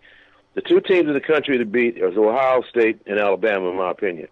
The 0.55 0.62
two 0.62 0.80
teams 0.80 1.07
in 1.07 1.14
the 1.14 1.20
country 1.20 1.59
to 1.59 1.64
beat 1.64 1.97
is 1.97 2.16
Ohio 2.16 2.62
State 2.68 3.01
and 3.07 3.18
Alabama, 3.18 3.70
in 3.70 3.76
my 3.76 3.91
opinion. 3.91 4.28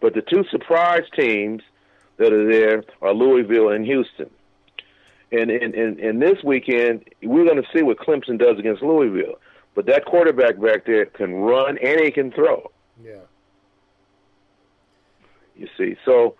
But 0.00 0.14
the 0.14 0.22
two 0.22 0.44
surprise 0.50 1.04
teams 1.18 1.62
that 2.18 2.32
are 2.32 2.46
there 2.46 2.84
are 3.00 3.14
Louisville 3.14 3.70
and 3.70 3.84
Houston. 3.86 4.30
And 5.32 5.50
and 5.50 5.74
and, 5.74 5.98
and 6.00 6.20
this 6.20 6.42
weekend 6.44 7.04
we're 7.22 7.44
going 7.44 7.62
to 7.62 7.68
see 7.74 7.82
what 7.82 7.98
Clemson 7.98 8.38
does 8.38 8.58
against 8.58 8.82
Louisville. 8.82 9.34
But 9.74 9.86
that 9.86 10.04
quarterback 10.04 10.60
back 10.60 10.84
there 10.84 11.06
can 11.06 11.34
run 11.34 11.78
and 11.78 12.00
he 12.00 12.10
can 12.10 12.32
throw. 12.32 12.70
Yeah. 13.02 13.20
You 15.56 15.68
see, 15.78 15.96
so 16.04 16.34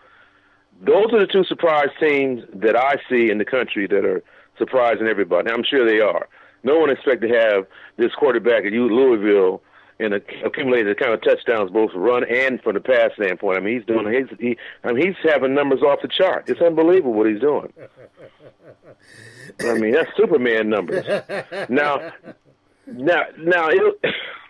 those 0.80 1.12
are 1.12 1.20
the 1.20 1.26
two 1.26 1.45
surprise 1.45 1.91
teams 2.01 2.43
that 2.55 2.74
I 2.74 2.97
see 3.09 3.30
in 3.30 3.38
the 3.38 3.45
country 3.45 3.86
that 3.86 4.05
are 4.05 4.22
surprising 4.59 5.07
everybody. 5.07 5.51
I'm 5.51 5.62
sure 5.62 5.84
they 5.84 6.01
are. 6.01 6.28
No 6.62 6.78
one 6.78 6.91
expected 6.91 7.28
to 7.28 7.38
have 7.38 7.66
this 7.97 8.12
quarterback 8.14 8.64
at 8.64 8.72
Louisville 8.72 9.62
and 10.01 10.14
accumulated 10.14 10.96
the 10.96 11.01
kind 11.01 11.14
of 11.14 11.22
touchdowns 11.22 11.70
both 11.70 11.90
run 11.94 12.24
and 12.24 12.61
from 12.62 12.74
the 12.74 12.80
pass 12.80 13.11
standpoint. 13.14 13.59
I 13.59 13.61
mean, 13.61 13.78
he's 13.78 13.86
doing 13.86 14.12
he's 14.12 14.38
he, 14.38 14.57
I 14.84 14.92
mean, 14.92 15.07
he's 15.07 15.30
having 15.30 15.55
numbers 15.55 15.82
off 15.82 16.01
the 16.03 16.09
chart. 16.09 16.48
It's 16.48 16.61
unbelievable 16.61 17.12
what 17.12 17.28
he's 17.28 17.40
doing. 17.40 17.72
I 19.61 19.74
mean, 19.74 19.92
that's 19.92 20.11
Superman 20.16 20.70
numbers. 20.70 21.05
Now, 21.68 22.12
now, 22.86 23.22
now, 23.38 23.68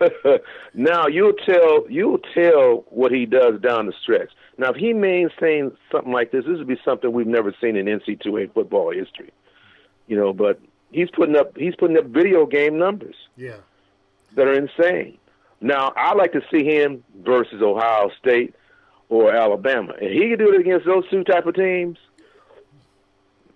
now 0.74 1.06
you'll 1.06 1.32
tell 1.32 1.90
you'll 1.90 2.20
tell 2.34 2.84
what 2.88 3.12
he 3.12 3.26
does 3.26 3.60
down 3.60 3.86
the 3.86 3.92
stretch. 4.02 4.30
Now, 4.56 4.70
if 4.70 4.76
he 4.76 4.92
maintains 4.92 5.72
something 5.90 6.12
like 6.12 6.32
this, 6.32 6.44
this 6.44 6.58
would 6.58 6.68
be 6.68 6.80
something 6.84 7.12
we've 7.12 7.26
never 7.26 7.54
seen 7.60 7.76
in 7.76 7.86
NC2A 7.86 8.52
football 8.54 8.92
history 8.92 9.32
you 10.10 10.16
know, 10.16 10.32
but 10.32 10.60
he's 10.90 11.08
putting 11.16 11.36
up 11.36 11.56
he's 11.56 11.76
putting 11.76 11.96
up 11.96 12.06
video 12.06 12.44
game 12.44 12.76
numbers. 12.76 13.14
Yeah. 13.36 13.58
That 14.34 14.46
are 14.46 14.54
insane. 14.54 15.18
Now 15.60 15.92
I 15.96 16.14
like 16.14 16.32
to 16.32 16.40
see 16.50 16.64
him 16.64 17.04
versus 17.22 17.60
Ohio 17.62 18.10
State 18.18 18.54
or 19.08 19.34
Alabama. 19.34 19.92
And 20.00 20.10
he 20.10 20.28
can 20.28 20.38
do 20.38 20.54
it 20.54 20.60
against 20.60 20.86
those 20.86 21.04
two 21.10 21.24
type 21.24 21.46
of 21.46 21.54
teams, 21.54 21.98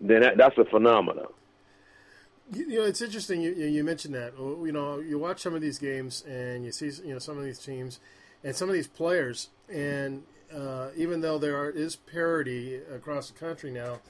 then 0.00 0.20
that, 0.20 0.36
that's 0.36 0.58
a 0.58 0.64
phenomenon. 0.64 1.28
You, 2.52 2.66
you 2.68 2.78
know, 2.80 2.84
it's 2.84 3.00
interesting. 3.00 3.40
You, 3.40 3.52
you 3.52 3.84
mentioned 3.84 4.14
that. 4.14 4.34
You 4.36 4.72
know, 4.72 4.98
you 4.98 5.18
watch 5.18 5.40
some 5.40 5.54
of 5.54 5.62
these 5.62 5.78
games 5.78 6.22
and 6.28 6.64
you 6.64 6.72
see, 6.72 6.90
you 7.06 7.12
know, 7.14 7.18
some 7.18 7.38
of 7.38 7.44
these 7.44 7.58
teams 7.58 8.00
and 8.42 8.54
some 8.54 8.68
of 8.68 8.74
these 8.74 8.88
players, 8.88 9.48
and 9.72 10.24
uh, 10.54 10.88
even 10.96 11.22
though 11.22 11.38
there 11.38 11.56
are, 11.56 11.70
is 11.70 11.96
parity 11.96 12.76
across 12.76 13.30
the 13.30 13.38
country 13.38 13.70
now, 13.70 14.00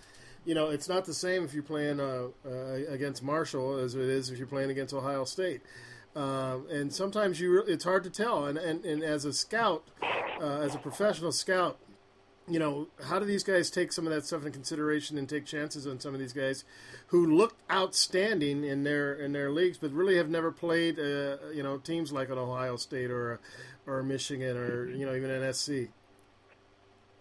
you 0.45 0.55
know, 0.55 0.71
it's 0.71 0.89
not 0.89 1.05
the 1.05 1.15
same 1.15 1.45
if 1.45 1.55
you're 1.55 1.63
playing 1.63 2.01
uh, 2.01 2.29
uh, 2.45 2.51
against 2.89 3.23
Marshall 3.23 3.79
as 3.79 3.95
it 3.95 4.03
is 4.03 4.31
if 4.31 4.39
you're 4.39 4.47
playing 4.47 4.71
against 4.71 4.93
Ohio 4.93 5.25
State. 5.25 5.63
Uh, 6.15 6.59
and 6.71 6.93
sometimes 6.93 7.41
you, 7.41 7.61
it's 7.63 7.85
hard 7.85 8.05
to 8.05 8.11
tell. 8.11 8.47
And, 8.47 8.57
and, 8.57 8.85
and 8.85 9.03
as 9.03 9.25
a 9.25 9.33
scout, 9.33 9.85
uh, 10.41 10.61
as 10.61 10.75
a 10.75 10.79
professional 10.79 11.33
scout, 11.33 11.79
you 12.49 12.59
know, 12.59 12.89
how 13.05 13.19
do 13.19 13.25
these 13.25 13.43
guys 13.43 13.71
take 13.71 13.93
some 13.93 14.07
of 14.07 14.13
that 14.13 14.27
stuff 14.27 14.41
into 14.41 14.51
consideration 14.53 15.17
and 15.17 15.29
take 15.29 15.47
chances 15.47 15.87
on 15.87 15.99
some 15.99 16.13
of 16.13 16.21
these 16.21 16.33
guys 16.33 16.65
who 17.09 17.35
look 17.35 17.57
outstanding 17.71 18.65
in 18.65 18.85
their 18.85 19.15
in 19.15 19.33
their 19.33 19.51
leagues, 19.51 19.79
but 19.79 19.91
really 19.93 20.17
have 20.17 20.29
never 20.29 20.53
played, 20.53 20.99
uh, 20.99 21.39
you 21.55 21.63
know, 21.63 21.79
teams 21.79 22.13
like 22.13 22.29
an 22.29 22.37
Ohio 22.37 22.77
State 22.77 23.11
or 23.11 23.41
or 23.87 24.03
Michigan 24.03 24.57
or 24.57 24.91
you 24.91 25.07
know 25.07 25.15
even 25.15 25.31
an 25.31 25.53
SC? 25.55 25.89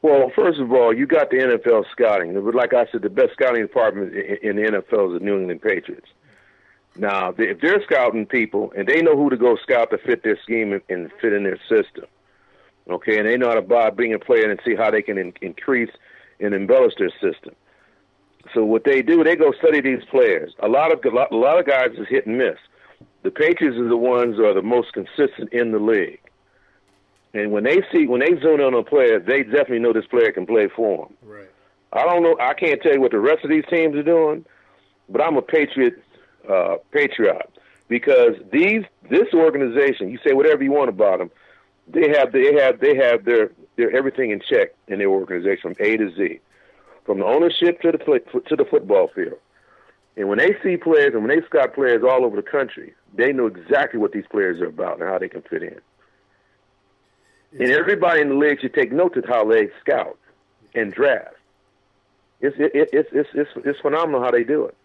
Well, 0.01 0.29
first 0.35 0.59
of 0.59 0.69
all, 0.73 0.93
you 0.93 1.07
got 1.07 1.29
the 1.29 1.37
NFL 1.37 1.85
scouting. 1.93 2.35
Like 2.51 2.73
I 2.73 2.85
said, 2.91 3.03
the 3.03 3.09
best 3.09 3.31
scouting 3.33 3.61
department 3.61 4.13
in 4.13 4.57
the 4.57 4.63
NFL 4.63 5.13
is 5.13 5.19
the 5.19 5.25
New 5.25 5.37
England 5.39 5.61
Patriots. 5.61 6.09
Now, 6.95 7.33
if 7.37 7.59
they're 7.59 7.81
scouting 7.83 8.25
people 8.25 8.71
and 8.77 8.87
they 8.87 9.01
know 9.01 9.17
who 9.17 9.29
to 9.29 9.37
go 9.37 9.57
scout 9.57 9.89
to 9.91 9.97
fit 9.97 10.23
their 10.23 10.39
scheme 10.43 10.79
and 10.89 11.11
fit 11.19 11.33
in 11.33 11.43
their 11.43 11.59
system, 11.67 12.05
okay, 12.89 13.17
and 13.17 13.27
they 13.27 13.37
know 13.37 13.47
how 13.49 13.55
to 13.55 13.61
buy, 13.61 13.89
bring 13.89 14.13
a 14.13 14.19
player 14.19 14.49
and 14.49 14.59
see 14.63 14.75
how 14.75 14.91
they 14.91 15.01
can 15.01 15.17
in, 15.17 15.33
increase 15.41 15.89
and 16.39 16.53
embellish 16.53 16.93
their 16.99 17.11
system. 17.21 17.55
So 18.53 18.63
what 18.63 18.83
they 18.83 19.01
do, 19.01 19.23
they 19.23 19.35
go 19.35 19.53
study 19.53 19.81
these 19.81 20.03
players. 20.11 20.53
A 20.61 20.67
lot 20.67 20.91
of 20.91 20.99
a 21.03 21.35
lot 21.35 21.59
of 21.59 21.65
guys 21.65 21.91
is 21.97 22.07
hit 22.09 22.27
and 22.27 22.37
miss. 22.37 22.57
The 23.23 23.31
Patriots 23.31 23.77
are 23.77 23.87
the 23.87 23.97
ones 23.97 24.35
who 24.35 24.45
are 24.45 24.53
the 24.53 24.61
most 24.61 24.93
consistent 24.93 25.51
in 25.53 25.71
the 25.71 25.79
league. 25.79 26.19
And 27.33 27.51
when 27.51 27.63
they 27.63 27.81
see 27.91 28.05
when 28.05 28.19
they 28.19 28.39
zoom 28.41 28.59
in 28.59 28.61
on 28.61 28.73
a 28.73 28.83
player, 28.83 29.19
they 29.19 29.43
definitely 29.43 29.79
know 29.79 29.93
this 29.93 30.05
player 30.05 30.31
can 30.31 30.45
play 30.45 30.67
for 30.75 31.07
them. 31.07 31.17
Right. 31.23 31.49
I 31.93 32.03
don't 32.03 32.21
know. 32.21 32.37
I 32.39 32.53
can't 32.53 32.81
tell 32.81 32.93
you 32.93 33.01
what 33.01 33.11
the 33.11 33.19
rest 33.19 33.43
of 33.43 33.49
these 33.49 33.63
teams 33.69 33.95
are 33.95 34.03
doing, 34.03 34.45
but 35.09 35.21
I'm 35.21 35.37
a 35.37 35.41
Patriot 35.41 35.95
uh, 36.49 36.77
patriot 36.91 37.49
because 37.87 38.35
these 38.51 38.83
this 39.09 39.33
organization. 39.33 40.09
You 40.09 40.19
say 40.25 40.33
whatever 40.33 40.63
you 40.63 40.71
want 40.71 40.89
about 40.89 41.19
them, 41.19 41.31
they 41.87 42.09
have 42.09 42.31
they 42.31 42.53
have 42.59 42.79
they 42.79 42.95
have 42.95 43.25
their 43.25 43.51
their 43.75 43.95
everything 43.95 44.31
in 44.31 44.41
check 44.41 44.73
in 44.87 44.99
their 44.99 45.09
organization 45.09 45.73
from 45.73 45.85
A 45.85 45.97
to 45.97 46.11
Z, 46.15 46.39
from 47.05 47.19
the 47.19 47.25
ownership 47.25 47.81
to 47.81 47.91
the 47.91 47.99
to 48.47 48.55
the 48.55 48.65
football 48.65 49.09
field. 49.13 49.37
And 50.15 50.29
when 50.29 50.37
they 50.37 50.55
see 50.63 50.77
players 50.77 51.13
and 51.13 51.23
when 51.23 51.35
they 51.35 51.45
scout 51.45 51.73
players 51.73 52.03
all 52.03 52.23
over 52.23 52.35
the 52.35 52.43
country, 52.43 52.93
they 53.15 53.33
know 53.33 53.47
exactly 53.47 53.99
what 53.99 54.11
these 54.11 54.25
players 54.29 54.61
are 54.61 54.67
about 54.67 54.99
and 54.99 55.09
how 55.09 55.17
they 55.17 55.29
can 55.29 55.41
fit 55.41 55.63
in. 55.63 55.79
And 57.59 57.71
everybody 57.71 58.21
in 58.21 58.29
the 58.29 58.35
league 58.35 58.61
should 58.61 58.73
take 58.73 58.91
note 58.91 59.17
of 59.17 59.25
how 59.25 59.45
they 59.45 59.69
scout 59.79 60.17
and 60.75 60.93
draft. 60.93 61.35
It's 62.41 62.55
it, 62.59 62.71
it, 62.73 62.89
it's 62.93 63.09
it's 63.11 63.29
it's 63.33 63.49
it's 63.65 63.79
phenomenal 63.79 64.21
how 64.21 64.31
they 64.31 64.43
do 64.43 64.65
it. 64.65 64.75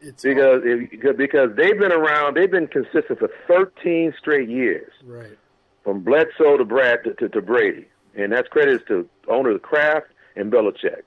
It's 0.00 0.22
because 0.22 0.62
it, 0.64 1.16
because 1.16 1.50
they've 1.56 1.78
been 1.78 1.92
around, 1.92 2.36
they've 2.36 2.50
been 2.50 2.66
consistent 2.66 3.18
for 3.18 3.30
13 3.48 4.14
straight 4.18 4.48
years. 4.48 4.92
Right. 5.04 5.38
From 5.84 6.00
Bledsoe 6.00 6.56
to 6.56 6.64
Brad 6.64 7.04
to, 7.04 7.14
to, 7.14 7.28
to 7.28 7.40
Brady, 7.40 7.86
and 8.14 8.32
that's 8.32 8.48
credit 8.48 8.86
to 8.88 9.08
owner 9.28 9.50
of 9.50 9.62
Kraft 9.62 10.08
and 10.34 10.52
Belichick. 10.52 11.02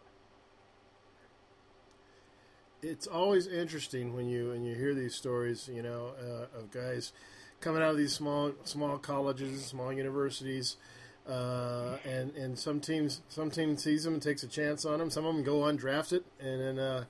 It's 2.81 3.05
always 3.05 3.45
interesting 3.45 4.15
when 4.15 4.29
you 4.29 4.49
when 4.49 4.63
you 4.63 4.75
hear 4.75 4.93
these 4.93 5.13
stories, 5.13 5.69
you 5.71 5.83
know, 5.83 6.13
uh, 6.19 6.57
of 6.57 6.71
guys 6.71 7.11
coming 7.59 7.81
out 7.81 7.91
of 7.91 7.97
these 7.97 8.13
small 8.13 8.53
small 8.63 8.97
colleges, 8.97 9.65
small 9.65 9.91
universities, 9.91 10.77
uh, 11.27 11.97
and 12.05 12.31
and 12.35 12.57
some 12.57 12.79
teams 12.79 13.21
some 13.27 13.51
team 13.51 13.77
sees 13.77 14.03
them 14.05 14.13
and 14.13 14.23
takes 14.23 14.43
a 14.43 14.47
chance 14.47 14.85
on 14.85 14.99
them. 14.99 15.09
Some 15.09 15.25
of 15.25 15.35
them 15.35 15.43
go 15.43 15.59
undrafted, 15.59 16.23
and 16.39 16.61
then 16.61 16.79
uh, 16.79 17.03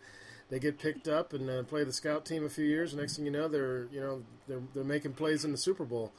they 0.49 0.59
get 0.59 0.79
picked 0.79 1.07
up 1.07 1.33
and 1.33 1.49
uh, 1.49 1.63
play 1.63 1.83
the 1.83 1.93
scout 1.93 2.25
team 2.25 2.43
a 2.45 2.49
few 2.49 2.65
years. 2.65 2.93
Next 2.93 3.15
thing 3.15 3.25
you 3.25 3.31
know, 3.31 3.47
they're 3.47 3.87
you 3.91 4.01
know 4.01 4.23
they're 4.47 4.61
they're 4.73 4.83
making 4.83 5.13
plays 5.13 5.45
in 5.45 5.51
the 5.51 5.57
Super 5.57 5.85
Bowl. 5.85 6.11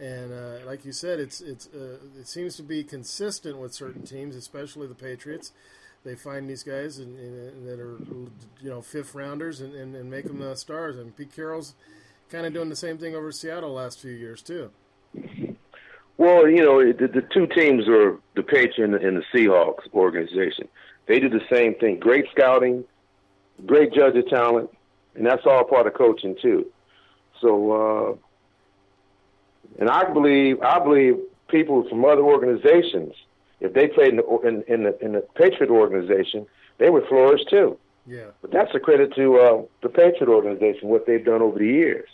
And 0.00 0.32
uh, 0.32 0.66
like 0.66 0.84
you 0.84 0.92
said, 0.92 1.20
it's 1.20 1.40
it's 1.40 1.68
uh, 1.68 1.98
it 2.18 2.26
seems 2.26 2.56
to 2.56 2.62
be 2.62 2.82
consistent 2.82 3.58
with 3.58 3.72
certain 3.72 4.02
teams, 4.02 4.34
especially 4.34 4.86
the 4.86 4.94
Patriots. 4.94 5.52
They 6.04 6.16
find 6.16 6.50
these 6.50 6.62
guys 6.62 6.98
and, 6.98 7.18
and, 7.18 7.66
that 7.66 7.80
are 7.80 7.98
you 8.60 8.70
know 8.70 8.82
fifth 8.82 9.14
rounders 9.14 9.60
and, 9.60 9.74
and, 9.74 9.94
and 9.94 10.10
make 10.10 10.26
them 10.26 10.42
uh, 10.42 10.54
stars. 10.54 10.96
And 10.96 11.16
Pete 11.16 11.34
Carroll's 11.34 11.74
kind 12.30 12.46
of 12.46 12.52
doing 12.52 12.68
the 12.68 12.76
same 12.76 12.98
thing 12.98 13.14
over 13.14 13.30
Seattle 13.32 13.72
last 13.72 14.00
few 14.00 14.10
years 14.10 14.42
too. 14.42 14.70
Well, 16.16 16.48
you 16.48 16.62
know, 16.62 16.92
the, 16.92 17.08
the 17.08 17.26
two 17.32 17.46
teams 17.46 17.88
are 17.88 18.18
the 18.34 18.42
Patriots 18.42 18.78
and, 18.78 18.94
and 18.94 19.16
the 19.16 19.24
Seahawks 19.32 19.92
organization. 19.92 20.68
They 21.06 21.20
do 21.20 21.28
the 21.28 21.42
same 21.50 21.74
thing: 21.76 21.98
great 22.00 22.26
scouting, 22.32 22.84
great 23.66 23.92
judge 23.92 24.16
of 24.16 24.28
talent, 24.28 24.70
and 25.14 25.26
that's 25.26 25.46
all 25.46 25.64
part 25.64 25.86
of 25.86 25.94
coaching 25.94 26.36
too. 26.40 26.66
So, 27.40 27.72
uh, 27.72 28.16
and 29.78 29.88
I 29.88 30.10
believe, 30.12 30.60
I 30.62 30.78
believe 30.78 31.18
people 31.48 31.88
from 31.88 32.04
other 32.04 32.22
organizations, 32.22 33.14
if 33.60 33.72
they 33.72 33.88
played 33.88 34.10
in 34.10 34.16
the, 34.16 34.38
in, 34.46 34.62
in 34.66 34.84
the 34.84 35.04
in 35.04 35.12
the 35.12 35.20
Patriot 35.34 35.70
organization, 35.70 36.46
they 36.78 36.90
would 36.90 37.06
flourish 37.06 37.44
too. 37.48 37.78
Yeah. 38.06 38.26
But 38.42 38.50
that's 38.50 38.74
a 38.74 38.80
credit 38.80 39.14
to 39.14 39.38
uh, 39.38 39.62
the 39.82 39.88
Patriot 39.88 40.28
organization, 40.28 40.88
what 40.88 41.06
they've 41.06 41.24
done 41.24 41.42
over 41.42 41.58
the 41.58 41.66
years. 41.66 42.08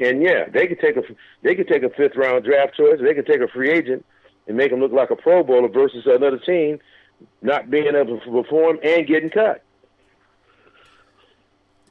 And 0.00 0.22
yeah, 0.22 0.48
they 0.48 0.66
could 0.66 0.80
take 0.80 0.96
a 0.96 1.02
they 1.42 1.54
could 1.54 1.68
take 1.68 1.82
a 1.82 1.90
fifth 1.90 2.16
round 2.16 2.44
draft 2.44 2.76
choice. 2.76 2.98
They 3.00 3.14
could 3.14 3.26
take 3.26 3.40
a 3.40 3.48
free 3.48 3.70
agent 3.70 4.04
and 4.46 4.56
make 4.56 4.72
him 4.72 4.80
look 4.80 4.92
like 4.92 5.10
a 5.10 5.16
Pro 5.16 5.42
Bowler 5.42 5.68
versus 5.68 6.04
another 6.06 6.38
team 6.38 6.78
not 7.42 7.70
being 7.70 7.94
able 7.94 8.20
to 8.20 8.30
perform 8.30 8.78
and 8.82 9.06
getting 9.06 9.30
cut. 9.30 9.62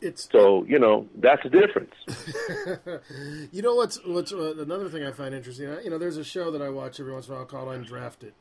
It's 0.01 0.29
so 0.31 0.63
you 0.65 0.79
know 0.79 1.07
that's 1.15 1.43
the 1.43 1.49
difference. 1.49 1.93
you 3.51 3.61
know 3.61 3.75
what's 3.75 3.99
what's 4.05 4.31
uh, 4.31 4.55
another 4.57 4.89
thing 4.89 5.03
I 5.03 5.11
find 5.11 5.33
interesting. 5.33 5.69
You 5.83 5.89
know, 5.89 5.97
there's 5.97 6.17
a 6.17 6.23
show 6.23 6.51
that 6.51 6.61
I 6.61 6.69
watch 6.69 6.99
every 6.99 7.13
once 7.13 7.27
in 7.27 7.33
a 7.33 7.37
while 7.37 7.45
called 7.45 7.69
Undrafted, 7.69 8.33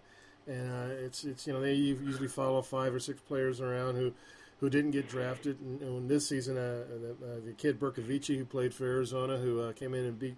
and 0.47 0.71
uh, 0.71 0.95
it's 1.05 1.25
it's 1.25 1.47
you 1.47 1.53
know 1.53 1.61
they 1.61 1.75
usually 1.75 2.29
follow 2.29 2.63
five 2.63 2.95
or 2.95 3.01
six 3.01 3.21
players 3.21 3.61
around 3.61 3.97
who 3.97 4.13
who 4.61 4.71
didn't 4.71 4.93
get 4.93 5.09
drafted. 5.09 5.61
And, 5.61 5.81
and 5.83 6.09
this 6.09 6.29
season, 6.29 6.57
uh, 6.57 6.85
the, 6.89 7.11
uh, 7.11 7.41
the, 7.45 7.53
kid 7.53 7.79
Bercovici, 7.79 8.37
who 8.39 8.45
played 8.45 8.73
for 8.73 8.85
Arizona, 8.85 9.37
who 9.37 9.61
uh, 9.61 9.73
came 9.73 9.95
in 9.95 10.05
and 10.07 10.19
beat 10.19 10.37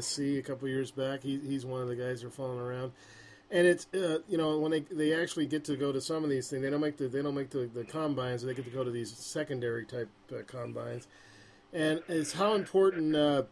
SC 0.00 0.20
a 0.20 0.42
couple 0.42 0.68
years 0.68 0.90
back, 0.90 1.22
he, 1.22 1.38
he's 1.38 1.66
one 1.66 1.82
of 1.82 1.88
the 1.88 1.96
guys 1.96 2.22
who 2.22 2.28
are 2.28 2.30
falling 2.30 2.58
around. 2.58 2.92
And 3.50 3.66
it's 3.66 3.86
uh, 3.94 4.18
you 4.28 4.38
know 4.38 4.58
when 4.58 4.70
they 4.70 4.80
they 4.80 5.20
actually 5.20 5.46
get 5.46 5.64
to 5.66 5.76
go 5.76 5.92
to 5.92 6.00
some 6.00 6.24
of 6.24 6.30
these 6.30 6.48
things, 6.48 6.62
they 6.62 6.70
don't 6.70 6.80
make 6.80 6.96
the 6.96 7.08
they 7.08 7.22
don't 7.22 7.34
make 7.34 7.50
the, 7.50 7.70
the 7.72 7.84
combines. 7.84 8.42
They 8.42 8.54
get 8.54 8.64
to 8.64 8.70
go 8.70 8.84
to 8.84 8.90
these 8.90 9.14
secondary 9.16 9.84
type 9.84 10.08
uh, 10.32 10.42
combines, 10.46 11.06
and 11.72 12.02
it's 12.08 12.32
how 12.32 12.54
important 12.54 13.14
uh, 13.14 13.42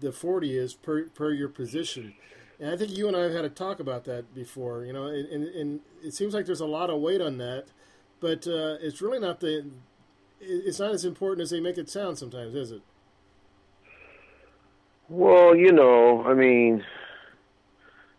the 0.00 0.12
forty 0.12 0.58
is 0.58 0.74
per 0.74 1.04
per 1.04 1.32
your 1.32 1.48
position. 1.48 2.14
And 2.58 2.70
I 2.70 2.76
think 2.76 2.96
you 2.96 3.06
and 3.06 3.16
I 3.16 3.22
have 3.22 3.32
had 3.32 3.44
a 3.44 3.50
talk 3.50 3.80
about 3.80 4.04
that 4.04 4.34
before. 4.34 4.84
You 4.84 4.92
know, 4.92 5.06
and, 5.06 5.28
and, 5.28 5.44
and 5.54 5.80
it 6.02 6.14
seems 6.14 6.34
like 6.34 6.46
there's 6.46 6.60
a 6.60 6.66
lot 6.66 6.90
of 6.90 7.00
weight 7.00 7.20
on 7.20 7.38
that 7.38 7.68
but 8.20 8.46
uh, 8.46 8.76
it's 8.80 9.02
really 9.02 9.18
not 9.18 9.40
the. 9.40 9.66
It's 10.40 10.78
not 10.78 10.92
as 10.92 11.04
important 11.04 11.42
as 11.42 11.50
they 11.50 11.60
make 11.60 11.78
it 11.78 11.88
sound 11.88 12.18
sometimes, 12.18 12.54
is 12.54 12.70
it? 12.70 12.82
Well, 15.08 15.56
you 15.56 15.72
know, 15.72 16.22
I 16.24 16.34
mean, 16.34 16.84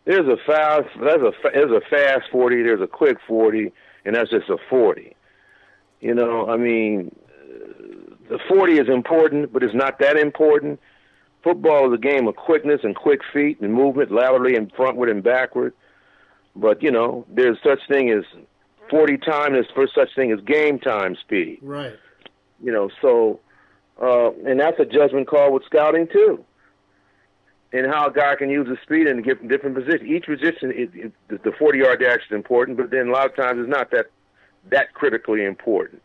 there's 0.07 0.27
a 0.27 0.37
fast, 0.45 0.87
there's 0.99 1.21
a 1.21 1.31
there's 1.53 1.71
a 1.71 1.81
fast 1.89 2.31
forty, 2.31 2.63
there's 2.63 2.81
a 2.81 2.87
quick 2.87 3.17
forty, 3.27 3.73
and 4.05 4.15
that's 4.15 4.29
just 4.29 4.49
a 4.49 4.57
forty. 4.69 5.15
You 5.99 6.15
know, 6.15 6.49
I 6.49 6.55
mean, 6.55 7.13
the 8.29 8.39
forty 8.47 8.79
is 8.79 8.87
important, 8.87 9.51
but 9.51 9.63
it's 9.63 9.75
not 9.75 9.99
that 9.99 10.17
important. 10.17 10.79
Football 11.43 11.93
is 11.93 11.93
a 11.93 12.01
game 12.01 12.27
of 12.27 12.37
quickness 12.37 12.81
and 12.83 12.95
quick 12.95 13.19
feet 13.33 13.59
and 13.59 13.73
movement 13.73 14.11
laterally 14.11 14.55
and 14.55 14.73
frontward 14.73 15.11
and 15.11 15.21
backward. 15.21 15.73
But 16.55 16.81
you 16.81 16.89
know, 16.89 17.25
there's 17.29 17.57
such 17.61 17.79
thing 17.89 18.09
as 18.09 18.23
40 18.89 19.17
time 19.17 19.55
is 19.55 19.65
for 19.75 19.87
such 19.93 20.15
thing 20.15 20.31
as 20.31 20.39
game 20.41 20.79
time 20.79 21.17
speed. 21.17 21.59
Right. 21.61 21.95
You 22.63 22.71
know, 22.71 22.89
so, 23.01 23.41
uh, 24.01 24.31
and 24.49 24.57
that's 24.57 24.79
a 24.79 24.85
judgment 24.85 25.27
call 25.27 25.51
with 25.51 25.63
scouting 25.65 26.07
too. 26.07 26.45
And 27.73 27.85
how 27.85 28.07
a 28.07 28.13
guy 28.13 28.35
can 28.35 28.49
use 28.49 28.67
his 28.67 28.77
speed 28.81 29.07
in 29.07 29.21
different 29.21 29.75
positions. 29.75 30.09
Each 30.09 30.25
position, 30.25 30.71
it, 30.71 30.89
it, 30.93 31.43
the 31.43 31.51
40 31.51 31.79
yard 31.79 31.99
dash 31.99 32.21
is 32.29 32.33
important, 32.33 32.77
but 32.77 32.91
then 32.91 33.09
a 33.09 33.11
lot 33.11 33.25
of 33.25 33.35
times 33.35 33.59
it's 33.59 33.69
not 33.69 33.91
that 33.91 34.07
that 34.69 34.93
critically 34.93 35.43
important. 35.43 36.01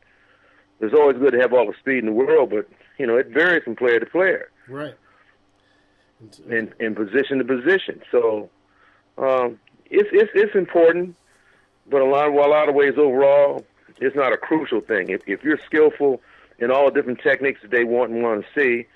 It's 0.80 0.94
always 0.94 1.18
good 1.18 1.32
to 1.32 1.40
have 1.40 1.52
all 1.52 1.66
the 1.66 1.74
speed 1.78 1.98
in 1.98 2.06
the 2.06 2.12
world, 2.12 2.50
but 2.50 2.68
you 2.98 3.06
know 3.06 3.16
it 3.16 3.28
varies 3.28 3.62
from 3.62 3.76
player 3.76 4.00
to 4.00 4.06
player. 4.06 4.50
Right. 4.68 4.94
And 6.50 6.72
in 6.80 6.94
position 6.94 7.38
to 7.38 7.44
position, 7.44 8.02
so 8.10 8.50
um, 9.18 9.60
it's 9.90 10.08
it's 10.12 10.30
it's 10.34 10.54
important 10.56 11.16
but 11.86 12.00
a 12.00 12.04
lot, 12.04 12.32
well, 12.32 12.46
a 12.46 12.50
lot 12.50 12.68
of 12.68 12.74
ways 12.74 12.94
overall, 12.96 13.64
it's 14.00 14.16
not 14.16 14.32
a 14.32 14.36
crucial 14.36 14.80
thing. 14.80 15.10
If 15.10 15.22
if 15.26 15.42
you're 15.42 15.58
skillful 15.66 16.20
in 16.58 16.70
all 16.70 16.86
the 16.86 16.92
different 16.92 17.20
techniques 17.20 17.60
that 17.62 17.70
they 17.70 17.84
want 17.84 18.12
and 18.12 18.22
want 18.22 18.44
to 18.44 18.60
see, 18.60 18.86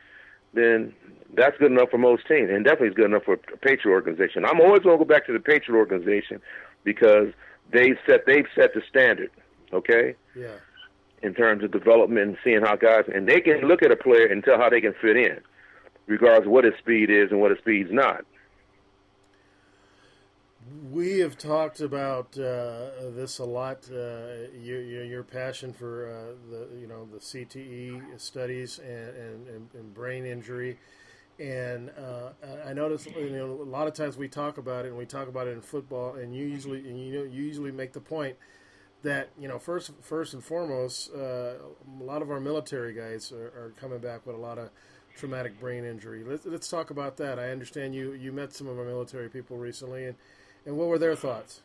then 0.54 0.94
that's 1.34 1.56
good 1.58 1.72
enough 1.72 1.90
for 1.90 1.98
most 1.98 2.26
teams, 2.26 2.50
and 2.50 2.64
definitely 2.64 2.88
is 2.88 2.94
good 2.94 3.06
enough 3.06 3.24
for 3.24 3.34
a 3.34 3.56
Patriot 3.58 3.94
organization. 3.94 4.44
I'm 4.44 4.60
always 4.60 4.82
going 4.82 4.98
to 4.98 5.04
go 5.04 5.08
back 5.08 5.26
to 5.26 5.32
the 5.32 5.40
Patriot 5.40 5.78
organization 5.78 6.40
because 6.84 7.28
they 7.72 7.94
set 8.06 8.26
they've 8.26 8.46
set 8.54 8.74
the 8.74 8.82
standard. 8.88 9.30
Okay. 9.72 10.14
Yeah. 10.36 10.56
In 11.22 11.34
terms 11.34 11.64
of 11.64 11.72
development 11.72 12.28
and 12.28 12.36
seeing 12.44 12.62
how 12.62 12.76
guys 12.76 13.04
and 13.12 13.28
they 13.28 13.40
can 13.40 13.62
look 13.62 13.82
at 13.82 13.90
a 13.90 13.96
player 13.96 14.26
and 14.26 14.44
tell 14.44 14.58
how 14.58 14.70
they 14.70 14.80
can 14.80 14.94
fit 15.00 15.16
in, 15.16 15.40
regardless 16.06 16.46
of 16.46 16.52
what 16.52 16.64
his 16.64 16.74
speed 16.78 17.10
is 17.10 17.30
and 17.30 17.40
what 17.40 17.50
his 17.50 17.58
speed's 17.60 17.90
not. 17.92 18.24
We 20.90 21.20
have 21.20 21.38
talked 21.38 21.80
about 21.80 22.36
uh, 22.36 23.10
this 23.14 23.38
a 23.38 23.44
lot. 23.44 23.88
Uh, 23.90 24.50
your, 24.60 24.82
your 24.82 25.22
passion 25.22 25.72
for 25.72 26.10
uh, 26.10 26.50
the 26.50 26.80
you 26.80 26.86
know 26.86 27.06
the 27.12 27.18
CTE 27.18 28.20
studies 28.20 28.80
and, 28.80 29.46
and, 29.46 29.68
and 29.74 29.94
brain 29.94 30.26
injury, 30.26 30.78
and 31.38 31.90
uh, 31.90 32.30
I 32.66 32.72
notice 32.72 33.06
you 33.06 33.30
know 33.30 33.62
a 33.62 33.70
lot 33.70 33.86
of 33.86 33.94
times 33.94 34.16
we 34.16 34.28
talk 34.28 34.58
about 34.58 34.84
it 34.84 34.88
and 34.88 34.96
we 34.96 35.06
talk 35.06 35.28
about 35.28 35.46
it 35.46 35.50
in 35.50 35.60
football, 35.60 36.14
and 36.14 36.34
you 36.34 36.46
usually 36.46 36.80
and 36.88 36.98
you 36.98 37.12
know 37.12 37.24
you 37.24 37.42
usually 37.42 37.72
make 37.72 37.92
the 37.92 38.00
point 38.00 38.36
that 39.02 39.28
you 39.38 39.48
know 39.48 39.58
first 39.58 39.92
first 40.00 40.34
and 40.34 40.42
foremost, 40.42 41.10
uh, 41.14 41.54
a 42.00 42.02
lot 42.02 42.22
of 42.22 42.30
our 42.30 42.40
military 42.40 42.92
guys 42.92 43.32
are, 43.32 43.46
are, 43.46 43.72
coming 43.78 43.98
back 43.98 44.26
with 44.26 44.34
a 44.34 44.38
lot 44.38 44.58
of 44.58 44.70
traumatic 45.16 45.58
brain 45.60 45.84
injury. 45.84 46.24
Let's, 46.24 46.46
let's 46.46 46.68
talk 46.68 46.90
about 46.90 47.16
that. 47.18 47.38
I 47.38 47.50
understand 47.50 47.94
you 47.94 48.12
you 48.12 48.32
met 48.32 48.52
some 48.52 48.66
of 48.66 48.78
our 48.78 48.84
military 48.84 49.28
people 49.28 49.56
recently, 49.58 50.06
and 50.06 50.16
and 50.64 50.76
what 50.76 50.88
were 50.88 50.98
their 50.98 51.14
thoughts? 51.14 51.62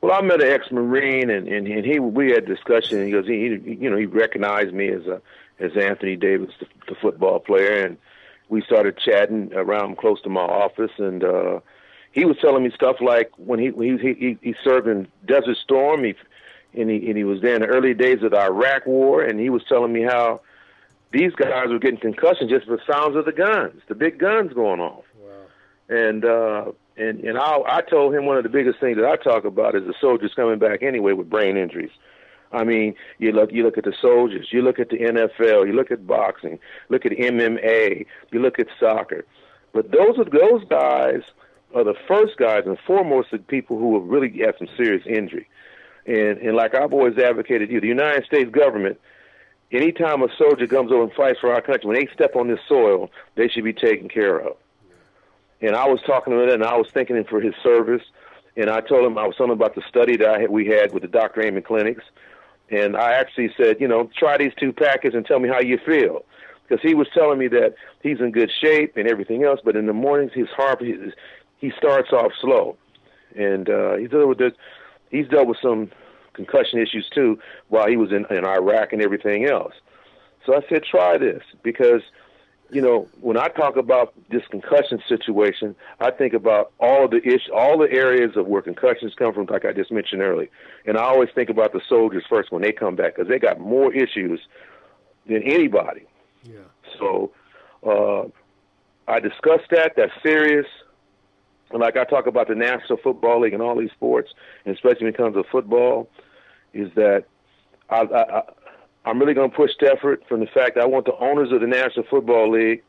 Well, 0.00 0.12
I 0.12 0.20
met 0.20 0.42
an 0.42 0.50
ex-marine, 0.50 1.30
and, 1.30 1.46
and 1.46 1.66
and 1.66 1.84
he 1.84 1.98
we 1.98 2.32
had 2.32 2.46
discussion. 2.46 3.04
He 3.04 3.12
goes, 3.12 3.26
he, 3.26 3.60
he 3.64 3.74
you 3.74 3.90
know 3.90 3.96
he 3.96 4.06
recognized 4.06 4.74
me 4.74 4.88
as 4.88 5.06
a 5.06 5.20
as 5.60 5.70
Anthony 5.76 6.16
Davis, 6.16 6.50
the, 6.58 6.66
the 6.88 6.96
football 7.00 7.38
player, 7.38 7.84
and 7.84 7.98
we 8.52 8.60
started 8.60 8.98
chatting 8.98 9.50
around 9.54 9.96
close 9.96 10.20
to 10.20 10.28
my 10.28 10.42
office, 10.42 10.90
and 10.98 11.24
uh, 11.24 11.60
he 12.12 12.26
was 12.26 12.36
telling 12.36 12.62
me 12.62 12.70
stuff 12.70 12.96
like 13.00 13.32
when 13.38 13.58
he 13.58 13.70
he 13.70 13.96
he, 13.96 14.38
he 14.42 14.54
served 14.62 14.86
in 14.86 15.08
Desert 15.24 15.56
Storm, 15.56 16.04
he 16.04 16.14
and 16.74 16.90
he 16.90 17.08
and 17.08 17.16
he 17.16 17.24
was 17.24 17.40
there 17.40 17.54
in 17.54 17.62
the 17.62 17.68
early 17.68 17.94
days 17.94 18.22
of 18.22 18.32
the 18.32 18.38
Iraq 18.38 18.86
War, 18.86 19.22
and 19.22 19.40
he 19.40 19.48
was 19.48 19.64
telling 19.66 19.90
me 19.90 20.02
how 20.02 20.42
these 21.12 21.32
guys 21.32 21.68
were 21.68 21.78
getting 21.78 21.98
concussions 21.98 22.50
just 22.50 22.66
for 22.66 22.76
the 22.76 22.82
sounds 22.86 23.16
of 23.16 23.24
the 23.24 23.32
guns, 23.32 23.80
the 23.88 23.94
big 23.94 24.18
guns 24.18 24.52
going 24.52 24.80
off. 24.80 25.04
Wow. 25.18 25.30
And 25.88 26.24
uh, 26.26 26.72
and 26.98 27.20
and 27.20 27.38
I 27.38 27.56
I 27.66 27.80
told 27.80 28.14
him 28.14 28.26
one 28.26 28.36
of 28.36 28.42
the 28.42 28.50
biggest 28.50 28.80
things 28.80 28.98
that 28.98 29.06
I 29.06 29.16
talk 29.16 29.46
about 29.46 29.74
is 29.74 29.86
the 29.86 29.94
soldiers 29.98 30.34
coming 30.36 30.58
back 30.58 30.82
anyway 30.82 31.14
with 31.14 31.30
brain 31.30 31.56
injuries. 31.56 31.90
I 32.52 32.64
mean, 32.64 32.94
you 33.18 33.32
look 33.32 33.52
you 33.52 33.62
look 33.62 33.78
at 33.78 33.84
the 33.84 33.94
soldiers, 34.00 34.48
you 34.50 34.62
look 34.62 34.78
at 34.78 34.90
the 34.90 34.98
NFL, 34.98 35.66
you 35.66 35.72
look 35.72 35.90
at 35.90 36.06
boxing, 36.06 36.58
look 36.88 37.06
at 37.06 37.12
MMA, 37.12 38.06
you 38.30 38.40
look 38.40 38.58
at 38.58 38.66
soccer. 38.78 39.24
But 39.72 39.90
those 39.90 40.18
are 40.18 40.24
those 40.24 40.64
guys 40.68 41.22
are 41.74 41.84
the 41.84 41.94
first 42.06 42.36
guys 42.36 42.64
and 42.66 42.78
foremost 42.86 43.30
the 43.30 43.38
people 43.38 43.78
who 43.78 43.98
have 43.98 44.08
really 44.08 44.30
had 44.38 44.54
some 44.58 44.68
serious 44.76 45.04
injury. 45.06 45.48
And 46.06 46.38
and 46.38 46.56
like 46.56 46.74
I've 46.74 46.92
always 46.92 47.16
advocated 47.18 47.70
you, 47.70 47.80
the 47.80 47.86
United 47.86 48.26
States 48.26 48.50
government, 48.50 49.00
anytime 49.70 50.22
a 50.22 50.28
soldier 50.36 50.66
comes 50.66 50.92
over 50.92 51.04
and 51.04 51.12
fights 51.12 51.40
for 51.40 51.52
our 51.52 51.62
country, 51.62 51.88
when 51.88 51.98
they 51.98 52.12
step 52.12 52.36
on 52.36 52.48
this 52.48 52.60
soil, 52.68 53.10
they 53.34 53.48
should 53.48 53.64
be 53.64 53.72
taken 53.72 54.08
care 54.08 54.38
of. 54.38 54.56
And 55.62 55.76
I 55.76 55.86
was 55.86 56.00
talking 56.04 56.32
to 56.32 56.42
him, 56.42 56.48
and 56.50 56.64
I 56.64 56.76
was 56.76 56.88
thanking 56.92 57.16
him 57.16 57.24
for 57.24 57.40
his 57.40 57.54
service. 57.62 58.02
And 58.56 58.68
I 58.68 58.80
told 58.80 59.06
him 59.06 59.16
I 59.16 59.26
was 59.26 59.36
telling 59.36 59.52
him 59.52 59.58
about 59.58 59.74
the 59.74 59.82
study 59.88 60.16
that 60.18 60.28
I 60.28 60.40
had, 60.40 60.50
we 60.50 60.66
had 60.66 60.92
with 60.92 61.02
the 61.02 61.08
Dr. 61.08 61.40
Amen 61.42 61.62
clinics. 61.62 62.04
And 62.72 62.96
I 62.96 63.12
actually 63.12 63.50
said, 63.56 63.76
you 63.80 63.86
know, 63.86 64.10
try 64.18 64.38
these 64.38 64.52
two 64.58 64.72
packets 64.72 65.14
and 65.14 65.26
tell 65.26 65.38
me 65.38 65.48
how 65.48 65.60
you 65.60 65.78
feel. 65.84 66.24
Because 66.66 66.82
he 66.82 66.94
was 66.94 67.06
telling 67.12 67.38
me 67.38 67.46
that 67.48 67.74
he's 68.02 68.18
in 68.18 68.32
good 68.32 68.50
shape 68.50 68.96
and 68.96 69.06
everything 69.06 69.44
else, 69.44 69.60
but 69.62 69.76
in 69.76 69.86
the 69.86 69.92
mornings 69.92 70.32
his 70.34 70.48
heart 70.48 70.80
he, 70.80 70.96
he 71.58 71.70
starts 71.76 72.12
off 72.12 72.32
slow, 72.40 72.76
and 73.36 73.68
uh, 73.68 73.96
he's 73.96 74.08
dealt 74.08 74.28
with 74.28 74.38
this, 74.38 74.52
he's 75.10 75.28
dealt 75.28 75.48
with 75.48 75.58
some 75.60 75.90
concussion 76.32 76.78
issues 76.78 77.10
too 77.14 77.38
while 77.68 77.86
he 77.86 77.96
was 77.98 78.10
in, 78.10 78.24
in 78.34 78.46
Iraq 78.46 78.94
and 78.94 79.02
everything 79.02 79.44
else. 79.44 79.74
So 80.46 80.56
I 80.56 80.60
said, 80.68 80.82
try 80.82 81.18
this 81.18 81.42
because 81.62 82.00
you 82.72 82.80
know, 82.80 83.06
when 83.20 83.36
I 83.36 83.48
talk 83.48 83.76
about 83.76 84.14
this 84.30 84.42
concussion 84.50 84.98
situation, 85.06 85.76
I 86.00 86.10
think 86.10 86.32
about 86.32 86.72
all 86.80 87.04
of 87.04 87.10
the 87.10 87.18
ish, 87.18 87.50
all 87.54 87.76
the 87.76 87.90
areas 87.92 88.34
of 88.34 88.46
where 88.46 88.62
concussions 88.62 89.12
come 89.14 89.34
from, 89.34 89.44
like 89.46 89.66
I 89.66 89.74
just 89.74 89.92
mentioned 89.92 90.22
earlier. 90.22 90.48
And 90.86 90.96
I 90.96 91.02
always 91.02 91.28
think 91.34 91.50
about 91.50 91.74
the 91.74 91.82
soldiers 91.86 92.24
first 92.30 92.50
when 92.50 92.62
they 92.62 92.72
come 92.72 92.96
back 92.96 93.14
because 93.14 93.28
they 93.28 93.38
got 93.38 93.60
more 93.60 93.92
issues 93.92 94.40
than 95.26 95.42
anybody. 95.42 96.06
Yeah. 96.44 96.60
So 96.98 97.32
uh, 97.86 98.22
I 99.06 99.20
discuss 99.20 99.60
that. 99.70 99.92
That's 99.94 100.12
serious. 100.22 100.66
And 101.72 101.80
like 101.80 101.98
I 101.98 102.04
talk 102.04 102.26
about 102.26 102.48
the 102.48 102.54
National 102.54 102.96
Football 102.96 103.42
League 103.42 103.52
and 103.52 103.62
all 103.62 103.78
these 103.78 103.90
sports, 103.90 104.30
and 104.64 104.74
especially 104.74 105.04
when 105.04 105.14
it 105.14 105.18
comes 105.18 105.34
to 105.34 105.44
football, 105.52 106.08
is 106.72 106.88
that 106.94 107.24
I, 107.90 108.00
I, 108.00 108.42
I'm 109.04 109.18
really 109.18 109.34
going 109.34 109.50
to 109.50 109.56
push 109.56 109.72
effort 109.82 110.22
from 110.28 110.40
the 110.40 110.46
fact 110.46 110.76
that 110.76 110.82
I 110.82 110.86
want 110.86 111.06
the 111.06 111.16
owners 111.16 111.50
of 111.52 111.60
the 111.60 111.66
National 111.66 112.04
Football 112.08 112.52
League 112.52 112.82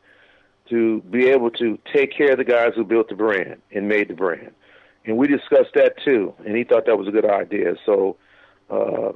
to 0.70 1.02
be 1.10 1.26
able 1.28 1.50
to 1.50 1.78
take 1.92 2.16
care 2.16 2.32
of 2.32 2.38
the 2.38 2.44
guys 2.44 2.72
who 2.74 2.84
built 2.84 3.08
the 3.08 3.14
brand 3.14 3.60
and 3.72 3.88
made 3.88 4.08
the 4.08 4.14
brand. 4.14 4.52
And 5.04 5.18
we 5.18 5.26
discussed 5.26 5.74
that 5.74 5.94
too, 6.04 6.32
and 6.46 6.56
he 6.56 6.64
thought 6.64 6.86
that 6.86 6.96
was 6.96 7.08
a 7.08 7.10
good 7.10 7.28
idea. 7.28 7.74
So 7.84 8.16
uh, 8.70 9.12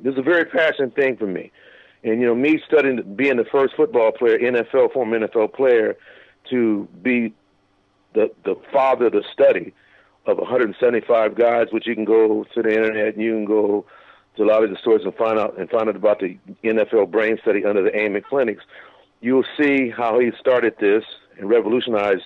this 0.00 0.12
is 0.12 0.18
a 0.18 0.22
very 0.22 0.44
passionate 0.44 0.94
thing 0.94 1.16
for 1.16 1.26
me. 1.26 1.50
And 2.04 2.20
you 2.20 2.26
know, 2.26 2.34
me 2.34 2.60
studying, 2.64 3.14
being 3.16 3.36
the 3.36 3.44
first 3.44 3.74
football 3.74 4.12
player, 4.12 4.38
NFL 4.38 4.92
former 4.92 5.18
NFL 5.18 5.54
player, 5.54 5.96
to 6.50 6.86
be 7.02 7.34
the 8.14 8.30
the 8.44 8.54
father 8.72 9.06
of 9.06 9.12
the 9.12 9.24
study 9.32 9.74
of 10.26 10.38
175 10.38 11.34
guys, 11.34 11.68
which 11.72 11.86
you 11.86 11.94
can 11.96 12.04
go 12.04 12.44
to 12.54 12.62
the 12.62 12.68
internet 12.68 13.14
and 13.14 13.22
you 13.22 13.32
can 13.32 13.44
go 13.44 13.84
to 14.38 14.44
a 14.44 14.46
lot 14.46 14.64
of 14.64 14.70
the 14.70 14.76
stores 14.76 15.02
and 15.04 15.14
find 15.14 15.38
out 15.38 15.58
and 15.58 15.68
find 15.70 15.88
out 15.88 15.96
about 15.96 16.20
the 16.20 16.38
NFL 16.64 17.10
brain 17.10 17.38
study 17.42 17.64
under 17.64 17.82
the 17.82 17.94
Amen 17.96 18.22
clinics, 18.28 18.64
you'll 19.20 19.44
see 19.60 19.90
how 19.90 20.18
he 20.18 20.30
started 20.40 20.74
this 20.80 21.04
and 21.38 21.48
revolutionized 21.48 22.24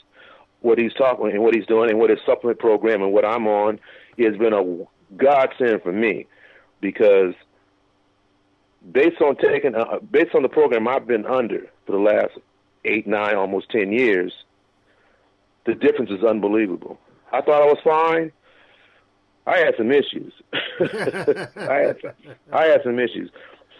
what 0.60 0.78
he's 0.78 0.94
talking 0.94 1.30
and 1.30 1.43
what 1.43 1.55
he's 1.55 1.66
doing 1.66 1.90
and 1.90 1.98
what 1.98 2.10
his 2.10 2.20
supplement 2.24 2.59
program 2.59 3.02
and 3.02 3.12
what 3.12 3.24
I'm 3.24 3.47
on 3.47 3.80
has 4.18 4.36
been 4.36 4.52
a 4.52 4.62
godsend 5.16 5.82
for 5.82 5.93
me 5.93 6.26
because 6.80 7.34
based 8.90 9.20
on 9.20 9.36
taking 9.36 9.74
uh, 9.74 9.98
based 10.10 10.34
on 10.34 10.43
the 10.43 10.48
program 10.48 10.89
I've 10.89 11.06
been 11.06 11.26
under 11.26 11.68
for 11.86 11.93
the 11.93 11.98
last 11.98 12.39
eight, 12.84 13.06
nine, 13.06 13.36
almost 13.36 13.70
ten 13.70 13.93
years, 13.93 14.32
the 15.66 15.74
difference 15.74 16.10
is 16.10 16.24
unbelievable. 16.24 16.98
I 17.32 17.40
thought 17.40 17.62
I 17.62 17.66
was 17.66 17.78
fine. 17.82 18.32
I 19.47 19.59
had 19.59 19.74
some 19.77 19.90
issues. 19.90 20.32
I 20.81 21.78
had 21.78 21.97
some, 22.01 22.35
I 22.52 22.66
had 22.66 22.82
some 22.85 22.98
issues. 22.98 23.31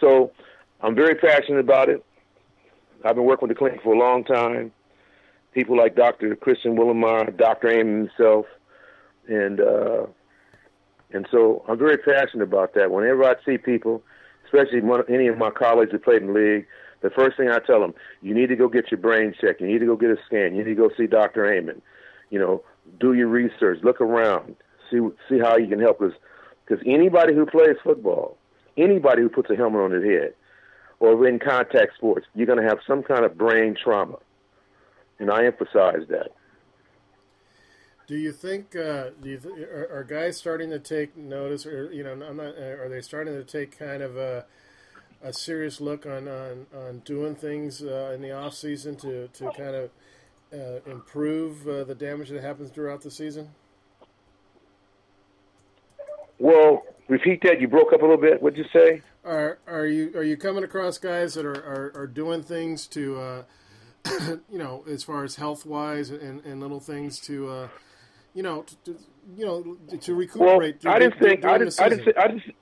So 0.01 0.31
I'm 0.81 0.95
very 0.95 1.15
passionate 1.15 1.59
about 1.59 1.89
it. 1.89 2.03
I've 3.05 3.15
been 3.15 3.25
working 3.25 3.47
with 3.47 3.57
the 3.57 3.59
clinic 3.59 3.81
for 3.83 3.93
a 3.93 3.97
long 3.97 4.23
time. 4.23 4.71
People 5.53 5.77
like 5.77 5.95
Dr. 5.95 6.35
Kristen 6.35 6.75
Willeumier, 6.75 7.35
Dr. 7.37 7.69
Amen 7.69 8.09
himself, 8.17 8.45
and 9.27 9.61
uh, 9.61 10.05
and 11.11 11.27
so 11.31 11.63
I'm 11.67 11.77
very 11.77 11.97
passionate 11.97 12.43
about 12.43 12.73
that. 12.73 12.91
Whenever 12.91 13.23
I 13.23 13.35
see 13.45 13.57
people, 13.57 14.01
especially 14.45 14.81
one, 14.81 15.03
any 15.09 15.27
of 15.27 15.37
my 15.37 15.51
colleagues 15.51 15.91
that 15.91 16.03
played 16.03 16.23
in 16.23 16.33
the 16.33 16.33
league, 16.33 16.67
the 17.01 17.11
first 17.11 17.37
thing 17.37 17.49
I 17.49 17.59
tell 17.59 17.81
them, 17.81 17.93
you 18.21 18.33
need 18.33 18.47
to 18.47 18.55
go 18.55 18.67
get 18.67 18.89
your 18.89 18.99
brain 18.99 19.33
checked. 19.39 19.61
You 19.61 19.67
need 19.67 19.79
to 19.79 19.85
go 19.85 19.95
get 19.95 20.09
a 20.09 20.17
scan. 20.25 20.55
You 20.55 20.63
need 20.63 20.75
to 20.75 20.75
go 20.75 20.89
see 20.97 21.05
Dr. 21.05 21.45
Amen. 21.45 21.81
You 22.31 22.39
know, 22.39 22.63
do 22.99 23.13
your 23.13 23.27
research, 23.27 23.79
look 23.83 24.01
around, 24.01 24.55
see 24.93 24.99
see 25.29 25.39
how 25.39 25.57
you 25.57 25.67
can 25.67 25.79
help 25.79 26.01
us. 26.01 26.13
Because 26.65 26.83
anybody 26.87 27.33
who 27.33 27.45
plays 27.45 27.75
football, 27.83 28.37
anybody 28.77 29.21
who 29.21 29.29
puts 29.29 29.49
a 29.49 29.55
helmet 29.55 29.81
on 29.81 29.91
their 29.91 30.21
head, 30.21 30.33
or 30.99 31.27
in 31.27 31.39
contact 31.39 31.95
sports, 31.97 32.25
you're 32.33 32.47
going 32.47 32.61
to 32.61 32.67
have 32.67 32.79
some 32.87 33.03
kind 33.03 33.25
of 33.25 33.37
brain 33.37 33.75
trauma, 33.81 34.17
and 35.19 35.29
I 35.29 35.45
emphasize 35.45 36.07
that. 36.09 36.29
Do 38.07 38.15
you 38.15 38.31
think? 38.31 38.75
Uh, 38.75 39.09
do 39.21 39.29
you 39.29 39.37
th- 39.37 39.67
are, 39.67 39.89
are, 39.91 40.03
guys 40.03 40.37
starting 40.37 40.69
to 40.69 40.79
take 40.79 41.17
notice, 41.17 41.65
or 41.65 41.91
you 41.91 42.03
know, 42.03 42.15
not, 42.15 42.39
are 42.39 42.89
they 42.89 43.01
starting 43.01 43.33
to 43.33 43.43
take 43.43 43.77
kind 43.77 44.01
of 44.03 44.17
a, 44.17 44.45
a 45.21 45.33
serious 45.33 45.79
look 45.79 46.05
on 46.05 46.27
on, 46.27 46.67
on 46.75 46.99
doing 47.05 47.35
things 47.35 47.81
uh, 47.81 48.11
in 48.13 48.21
the 48.21 48.31
off 48.31 48.55
season 48.55 48.95
to 48.97 49.29
to 49.29 49.51
kind 49.51 49.75
of 49.75 49.89
uh, 50.53 50.79
improve 50.89 51.67
uh, 51.67 51.83
the 51.85 51.95
damage 51.95 52.29
that 52.29 52.41
happens 52.41 52.69
throughout 52.71 53.01
the 53.01 53.11
season? 53.11 53.49
Well, 56.39 56.83
repeat 57.07 57.41
that. 57.43 57.61
You 57.61 57.67
broke 57.67 57.93
up 57.93 58.01
a 58.01 58.05
little 58.05 58.21
bit. 58.21 58.41
What'd 58.41 58.57
you 58.57 58.65
say? 58.73 59.01
Are 59.25 59.59
are 59.67 59.85
you 59.85 60.11
are 60.15 60.23
you 60.23 60.35
coming 60.35 60.63
across 60.63 60.97
guys 60.97 61.33
that 61.35 61.45
are 61.45 61.55
are, 61.55 61.91
are 61.95 62.07
doing 62.07 62.43
things 62.43 62.87
to, 62.87 63.19
uh, 63.19 63.43
you 64.49 64.57
know, 64.57 64.83
as 64.89 65.03
far 65.03 65.23
as 65.23 65.35
health 65.35 65.65
wise 65.65 66.09
and, 66.09 66.43
and 66.45 66.59
little 66.59 66.81
things 66.81 67.19
to, 67.21 67.49
uh, 67.49 67.67
you 68.33 68.43
know, 68.43 68.63
to, 68.63 68.75
to, 68.85 68.97
you 69.37 69.45
know, 69.45 69.97
to 69.97 70.15
recuperate. 70.15 70.83
Well, 70.83 70.93
I 70.93 70.99
didn't 70.99 71.19
think 71.19 71.45
I 71.45 71.57
didn't, 71.57 71.79
I 71.79 71.89
didn't 71.89 72.17
I 72.17 72.27
didn't 72.27 72.55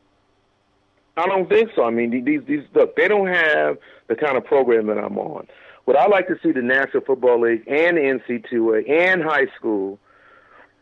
I 1.18 1.26
don't 1.28 1.50
think 1.50 1.72
so. 1.76 1.84
I 1.84 1.92
mean, 1.92 2.24
these 2.24 2.42
these 2.48 2.64
look, 2.74 2.96
they 2.96 3.08
don't 3.08 3.28
have 3.28 3.78
the 4.08 4.16
kind 4.16 4.38
of 4.38 4.46
program 4.46 4.88
that 4.88 4.98
I'm 4.98 5.18
on. 5.18 5.48
What 5.86 5.98
I 5.98 6.08
like 6.08 6.28
to 6.28 6.36
see 6.44 6.52
the 6.52 6.62
National 6.62 7.04
Football 7.04 7.42
League 7.42 7.64
and 7.68 7.98
the 7.98 8.02
NC2A 8.02 8.90
and 8.90 9.24
high 9.24 9.48
school, 9.58 10.00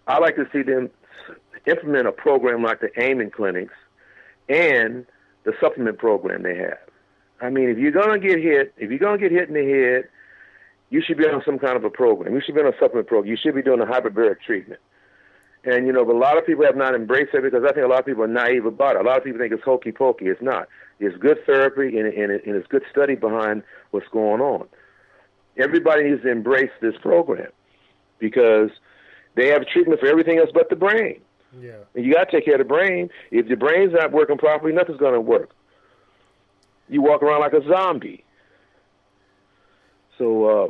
I 0.08 0.20
like 0.20 0.36
to 0.36 0.46
see 0.52 0.62
them 0.62 0.90
implement 1.66 2.08
a 2.08 2.12
program 2.12 2.64
like 2.64 2.82
the 2.82 2.90
Amen 3.00 3.32
clinics 3.32 3.74
and 4.48 5.06
the 5.44 5.54
supplement 5.60 5.98
program 5.98 6.44
they 6.44 6.56
have. 6.56 6.78
I 7.42 7.50
mean, 7.50 7.70
if 7.70 7.78
you're 7.78 7.92
gonna 7.92 8.20
get 8.20 8.40
hit, 8.40 8.74
if 8.78 8.90
you're 8.90 9.00
gonna 9.00 9.18
get 9.18 9.32
hit 9.32 9.48
in 9.48 9.54
the 9.54 9.66
head, 9.66 10.10
you 10.90 11.02
should 11.02 11.18
be 11.18 11.26
on 11.26 11.42
some 11.46 11.60
kind 11.60 11.78
of 11.78 11.84
a 11.84 11.90
program. 11.90 12.34
You 12.34 12.42
should 12.42 12.56
be 12.56 12.62
on 12.62 12.68
a 12.68 12.78
supplement 12.80 13.08
program. 13.08 13.30
You 13.30 13.38
should 13.38 13.56
be 13.56 13.62
doing 13.62 13.80
a 13.80 13.86
hyperbaric 13.86 14.42
treatment. 14.46 14.82
And 15.64 15.86
you 15.86 15.94
know, 15.94 16.10
a 16.10 16.12
lot 16.12 16.38
of 16.38 16.46
people 16.46 16.66
have 16.66 16.76
not 16.78 16.96
embraced 16.96 17.34
it 17.34 17.44
because 17.44 17.64
I 17.64 17.74
think 17.74 17.86
a 17.86 17.90
lot 17.90 18.00
of 18.00 18.06
people 18.06 18.24
are 18.24 18.28
naive 18.28 18.66
about 18.66 18.96
it. 18.96 19.02
A 19.02 19.04
lot 19.04 19.18
of 19.18 19.24
people 19.24 19.40
think 19.40 19.54
it's 19.54 19.64
hokey 19.64 19.92
pokey. 19.92 20.26
It's 20.26 20.42
not. 20.42 20.68
It's 21.00 21.16
good 21.18 21.38
therapy 21.46 21.98
and, 21.98 22.08
and, 22.08 22.32
and 22.32 22.56
it's 22.56 22.68
good 22.68 22.84
study 22.92 23.16
behind 23.16 23.64
what's 23.92 24.08
going 24.10 24.42
on. 24.42 24.68
Everybody 25.58 26.04
needs 26.04 26.22
to 26.24 26.32
embrace 26.32 26.72
this 26.82 26.96
program 27.02 27.52
because 28.20 28.70
they 29.36 29.48
have 29.48 29.66
treatment 29.68 30.00
for 30.00 30.08
everything 30.08 30.38
else 30.40 30.50
but 30.54 30.70
the 30.70 30.76
brain. 30.76 31.22
Yeah. 31.60 31.72
And 31.96 32.06
you 32.06 32.14
got 32.14 32.30
to 32.30 32.32
take 32.32 32.46
care 32.46 32.56
of 32.56 32.60
the 32.60 32.66
brain. 32.66 33.10
If 33.32 33.48
your 33.48 33.58
brain's 33.58 33.94
not 33.94 34.12
working 34.12 34.38
properly, 34.38 34.74
nothing's 34.74 35.00
going 35.00 35.14
to 35.14 35.22
work. 35.22 35.52
You 36.88 37.02
walk 37.02 37.24
around 37.24 37.42
like 37.42 37.54
a 37.54 37.68
zombie. 37.68 38.24
So, 40.18 40.46
uh, 40.46 40.70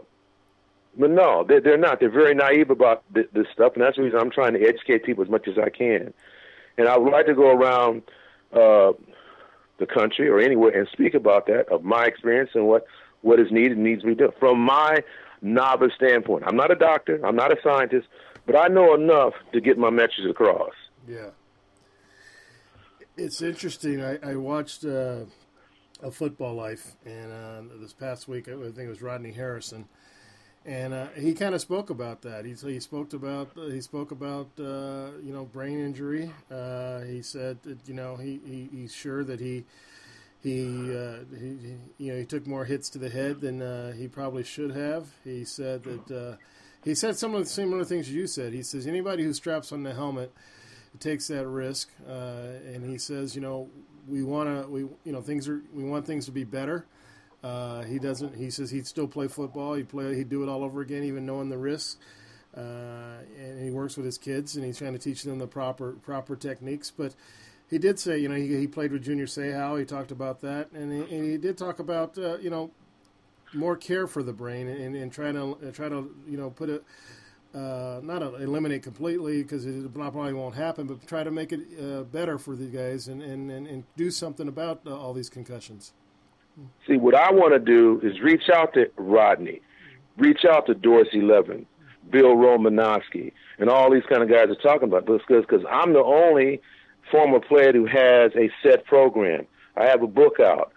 but 0.97 1.11
no, 1.11 1.43
they're, 1.47 1.61
they're 1.61 1.77
not. 1.77 1.99
They're 1.99 2.09
very 2.09 2.35
naive 2.35 2.69
about 2.69 3.03
th- 3.13 3.29
this 3.33 3.47
stuff, 3.53 3.73
and 3.75 3.83
that's 3.83 3.97
the 3.97 4.03
reason 4.03 4.19
I'm 4.19 4.31
trying 4.31 4.53
to 4.53 4.61
educate 4.61 5.03
people 5.03 5.23
as 5.23 5.29
much 5.29 5.47
as 5.47 5.57
I 5.57 5.69
can. 5.69 6.13
And 6.77 6.87
I 6.87 6.97
would 6.97 7.11
like 7.11 7.25
to 7.27 7.33
go 7.33 7.49
around 7.49 8.03
uh, 8.53 8.93
the 9.79 9.85
country 9.85 10.27
or 10.29 10.39
anywhere 10.39 10.77
and 10.77 10.87
speak 10.91 11.13
about 11.13 11.47
that 11.47 11.69
of 11.69 11.83
my 11.83 12.05
experience 12.05 12.51
and 12.53 12.67
what 12.67 12.85
what 13.21 13.39
is 13.39 13.51
needed 13.51 13.77
needs 13.77 14.01
to 14.01 14.07
be 14.07 14.15
done 14.15 14.31
from 14.39 14.59
my 14.59 15.03
novice 15.41 15.91
standpoint. 15.95 16.43
I'm 16.47 16.55
not 16.55 16.71
a 16.71 16.75
doctor. 16.75 17.25
I'm 17.25 17.35
not 17.35 17.51
a 17.51 17.61
scientist, 17.61 18.07
but 18.49 18.57
I 18.57 18.67
know 18.67 18.95
enough 18.95 19.33
to 19.53 19.61
get 19.61 19.77
my 19.77 19.91
message 19.91 20.25
across. 20.27 20.73
Yeah. 21.07 21.29
It's 23.15 23.43
interesting. 23.43 24.03
I, 24.03 24.17
I 24.23 24.35
watched 24.37 24.83
uh, 24.83 25.25
a 26.01 26.09
Football 26.09 26.55
Life, 26.55 26.95
and 27.05 27.31
uh, 27.31 27.75
this 27.79 27.93
past 27.93 28.27
week, 28.27 28.47
I 28.47 28.53
think 28.53 28.77
it 28.79 28.87
was 28.87 29.03
Rodney 29.03 29.33
Harrison, 29.33 29.87
and 30.65 30.95
uh, 30.95 31.07
he 31.09 31.35
kind 31.35 31.53
of 31.53 31.61
spoke 31.61 31.91
about 31.91 32.23
that. 32.23 32.43
He, 32.45 32.53
he 32.53 32.79
spoke 32.79 33.13
about 33.13 33.51
he 33.55 33.81
spoke 33.81 34.09
about 34.09 34.47
uh, 34.57 35.11
you 35.21 35.31
know 35.31 35.45
brain 35.45 35.79
injury. 35.79 36.31
Uh, 36.49 37.01
he 37.01 37.21
said 37.21 37.61
that 37.63 37.87
you 37.87 37.93
know 37.93 38.15
he, 38.15 38.39
he 38.43 38.69
he's 38.71 38.95
sure 38.95 39.23
that 39.25 39.39
he 39.39 39.65
he, 40.41 40.95
uh, 40.95 41.17
he, 41.37 41.45
he 41.45 41.75
you 41.99 42.13
know 42.13 42.17
he 42.17 42.25
took 42.25 42.47
more 42.47 42.65
hits 42.65 42.89
to 42.91 42.97
the 42.97 43.09
head 43.09 43.41
than 43.41 43.61
uh, 43.61 43.91
he 43.91 44.07
probably 44.07 44.43
should 44.43 44.71
have. 44.71 45.09
He 45.23 45.45
said 45.45 45.83
that 45.83 46.11
uh, 46.11 46.37
he 46.83 46.95
said 46.95 47.17
some 47.17 47.33
of 47.35 47.43
the 47.43 47.49
similar 47.49 47.83
things 47.83 48.11
you 48.11 48.27
said. 48.27 48.53
He 48.53 48.63
says 48.63 48.87
anybody 48.87 49.23
who 49.23 49.33
straps 49.33 49.71
on 49.71 49.83
the 49.83 49.93
helmet 49.93 50.31
takes 50.99 51.27
that 51.27 51.47
risk, 51.47 51.89
uh, 52.07 52.11
and 52.73 52.89
he 52.89 52.97
says 52.97 53.35
you 53.35 53.41
know 53.41 53.69
we 54.07 54.23
want 54.23 54.63
to 54.63 54.69
we 54.69 54.81
you 54.81 55.11
know 55.11 55.21
things 55.21 55.47
are 55.47 55.61
we 55.73 55.83
want 55.83 56.05
things 56.05 56.25
to 56.25 56.31
be 56.31 56.43
better. 56.43 56.85
Uh, 57.43 57.83
he 57.83 57.99
doesn't. 57.99 58.35
He 58.35 58.49
says 58.49 58.69
he'd 58.71 58.87
still 58.87 59.07
play 59.07 59.27
football. 59.27 59.75
He'd 59.75 59.89
play. 59.89 60.15
He'd 60.15 60.29
do 60.29 60.43
it 60.43 60.49
all 60.49 60.63
over 60.63 60.81
again, 60.81 61.03
even 61.03 61.25
knowing 61.25 61.49
the 61.49 61.57
risks. 61.57 61.97
Uh, 62.55 63.19
and 63.37 63.63
he 63.63 63.69
works 63.69 63.95
with 63.95 64.05
his 64.05 64.17
kids, 64.17 64.55
and 64.55 64.65
he's 64.65 64.77
trying 64.77 64.93
to 64.93 64.99
teach 64.99 65.23
them 65.23 65.37
the 65.39 65.47
proper 65.47 65.93
proper 65.93 66.35
techniques. 66.35 66.91
But 66.91 67.15
he 67.69 67.77
did 67.77 67.99
say, 67.99 68.17
you 68.17 68.27
know, 68.27 68.35
he, 68.35 68.57
he 68.57 68.67
played 68.67 68.91
with 68.91 69.03
Junior 69.03 69.25
Seau. 69.25 69.79
He 69.79 69.85
talked 69.85 70.11
about 70.11 70.41
that, 70.41 70.71
and 70.71 70.91
he, 70.91 71.15
and 71.15 71.25
he 71.25 71.37
did 71.37 71.57
talk 71.57 71.79
about, 71.79 72.17
uh, 72.17 72.37
you 72.39 72.49
know, 72.49 72.71
more 73.53 73.75
care 73.75 74.07
for 74.07 74.23
the 74.23 74.33
brain 74.33 74.67
and, 74.67 74.95
and 74.95 75.11
try 75.11 75.31
to 75.31 75.57
try 75.73 75.89
to 75.89 76.13
you 76.27 76.37
know 76.37 76.49
put 76.49 76.69
it. 76.69 76.83
Uh, 77.51 77.99
not 78.03 78.21
eliminate 78.21 78.83
completely 78.83 79.41
because 79.41 79.65
it 79.65 79.91
probably 79.91 80.33
won't 80.33 80.53
happen, 80.53 80.85
but 80.85 81.07
try 81.07 81.23
to 81.23 81.31
make 81.31 81.51
it 81.51 81.61
uh, 81.81 82.03
better 82.03 82.37
for 82.37 82.55
the 82.55 82.67
guys 82.67 83.07
and, 83.07 83.23
and, 83.23 83.49
and, 83.49 83.65
and 83.65 83.83
do 83.97 84.11
something 84.11 84.47
about 84.47 84.81
uh, 84.85 84.95
all 84.95 85.13
these 85.13 85.31
concussions. 85.31 85.93
See, 86.87 86.97
what 86.97 87.15
I 87.15 87.31
want 87.31 87.53
to 87.53 87.59
do 87.59 87.99
is 88.03 88.19
reach 88.21 88.49
out 88.53 88.75
to 88.75 88.91
Rodney, 88.97 89.61
reach 90.17 90.45
out 90.45 90.67
to 90.67 90.75
Dorsey 90.75 91.21
Levens, 91.21 91.65
Bill 92.11 92.35
Romanowski, 92.35 93.31
and 93.57 93.69
all 93.69 93.91
these 93.91 94.03
kind 94.09 94.21
of 94.21 94.29
guys 94.29 94.49
are 94.49 94.55
talking 94.55 94.87
about 94.87 95.05
this 95.05 95.21
because 95.27 95.65
I'm 95.71 95.93
the 95.93 96.03
only 96.03 96.61
former 97.11 97.39
player 97.39 97.71
who 97.73 97.85
has 97.85 98.31
a 98.35 98.51
set 98.63 98.85
program. 98.85 99.47
I 99.75 99.85
have 99.85 100.03
a 100.03 100.07
book 100.07 100.39
out, 100.39 100.71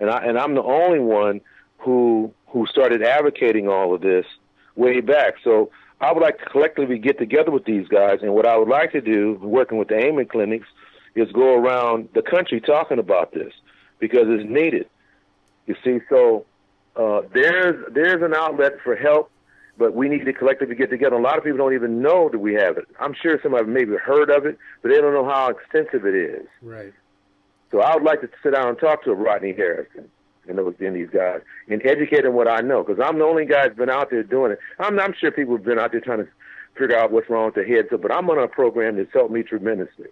and 0.00 0.10
I 0.10 0.24
and 0.24 0.38
I'm 0.38 0.54
the 0.54 0.62
only 0.62 0.98
one 0.98 1.40
who 1.78 2.32
who 2.48 2.66
started 2.66 3.02
advocating 3.02 3.68
all 3.68 3.94
of 3.94 4.00
this 4.00 4.26
way 4.74 5.00
back. 5.00 5.34
So 5.44 5.70
I 6.00 6.12
would 6.12 6.22
like 6.22 6.38
to 6.38 6.44
collectively 6.46 6.98
get 6.98 7.18
together 7.18 7.50
with 7.50 7.64
these 7.64 7.88
guys, 7.88 8.20
and 8.22 8.34
what 8.34 8.46
I 8.46 8.56
would 8.56 8.68
like 8.68 8.92
to 8.92 9.00
do, 9.00 9.38
working 9.42 9.78
with 9.78 9.88
the 9.88 9.96
Amen 9.98 10.26
clinics, 10.26 10.68
is 11.14 11.30
go 11.32 11.54
around 11.54 12.08
the 12.14 12.22
country 12.22 12.60
talking 12.60 12.98
about 12.98 13.32
this 13.32 13.52
because 13.98 14.26
it's 14.28 14.48
needed. 14.48 14.88
You 15.66 15.76
see, 15.84 15.98
so 16.08 16.46
uh, 16.96 17.22
there's 17.32 17.84
there's 17.92 18.22
an 18.22 18.34
outlet 18.34 18.74
for 18.82 18.96
help, 18.96 19.30
but 19.76 19.94
we 19.94 20.08
need 20.08 20.24
to 20.24 20.32
collectively 20.32 20.76
get 20.76 20.90
together. 20.90 21.16
A 21.16 21.20
lot 21.22 21.36
of 21.36 21.44
people 21.44 21.58
don't 21.58 21.74
even 21.74 22.00
know 22.00 22.28
that 22.30 22.38
we 22.38 22.54
have 22.54 22.78
it. 22.78 22.86
I'm 23.00 23.14
sure 23.14 23.38
some 23.42 23.52
have 23.52 23.68
maybe 23.68 23.96
heard 23.96 24.30
of 24.30 24.46
it, 24.46 24.56
but 24.82 24.90
they 24.90 25.00
don't 25.00 25.12
know 25.12 25.28
how 25.28 25.48
extensive 25.48 26.06
it 26.06 26.14
is. 26.14 26.46
Right. 26.62 26.92
So 27.70 27.82
I 27.82 27.94
would 27.94 28.04
like 28.04 28.22
to 28.22 28.30
sit 28.42 28.54
down 28.54 28.68
and 28.68 28.78
talk 28.78 29.04
to 29.04 29.14
Rodney 29.14 29.52
Harrison 29.52 30.08
and 30.48 30.58
those 30.58 30.74
and 30.80 30.96
these 30.96 31.10
guys 31.10 31.40
and 31.68 31.84
educate 31.84 32.22
them 32.22 32.34
what 32.34 32.48
I 32.48 32.60
know 32.60 32.82
because 32.82 33.02
I'm 33.04 33.18
the 33.18 33.24
only 33.24 33.44
guy 33.44 33.66
that's 33.66 33.76
been 33.76 33.90
out 33.90 34.10
there 34.10 34.22
doing 34.22 34.52
it. 34.52 34.58
I'm, 34.78 34.98
I'm 34.98 35.14
sure 35.18 35.30
people 35.30 35.56
have 35.56 35.64
been 35.64 35.78
out 35.78 35.92
there 35.92 36.00
trying 36.00 36.18
to 36.24 36.28
figure 36.76 36.98
out 36.98 37.12
what's 37.12 37.28
wrong 37.28 37.46
with 37.46 37.54
their 37.54 37.66
heads, 37.66 37.88
but 37.90 38.12
I'm 38.12 38.28
on 38.30 38.38
a 38.38 38.48
program 38.48 38.96
that's 38.96 39.12
helped 39.12 39.32
me 39.32 39.42
tremendously, 39.42 40.08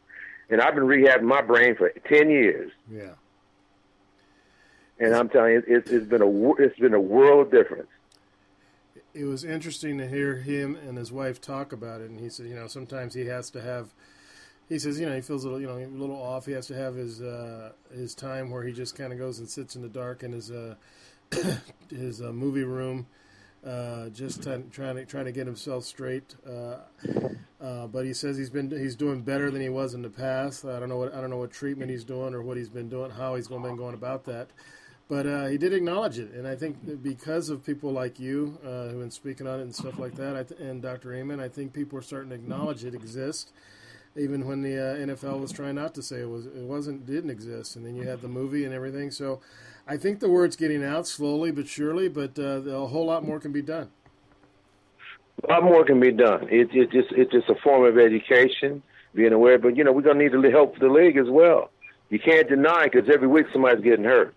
and 0.50 0.60
I've 0.60 0.74
been 0.74 0.84
rehabbing 0.84 1.22
my 1.22 1.42
brain 1.42 1.76
for 1.76 1.90
ten 2.08 2.30
years. 2.30 2.70
Yeah. 2.90 3.14
And 4.98 5.14
I'm 5.14 5.28
telling 5.28 5.52
you, 5.52 5.62
it's, 5.66 5.90
it's 5.90 6.06
been 6.06 6.22
a 6.22 6.52
it's 6.54 6.78
been 6.78 6.94
a 6.94 7.00
world 7.00 7.50
difference. 7.50 7.88
It 9.14 9.24
was 9.24 9.44
interesting 9.44 9.98
to 9.98 10.08
hear 10.08 10.36
him 10.36 10.76
and 10.76 10.98
his 10.98 11.10
wife 11.10 11.40
talk 11.40 11.72
about 11.72 12.00
it, 12.00 12.10
and 12.10 12.20
he 12.20 12.28
said, 12.28 12.46
you 12.46 12.54
know, 12.54 12.66
sometimes 12.66 13.14
he 13.14 13.26
has 13.26 13.50
to 13.50 13.62
have. 13.62 13.94
He 14.68 14.78
says, 14.80 14.98
you 14.98 15.06
know, 15.06 15.14
he 15.14 15.20
feels 15.20 15.44
a 15.44 15.48
little, 15.48 15.60
you 15.60 15.66
know, 15.66 15.78
a 15.78 15.86
little 15.86 16.20
off. 16.20 16.47
He 16.47 16.52
has 16.52 16.66
to 16.68 16.74
have 16.74 16.97
his 16.97 17.22
uh, 17.22 17.72
his 17.94 18.14
time 18.14 18.51
where 18.51 18.64
he 18.64 18.72
just 18.72 18.97
kind 18.97 19.12
of 19.12 19.18
goes 19.18 19.38
and 19.38 19.48
sits 19.48 19.76
in 19.76 19.82
the 19.82 19.88
dark 19.88 20.22
in 20.22 20.32
his 20.32 20.51
uh, 20.51 20.74
his 21.90 22.20
uh, 22.20 22.32
movie 22.32 22.64
room, 22.64 23.06
uh, 23.64 24.09
just 24.09 24.43
t- 24.43 24.64
trying 24.72 24.97
to 24.97 25.05
trying 25.05 25.26
to 25.26 25.32
get 25.32 25.47
himself 25.47 25.84
straight. 25.84 26.34
Uh, 26.47 26.78
uh, 27.60 27.86
but 27.86 28.05
he 28.05 28.12
says 28.12 28.36
he's 28.36 28.51
been 28.51 28.70
he's 28.70 28.97
doing 28.97 29.22
better 29.22 29.51
than 29.51 29.60
he 29.60 29.68
was 29.68 29.94
in 29.94 30.02
the 30.02 30.10
past. 30.10 30.64
I 30.64 30.80
don't 30.80 30.88
know 30.88 30.98
what 30.98 31.14
I 31.14 31.20
don't 31.20 31.30
know 31.30 31.38
what 31.38 31.52
treatment 31.52 31.90
he's 31.90 32.05
doing 32.05 32.34
or 32.34 32.43
what 32.43 32.56
he's 32.56 32.68
been 32.68 32.88
doing, 32.88 33.10
how 33.12 33.36
he's 33.36 33.47
going 33.47 33.62
been 33.62 33.76
going 33.76 33.94
about 33.94 34.24
that. 34.24 34.51
But 35.09 35.48
he 35.48 35.56
did 35.56 35.72
acknowledge 35.72 36.18
it, 36.18 36.32
and 36.32 36.48
I 36.48 36.56
think 36.56 37.01
because 37.01 37.48
of 37.48 37.64
people 37.64 37.93
like 37.93 38.18
you 38.18 38.59
who've 38.64 38.98
been 38.98 39.12
speaking 39.12 39.47
on 39.47 39.60
it 39.60 39.62
and 39.62 39.72
stuff 39.72 40.01
like 40.01 40.16
that, 40.16 40.48
th- 40.48 40.60
and 40.60 40.82
Dr. 40.82 41.14
Amen, 41.14 41.38
I 41.38 41.48
think 41.48 41.72
people 41.72 41.97
are 41.97 42.02
starting 42.02 42.30
to 42.30 42.34
acknowledge 42.34 42.84
it 42.84 42.93
exists, 42.93 43.52
even 44.18 44.47
when 44.47 44.62
the 44.62 44.76
uh, 44.78 44.97
NFL 44.97 45.40
was 45.40 45.52
trying 45.52 45.74
not 45.74 45.94
to 45.94 46.02
say 46.02 46.20
it 46.20 46.30
was 46.30 46.47
it 46.47 46.62
wasn't 46.62 47.06
didn't 47.06 47.30
exist, 47.30 47.76
and 47.76 47.84
then 47.84 47.94
you 47.94 48.06
had 48.06 48.20
the 48.20 48.28
movie 48.28 48.64
and 48.64 48.74
everything. 48.74 49.10
So 49.10 49.40
I 49.86 49.97
think 49.97 50.20
the 50.20 50.28
word's 50.28 50.56
getting 50.56 50.84
out 50.84 51.06
slowly 51.06 51.51
but 51.51 51.68
surely, 51.68 52.09
but 52.09 52.38
uh, 52.38 52.62
a 52.62 52.86
whole 52.86 53.06
lot 53.06 53.24
more 53.24 53.38
can 53.40 53.52
be 53.52 53.62
done. 53.62 53.90
A 55.44 55.52
lot 55.52 55.64
more 55.64 55.84
can 55.84 56.01
be 56.01 56.12
done. 56.12 56.48
It, 56.51 56.70
it 56.72 56.90
just 56.90 57.12
it's 57.12 57.32
just 57.32 57.48
a 57.48 57.55
form 57.62 57.84
of 57.84 57.98
education, 57.98 58.82
being 59.14 59.32
aware. 59.32 59.59
But 59.59 59.76
you 59.76 59.84
know 59.84 59.93
we're 59.93 60.02
gonna 60.02 60.22
need 60.22 60.32
the 60.32 60.51
help 60.51 60.78
the 60.78 60.88
league 60.88 61.16
as 61.16 61.28
well. 61.28 61.70
You 62.09 62.18
can't 62.18 62.48
deny 62.48 62.84
because 62.84 63.09
every 63.12 63.28
week 63.28 63.47
somebody's 63.52 63.84
getting 63.84 64.05
hurt. 64.05 64.34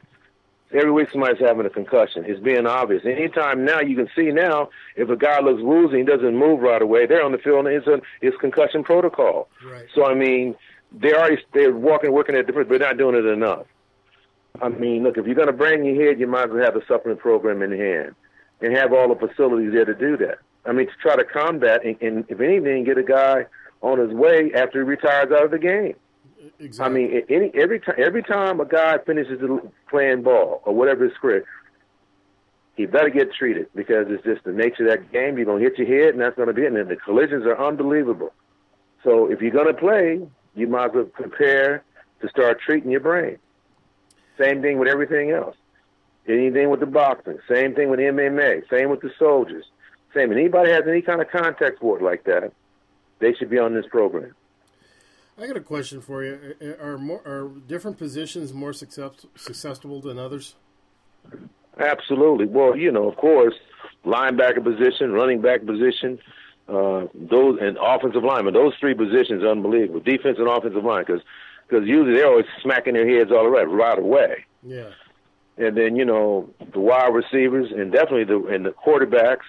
Every 0.72 0.92
week 0.92 1.10
somebody's 1.12 1.40
having 1.40 1.66
a 1.66 1.70
concussion. 1.70 2.26
It's 2.26 2.40
being 2.40 2.68
obvious. 2.68 3.04
Anytime 3.04 3.66
now 3.66 3.80
you 3.80 3.96
can 3.96 4.08
see 4.16 4.32
now 4.32 4.70
if 4.96 5.10
a 5.10 5.16
guy 5.16 5.40
looks 5.40 5.64
woozy 5.64 6.00
and 6.00 6.08
doesn't 6.08 6.38
move 6.38 6.60
right 6.60 6.82
away, 6.82 7.08
they're 7.08 7.26
on 7.26 7.32
the 7.32 7.40
field 7.40 7.66
and 7.66 7.76
it's 7.76 7.88
a 7.88 8.02
it's 8.22 8.38
concussion 8.38 8.84
protocol. 8.84 9.48
Right. 9.66 9.88
So 9.96 10.06
I 10.06 10.14
mean, 10.14 10.56
they're 10.92 11.18
already 11.18 11.42
they're 11.54 11.76
walking 11.76 12.12
working 12.12 12.36
at 12.36 12.46
different, 12.46 12.70
but 12.70 12.80
they're 12.80 12.88
not 12.88 12.98
doing 12.98 13.16
it 13.16 13.26
enough. 13.26 13.66
I 14.62 14.70
mean, 14.70 15.04
look, 15.04 15.18
if 15.18 15.26
you're 15.26 15.36
going 15.36 15.48
to 15.48 15.54
bring 15.54 15.86
your 15.86 16.06
head, 16.06 16.20
you 16.20 16.28
might 16.28 16.46
as 16.46 16.50
well 16.52 16.64
have 16.64 16.76
a 16.76 16.86
supplement 16.86 17.20
program 17.20 17.62
in 17.62 17.72
hand 17.72 18.16
and 18.62 18.76
have 18.76 18.94
all 18.94 19.14
the 19.14 19.28
facilities 19.28 19.72
there 19.72 19.86
to 19.86 19.96
do 19.96 20.18
that. 20.18 20.40
I 20.66 20.74
mean, 20.74 20.88
to 20.88 20.94
try 21.02 21.16
to 21.16 21.24
combat 21.24 21.86
and, 21.86 21.96
and 22.02 22.26
if 22.30 22.42
anything, 22.42 22.84
get 22.84 22.98
a 22.98 23.04
guy 23.04 23.46
on 23.82 24.00
his 24.00 24.12
way 24.12 24.52
after 24.54 24.80
he 24.80 24.84
retires 24.84 25.32
out 25.32 25.46
of 25.46 25.52
the 25.52 25.60
game. 25.60 25.96
Exactly. 26.60 26.86
I 26.86 26.90
mean, 26.90 27.24
any 27.30 27.52
every 27.54 27.80
time 27.80 27.96
every 27.98 28.24
time 28.24 28.60
a 28.60 28.66
guy 28.66 28.98
finishes 29.06 29.42
playing 29.90 30.24
ball 30.24 30.62
or 30.66 30.74
whatever 30.74 31.04
his 31.04 31.18
career, 31.18 31.46
he 32.76 32.86
better 32.86 33.10
get 33.10 33.34
treated 33.34 33.68
because 33.76 34.08
it's 34.10 34.24
just 34.24 34.44
the 34.46 34.54
nature 34.54 34.88
of 34.88 34.92
that 34.92 35.12
game. 35.12 35.38
You're 35.38 35.46
gonna 35.46 35.60
hit 35.60 35.78
your 35.78 35.88
head, 35.88 36.14
and 36.14 36.22
that's 36.22 36.38
gonna 36.38 36.54
be 36.54 36.64
it. 36.64 36.74
And 36.74 36.90
the 36.90 36.96
collisions 36.96 37.46
are 37.46 37.60
unbelievable. 37.62 38.34
So 39.04 39.30
if 39.30 39.42
you're 39.42 39.52
gonna 39.52 39.74
play, 39.74 40.22
you 40.56 40.68
might 40.68 40.86
as 40.86 40.92
well 40.94 41.06
prepare 41.06 41.84
to 42.22 42.30
start 42.30 42.60
treating 42.62 42.92
your 42.92 43.02
brain. 43.02 43.38
Same 44.38 44.62
thing 44.62 44.78
with 44.80 44.88
everything 44.88 45.32
else. 45.32 45.56
Anything 46.28 46.70
with 46.70 46.80
the 46.80 46.86
boxing. 46.86 47.40
Same 47.52 47.76
thing 47.76 47.90
with 47.90 48.00
MMA. 48.00 48.64
Same 48.70 48.90
with 48.90 49.02
the 49.02 49.12
soldiers. 49.20 49.66
Same. 50.14 50.32
And 50.32 50.40
anybody 50.40 50.72
has 50.72 50.84
any 50.88 51.02
kind 51.02 51.22
of 51.22 51.30
contact 51.30 51.78
sport 51.78 52.02
like 52.02 52.24
that, 52.26 52.54
they 53.20 53.34
should 53.34 53.50
be 53.50 53.58
on 53.58 53.74
this 53.74 53.86
program. 53.88 54.34
I 55.40 55.48
got 55.48 55.56
a 55.56 55.62
question 55.62 56.02
for 56.02 56.24
you. 56.24 56.56
Are 56.82 56.98
more 56.98 57.22
are 57.26 57.50
different 57.68 57.98
positions 57.98 58.54
more 58.54 58.74
success, 58.74 59.26
successful 59.36 60.02
than 60.02 60.20
others? 60.20 60.56
Absolutely. 61.80 62.46
Well, 62.46 62.76
you 62.76 62.92
know, 62.92 63.08
of 63.08 63.16
course, 63.16 63.54
linebacker 64.06 64.64
position, 64.64 65.14
running 65.14 65.42
back 65.42 65.66
position, 65.66 66.20
uh, 66.68 67.06
those 67.14 67.58
and 67.62 67.78
offensive 67.82 68.24
lineman. 68.24 68.54
Those 68.54 68.74
three 68.80 68.94
positions 68.94 69.44
are 69.44 69.52
unbelievable. 69.52 70.02
Defense 70.02 70.38
and 70.40 70.48
offensive 70.48 70.84
line, 70.84 71.06
because 71.08 71.22
because 71.68 71.88
usually 71.88 72.18
they're 72.18 72.28
always 72.28 72.46
smacking 72.62 72.96
their 72.96 73.08
heads 73.08 73.32
all 73.32 73.50
right 73.50 73.70
right 73.70 73.98
away. 73.98 74.46
Yeah. 74.62 74.90
And 75.58 75.78
then 75.78 75.96
you 75.96 76.04
know 76.04 76.50
the 76.74 76.80
wide 76.80 77.14
receivers 77.14 77.72
and 77.72 77.94
definitely 77.94 78.26
the 78.26 78.46
and 78.48 78.66
the 78.66 78.72
quarterbacks 78.72 79.48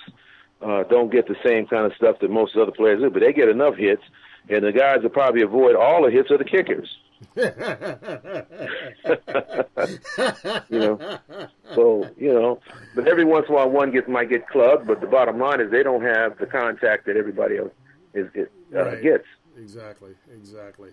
uh, 0.63 0.85
don't 0.85 1.11
get 1.11 1.27
the 1.27 1.37
same 1.45 1.67
kind 1.67 1.85
of 1.85 1.93
stuff 1.97 2.21
that 2.21 2.31
most 2.31 2.57
other 2.57 2.73
players 2.73 3.01
do, 3.01 3.11
but 3.11 3.21
they 3.21 3.33
get 3.33 3.49
enough 3.49 3.75
hits. 3.75 4.03
And 4.49 4.65
the 4.65 4.73
guys 4.73 5.03
that 5.03 5.13
probably 5.13 5.43
avoid 5.43 5.77
all 5.77 6.03
the 6.05 6.11
hits 6.11 6.31
of 6.31 6.39
the 6.39 6.45
kickers. 6.45 6.89
you 10.71 10.79
know, 10.79 11.19
so 11.75 12.09
you 12.17 12.33
know, 12.33 12.59
but 12.95 13.07
every 13.07 13.25
once 13.25 13.47
in 13.49 13.55
a 13.55 13.57
while 13.59 13.71
one 13.71 13.91
gets 13.91 14.09
might 14.09 14.31
get 14.31 14.49
clubbed. 14.49 14.87
But 14.87 15.01
the 15.01 15.07
bottom 15.07 15.39
line 15.39 15.61
is 15.61 15.71
they 15.71 15.83
don't 15.83 16.03
have 16.03 16.39
the 16.39 16.47
contact 16.47 17.07
that 17.07 17.17
everybody 17.17 17.59
else 17.59 17.73
is, 18.15 18.27
is 18.35 18.49
uh, 18.75 18.85
Right. 18.85 19.03
gets. 19.03 19.25
Exactly, 19.59 20.13
exactly. 20.35 20.91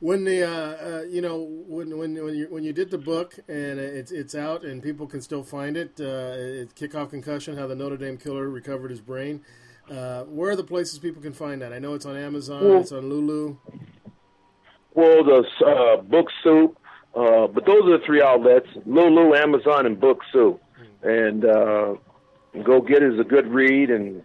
When 0.00 0.24
the 0.24 0.42
uh, 0.42 0.50
uh, 0.50 1.02
you 1.02 1.20
know 1.20 1.36
when 1.66 1.98
when 1.98 2.14
when 2.24 2.34
you 2.34 2.46
when 2.48 2.64
you 2.64 2.72
did 2.72 2.90
the 2.90 2.98
book 2.98 3.38
and 3.48 3.78
it's 3.78 4.10
it's 4.10 4.34
out 4.34 4.64
and 4.64 4.82
people 4.82 5.06
can 5.06 5.20
still 5.20 5.42
find 5.42 5.76
it, 5.76 6.00
uh, 6.00 6.32
it's 6.36 6.72
kickoff 6.72 7.10
concussion: 7.10 7.56
how 7.58 7.66
the 7.66 7.74
Notre 7.74 7.98
Dame 7.98 8.16
killer 8.16 8.48
recovered 8.48 8.90
his 8.90 9.02
brain. 9.02 9.42
Uh, 9.90 10.22
where 10.24 10.50
are 10.52 10.56
the 10.56 10.62
places 10.64 10.98
people 10.98 11.20
can 11.20 11.32
find 11.32 11.60
that? 11.62 11.72
I 11.72 11.78
know 11.80 11.94
it's 11.94 12.06
on 12.06 12.16
Amazon, 12.16 12.64
Well- 12.64 12.80
it's 12.80 12.92
on 12.92 13.08
Lulu. 13.08 13.56
Well, 14.94 15.22
the 15.24 15.44
uh, 15.66 16.02
Book 16.02 16.26
Soup, 16.42 16.76
uh, 17.14 17.46
but 17.46 17.64
those 17.64 17.84
are 17.84 17.98
the 17.98 18.04
three 18.04 18.20
outlets: 18.22 18.66
Lulu, 18.86 19.34
Amazon, 19.34 19.86
and 19.86 19.98
Book 20.00 20.20
Soup. 20.32 20.60
And 21.02 21.44
uh, 21.44 21.94
go 22.64 22.80
get 22.80 23.02
it 23.02 23.14
as 23.14 23.20
a 23.20 23.24
good 23.24 23.46
read, 23.46 23.90
and 23.90 24.24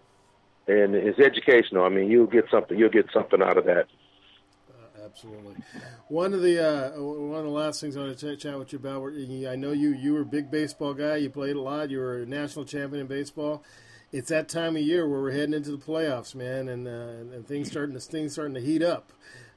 and 0.68 0.96
it's 0.96 1.20
educational. 1.20 1.86
I 1.86 1.90
mean, 1.90 2.10
you'll 2.10 2.26
get 2.26 2.46
something. 2.50 2.78
You'll 2.78 2.90
get 2.90 3.06
something 3.14 3.42
out 3.44 3.58
of 3.58 3.66
that. 3.66 3.86
Absolutely. 5.04 5.56
One 6.10 6.34
of 6.34 6.42
the 6.42 6.60
uh, 6.60 6.92
one 7.00 7.40
of 7.40 7.46
the 7.46 7.52
last 7.52 7.80
things 7.80 7.96
I 7.96 8.02
want 8.02 8.18
to 8.18 8.36
ch- 8.36 8.42
chat 8.42 8.58
with 8.58 8.74
you 8.74 8.80
about. 8.80 9.04
I 9.52 9.56
know 9.56 9.72
you 9.72 9.90
you 9.94 10.14
were 10.14 10.22
a 10.22 10.26
big 10.26 10.50
baseball 10.50 10.94
guy. 10.96 11.18
You 11.18 11.30
played 11.30 11.56
a 11.56 11.62
lot. 11.62 11.92
You 11.92 12.00
were 12.00 12.24
a 12.24 12.26
national 12.26 12.66
champion 12.66 13.02
in 13.02 13.08
baseball. 13.08 13.64
It's 14.16 14.30
that 14.30 14.48
time 14.48 14.78
of 14.78 14.82
year 14.82 15.06
where 15.10 15.20
we're 15.20 15.32
heading 15.34 15.54
into 15.54 15.72
the 15.72 15.78
playoffs, 15.78 16.34
man, 16.34 16.70
and 16.70 16.88
uh, 16.88 17.36
and 17.36 17.46
things 17.46 17.70
starting 17.70 17.94
to 17.96 18.00
things 18.00 18.32
starting 18.32 18.54
to 18.54 18.62
heat 18.62 18.82
up. 18.82 19.12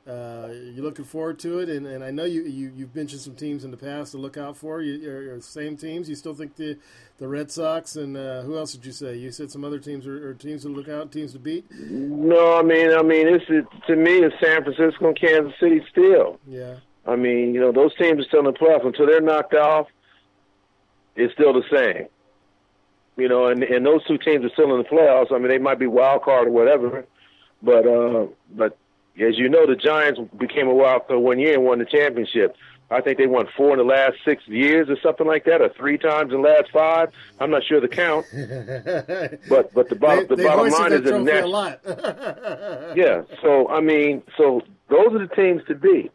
Uh, 0.04 0.48
you're 0.72 0.84
looking 0.84 1.04
forward 1.04 1.38
to 1.38 1.60
it, 1.60 1.68
and, 1.68 1.86
and 1.86 2.02
I 2.02 2.10
know 2.10 2.24
you, 2.24 2.42
you 2.42 2.72
you've 2.74 2.92
mentioned 2.92 3.20
some 3.20 3.36
teams 3.36 3.62
in 3.62 3.70
the 3.70 3.76
past 3.76 4.10
to 4.12 4.18
look 4.18 4.36
out 4.36 4.56
for. 4.56 4.82
You, 4.82 5.08
are 5.08 5.40
same 5.40 5.76
teams. 5.76 6.08
You 6.08 6.16
still 6.16 6.34
think 6.34 6.56
the 6.56 6.76
the 7.18 7.28
Red 7.28 7.52
Sox 7.52 7.94
and 7.94 8.16
uh, 8.16 8.42
who 8.42 8.58
else 8.58 8.72
did 8.72 8.84
you 8.84 8.90
say? 8.90 9.16
You 9.16 9.30
said 9.30 9.52
some 9.52 9.64
other 9.64 9.78
teams 9.78 10.08
are, 10.08 10.30
are 10.30 10.34
teams 10.34 10.62
to 10.62 10.70
look 10.70 10.88
out, 10.88 11.12
teams 11.12 11.34
to 11.34 11.38
beat. 11.38 11.64
No, 11.70 12.58
I 12.58 12.62
mean, 12.62 12.90
I 12.90 13.02
mean, 13.02 13.28
it's 13.28 13.44
it, 13.48 13.64
to 13.86 13.94
me, 13.94 14.24
it's 14.24 14.34
San 14.42 14.64
Francisco 14.64 15.06
and 15.06 15.20
Kansas 15.20 15.54
City 15.60 15.84
still. 15.88 16.40
Yeah. 16.48 16.78
I 17.06 17.14
mean, 17.14 17.54
you 17.54 17.60
know, 17.60 17.70
those 17.70 17.94
teams 17.94 18.18
are 18.18 18.28
still 18.28 18.40
in 18.40 18.46
the 18.46 18.52
playoffs 18.54 18.84
until 18.84 19.06
they're 19.06 19.20
knocked 19.20 19.54
off. 19.54 19.86
It's 21.14 21.32
still 21.34 21.52
the 21.52 21.62
same. 21.72 22.08
You 23.18 23.28
know, 23.28 23.48
and 23.48 23.62
and 23.64 23.84
those 23.84 24.04
two 24.06 24.16
teams 24.16 24.44
are 24.44 24.50
still 24.50 24.72
in 24.76 24.80
the 24.82 24.88
playoffs. 24.88 25.32
I 25.32 25.38
mean, 25.38 25.48
they 25.48 25.58
might 25.58 25.78
be 25.80 25.86
wild 25.88 26.22
card 26.22 26.46
or 26.48 26.50
whatever, 26.52 27.04
but 27.62 27.84
uh, 27.86 28.26
but 28.54 28.78
as 29.20 29.36
you 29.36 29.48
know, 29.48 29.66
the 29.66 29.74
Giants 29.74 30.20
became 30.38 30.68
a 30.68 30.74
wild 30.74 31.08
card 31.08 31.20
one 31.20 31.40
year 31.40 31.54
and 31.54 31.64
won 31.64 31.80
the 31.80 31.84
championship. 31.84 32.54
I 32.90 33.00
think 33.02 33.18
they 33.18 33.26
won 33.26 33.46
four 33.54 33.72
in 33.72 33.78
the 33.78 33.84
last 33.84 34.14
six 34.24 34.42
years 34.46 34.88
or 34.88 34.96
something 35.02 35.26
like 35.26 35.44
that, 35.44 35.60
or 35.60 35.68
three 35.76 35.98
times 35.98 36.32
in 36.32 36.40
the 36.40 36.48
last 36.48 36.70
five. 36.72 37.10
I'm 37.40 37.50
not 37.50 37.62
sure 37.64 37.80
the 37.80 37.88
count, 37.88 38.24
but 39.50 39.74
but 39.74 39.88
the 39.88 39.96
bottom 39.96 40.24
They- 40.28 40.36
the 40.36 40.36
they 40.36 40.44
bottom 40.44 40.70
line 40.70 40.90
that 40.90 40.92
is 40.92 41.02
the 41.02 41.10
trophy 41.10 41.38
a 41.38 41.46
lot. 41.46 41.80
yeah. 42.96 43.22
So 43.42 43.68
I 43.68 43.80
mean, 43.80 44.22
so 44.38 44.62
those 44.88 45.08
are 45.12 45.26
the 45.26 45.34
teams 45.34 45.62
to 45.68 45.74
beat. 45.74 46.12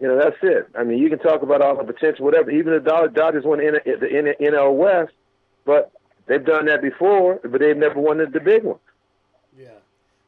You 0.00 0.08
know, 0.08 0.18
that's 0.18 0.36
it. 0.42 0.66
I 0.76 0.82
mean, 0.82 0.98
you 0.98 1.08
can 1.08 1.18
talk 1.20 1.42
about 1.42 1.60
all 1.62 1.76
the 1.76 1.84
potential, 1.92 2.24
whatever. 2.24 2.50
Even 2.50 2.72
the 2.72 2.80
Dodgers 3.14 3.44
won 3.44 3.60
in 3.60 3.74
the 3.74 4.34
NL 4.40 4.74
West, 4.76 5.12
but 5.64 5.92
they've 6.26 6.44
done 6.44 6.66
that 6.66 6.82
before, 6.82 7.40
but 7.42 7.60
they've 7.60 7.76
never 7.76 8.00
won 8.00 8.18
the, 8.18 8.26
the 8.26 8.40
big 8.40 8.64
one. 8.64 8.78
Yeah, 9.58 9.68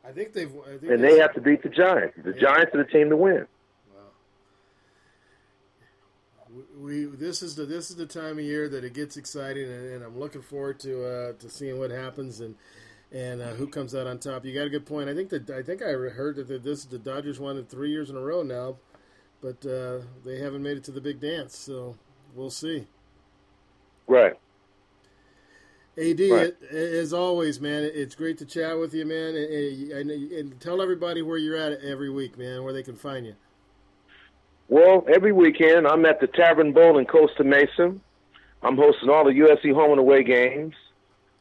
I 0.06 0.12
think 0.12 0.32
they've. 0.32 0.52
I 0.66 0.78
think 0.78 0.92
And 0.92 1.02
they 1.02 1.18
have 1.18 1.34
to 1.34 1.40
beat 1.40 1.62
the 1.62 1.68
Giants. 1.68 2.16
The 2.22 2.32
Giants 2.32 2.74
are 2.74 2.84
the 2.84 2.90
team 2.90 3.10
to 3.10 3.16
win. 3.16 3.46
we 6.78 7.04
this 7.04 7.42
is 7.42 7.54
the 7.54 7.64
this 7.64 7.90
is 7.90 7.96
the 7.96 8.06
time 8.06 8.38
of 8.38 8.44
year 8.44 8.68
that 8.68 8.84
it 8.84 8.94
gets 8.94 9.16
exciting, 9.16 9.64
and, 9.64 9.94
and 9.94 10.04
I'm 10.04 10.18
looking 10.18 10.42
forward 10.42 10.78
to 10.80 11.04
uh, 11.04 11.32
to 11.34 11.50
seeing 11.50 11.78
what 11.78 11.90
happens 11.90 12.40
and 12.40 12.54
and 13.12 13.40
uh, 13.40 13.54
who 13.54 13.66
comes 13.66 13.94
out 13.94 14.06
on 14.06 14.18
top. 14.18 14.44
You 14.44 14.54
got 14.54 14.66
a 14.66 14.70
good 14.70 14.86
point. 14.86 15.08
I 15.08 15.14
think 15.14 15.30
that 15.30 15.50
I 15.50 15.62
think 15.62 15.82
I 15.82 15.90
heard 15.90 16.36
that 16.36 16.62
this 16.62 16.84
the 16.84 16.98
Dodgers 16.98 17.40
won 17.40 17.56
it 17.56 17.68
three 17.68 17.90
years 17.90 18.10
in 18.10 18.16
a 18.16 18.20
row 18.20 18.42
now, 18.42 18.76
but 19.40 19.64
uh, 19.66 20.00
they 20.24 20.38
haven't 20.38 20.62
made 20.62 20.76
it 20.76 20.84
to 20.84 20.92
the 20.92 21.00
big 21.00 21.20
dance. 21.20 21.56
So 21.56 21.96
we'll 22.34 22.50
see. 22.50 22.86
Right. 24.06 24.38
Ad, 25.98 26.20
Right. 26.20 26.54
as 26.70 27.12
always, 27.14 27.58
man, 27.60 27.82
it's 27.82 28.14
great 28.14 28.36
to 28.38 28.44
chat 28.44 28.78
with 28.78 28.92
you, 28.92 29.06
man, 29.06 29.34
and, 29.34 30.10
and, 30.10 30.32
and 30.32 30.60
tell 30.60 30.82
everybody 30.82 31.22
where 31.22 31.38
you're 31.38 31.56
at 31.56 31.80
every 31.80 32.10
week, 32.10 32.36
man, 32.36 32.64
where 32.64 32.72
they 32.74 32.82
can 32.82 32.96
find 32.96 33.24
you. 33.24 33.34
Well, 34.68 35.06
every 35.08 35.32
weekend 35.32 35.86
I'm 35.86 36.04
at 36.04 36.20
the 36.20 36.26
Tavern 36.26 36.72
Bowl 36.72 36.98
in 36.98 37.06
Costa 37.06 37.44
Mesa. 37.44 37.94
I'm 38.62 38.76
hosting 38.76 39.08
all 39.08 39.24
the 39.24 39.30
USC 39.30 39.72
home 39.72 39.92
and 39.92 40.00
away 40.00 40.22
games, 40.22 40.74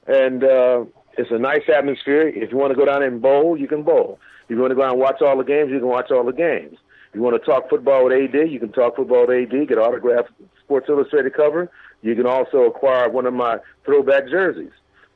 and 0.07 0.43
uh, 0.43 0.85
it's 1.17 1.31
a 1.31 1.39
nice 1.39 1.63
atmosphere. 1.67 2.27
If 2.27 2.51
you 2.51 2.57
want 2.57 2.71
to 2.71 2.77
go 2.77 2.85
down 2.85 3.03
and 3.03 3.21
bowl, 3.21 3.57
you 3.57 3.67
can 3.67 3.83
bowl. 3.83 4.19
If 4.45 4.51
you 4.51 4.57
want 4.57 4.71
to 4.71 4.75
go 4.75 4.83
out 4.83 4.91
and 4.91 4.99
watch 4.99 5.21
all 5.21 5.37
the 5.37 5.43
games, 5.43 5.71
you 5.71 5.79
can 5.79 5.87
watch 5.87 6.11
all 6.11 6.23
the 6.23 6.31
games. 6.31 6.77
If 7.09 7.15
you 7.15 7.21
want 7.21 7.41
to 7.41 7.45
talk 7.45 7.69
football 7.69 8.05
with 8.05 8.13
AD, 8.13 8.49
you 8.51 8.59
can 8.59 8.71
talk 8.71 8.95
football 8.95 9.25
with 9.27 9.51
AD. 9.51 9.67
Get 9.67 9.77
autographed 9.77 10.29
Sports 10.63 10.87
Illustrated 10.87 11.33
cover. 11.33 11.71
You 12.05 12.13
can 12.13 12.27
also 12.27 12.65
acquire 12.65 13.09
one 13.09 13.25
of 13.25 13.33
my 13.33 13.57
throwback 13.83 14.29
jerseys. 14.29 14.71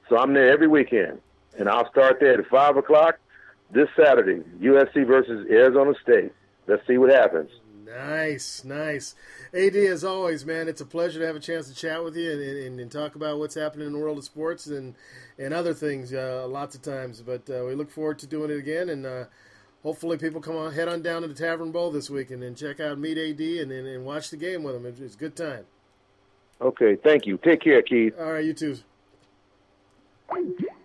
So 0.09 0.17
I'm 0.17 0.33
there 0.33 0.51
every 0.51 0.67
weekend, 0.67 1.21
and 1.59 1.69
I'll 1.69 1.87
start 1.91 2.17
there 2.19 2.41
at 2.41 2.47
five 2.47 2.77
o'clock 2.77 3.19
this 3.69 3.87
Saturday. 3.95 4.43
USC 4.59 5.05
versus 5.05 5.45
Arizona 5.51 5.93
State. 6.01 6.31
Let's 6.65 6.81
see 6.87 6.97
what 6.97 7.11
happens. 7.11 7.51
Nice, 7.85 8.63
nice. 8.63 9.13
AD, 9.53 9.75
as 9.75 10.03
always, 10.03 10.47
man, 10.47 10.67
it's 10.67 10.81
a 10.81 10.85
pleasure 10.85 11.19
to 11.19 11.27
have 11.27 11.35
a 11.35 11.39
chance 11.39 11.67
to 11.67 11.75
chat 11.75 12.03
with 12.03 12.17
you 12.17 12.31
and, 12.31 12.41
and, 12.41 12.79
and 12.79 12.91
talk 12.91 13.13
about 13.13 13.37
what's 13.37 13.53
happening 13.53 13.85
in 13.85 13.93
the 13.93 13.99
world 13.99 14.17
of 14.17 14.23
sports 14.23 14.65
and, 14.65 14.95
and 15.37 15.53
other 15.53 15.75
things 15.75 16.11
uh, 16.11 16.47
lots 16.49 16.73
of 16.73 16.81
times. 16.81 17.21
But 17.21 17.47
uh, 17.51 17.65
we 17.67 17.75
look 17.75 17.91
forward 17.91 18.17
to 18.19 18.27
doing 18.27 18.49
it 18.49 18.57
again. 18.57 18.89
And 18.89 19.05
uh, 19.05 19.25
hopefully, 19.83 20.17
people 20.17 20.41
come 20.41 20.55
on, 20.55 20.73
head 20.73 20.87
on 20.87 21.03
down 21.03 21.21
to 21.21 21.27
the 21.27 21.35
Tavern 21.35 21.71
Bowl 21.71 21.91
this 21.91 22.09
week 22.09 22.31
and 22.31 22.57
check 22.57 22.79
out 22.79 22.97
Meet 22.97 23.19
AD 23.19 23.39
and, 23.39 23.71
and, 23.71 23.87
and 23.87 24.05
watch 24.05 24.31
the 24.31 24.37
game 24.37 24.63
with 24.63 24.75
him. 24.75 24.87
It's, 24.87 24.99
it's 24.99 25.13
a 25.13 25.19
good 25.19 25.35
time. 25.35 25.65
Okay, 26.61 26.97
thank 26.97 27.25
you. 27.25 27.37
Take 27.37 27.61
care, 27.61 27.81
Keith. 27.81 28.13
All 28.19 28.33
right, 28.33 28.43
you 28.43 28.53
too. 28.53 28.77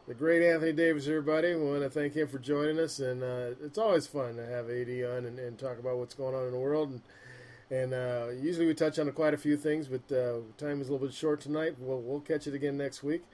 The 0.06 0.14
great 0.14 0.42
Anthony 0.42 0.72
Davis, 0.72 1.08
everybody. 1.08 1.54
We 1.54 1.64
want 1.64 1.82
to 1.82 1.90
thank 1.90 2.14
him 2.14 2.28
for 2.28 2.38
joining 2.38 2.78
us, 2.78 3.00
and 3.00 3.22
uh, 3.22 3.50
it's 3.62 3.78
always 3.78 4.06
fun 4.06 4.36
to 4.36 4.46
have 4.46 4.70
AD 4.70 4.88
on 4.88 5.26
and, 5.26 5.38
and 5.38 5.58
talk 5.58 5.78
about 5.78 5.96
what's 5.96 6.14
going 6.14 6.34
on 6.34 6.44
in 6.44 6.52
the 6.52 6.58
world. 6.58 6.90
And, 6.90 7.02
and 7.70 7.94
uh, 7.94 8.26
usually 8.40 8.66
we 8.66 8.74
touch 8.74 8.98
on 9.00 9.10
quite 9.12 9.34
a 9.34 9.38
few 9.38 9.56
things, 9.56 9.88
but 9.88 10.14
uh, 10.14 10.40
time 10.58 10.80
is 10.80 10.88
a 10.88 10.92
little 10.92 11.08
bit 11.08 11.14
short 11.14 11.40
tonight. 11.40 11.74
We'll, 11.78 12.00
we'll 12.00 12.20
catch 12.20 12.46
it 12.46 12.54
again 12.54 12.76
next 12.76 13.02
week. 13.02 13.24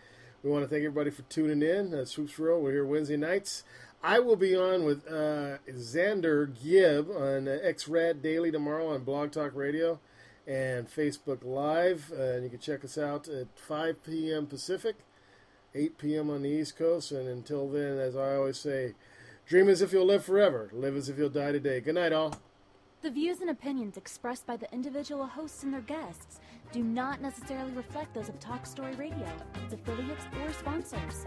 We 0.42 0.50
want 0.50 0.64
to 0.64 0.68
thank 0.68 0.84
everybody 0.84 1.10
for 1.10 1.22
tuning 1.22 1.60
in. 1.60 1.92
Uh, 1.92 2.06
Swoop's 2.06 2.38
World, 2.38 2.62
we're 2.62 2.72
here 2.72 2.86
Wednesday 2.86 3.18
nights. 3.18 3.64
I 4.02 4.18
will 4.20 4.36
be 4.36 4.56
on 4.56 4.84
with 4.84 5.06
uh, 5.06 5.58
Xander 5.68 6.50
Gibb 6.64 7.10
on 7.10 7.48
uh, 7.48 7.58
XRAD 7.66 8.22
Daily 8.22 8.50
tomorrow 8.50 8.94
on 8.94 9.04
Blog 9.04 9.32
Talk 9.32 9.54
Radio 9.54 9.98
and 10.50 10.88
Facebook 10.90 11.44
Live. 11.44 12.12
Uh, 12.12 12.22
and 12.22 12.44
you 12.44 12.50
can 12.50 12.58
check 12.58 12.84
us 12.84 12.98
out 12.98 13.28
at 13.28 13.46
5 13.54 14.02
p.m. 14.02 14.46
Pacific, 14.46 14.96
8 15.74 15.96
p.m. 15.96 16.28
on 16.28 16.42
the 16.42 16.48
East 16.48 16.76
Coast. 16.76 17.12
And 17.12 17.28
until 17.28 17.68
then, 17.68 17.98
as 17.98 18.16
I 18.16 18.34
always 18.34 18.58
say, 18.58 18.94
dream 19.46 19.68
as 19.68 19.80
if 19.80 19.92
you'll 19.92 20.06
live 20.06 20.24
forever, 20.24 20.68
live 20.72 20.96
as 20.96 21.08
if 21.08 21.18
you'll 21.18 21.28
die 21.28 21.52
today. 21.52 21.80
Good 21.80 21.94
night, 21.94 22.12
all. 22.12 22.34
The 23.02 23.10
views 23.10 23.40
and 23.40 23.50
opinions 23.50 23.96
expressed 23.96 24.46
by 24.46 24.56
the 24.56 24.70
individual 24.74 25.26
hosts 25.26 25.62
and 25.62 25.72
their 25.72 25.80
guests 25.82 26.40
do 26.72 26.82
not 26.82 27.22
necessarily 27.22 27.72
reflect 27.72 28.12
those 28.12 28.28
of 28.28 28.38
Talk 28.40 28.66
Story 28.66 28.94
Radio, 28.96 29.26
its 29.64 29.74
affiliates, 29.74 30.24
or 30.42 30.52
sponsors. 30.52 31.26